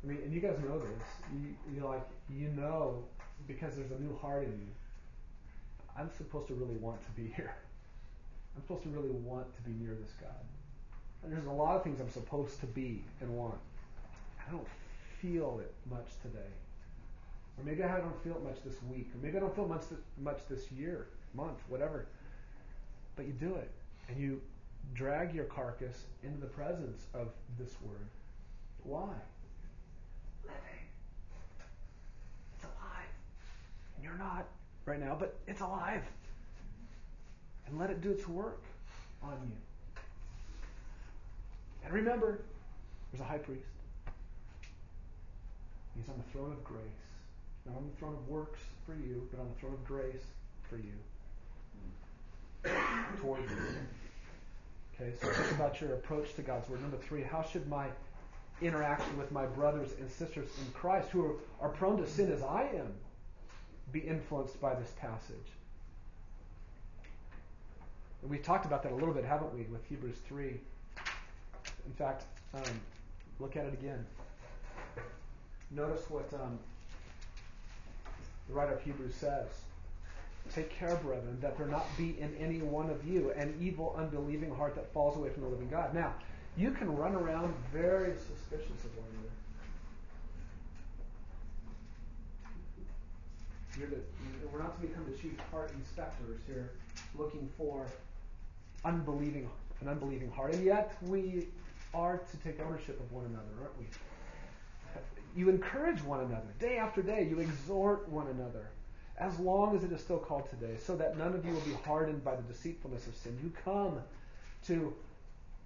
I 0.03 0.07
mean, 0.07 0.18
and 0.23 0.34
you 0.34 0.41
guys 0.41 0.57
know 0.64 0.80
this. 0.80 1.03
You 1.34 1.55
you 1.73 1.85
like 1.85 2.05
you 2.30 2.49
know 2.49 3.03
because 3.47 3.76
there's 3.76 3.91
a 3.91 3.99
new 3.99 4.15
heart 4.18 4.43
in 4.43 4.51
you. 4.51 4.68
I'm 5.97 6.10
supposed 6.18 6.47
to 6.47 6.55
really 6.55 6.77
want 6.77 7.01
to 7.03 7.11
be 7.11 7.34
here. 7.35 7.55
I'm 8.55 8.61
supposed 8.61 8.84
to 8.84 8.89
really 8.89 9.11
want 9.11 9.53
to 9.55 9.61
be 9.61 9.72
near 9.72 9.95
this 9.95 10.11
God. 10.19 10.30
And 11.23 11.31
there's 11.31 11.45
a 11.45 11.51
lot 11.51 11.76
of 11.76 11.84
things 11.84 11.99
I'm 12.01 12.10
supposed 12.10 12.60
to 12.60 12.65
be 12.68 13.03
and 13.22 13.30
want. 13.30 13.57
I 14.45 14.51
don't 14.51 14.68
feel 15.22 15.60
it 15.64 15.73
much 15.89 16.07
today. 16.22 16.49
Or 17.57 17.63
maybe 17.63 17.84
I 17.84 17.99
don't 17.99 18.23
feel 18.23 18.34
it 18.34 18.43
much 18.43 18.63
this 18.65 18.81
week. 18.84 19.09
Or 19.13 19.23
maybe 19.23 19.38
I 19.38 19.39
don't 19.39 19.55
feel 19.55 19.67
much 19.67 19.89
this, 19.89 19.99
much 20.21 20.39
this 20.49 20.71
year, 20.71 21.07
month, 21.34 21.59
whatever. 21.67 22.07
But 23.15 23.27
you 23.27 23.34
do 23.34 23.55
it. 23.55 23.69
And 24.09 24.19
you 24.19 24.41
drag 24.93 25.34
your 25.34 25.45
carcass 25.45 26.03
into 26.23 26.39
the 26.39 26.47
presence 26.47 27.05
of 27.13 27.30
this 27.57 27.75
word. 27.81 28.07
Why? 28.84 29.09
Living. 30.43 30.85
It's 32.55 32.65
alive. 32.65 33.11
And 33.95 34.03
you're 34.03 34.17
not 34.17 34.45
right 34.85 34.99
now, 34.99 35.15
but 35.17 35.38
it's 35.47 35.61
alive. 35.61 36.03
And 37.67 37.80
let 37.80 37.89
it 37.89 38.01
do 38.01 38.11
its 38.11 38.27
work 38.27 38.63
on 39.21 39.38
you. 39.43 39.57
And 41.85 41.93
remember, 41.93 42.41
there's 43.11 43.21
a 43.21 43.25
high 43.25 43.38
priest. 43.38 43.65
He's 45.95 46.09
on 46.09 46.15
the 46.17 46.31
throne 46.31 46.51
of 46.51 46.63
grace. 46.63 46.81
Not 47.65 47.77
on 47.77 47.90
the 47.90 47.98
throne 47.98 48.14
of 48.14 48.27
works 48.27 48.60
for 48.85 48.94
you, 48.94 49.27
but 49.31 49.40
on 49.40 49.48
the 49.48 49.60
throne 49.60 49.73
of 49.73 49.85
grace 49.85 50.23
for 50.69 50.77
you. 50.77 50.94
Toward 53.22 53.41
you. 53.41 53.57
Okay, 54.95 55.11
so 55.19 55.27
think 55.27 55.52
about 55.53 55.81
your 55.81 55.94
approach 55.94 56.34
to 56.35 56.41
God's 56.41 56.69
Word. 56.69 56.81
Number 56.81 56.98
three, 56.98 57.23
how 57.23 57.41
should 57.41 57.68
my 57.68 57.88
interaction 58.61 59.18
with 59.18 59.31
my 59.31 59.45
brothers 59.45 59.91
and 59.99 60.10
sisters 60.10 60.49
in 60.60 60.72
Christ, 60.73 61.10
who 61.10 61.26
are, 61.26 61.68
are 61.68 61.69
prone 61.69 61.98
to 61.98 62.07
sin 62.07 62.31
as 62.31 62.44
I 62.44 62.64
am, 62.76 62.94
be 63.91 63.99
influenced 63.99 64.60
by 64.61 64.76
this 64.76 64.91
passage? 64.99 65.38
And 68.22 68.31
we've 68.31 68.44
talked 68.44 68.65
about 68.65 68.84
that 68.84 68.91
a 68.91 68.95
little 68.95 69.14
bit, 69.14 69.26
haven't 69.26 69.53
we, 69.53 69.64
with 69.64 69.85
Hebrews 69.88 70.15
3. 70.27 70.60
In 71.85 71.94
fact, 71.98 72.23
um, 72.53 72.61
look 73.40 73.57
at 73.57 73.65
it 73.65 73.73
again. 73.73 74.06
Notice 75.72 76.10
what 76.10 76.31
um, 76.34 76.60
the 78.47 78.53
writer 78.53 78.73
of 78.73 78.81
Hebrews 78.81 79.15
says. 79.15 79.47
Take 80.53 80.69
care, 80.69 80.95
brethren, 80.97 81.37
that 81.41 81.57
there 81.57 81.67
not 81.67 81.85
be 81.97 82.17
in 82.19 82.35
any 82.37 82.61
one 82.61 82.89
of 82.89 83.07
you 83.07 83.31
an 83.31 83.55
evil, 83.61 83.95
unbelieving 83.97 84.53
heart 84.53 84.75
that 84.75 84.91
falls 84.91 85.17
away 85.17 85.29
from 85.29 85.43
the 85.43 85.49
living 85.49 85.69
God. 85.69 85.93
Now, 85.93 86.13
you 86.57 86.71
can 86.71 86.95
run 86.95 87.15
around 87.15 87.53
very 87.71 88.13
suspicious 88.13 88.83
of 88.83 88.97
one 88.97 89.07
another. 89.11 89.29
The, 93.89 94.47
we're 94.51 94.59
not 94.59 94.79
to 94.79 94.87
become 94.87 95.05
the 95.09 95.17
chief 95.17 95.39
heart 95.49 95.71
inspectors 95.75 96.39
here, 96.45 96.71
looking 97.17 97.49
for 97.57 97.87
unbelieving 98.85 99.49
an 99.81 99.89
unbelieving 99.89 100.31
heart, 100.31 100.53
and 100.53 100.63
yet 100.63 100.95
we 101.03 101.47
are 101.93 102.17
to 102.17 102.37
take 102.37 102.59
ownership 102.61 102.99
of 102.99 103.11
one 103.11 103.25
another, 103.25 103.49
aren't 103.61 103.77
we? 103.79 103.85
You 105.35 105.49
encourage 105.49 106.03
one 106.03 106.19
another 106.19 106.53
day 106.60 106.77
after 106.77 107.01
day. 107.01 107.27
You 107.30 107.39
exhort 107.39 108.07
one 108.10 108.27
another 108.27 108.69
as 109.18 109.38
long 109.39 109.76
as 109.76 109.84
it 109.84 109.91
is 109.91 110.01
still 110.01 110.18
called 110.18 110.49
today, 110.49 110.76
so 110.84 110.95
that 110.95 111.18
none 111.18 111.34
of 111.34 111.45
you 111.45 111.53
will 111.53 111.61
be 111.61 111.73
hardened 111.85 112.23
by 112.23 112.35
the 112.35 112.41
deceitfulness 112.43 113.07
of 113.07 113.15
sin. 113.15 113.38
You 113.43 113.51
come 113.64 113.99
to 114.68 114.93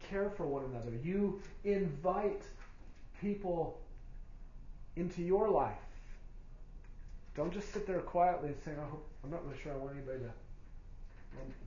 care 0.09 0.29
for 0.29 0.45
one 0.45 0.65
another. 0.65 0.91
You 1.03 1.41
invite 1.63 2.43
people 3.21 3.79
into 4.95 5.21
your 5.21 5.49
life. 5.49 5.77
Don't 7.35 7.53
just 7.53 7.71
sit 7.71 7.85
there 7.87 7.99
quietly 7.99 8.49
and 8.49 8.57
say, 8.65 8.71
oh, 8.79 8.99
I'm 9.23 9.31
not 9.31 9.45
really 9.45 9.57
sure 9.61 9.71
I 9.71 9.77
want 9.77 9.93
anybody 9.93 10.19
to. 10.19 10.31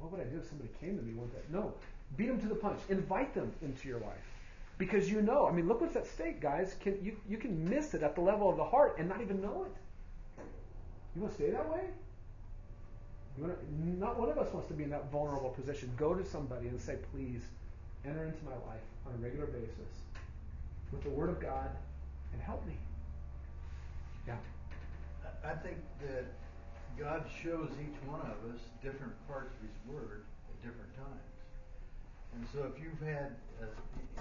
What 0.00 0.10
would 0.12 0.20
I 0.20 0.24
do 0.24 0.38
if 0.38 0.48
somebody 0.48 0.70
came 0.80 0.96
to 0.96 1.02
me 1.02 1.14
one 1.14 1.28
day? 1.28 1.42
No. 1.50 1.74
Beat 2.16 2.26
them 2.26 2.40
to 2.40 2.48
the 2.48 2.56
punch. 2.56 2.80
Invite 2.88 3.34
them 3.34 3.52
into 3.62 3.88
your 3.88 4.00
life. 4.00 4.29
Because 4.80 5.10
you 5.10 5.20
know, 5.20 5.46
I 5.46 5.52
mean, 5.52 5.68
look 5.68 5.82
what's 5.82 5.94
at 5.94 6.06
stake, 6.06 6.40
guys. 6.40 6.74
Can, 6.80 6.96
you, 7.04 7.14
you 7.28 7.36
can 7.36 7.68
miss 7.68 7.92
it 7.92 8.02
at 8.02 8.14
the 8.14 8.22
level 8.22 8.48
of 8.48 8.56
the 8.56 8.64
heart 8.64 8.96
and 8.98 9.06
not 9.06 9.20
even 9.20 9.42
know 9.42 9.66
it. 9.66 10.42
You 11.14 11.20
want 11.20 11.36
to 11.36 11.42
stay 11.42 11.50
that 11.50 11.70
way? 11.70 11.82
To, 13.36 13.50
not 13.98 14.18
one 14.18 14.30
of 14.30 14.38
us 14.38 14.50
wants 14.54 14.68
to 14.68 14.74
be 14.74 14.84
in 14.84 14.90
that 14.90 15.12
vulnerable 15.12 15.50
position. 15.50 15.92
Go 15.98 16.14
to 16.14 16.24
somebody 16.24 16.68
and 16.68 16.80
say, 16.80 16.96
please, 17.12 17.42
enter 18.06 18.24
into 18.24 18.42
my 18.42 18.56
life 18.72 18.80
on 19.06 19.12
a 19.12 19.16
regular 19.18 19.46
basis 19.48 19.92
with 20.90 21.02
the 21.02 21.10
Word 21.10 21.28
of 21.28 21.40
God 21.40 21.68
and 22.32 22.40
help 22.40 22.66
me. 22.66 22.72
Yeah. 24.26 24.36
I 25.44 25.56
think 25.56 25.76
that 26.00 26.24
God 26.98 27.26
shows 27.44 27.68
each 27.82 28.08
one 28.08 28.22
of 28.22 28.50
us 28.50 28.60
different 28.82 29.12
parts 29.28 29.52
of 29.56 29.60
His 29.60 29.94
Word 29.94 30.24
at 30.48 30.56
different 30.62 30.96
times. 30.96 31.29
And 32.34 32.46
so 32.52 32.70
if 32.72 32.82
you've 32.82 33.00
had 33.06 33.36
uh, 33.60 33.66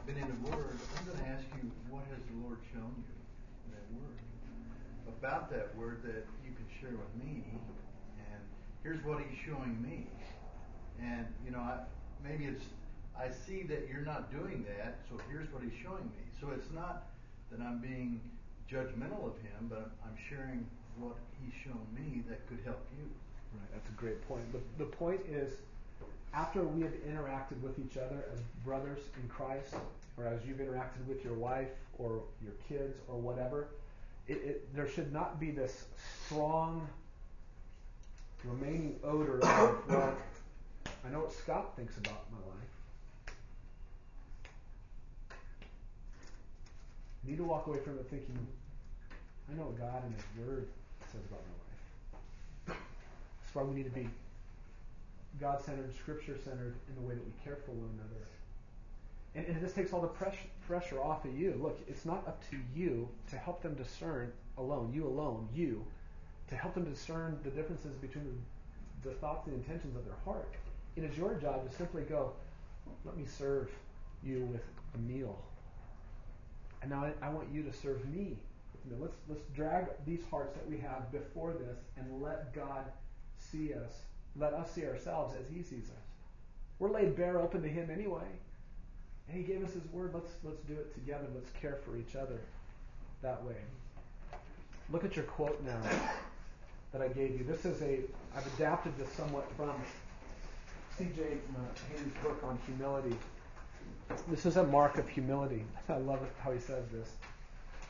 been 0.06 0.18
in 0.18 0.28
the 0.28 0.52
Word, 0.52 0.78
I'm 0.98 1.06
going 1.06 1.18
to 1.20 1.30
ask 1.30 1.46
you, 1.56 1.72
what 1.90 2.04
has 2.12 2.22
the 2.30 2.38
Lord 2.44 2.60
shown 2.74 2.92
you 2.98 3.18
in 3.66 3.70
that 3.72 3.88
Word? 3.96 4.18
About 5.08 5.50
that 5.52 5.76
Word 5.76 6.02
that 6.04 6.26
you 6.46 6.52
can 6.56 6.68
share 6.82 6.98
with 6.98 7.14
me, 7.24 7.44
and 8.18 8.42
here's 8.84 9.04
what 9.06 9.20
He's 9.22 9.38
showing 9.46 9.82
me. 9.82 10.08
And, 11.02 11.26
you 11.46 11.52
know, 11.52 11.60
I, 11.60 11.80
maybe 12.24 12.46
it's, 12.46 12.66
I 13.18 13.30
see 13.30 13.64
that 13.64 13.88
you're 13.92 14.06
not 14.06 14.32
doing 14.32 14.66
that, 14.78 15.00
so 15.10 15.20
here's 15.30 15.52
what 15.52 15.64
He's 15.64 15.78
showing 15.82 16.06
me. 16.18 16.24
So 16.42 16.50
it's 16.52 16.72
not 16.74 17.08
that 17.52 17.62
I'm 17.62 17.80
being 17.80 18.22
judgmental 18.70 19.26
of 19.26 19.36
Him, 19.42 19.70
but 19.70 19.92
I'm 20.04 20.18
sharing 20.30 20.68
what 20.98 21.16
He's 21.42 21.54
shown 21.64 21.86
me 21.96 22.24
that 22.30 22.48
could 22.48 22.60
help 22.66 22.86
you. 22.98 23.06
Right, 23.54 23.70
that's 23.74 23.90
a 23.90 23.98
great 23.98 24.22
point. 24.28 24.44
The, 24.52 24.62
the 24.84 24.90
point 24.90 25.22
is, 25.30 25.50
after 26.34 26.64
we 26.64 26.82
have 26.82 26.94
interacted 27.08 27.62
with 27.62 27.80
each 27.80 27.98
other 27.98 28.26
as 28.34 28.40
brothers 28.64 29.00
in 29.22 29.28
Christ, 29.30 29.76
or 30.18 30.28
as 30.28 30.40
you've 30.46 30.58
interacted 30.58 31.06
with 31.08 31.24
your 31.24 31.34
wife 31.34 31.70
or 31.98 32.22
your 32.44 32.54
kids 32.68 32.98
or 33.08 33.16
whatever, 33.18 33.68
it, 34.28 34.34
it, 34.34 34.76
there 34.76 34.88
should 34.88 35.12
not 35.12 35.40
be 35.40 35.52
this 35.52 35.86
strong 36.26 36.88
remaining 38.44 39.00
odor 39.04 39.40
of, 39.40 39.90
well, 39.90 40.14
I 41.06 41.10
know 41.10 41.20
what 41.22 41.34
Scott 41.34 41.76
thinks 41.76 41.98
about 41.98 42.26
my 42.32 42.38
life. 42.38 43.34
You 47.24 47.32
need 47.32 47.38
to 47.38 47.44
walk 47.44 47.68
away 47.68 47.80
from 47.80 47.98
it 47.98 48.08
thinking, 48.10 48.38
I 49.52 49.56
know 49.58 49.64
what 49.64 49.80
God 49.80 50.04
and 50.04 50.14
His 50.14 50.48
Word 50.48 50.68
says 51.12 51.22
about 51.28 51.42
my 51.42 52.74
life. 52.74 52.80
That's 53.42 53.56
why 53.56 53.64
we 53.64 53.76
need 53.76 53.86
to 53.86 53.90
be 53.90 54.08
God 55.40 55.62
centered, 55.64 55.96
Scripture 55.96 56.38
centered 56.44 56.76
in 56.88 56.96
the 56.96 57.02
way 57.02 57.14
that 57.16 57.26
we 57.26 57.32
care 57.44 57.58
for 57.66 57.72
one 57.72 57.90
another. 57.94 58.28
And, 59.36 59.46
and 59.46 59.62
this 59.62 59.74
takes 59.74 59.94
all 59.94 60.02
the 60.02 60.08
pressure, 60.08 60.48
pressure 60.68 61.02
off 61.02 61.26
of 61.26 61.38
you. 61.38 61.60
Look, 61.62 61.80
it's 61.88 62.06
not 62.06 62.28
up 62.28 62.42
to 62.50 62.58
you 62.76 63.08
to 63.30 63.38
help 63.38 63.62
them 63.62 63.76
discern 63.76 64.32
alone, 64.58 64.92
you 64.94 65.08
alone, 65.08 65.48
you, 65.54 65.86
to 66.48 66.56
help 66.56 66.74
them 66.74 66.84
discern 66.86 67.40
the 67.44 67.50
differences 67.52 67.96
between 67.96 68.42
the, 69.04 69.12
thoughts 69.12 69.48
and 69.48 69.56
intentions 69.56 69.96
of 69.96 70.04
their 70.06 70.18
heart. 70.26 70.54
It 70.96 71.04
is 71.04 71.18
your 71.18 71.36
job 71.36 71.70
to 71.70 71.76
simply 71.76 72.02
go, 72.04 72.34
let 73.06 73.16
me 73.16 73.26
serve 73.26 73.70
you 74.24 74.42
with 74.52 74.64
a 74.96 74.98
meal. 74.98 75.40
And 76.82 76.92
now 76.92 77.06
I, 77.06 77.28
I 77.28 77.30
want 77.30 77.48
you 77.54 77.64
to 77.64 77.74
serve 77.74 78.08
me. 78.10 78.38
Let's, 79.00 79.16
let's 79.28 79.44
drag 79.56 79.86
these 80.06 80.22
hearts 80.32 80.56
that 80.56 80.68
we 80.68 80.78
have 80.78 81.12
before 81.12 81.54
this 81.54 81.78
and 81.98 82.22
let 82.22 82.54
God 82.54 82.86
see 83.38 83.74
us. 83.74 83.92
Let 84.40 84.54
us 84.54 84.72
see 84.72 84.86
ourselves 84.86 85.36
as 85.40 85.46
He 85.54 85.62
sees 85.62 85.90
us. 85.90 86.06
We're 86.80 86.92
laid 86.92 87.16
bare 87.16 87.40
open 87.40 87.62
to 87.62 87.68
Him 87.68 87.90
anyway. 87.92 88.28
And 89.28 89.38
He 89.38 89.44
gave 89.44 89.64
us 89.64 89.74
His 89.74 89.86
word. 89.92 90.12
Let's, 90.14 90.32
let's 90.44 90.62
do 90.62 90.74
it 90.74 90.94
together. 90.94 91.26
Let's 91.36 91.52
care 91.60 91.78
for 91.86 91.98
each 91.98 92.16
other 92.16 92.40
that 93.22 93.44
way. 93.44 93.56
Look 94.92 95.04
at 95.04 95.16
your 95.16 95.26
quote 95.26 95.62
now 95.64 95.82
that 96.94 97.02
I 97.02 97.10
gave 97.10 97.38
you. 97.38 97.46
This 97.46 97.66
is 97.66 97.82
a, 97.82 98.00
I've 98.36 98.48
adapted 98.56 98.98
this 98.98 99.10
somewhat 99.10 99.48
from 99.56 99.74
C.J. 100.98 101.22
Mahaney's 101.54 102.14
book 102.24 102.42
on 102.44 102.58
humility. 102.66 103.16
This 104.28 104.46
is 104.46 104.58
a 104.58 104.64
mark 104.64 104.98
of 104.98 105.08
humility. 105.08 105.64
I 105.90 105.98
love 105.98 106.20
how 106.44 106.52
he 106.52 106.60
says 106.60 106.86
this. 106.92 107.10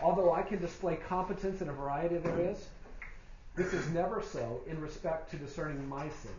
Although 0.02 0.34
I 0.34 0.42
can 0.42 0.60
display 0.60 0.96
competence 0.96 1.62
in 1.62 1.70
a 1.70 1.74
variety 1.74 2.16
of 2.16 2.26
areas, 2.26 2.68
this 3.60 3.74
is 3.74 3.90
never 3.90 4.24
so 4.24 4.62
in 4.68 4.80
respect 4.80 5.30
to 5.30 5.36
discerning 5.36 5.86
my 5.90 6.08
sin. 6.08 6.32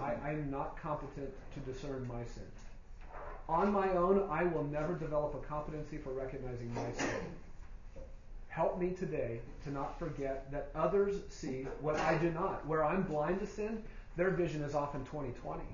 I, 0.00 0.30
am 0.30 0.48
not 0.48 0.80
competent 0.80 1.30
to 1.54 1.72
discern 1.72 2.06
my 2.06 2.22
sin. 2.22 2.44
On 3.48 3.72
my 3.72 3.90
own, 3.94 4.28
I 4.30 4.44
will 4.44 4.62
never 4.62 4.94
develop 4.94 5.34
a 5.34 5.44
competency 5.44 5.98
for 5.98 6.10
recognizing 6.10 6.72
my 6.72 6.92
sin. 6.92 7.20
Help 8.46 8.78
me 8.78 8.90
today 8.90 9.40
to 9.64 9.72
not 9.72 9.98
forget 9.98 10.52
that 10.52 10.70
others 10.76 11.16
see 11.30 11.66
what 11.80 11.96
I 11.96 12.16
do 12.18 12.30
not. 12.30 12.64
Where 12.64 12.84
I'm 12.84 13.02
blind 13.02 13.40
to 13.40 13.46
sin, 13.46 13.82
their 14.16 14.30
vision 14.30 14.62
is 14.62 14.76
often 14.76 15.04
2020. 15.06 15.64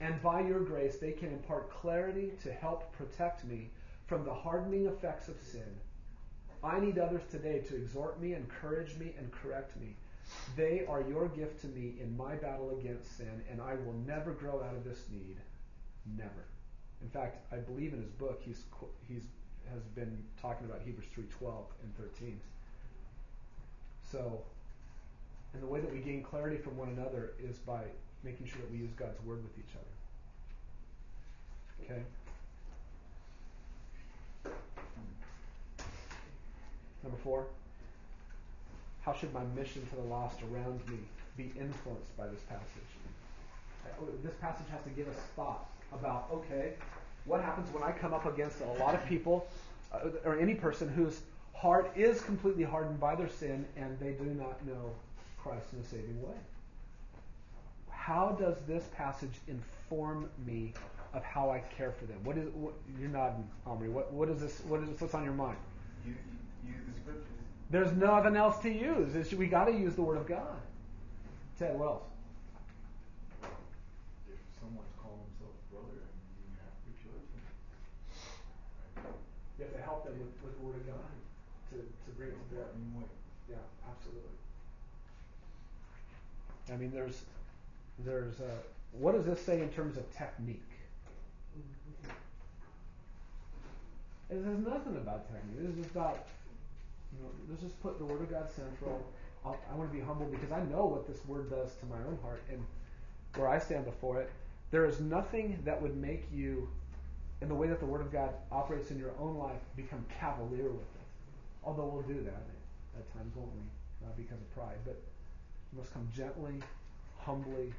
And 0.00 0.20
by 0.20 0.40
your 0.40 0.60
grace, 0.60 0.96
they 0.96 1.12
can 1.12 1.28
impart 1.28 1.70
clarity 1.70 2.32
to 2.42 2.52
help 2.52 2.92
protect 2.96 3.44
me 3.44 3.70
from 4.08 4.24
the 4.24 4.34
hardening 4.34 4.86
effects 4.86 5.28
of 5.28 5.36
sin. 5.40 5.72
I 6.64 6.78
need 6.78 6.98
others 6.98 7.22
today 7.30 7.58
to 7.68 7.76
exhort 7.76 8.20
me, 8.20 8.34
encourage 8.34 8.96
me, 8.96 9.14
and 9.18 9.30
correct 9.32 9.76
me. 9.80 9.96
They 10.56 10.84
are 10.88 11.02
your 11.02 11.28
gift 11.28 11.60
to 11.62 11.66
me 11.66 11.94
in 12.00 12.16
my 12.16 12.36
battle 12.36 12.78
against 12.78 13.16
sin, 13.16 13.42
and 13.50 13.60
I 13.60 13.74
will 13.74 13.94
never 14.06 14.32
grow 14.32 14.62
out 14.62 14.74
of 14.76 14.84
this 14.84 15.04
need. 15.10 15.36
Never. 16.16 16.46
In 17.02 17.10
fact, 17.10 17.38
I 17.52 17.56
believe 17.56 17.92
in 17.92 18.00
his 18.00 18.10
book 18.12 18.40
he's 18.44 18.62
he's 19.08 19.22
has 19.72 19.82
been 19.94 20.24
talking 20.40 20.66
about 20.66 20.82
Hebrews 20.84 21.08
3:12 21.16 21.64
and 21.82 21.96
13. 21.96 22.40
So, 24.10 24.42
and 25.54 25.62
the 25.62 25.66
way 25.66 25.80
that 25.80 25.90
we 25.92 25.98
gain 25.98 26.22
clarity 26.22 26.58
from 26.58 26.76
one 26.76 26.88
another 26.88 27.32
is 27.40 27.58
by 27.58 27.84
making 28.22 28.46
sure 28.46 28.60
that 28.60 28.70
we 28.70 28.78
use 28.78 28.92
God's 28.96 29.20
word 29.24 29.42
with 29.42 29.58
each 29.58 29.74
other. 29.74 29.94
Okay? 31.84 32.02
Number 37.02 37.18
four, 37.22 37.46
how 39.02 39.12
should 39.12 39.32
my 39.34 39.42
mission 39.56 39.86
to 39.90 39.96
the 39.96 40.02
lost 40.02 40.38
around 40.42 40.80
me 40.88 40.98
be 41.36 41.52
influenced 41.58 42.16
by 42.16 42.26
this 42.28 42.40
passage? 42.48 42.62
Uh, 43.86 44.04
this 44.22 44.34
passage 44.40 44.66
has 44.70 44.82
to 44.84 44.90
give 44.90 45.08
us 45.08 45.16
thought 45.34 45.68
about, 45.92 46.28
okay, 46.32 46.74
what 47.24 47.40
happens 47.40 47.72
when 47.72 47.82
I 47.82 47.92
come 47.92 48.14
up 48.14 48.26
against 48.26 48.60
a 48.60 48.72
lot 48.82 48.94
of 48.94 49.04
people 49.06 49.46
uh, 49.92 50.08
or 50.24 50.38
any 50.38 50.54
person 50.54 50.88
whose 50.88 51.20
heart 51.54 51.92
is 51.96 52.20
completely 52.22 52.64
hardened 52.64 53.00
by 53.00 53.14
their 53.14 53.28
sin 53.28 53.66
and 53.76 53.98
they 53.98 54.12
do 54.12 54.24
not 54.24 54.64
know 54.66 54.92
Christ 55.42 55.66
in 55.72 55.80
a 55.80 55.84
saving 55.84 56.22
way? 56.22 56.34
How 57.90 58.36
does 58.40 58.56
this 58.66 58.84
passage 58.96 59.34
inform 59.48 60.28
me 60.46 60.74
of 61.14 61.22
how 61.22 61.50
I 61.50 61.60
care 61.76 61.92
for 61.92 62.06
them? 62.06 62.18
What 62.24 62.36
is 62.36 62.48
what, 62.54 62.74
you're 62.98 63.08
nodding, 63.08 63.48
Omri? 63.66 63.88
What 63.88 64.12
what 64.12 64.28
is 64.28 64.40
this? 64.40 64.60
What 64.66 64.82
is? 64.82 65.00
What's 65.00 65.14
on 65.14 65.22
your 65.24 65.34
mind? 65.34 65.58
You 66.04 66.14
use 66.66 66.82
the 66.86 67.00
scriptures. 67.00 67.26
There's 67.70 67.92
nothing 67.92 68.36
else 68.36 68.58
to 68.60 68.70
use. 68.70 69.14
It's, 69.14 69.32
we 69.32 69.46
got 69.46 69.66
to 69.66 69.72
use 69.72 69.94
the 69.94 70.02
Word 70.02 70.18
of 70.18 70.26
God. 70.26 70.60
Ted, 71.58 71.78
what 71.78 71.86
else? 71.86 72.04
If 74.28 74.38
someone's 74.60 74.92
calling 75.00 75.20
himself 75.32 75.54
brother, 75.70 76.02
you 76.02 76.52
have 76.58 76.74
to. 76.82 76.90
You 79.58 79.64
have 79.64 79.74
to 79.74 79.82
help 79.82 80.04
them 80.04 80.18
with, 80.18 80.32
with 80.42 80.58
the 80.58 80.64
Word 80.66 80.76
of 80.76 80.86
God 80.86 81.12
to, 81.70 81.76
to 81.76 82.10
bring 82.16 82.30
it 82.30 82.38
to 82.50 82.54
bear. 82.54 82.66
Yeah, 83.48 83.56
absolutely. 83.88 84.36
I 86.72 86.76
mean, 86.76 86.90
there's 86.92 87.22
there's 88.04 88.40
uh, 88.40 88.58
what 88.92 89.14
does 89.14 89.24
this 89.24 89.40
say 89.44 89.60
in 89.60 89.68
terms 89.70 89.96
of 89.96 90.10
technique? 90.16 90.60
It 94.30 94.42
says 94.42 94.58
nothing 94.64 94.96
about 94.96 95.26
technique. 95.30 95.76
This 95.76 95.84
is 95.84 95.90
about 95.90 96.26
you 97.12 97.22
know, 97.22 97.30
let's 97.48 97.62
just 97.62 97.80
put 97.82 97.98
the 97.98 98.04
Word 98.04 98.22
of 98.22 98.30
God 98.30 98.50
central. 98.50 99.04
I'll, 99.44 99.58
i 99.70 99.74
want 99.74 99.90
to 99.90 99.96
be 99.96 100.02
humble 100.02 100.26
because 100.26 100.52
I 100.52 100.62
know 100.64 100.86
what 100.86 101.06
this 101.06 101.18
Word 101.26 101.50
does 101.50 101.74
to 101.76 101.86
my 101.86 101.98
own 102.06 102.18
heart 102.22 102.42
and 102.50 102.64
where 103.36 103.48
I 103.48 103.58
stand 103.58 103.84
before 103.84 104.20
it. 104.20 104.30
There 104.70 104.86
is 104.86 105.00
nothing 105.00 105.58
that 105.64 105.80
would 105.80 105.96
make 105.96 106.24
you, 106.32 106.68
in 107.40 107.48
the 107.48 107.54
way 107.54 107.68
that 107.68 107.80
the 107.80 107.86
Word 107.86 108.00
of 108.00 108.12
God 108.12 108.30
operates 108.50 108.90
in 108.90 108.98
your 108.98 109.12
own 109.20 109.36
life, 109.36 109.60
become 109.76 110.04
cavalier 110.18 110.70
with 110.70 110.80
it. 110.80 111.06
Although 111.64 111.86
we'll 111.86 112.02
do 112.02 112.22
that 112.24 112.42
at 112.96 113.12
times, 113.14 113.34
won't 113.36 113.50
we? 113.52 114.06
Not 114.06 114.16
because 114.16 114.40
of 114.40 114.54
pride, 114.54 114.78
but 114.84 114.96
you 115.72 115.78
must 115.78 115.92
come 115.92 116.08
gently, 116.14 116.54
humbly, 117.18 117.72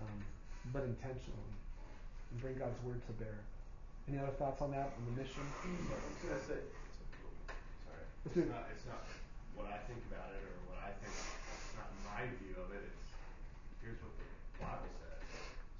um, 0.00 0.18
but 0.72 0.82
intentionally, 0.82 1.54
and 2.30 2.40
bring 2.40 2.58
God's 2.58 2.82
Word 2.84 3.00
to 3.06 3.12
bear. 3.12 3.38
Any 4.08 4.18
other 4.18 4.32
thoughts 4.32 4.60
on 4.62 4.72
that, 4.72 4.92
on 4.98 5.14
the 5.14 5.22
mission? 5.22 5.42
I 5.62 5.94
was 5.94 6.18
going 6.22 6.40
to 6.40 6.46
say, 6.46 6.79
it's 8.26 8.36
not, 8.36 8.68
it's 8.68 8.86
not 8.86 9.02
what 9.56 9.66
I 9.72 9.80
think 9.88 10.04
about 10.12 10.28
it 10.36 10.42
or 10.44 10.56
what 10.68 10.80
I 10.84 10.92
think, 11.00 11.12
it's 11.12 11.72
not 11.72 11.88
my 12.04 12.28
view 12.44 12.52
of 12.60 12.68
it, 12.76 12.84
it's, 12.84 13.08
here's 13.80 14.00
what 14.04 14.12
the 14.12 14.26
Bible 14.60 14.92
says. 15.00 15.24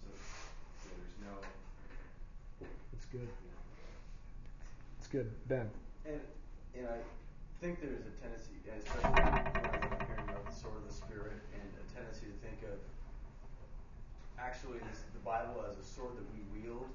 So, 0.00 0.08
so 0.08 0.88
there's 0.96 1.18
no. 1.20 1.34
It's 2.96 3.06
good. 3.12 3.28
It's 4.98 5.08
good. 5.08 5.28
Ben. 5.48 5.68
And, 6.08 6.20
and 6.72 6.88
I 6.88 7.04
think 7.60 7.84
there's 7.84 8.08
a 8.08 8.14
tendency, 8.16 8.56
especially 8.64 9.12
when 9.20 9.36
I'm 9.36 10.00
hearing 10.08 10.24
about 10.32 10.48
the 10.48 10.56
sword 10.56 10.80
of 10.80 10.88
the 10.88 10.96
Spirit, 10.96 11.36
and 11.52 11.66
a 11.76 11.84
tendency 11.92 12.32
to 12.32 12.36
think 12.40 12.64
of 12.64 12.80
actually 14.40 14.80
this, 14.88 15.04
the 15.12 15.20
Bible 15.20 15.60
as 15.68 15.76
a 15.76 15.84
sword 15.84 16.16
that 16.16 16.24
we 16.32 16.40
wield 16.56 16.88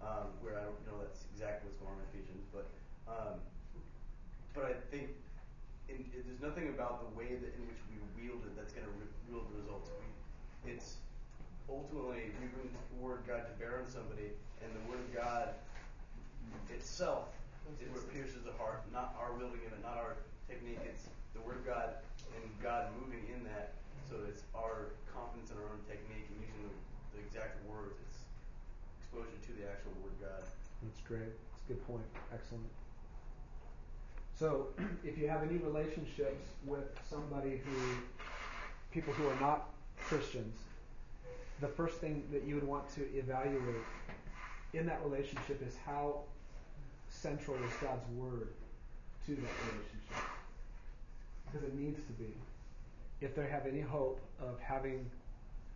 um, 0.00 0.32
where 0.40 0.56
I 0.56 0.64
don't 0.64 0.80
know 0.88 0.96
that's 1.04 1.28
exactly 1.28 1.68
what's 1.68 1.78
going 1.78 1.92
on 1.92 2.00
in 2.00 2.08
Ephesians, 2.10 2.48
but 2.48 2.66
um, 3.04 3.36
but 4.54 4.64
I 4.68 4.74
think 4.92 5.10
in, 5.88 6.04
it, 6.12 6.24
there's 6.24 6.40
nothing 6.40 6.68
about 6.68 7.04
the 7.04 7.10
way 7.16 7.36
that 7.36 7.52
in 7.56 7.62
which 7.68 7.80
we 7.88 7.96
wield 8.16 8.44
it 8.44 8.54
that's 8.56 8.72
going 8.72 8.86
to 8.86 8.94
re- 8.96 9.16
wield 9.28 9.48
the 9.52 9.60
results. 9.64 9.90
We, 9.96 10.72
it's 10.72 11.00
ultimately 11.68 12.32
we 12.40 12.46
bring 12.52 12.68
the 12.72 12.98
word 13.00 13.24
of 13.24 13.26
God 13.26 13.48
to 13.48 13.54
bear 13.58 13.80
on 13.80 13.88
somebody, 13.88 14.32
and 14.60 14.68
the 14.72 14.84
word 14.88 15.00
of 15.00 15.10
God 15.12 15.56
itself 16.70 17.32
is 17.80 17.88
what 17.90 18.04
pierces 18.12 18.44
the 18.44 18.54
heart, 18.58 18.84
not 18.92 19.16
our 19.16 19.32
wielding 19.34 19.62
of 19.66 19.72
it, 19.72 19.82
not 19.82 19.96
our 19.96 20.20
technique. 20.48 20.80
It's 20.84 21.08
the 21.34 21.40
word 21.40 21.62
of 21.62 21.66
God 21.66 22.02
and 22.36 22.44
God 22.62 22.92
moving 23.00 23.24
in 23.32 23.44
that. 23.44 23.74
So 24.08 24.20
it's 24.28 24.44
our 24.52 24.92
confidence 25.08 25.48
in 25.48 25.56
our 25.56 25.68
own 25.72 25.80
technique 25.88 26.28
and 26.28 26.38
using 26.44 26.68
the, 26.68 27.16
the 27.16 27.20
exact 27.24 27.64
words. 27.64 27.96
It's 28.04 28.28
exposure 29.00 29.40
to 29.40 29.52
the 29.56 29.64
actual 29.64 29.96
Word 30.04 30.12
of 30.20 30.20
God. 30.20 30.44
That's 30.84 31.00
great. 31.00 31.32
That's 31.32 31.64
a 31.64 31.68
good 31.72 31.82
point. 31.88 32.04
Excellent. 32.32 32.68
So, 34.38 34.68
if 35.04 35.18
you 35.18 35.28
have 35.28 35.42
any 35.42 35.58
relationships 35.58 36.44
with 36.64 36.84
somebody 37.08 37.60
who, 37.64 37.96
people 38.92 39.12
who 39.14 39.28
are 39.28 39.40
not 39.40 39.70
Christians, 39.98 40.56
the 41.60 41.68
first 41.68 41.96
thing 41.96 42.24
that 42.32 42.44
you 42.44 42.56
would 42.56 42.66
want 42.66 42.92
to 42.94 43.02
evaluate 43.16 43.84
in 44.74 44.86
that 44.86 45.00
relationship 45.04 45.62
is 45.66 45.76
how 45.86 46.20
central 47.08 47.56
is 47.56 47.72
God's 47.80 48.08
Word 48.16 48.48
to 49.26 49.32
that 49.32 49.52
relationship. 49.70 50.26
Because 51.46 51.68
it 51.68 51.74
needs 51.74 52.00
to 52.04 52.12
be. 52.12 52.34
If 53.20 53.36
they 53.36 53.46
have 53.46 53.66
any 53.66 53.80
hope 53.80 54.20
of 54.40 54.58
having 54.58 55.08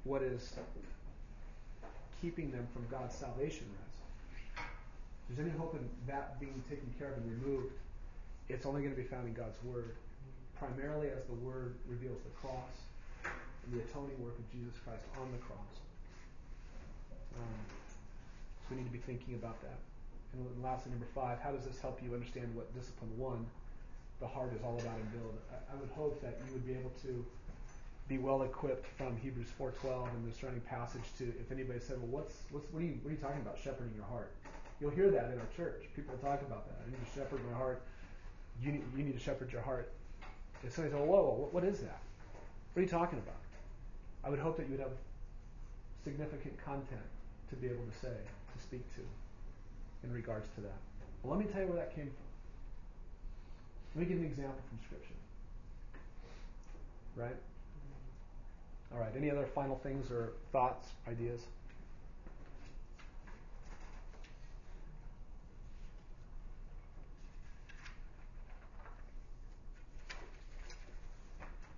what 0.04 0.22
is 0.22 0.54
keeping 2.20 2.50
them 2.50 2.66
from 2.72 2.86
God's 2.90 3.14
salvation 3.14 3.66
rest. 3.78 4.66
If 5.28 5.36
there's 5.36 5.48
any 5.48 5.56
hope 5.58 5.74
in 5.74 5.88
that 6.06 6.40
being 6.40 6.62
taken 6.68 6.92
care 6.98 7.12
of 7.12 7.18
and 7.18 7.42
removed, 7.42 7.72
it's 8.48 8.66
only 8.66 8.82
going 8.82 8.94
to 8.94 9.00
be 9.00 9.06
found 9.06 9.26
in 9.26 9.34
God's 9.34 9.62
Word. 9.62 9.96
primarily 10.58 11.08
as 11.08 11.24
the 11.26 11.34
Word 11.34 11.76
reveals 11.86 12.18
the 12.24 12.32
cross 12.40 12.88
and 13.24 13.74
the 13.74 13.84
atoning 13.84 14.16
work 14.22 14.38
of 14.38 14.46
Jesus 14.50 14.72
Christ 14.84 15.04
on 15.20 15.30
the 15.32 15.38
cross. 15.38 15.74
Um, 17.36 17.60
so 18.64 18.64
we 18.70 18.76
need 18.80 18.86
to 18.88 18.92
be 18.92 19.04
thinking 19.04 19.34
about 19.34 19.60
that. 19.60 19.78
And 20.32 20.46
lastly, 20.62 20.92
number 20.92 21.06
five, 21.14 21.38
how 21.40 21.52
does 21.52 21.64
this 21.64 21.78
help 21.80 22.00
you 22.02 22.14
understand 22.14 22.54
what 22.54 22.72
discipline 22.74 23.12
one, 23.18 23.46
the 24.20 24.26
heart, 24.26 24.52
is 24.56 24.62
all 24.64 24.78
about 24.80 24.96
in 24.96 25.06
build? 25.18 25.36
I, 25.52 25.74
I 25.74 25.76
would 25.76 25.90
hope 25.90 26.20
that 26.22 26.40
you 26.46 26.52
would 26.54 26.66
be 26.66 26.72
able 26.72 26.92
to 27.02 27.24
be 28.08 28.18
well 28.18 28.42
equipped 28.42 28.86
from 28.96 29.16
Hebrews 29.16 29.50
4:12 29.58 30.14
and 30.14 30.32
the 30.32 30.34
surrounding 30.36 30.62
passage 30.62 31.02
to 31.18 31.24
if 31.40 31.50
anybody 31.50 31.80
said, 31.80 31.98
well, 31.98 32.22
what's 32.22 32.38
what's 32.50 32.70
what 32.72 32.82
are 32.82 32.86
you 32.86 32.98
what 33.02 33.10
are 33.10 33.14
you 33.14 33.20
talking 33.20 33.42
about 33.42 33.58
shepherding 33.58 33.92
your 33.94 34.06
heart? 34.06 34.30
You'll 34.80 34.94
hear 34.94 35.10
that 35.10 35.32
in 35.32 35.38
our 35.38 35.50
church. 35.56 35.84
People 35.96 36.14
talk 36.18 36.40
about 36.42 36.68
that. 36.68 36.78
I 36.86 36.90
need 36.90 37.00
to 37.02 37.12
shepherd 37.18 37.40
my 37.50 37.56
heart. 37.56 37.82
You 38.62 38.72
need, 38.72 38.84
you 38.96 39.04
need 39.04 39.14
to 39.14 39.20
shepherd 39.22 39.52
your 39.52 39.62
heart. 39.62 39.92
If 40.64 40.74
somebody 40.74 40.96
says, 40.96 41.06
whoa, 41.06 41.48
what 41.50 41.64
is 41.64 41.80
that? 41.80 42.00
What 42.72 42.80
are 42.80 42.82
you 42.82 42.88
talking 42.88 43.18
about? 43.18 43.36
I 44.24 44.30
would 44.30 44.38
hope 44.38 44.56
that 44.56 44.66
you 44.66 44.72
would 44.72 44.80
have 44.80 44.92
significant 46.04 46.56
content 46.64 47.06
to 47.50 47.56
be 47.56 47.66
able 47.66 47.84
to 47.84 47.98
say, 48.00 48.14
to 48.16 48.62
speak 48.62 48.82
to 48.96 49.02
in 50.06 50.12
regards 50.12 50.48
to 50.54 50.60
that. 50.62 50.78
Well, 51.22 51.36
let 51.36 51.44
me 51.44 51.50
tell 51.52 51.62
you 51.62 51.68
where 51.68 51.76
that 51.76 51.94
came 51.94 52.06
from. 52.06 52.26
Let 53.94 54.08
me 54.08 54.14
give 54.14 54.22
an 54.22 54.26
example 54.26 54.60
from 54.68 54.78
Scripture. 54.84 55.14
Right? 57.16 57.36
All 58.92 59.00
right. 59.00 59.12
Any 59.16 59.30
other 59.30 59.46
final 59.46 59.76
things 59.78 60.10
or 60.10 60.32
thoughts, 60.52 60.88
ideas? 61.08 61.40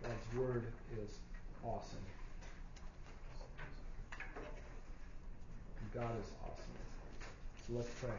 God's 0.09 0.41
word 0.41 0.65
is 1.03 1.11
awesome. 1.63 1.99
God 5.93 6.11
is 6.19 6.31
awesome. 6.43 6.65
So 7.67 7.75
let's 7.77 7.89
pray. 8.01 8.11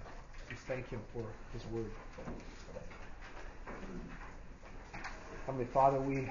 Just 0.51 0.61
thank 0.67 0.87
Him 0.89 0.99
for 1.13 1.23
His 1.51 1.65
word. 1.71 1.89
Heavenly 5.47 5.65
Father, 5.65 5.99
we 5.99 6.29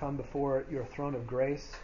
come 0.00 0.16
before 0.16 0.64
your 0.68 0.84
throne 0.86 1.14
of 1.14 1.24
grace 1.24 1.76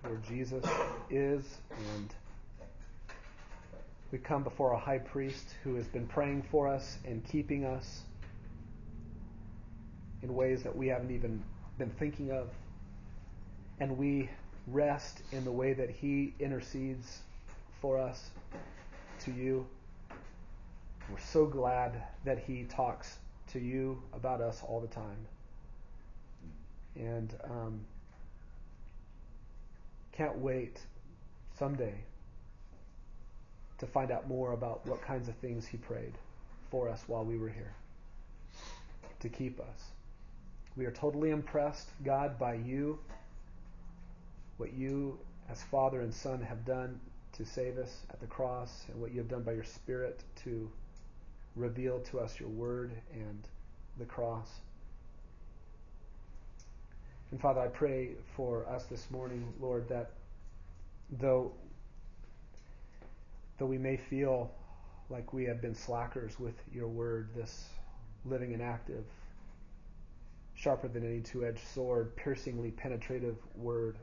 where 0.00 0.18
Jesus 0.26 0.64
is, 1.10 1.58
and 1.94 2.14
we 4.12 4.16
come 4.16 4.42
before 4.42 4.72
a 4.72 4.78
high 4.78 4.98
priest 4.98 5.56
who 5.62 5.74
has 5.74 5.86
been 5.88 6.06
praying 6.06 6.42
for 6.50 6.68
us 6.68 6.96
and 7.04 7.22
keeping 7.28 7.66
us 7.66 8.04
in 10.22 10.34
ways 10.34 10.62
that 10.62 10.74
we 10.74 10.88
haven't 10.88 11.10
even 11.10 11.42
been 11.78 11.90
thinking 11.90 12.30
of. 12.30 12.48
And 13.80 13.96
we 13.96 14.28
rest 14.66 15.22
in 15.32 15.44
the 15.44 15.52
way 15.52 15.72
that 15.72 15.90
He 15.90 16.34
intercedes 16.40 17.20
for 17.80 17.98
us 17.98 18.30
to 19.20 19.32
you. 19.32 19.66
We're 21.10 21.18
so 21.18 21.46
glad 21.46 22.02
that 22.24 22.38
He 22.38 22.64
talks 22.64 23.18
to 23.52 23.58
you 23.58 24.02
about 24.12 24.40
us 24.40 24.62
all 24.66 24.80
the 24.80 24.88
time. 24.88 25.26
And 26.96 27.34
um, 27.44 27.80
can't 30.12 30.36
wait 30.38 30.80
someday 31.58 31.94
to 33.78 33.86
find 33.86 34.10
out 34.10 34.28
more 34.28 34.52
about 34.52 34.84
what 34.86 35.00
kinds 35.00 35.28
of 35.28 35.36
things 35.36 35.66
He 35.66 35.78
prayed 35.78 36.14
for 36.70 36.88
us 36.88 37.04
while 37.06 37.24
we 37.24 37.38
were 37.38 37.48
here 37.48 37.72
to 39.20 39.28
keep 39.28 39.60
us. 39.60 39.92
We 40.78 40.86
are 40.86 40.92
totally 40.92 41.30
impressed, 41.30 41.88
God, 42.04 42.38
by 42.38 42.54
you, 42.54 43.00
what 44.58 44.72
you 44.72 45.18
as 45.50 45.60
Father 45.60 46.02
and 46.02 46.14
Son 46.14 46.40
have 46.40 46.64
done 46.64 47.00
to 47.32 47.44
save 47.44 47.78
us 47.78 48.06
at 48.10 48.20
the 48.20 48.28
cross, 48.28 48.84
and 48.88 49.00
what 49.00 49.10
you 49.10 49.18
have 49.18 49.28
done 49.28 49.42
by 49.42 49.54
your 49.54 49.64
Spirit 49.64 50.22
to 50.44 50.70
reveal 51.56 51.98
to 52.02 52.20
us 52.20 52.38
your 52.38 52.48
word 52.48 52.92
and 53.12 53.48
the 53.98 54.04
cross. 54.04 54.48
And 57.32 57.40
Father, 57.40 57.60
I 57.60 57.66
pray 57.66 58.10
for 58.36 58.64
us 58.68 58.84
this 58.84 59.10
morning, 59.10 59.52
Lord, 59.60 59.88
that 59.88 60.12
though 61.10 61.50
though 63.58 63.66
we 63.66 63.78
may 63.78 63.96
feel 63.96 64.52
like 65.10 65.32
we 65.32 65.44
have 65.46 65.60
been 65.60 65.74
slackers 65.74 66.38
with 66.38 66.54
your 66.72 66.86
word, 66.86 67.30
this 67.34 67.66
living 68.24 68.52
and 68.52 68.62
active 68.62 69.04
sharper 70.58 70.88
than 70.88 71.06
any 71.06 71.20
two 71.20 71.44
edged 71.44 71.66
sword, 71.68 72.16
piercingly 72.16 72.72
penetrative 72.72 73.36
word. 73.54 73.96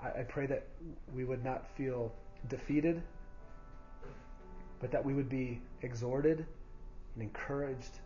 I, 0.00 0.20
I, 0.20 0.22
pray 0.22 0.46
that 0.46 0.64
we 1.12 1.24
would 1.24 1.44
not 1.44 1.66
feel 1.76 2.12
defeated, 2.48 3.02
but 4.80 4.92
that 4.92 5.04
we 5.04 5.12
would 5.12 5.28
be 5.28 5.60
exhorted 5.82 6.46
and 7.14 7.22
encouraged 7.22 7.98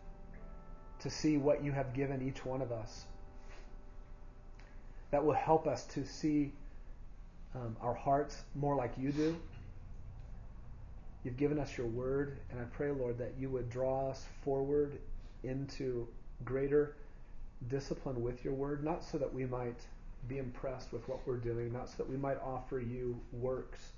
to 0.99 1.09
see 1.09 1.37
what 1.37 1.63
you 1.63 1.71
have 1.71 1.93
given 1.93 2.27
each 2.27 2.43
one 2.43 2.63
of 2.63 2.71
us. 2.71 3.05
That 5.11 5.23
will 5.23 5.35
help 5.35 5.67
us 5.67 5.85
to 5.93 6.03
see 6.03 6.51
um, 7.53 7.77
our 7.79 7.93
hearts 7.93 8.43
more 8.55 8.75
like 8.75 8.93
you 8.97 9.11
do. 9.11 9.37
You've 11.23 11.37
given 11.37 11.59
us 11.59 11.77
your 11.77 11.87
word, 11.87 12.39
and 12.49 12.59
I 12.59 12.63
pray, 12.63 12.91
Lord, 12.91 13.19
that 13.19 13.33
you 13.39 13.49
would 13.49 13.69
draw 13.69 14.09
us 14.09 14.25
forward 14.43 14.97
into 15.47 16.07
greater 16.45 16.95
discipline 17.69 18.21
with 18.21 18.43
your 18.43 18.53
word, 18.53 18.83
not 18.83 19.03
so 19.03 19.17
that 19.17 19.33
we 19.33 19.45
might 19.45 19.79
be 20.27 20.37
impressed 20.37 20.91
with 20.91 21.07
what 21.07 21.19
we're 21.25 21.37
doing, 21.37 21.71
not 21.71 21.89
so 21.89 21.95
that 21.97 22.09
we 22.09 22.17
might 22.17 22.37
offer 22.43 22.79
you 22.79 23.19
works 23.31 23.91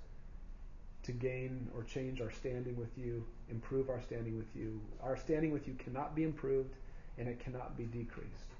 to 1.02 1.12
gain 1.12 1.68
or 1.76 1.82
change 1.82 2.20
our 2.20 2.30
standing 2.30 2.76
with 2.76 2.96
you, 2.96 3.24
improve 3.50 3.88
our 3.88 4.00
standing 4.00 4.36
with 4.36 4.54
you. 4.54 4.80
Our 5.02 5.16
standing 5.16 5.52
with 5.52 5.66
you 5.66 5.74
cannot 5.74 6.14
be 6.14 6.24
improved 6.24 6.74
and 7.18 7.28
it 7.28 7.40
cannot 7.40 7.76
be 7.76 7.84
decreased 7.84 8.54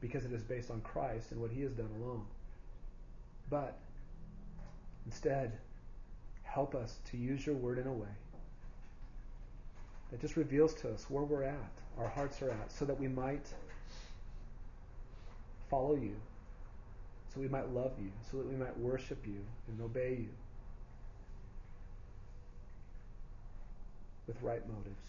because 0.00 0.24
it 0.24 0.32
is 0.32 0.42
based 0.42 0.70
on 0.70 0.80
Christ 0.80 1.30
and 1.30 1.40
what 1.40 1.50
he 1.50 1.62
has 1.62 1.72
done 1.72 1.90
alone. 2.00 2.24
But 3.50 3.78
instead, 5.06 5.52
help 6.42 6.74
us 6.74 6.98
to 7.10 7.16
use 7.16 7.46
your 7.46 7.54
word 7.54 7.78
in 7.78 7.86
a 7.86 7.92
way 7.92 8.08
that 10.10 10.20
just 10.20 10.36
reveals 10.36 10.74
to 10.74 10.92
us 10.92 11.06
where 11.08 11.24
we're 11.24 11.44
at, 11.44 11.72
our 11.98 12.08
hearts 12.08 12.42
are 12.42 12.50
at, 12.50 12.72
so 12.72 12.84
that 12.84 12.98
we 12.98 13.08
might 13.08 13.46
follow 15.70 15.94
you, 15.94 16.14
so 17.32 17.40
we 17.40 17.48
might 17.48 17.72
love 17.72 17.92
you, 18.00 18.10
so 18.30 18.38
that 18.38 18.46
we 18.46 18.56
might 18.56 18.76
worship 18.78 19.26
you 19.26 19.40
and 19.68 19.80
obey 19.80 20.16
you 20.20 20.28
with 24.26 24.40
right 24.42 24.66
motives. 24.68 25.02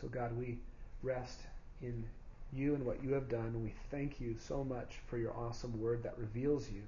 So, 0.00 0.08
God, 0.08 0.36
we 0.36 0.58
rest 1.02 1.40
in 1.80 2.04
you 2.52 2.74
and 2.74 2.84
what 2.84 3.02
you 3.02 3.12
have 3.14 3.28
done. 3.28 3.62
We 3.62 3.72
thank 3.90 4.20
you 4.20 4.36
so 4.38 4.64
much 4.64 4.96
for 5.06 5.16
your 5.16 5.32
awesome 5.32 5.80
word 5.80 6.02
that 6.02 6.18
reveals 6.18 6.68
you. 6.70 6.82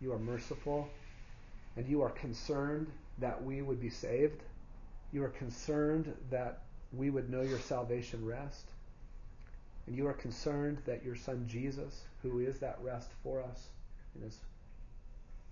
You 0.00 0.12
are 0.12 0.18
merciful, 0.18 0.88
and 1.76 1.86
you 1.86 2.02
are 2.02 2.10
concerned 2.10 2.88
that 3.18 3.42
we 3.42 3.62
would 3.62 3.80
be 3.80 3.90
saved. 3.90 4.42
You 5.12 5.24
are 5.24 5.30
concerned 5.30 6.12
that 6.30 6.62
we 6.92 7.10
would 7.10 7.30
know 7.30 7.42
your 7.42 7.58
salvation 7.58 8.24
rest. 8.24 8.66
And 9.86 9.96
you 9.96 10.06
are 10.06 10.14
concerned 10.14 10.78
that 10.86 11.04
your 11.04 11.16
son 11.16 11.46
Jesus, 11.48 12.02
who 12.22 12.40
is 12.40 12.58
that 12.58 12.78
rest 12.82 13.10
for 13.22 13.42
us 13.42 13.68
and 14.14 14.24
has 14.24 14.36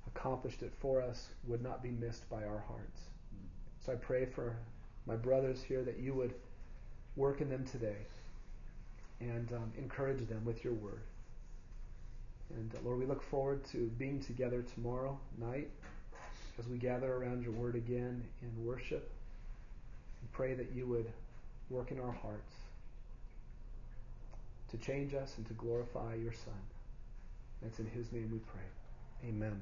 accomplished 0.07 0.63
it 0.63 0.73
for 0.79 1.01
us, 1.01 1.29
would 1.47 1.63
not 1.63 1.83
be 1.83 1.91
missed 1.91 2.29
by 2.29 2.45
our 2.45 2.63
hearts. 2.69 3.01
So 3.85 3.93
I 3.93 3.97
pray 3.97 4.27
for 4.27 4.57
my 5.07 5.17
brothers 5.17 5.63
here 5.63 5.83
that 5.85 5.99
you 5.99 6.13
would 6.15 6.35
work 7.17 7.41
in 7.41 7.49
them 7.49 7.65
today 7.65 7.97
and 9.21 9.51
um, 9.53 9.73
encourage 9.79 10.27
them 10.29 10.45
with 10.45 10.65
your 10.65 10.75
word. 10.75 11.03
And 12.55 12.75
uh, 12.75 12.79
Lord, 12.85 12.99
we 12.99 13.07
look 13.07 13.23
forward 13.23 13.65
to 13.73 13.91
being 13.99 14.21
together 14.21 14.65
tomorrow 14.75 15.19
night 15.39 15.71
as 16.59 16.67
we 16.69 16.79
gather 16.79 17.13
around 17.13 17.43
your 17.43 17.53
word 17.53 17.75
again 17.75 18.23
in 18.43 18.65
worship. 18.65 19.11
We 20.23 20.29
pray 20.33 20.55
that 20.55 20.73
you 20.75 20.87
would 20.87 21.07
work 21.71 21.91
in 21.91 22.01
our 22.01 22.13
hearts 22.13 22.55
to 24.71 24.77
change 24.79 25.15
us 25.15 25.35
and 25.37 25.47
to 25.47 25.55
glorify 25.55 26.15
your 26.15 26.33
Son. 26.33 26.55
That's 27.63 27.79
in 27.79 27.87
his 27.87 28.13
name 28.13 28.31
we 28.33 28.39
pray. 28.39 29.29
Amen. 29.29 29.61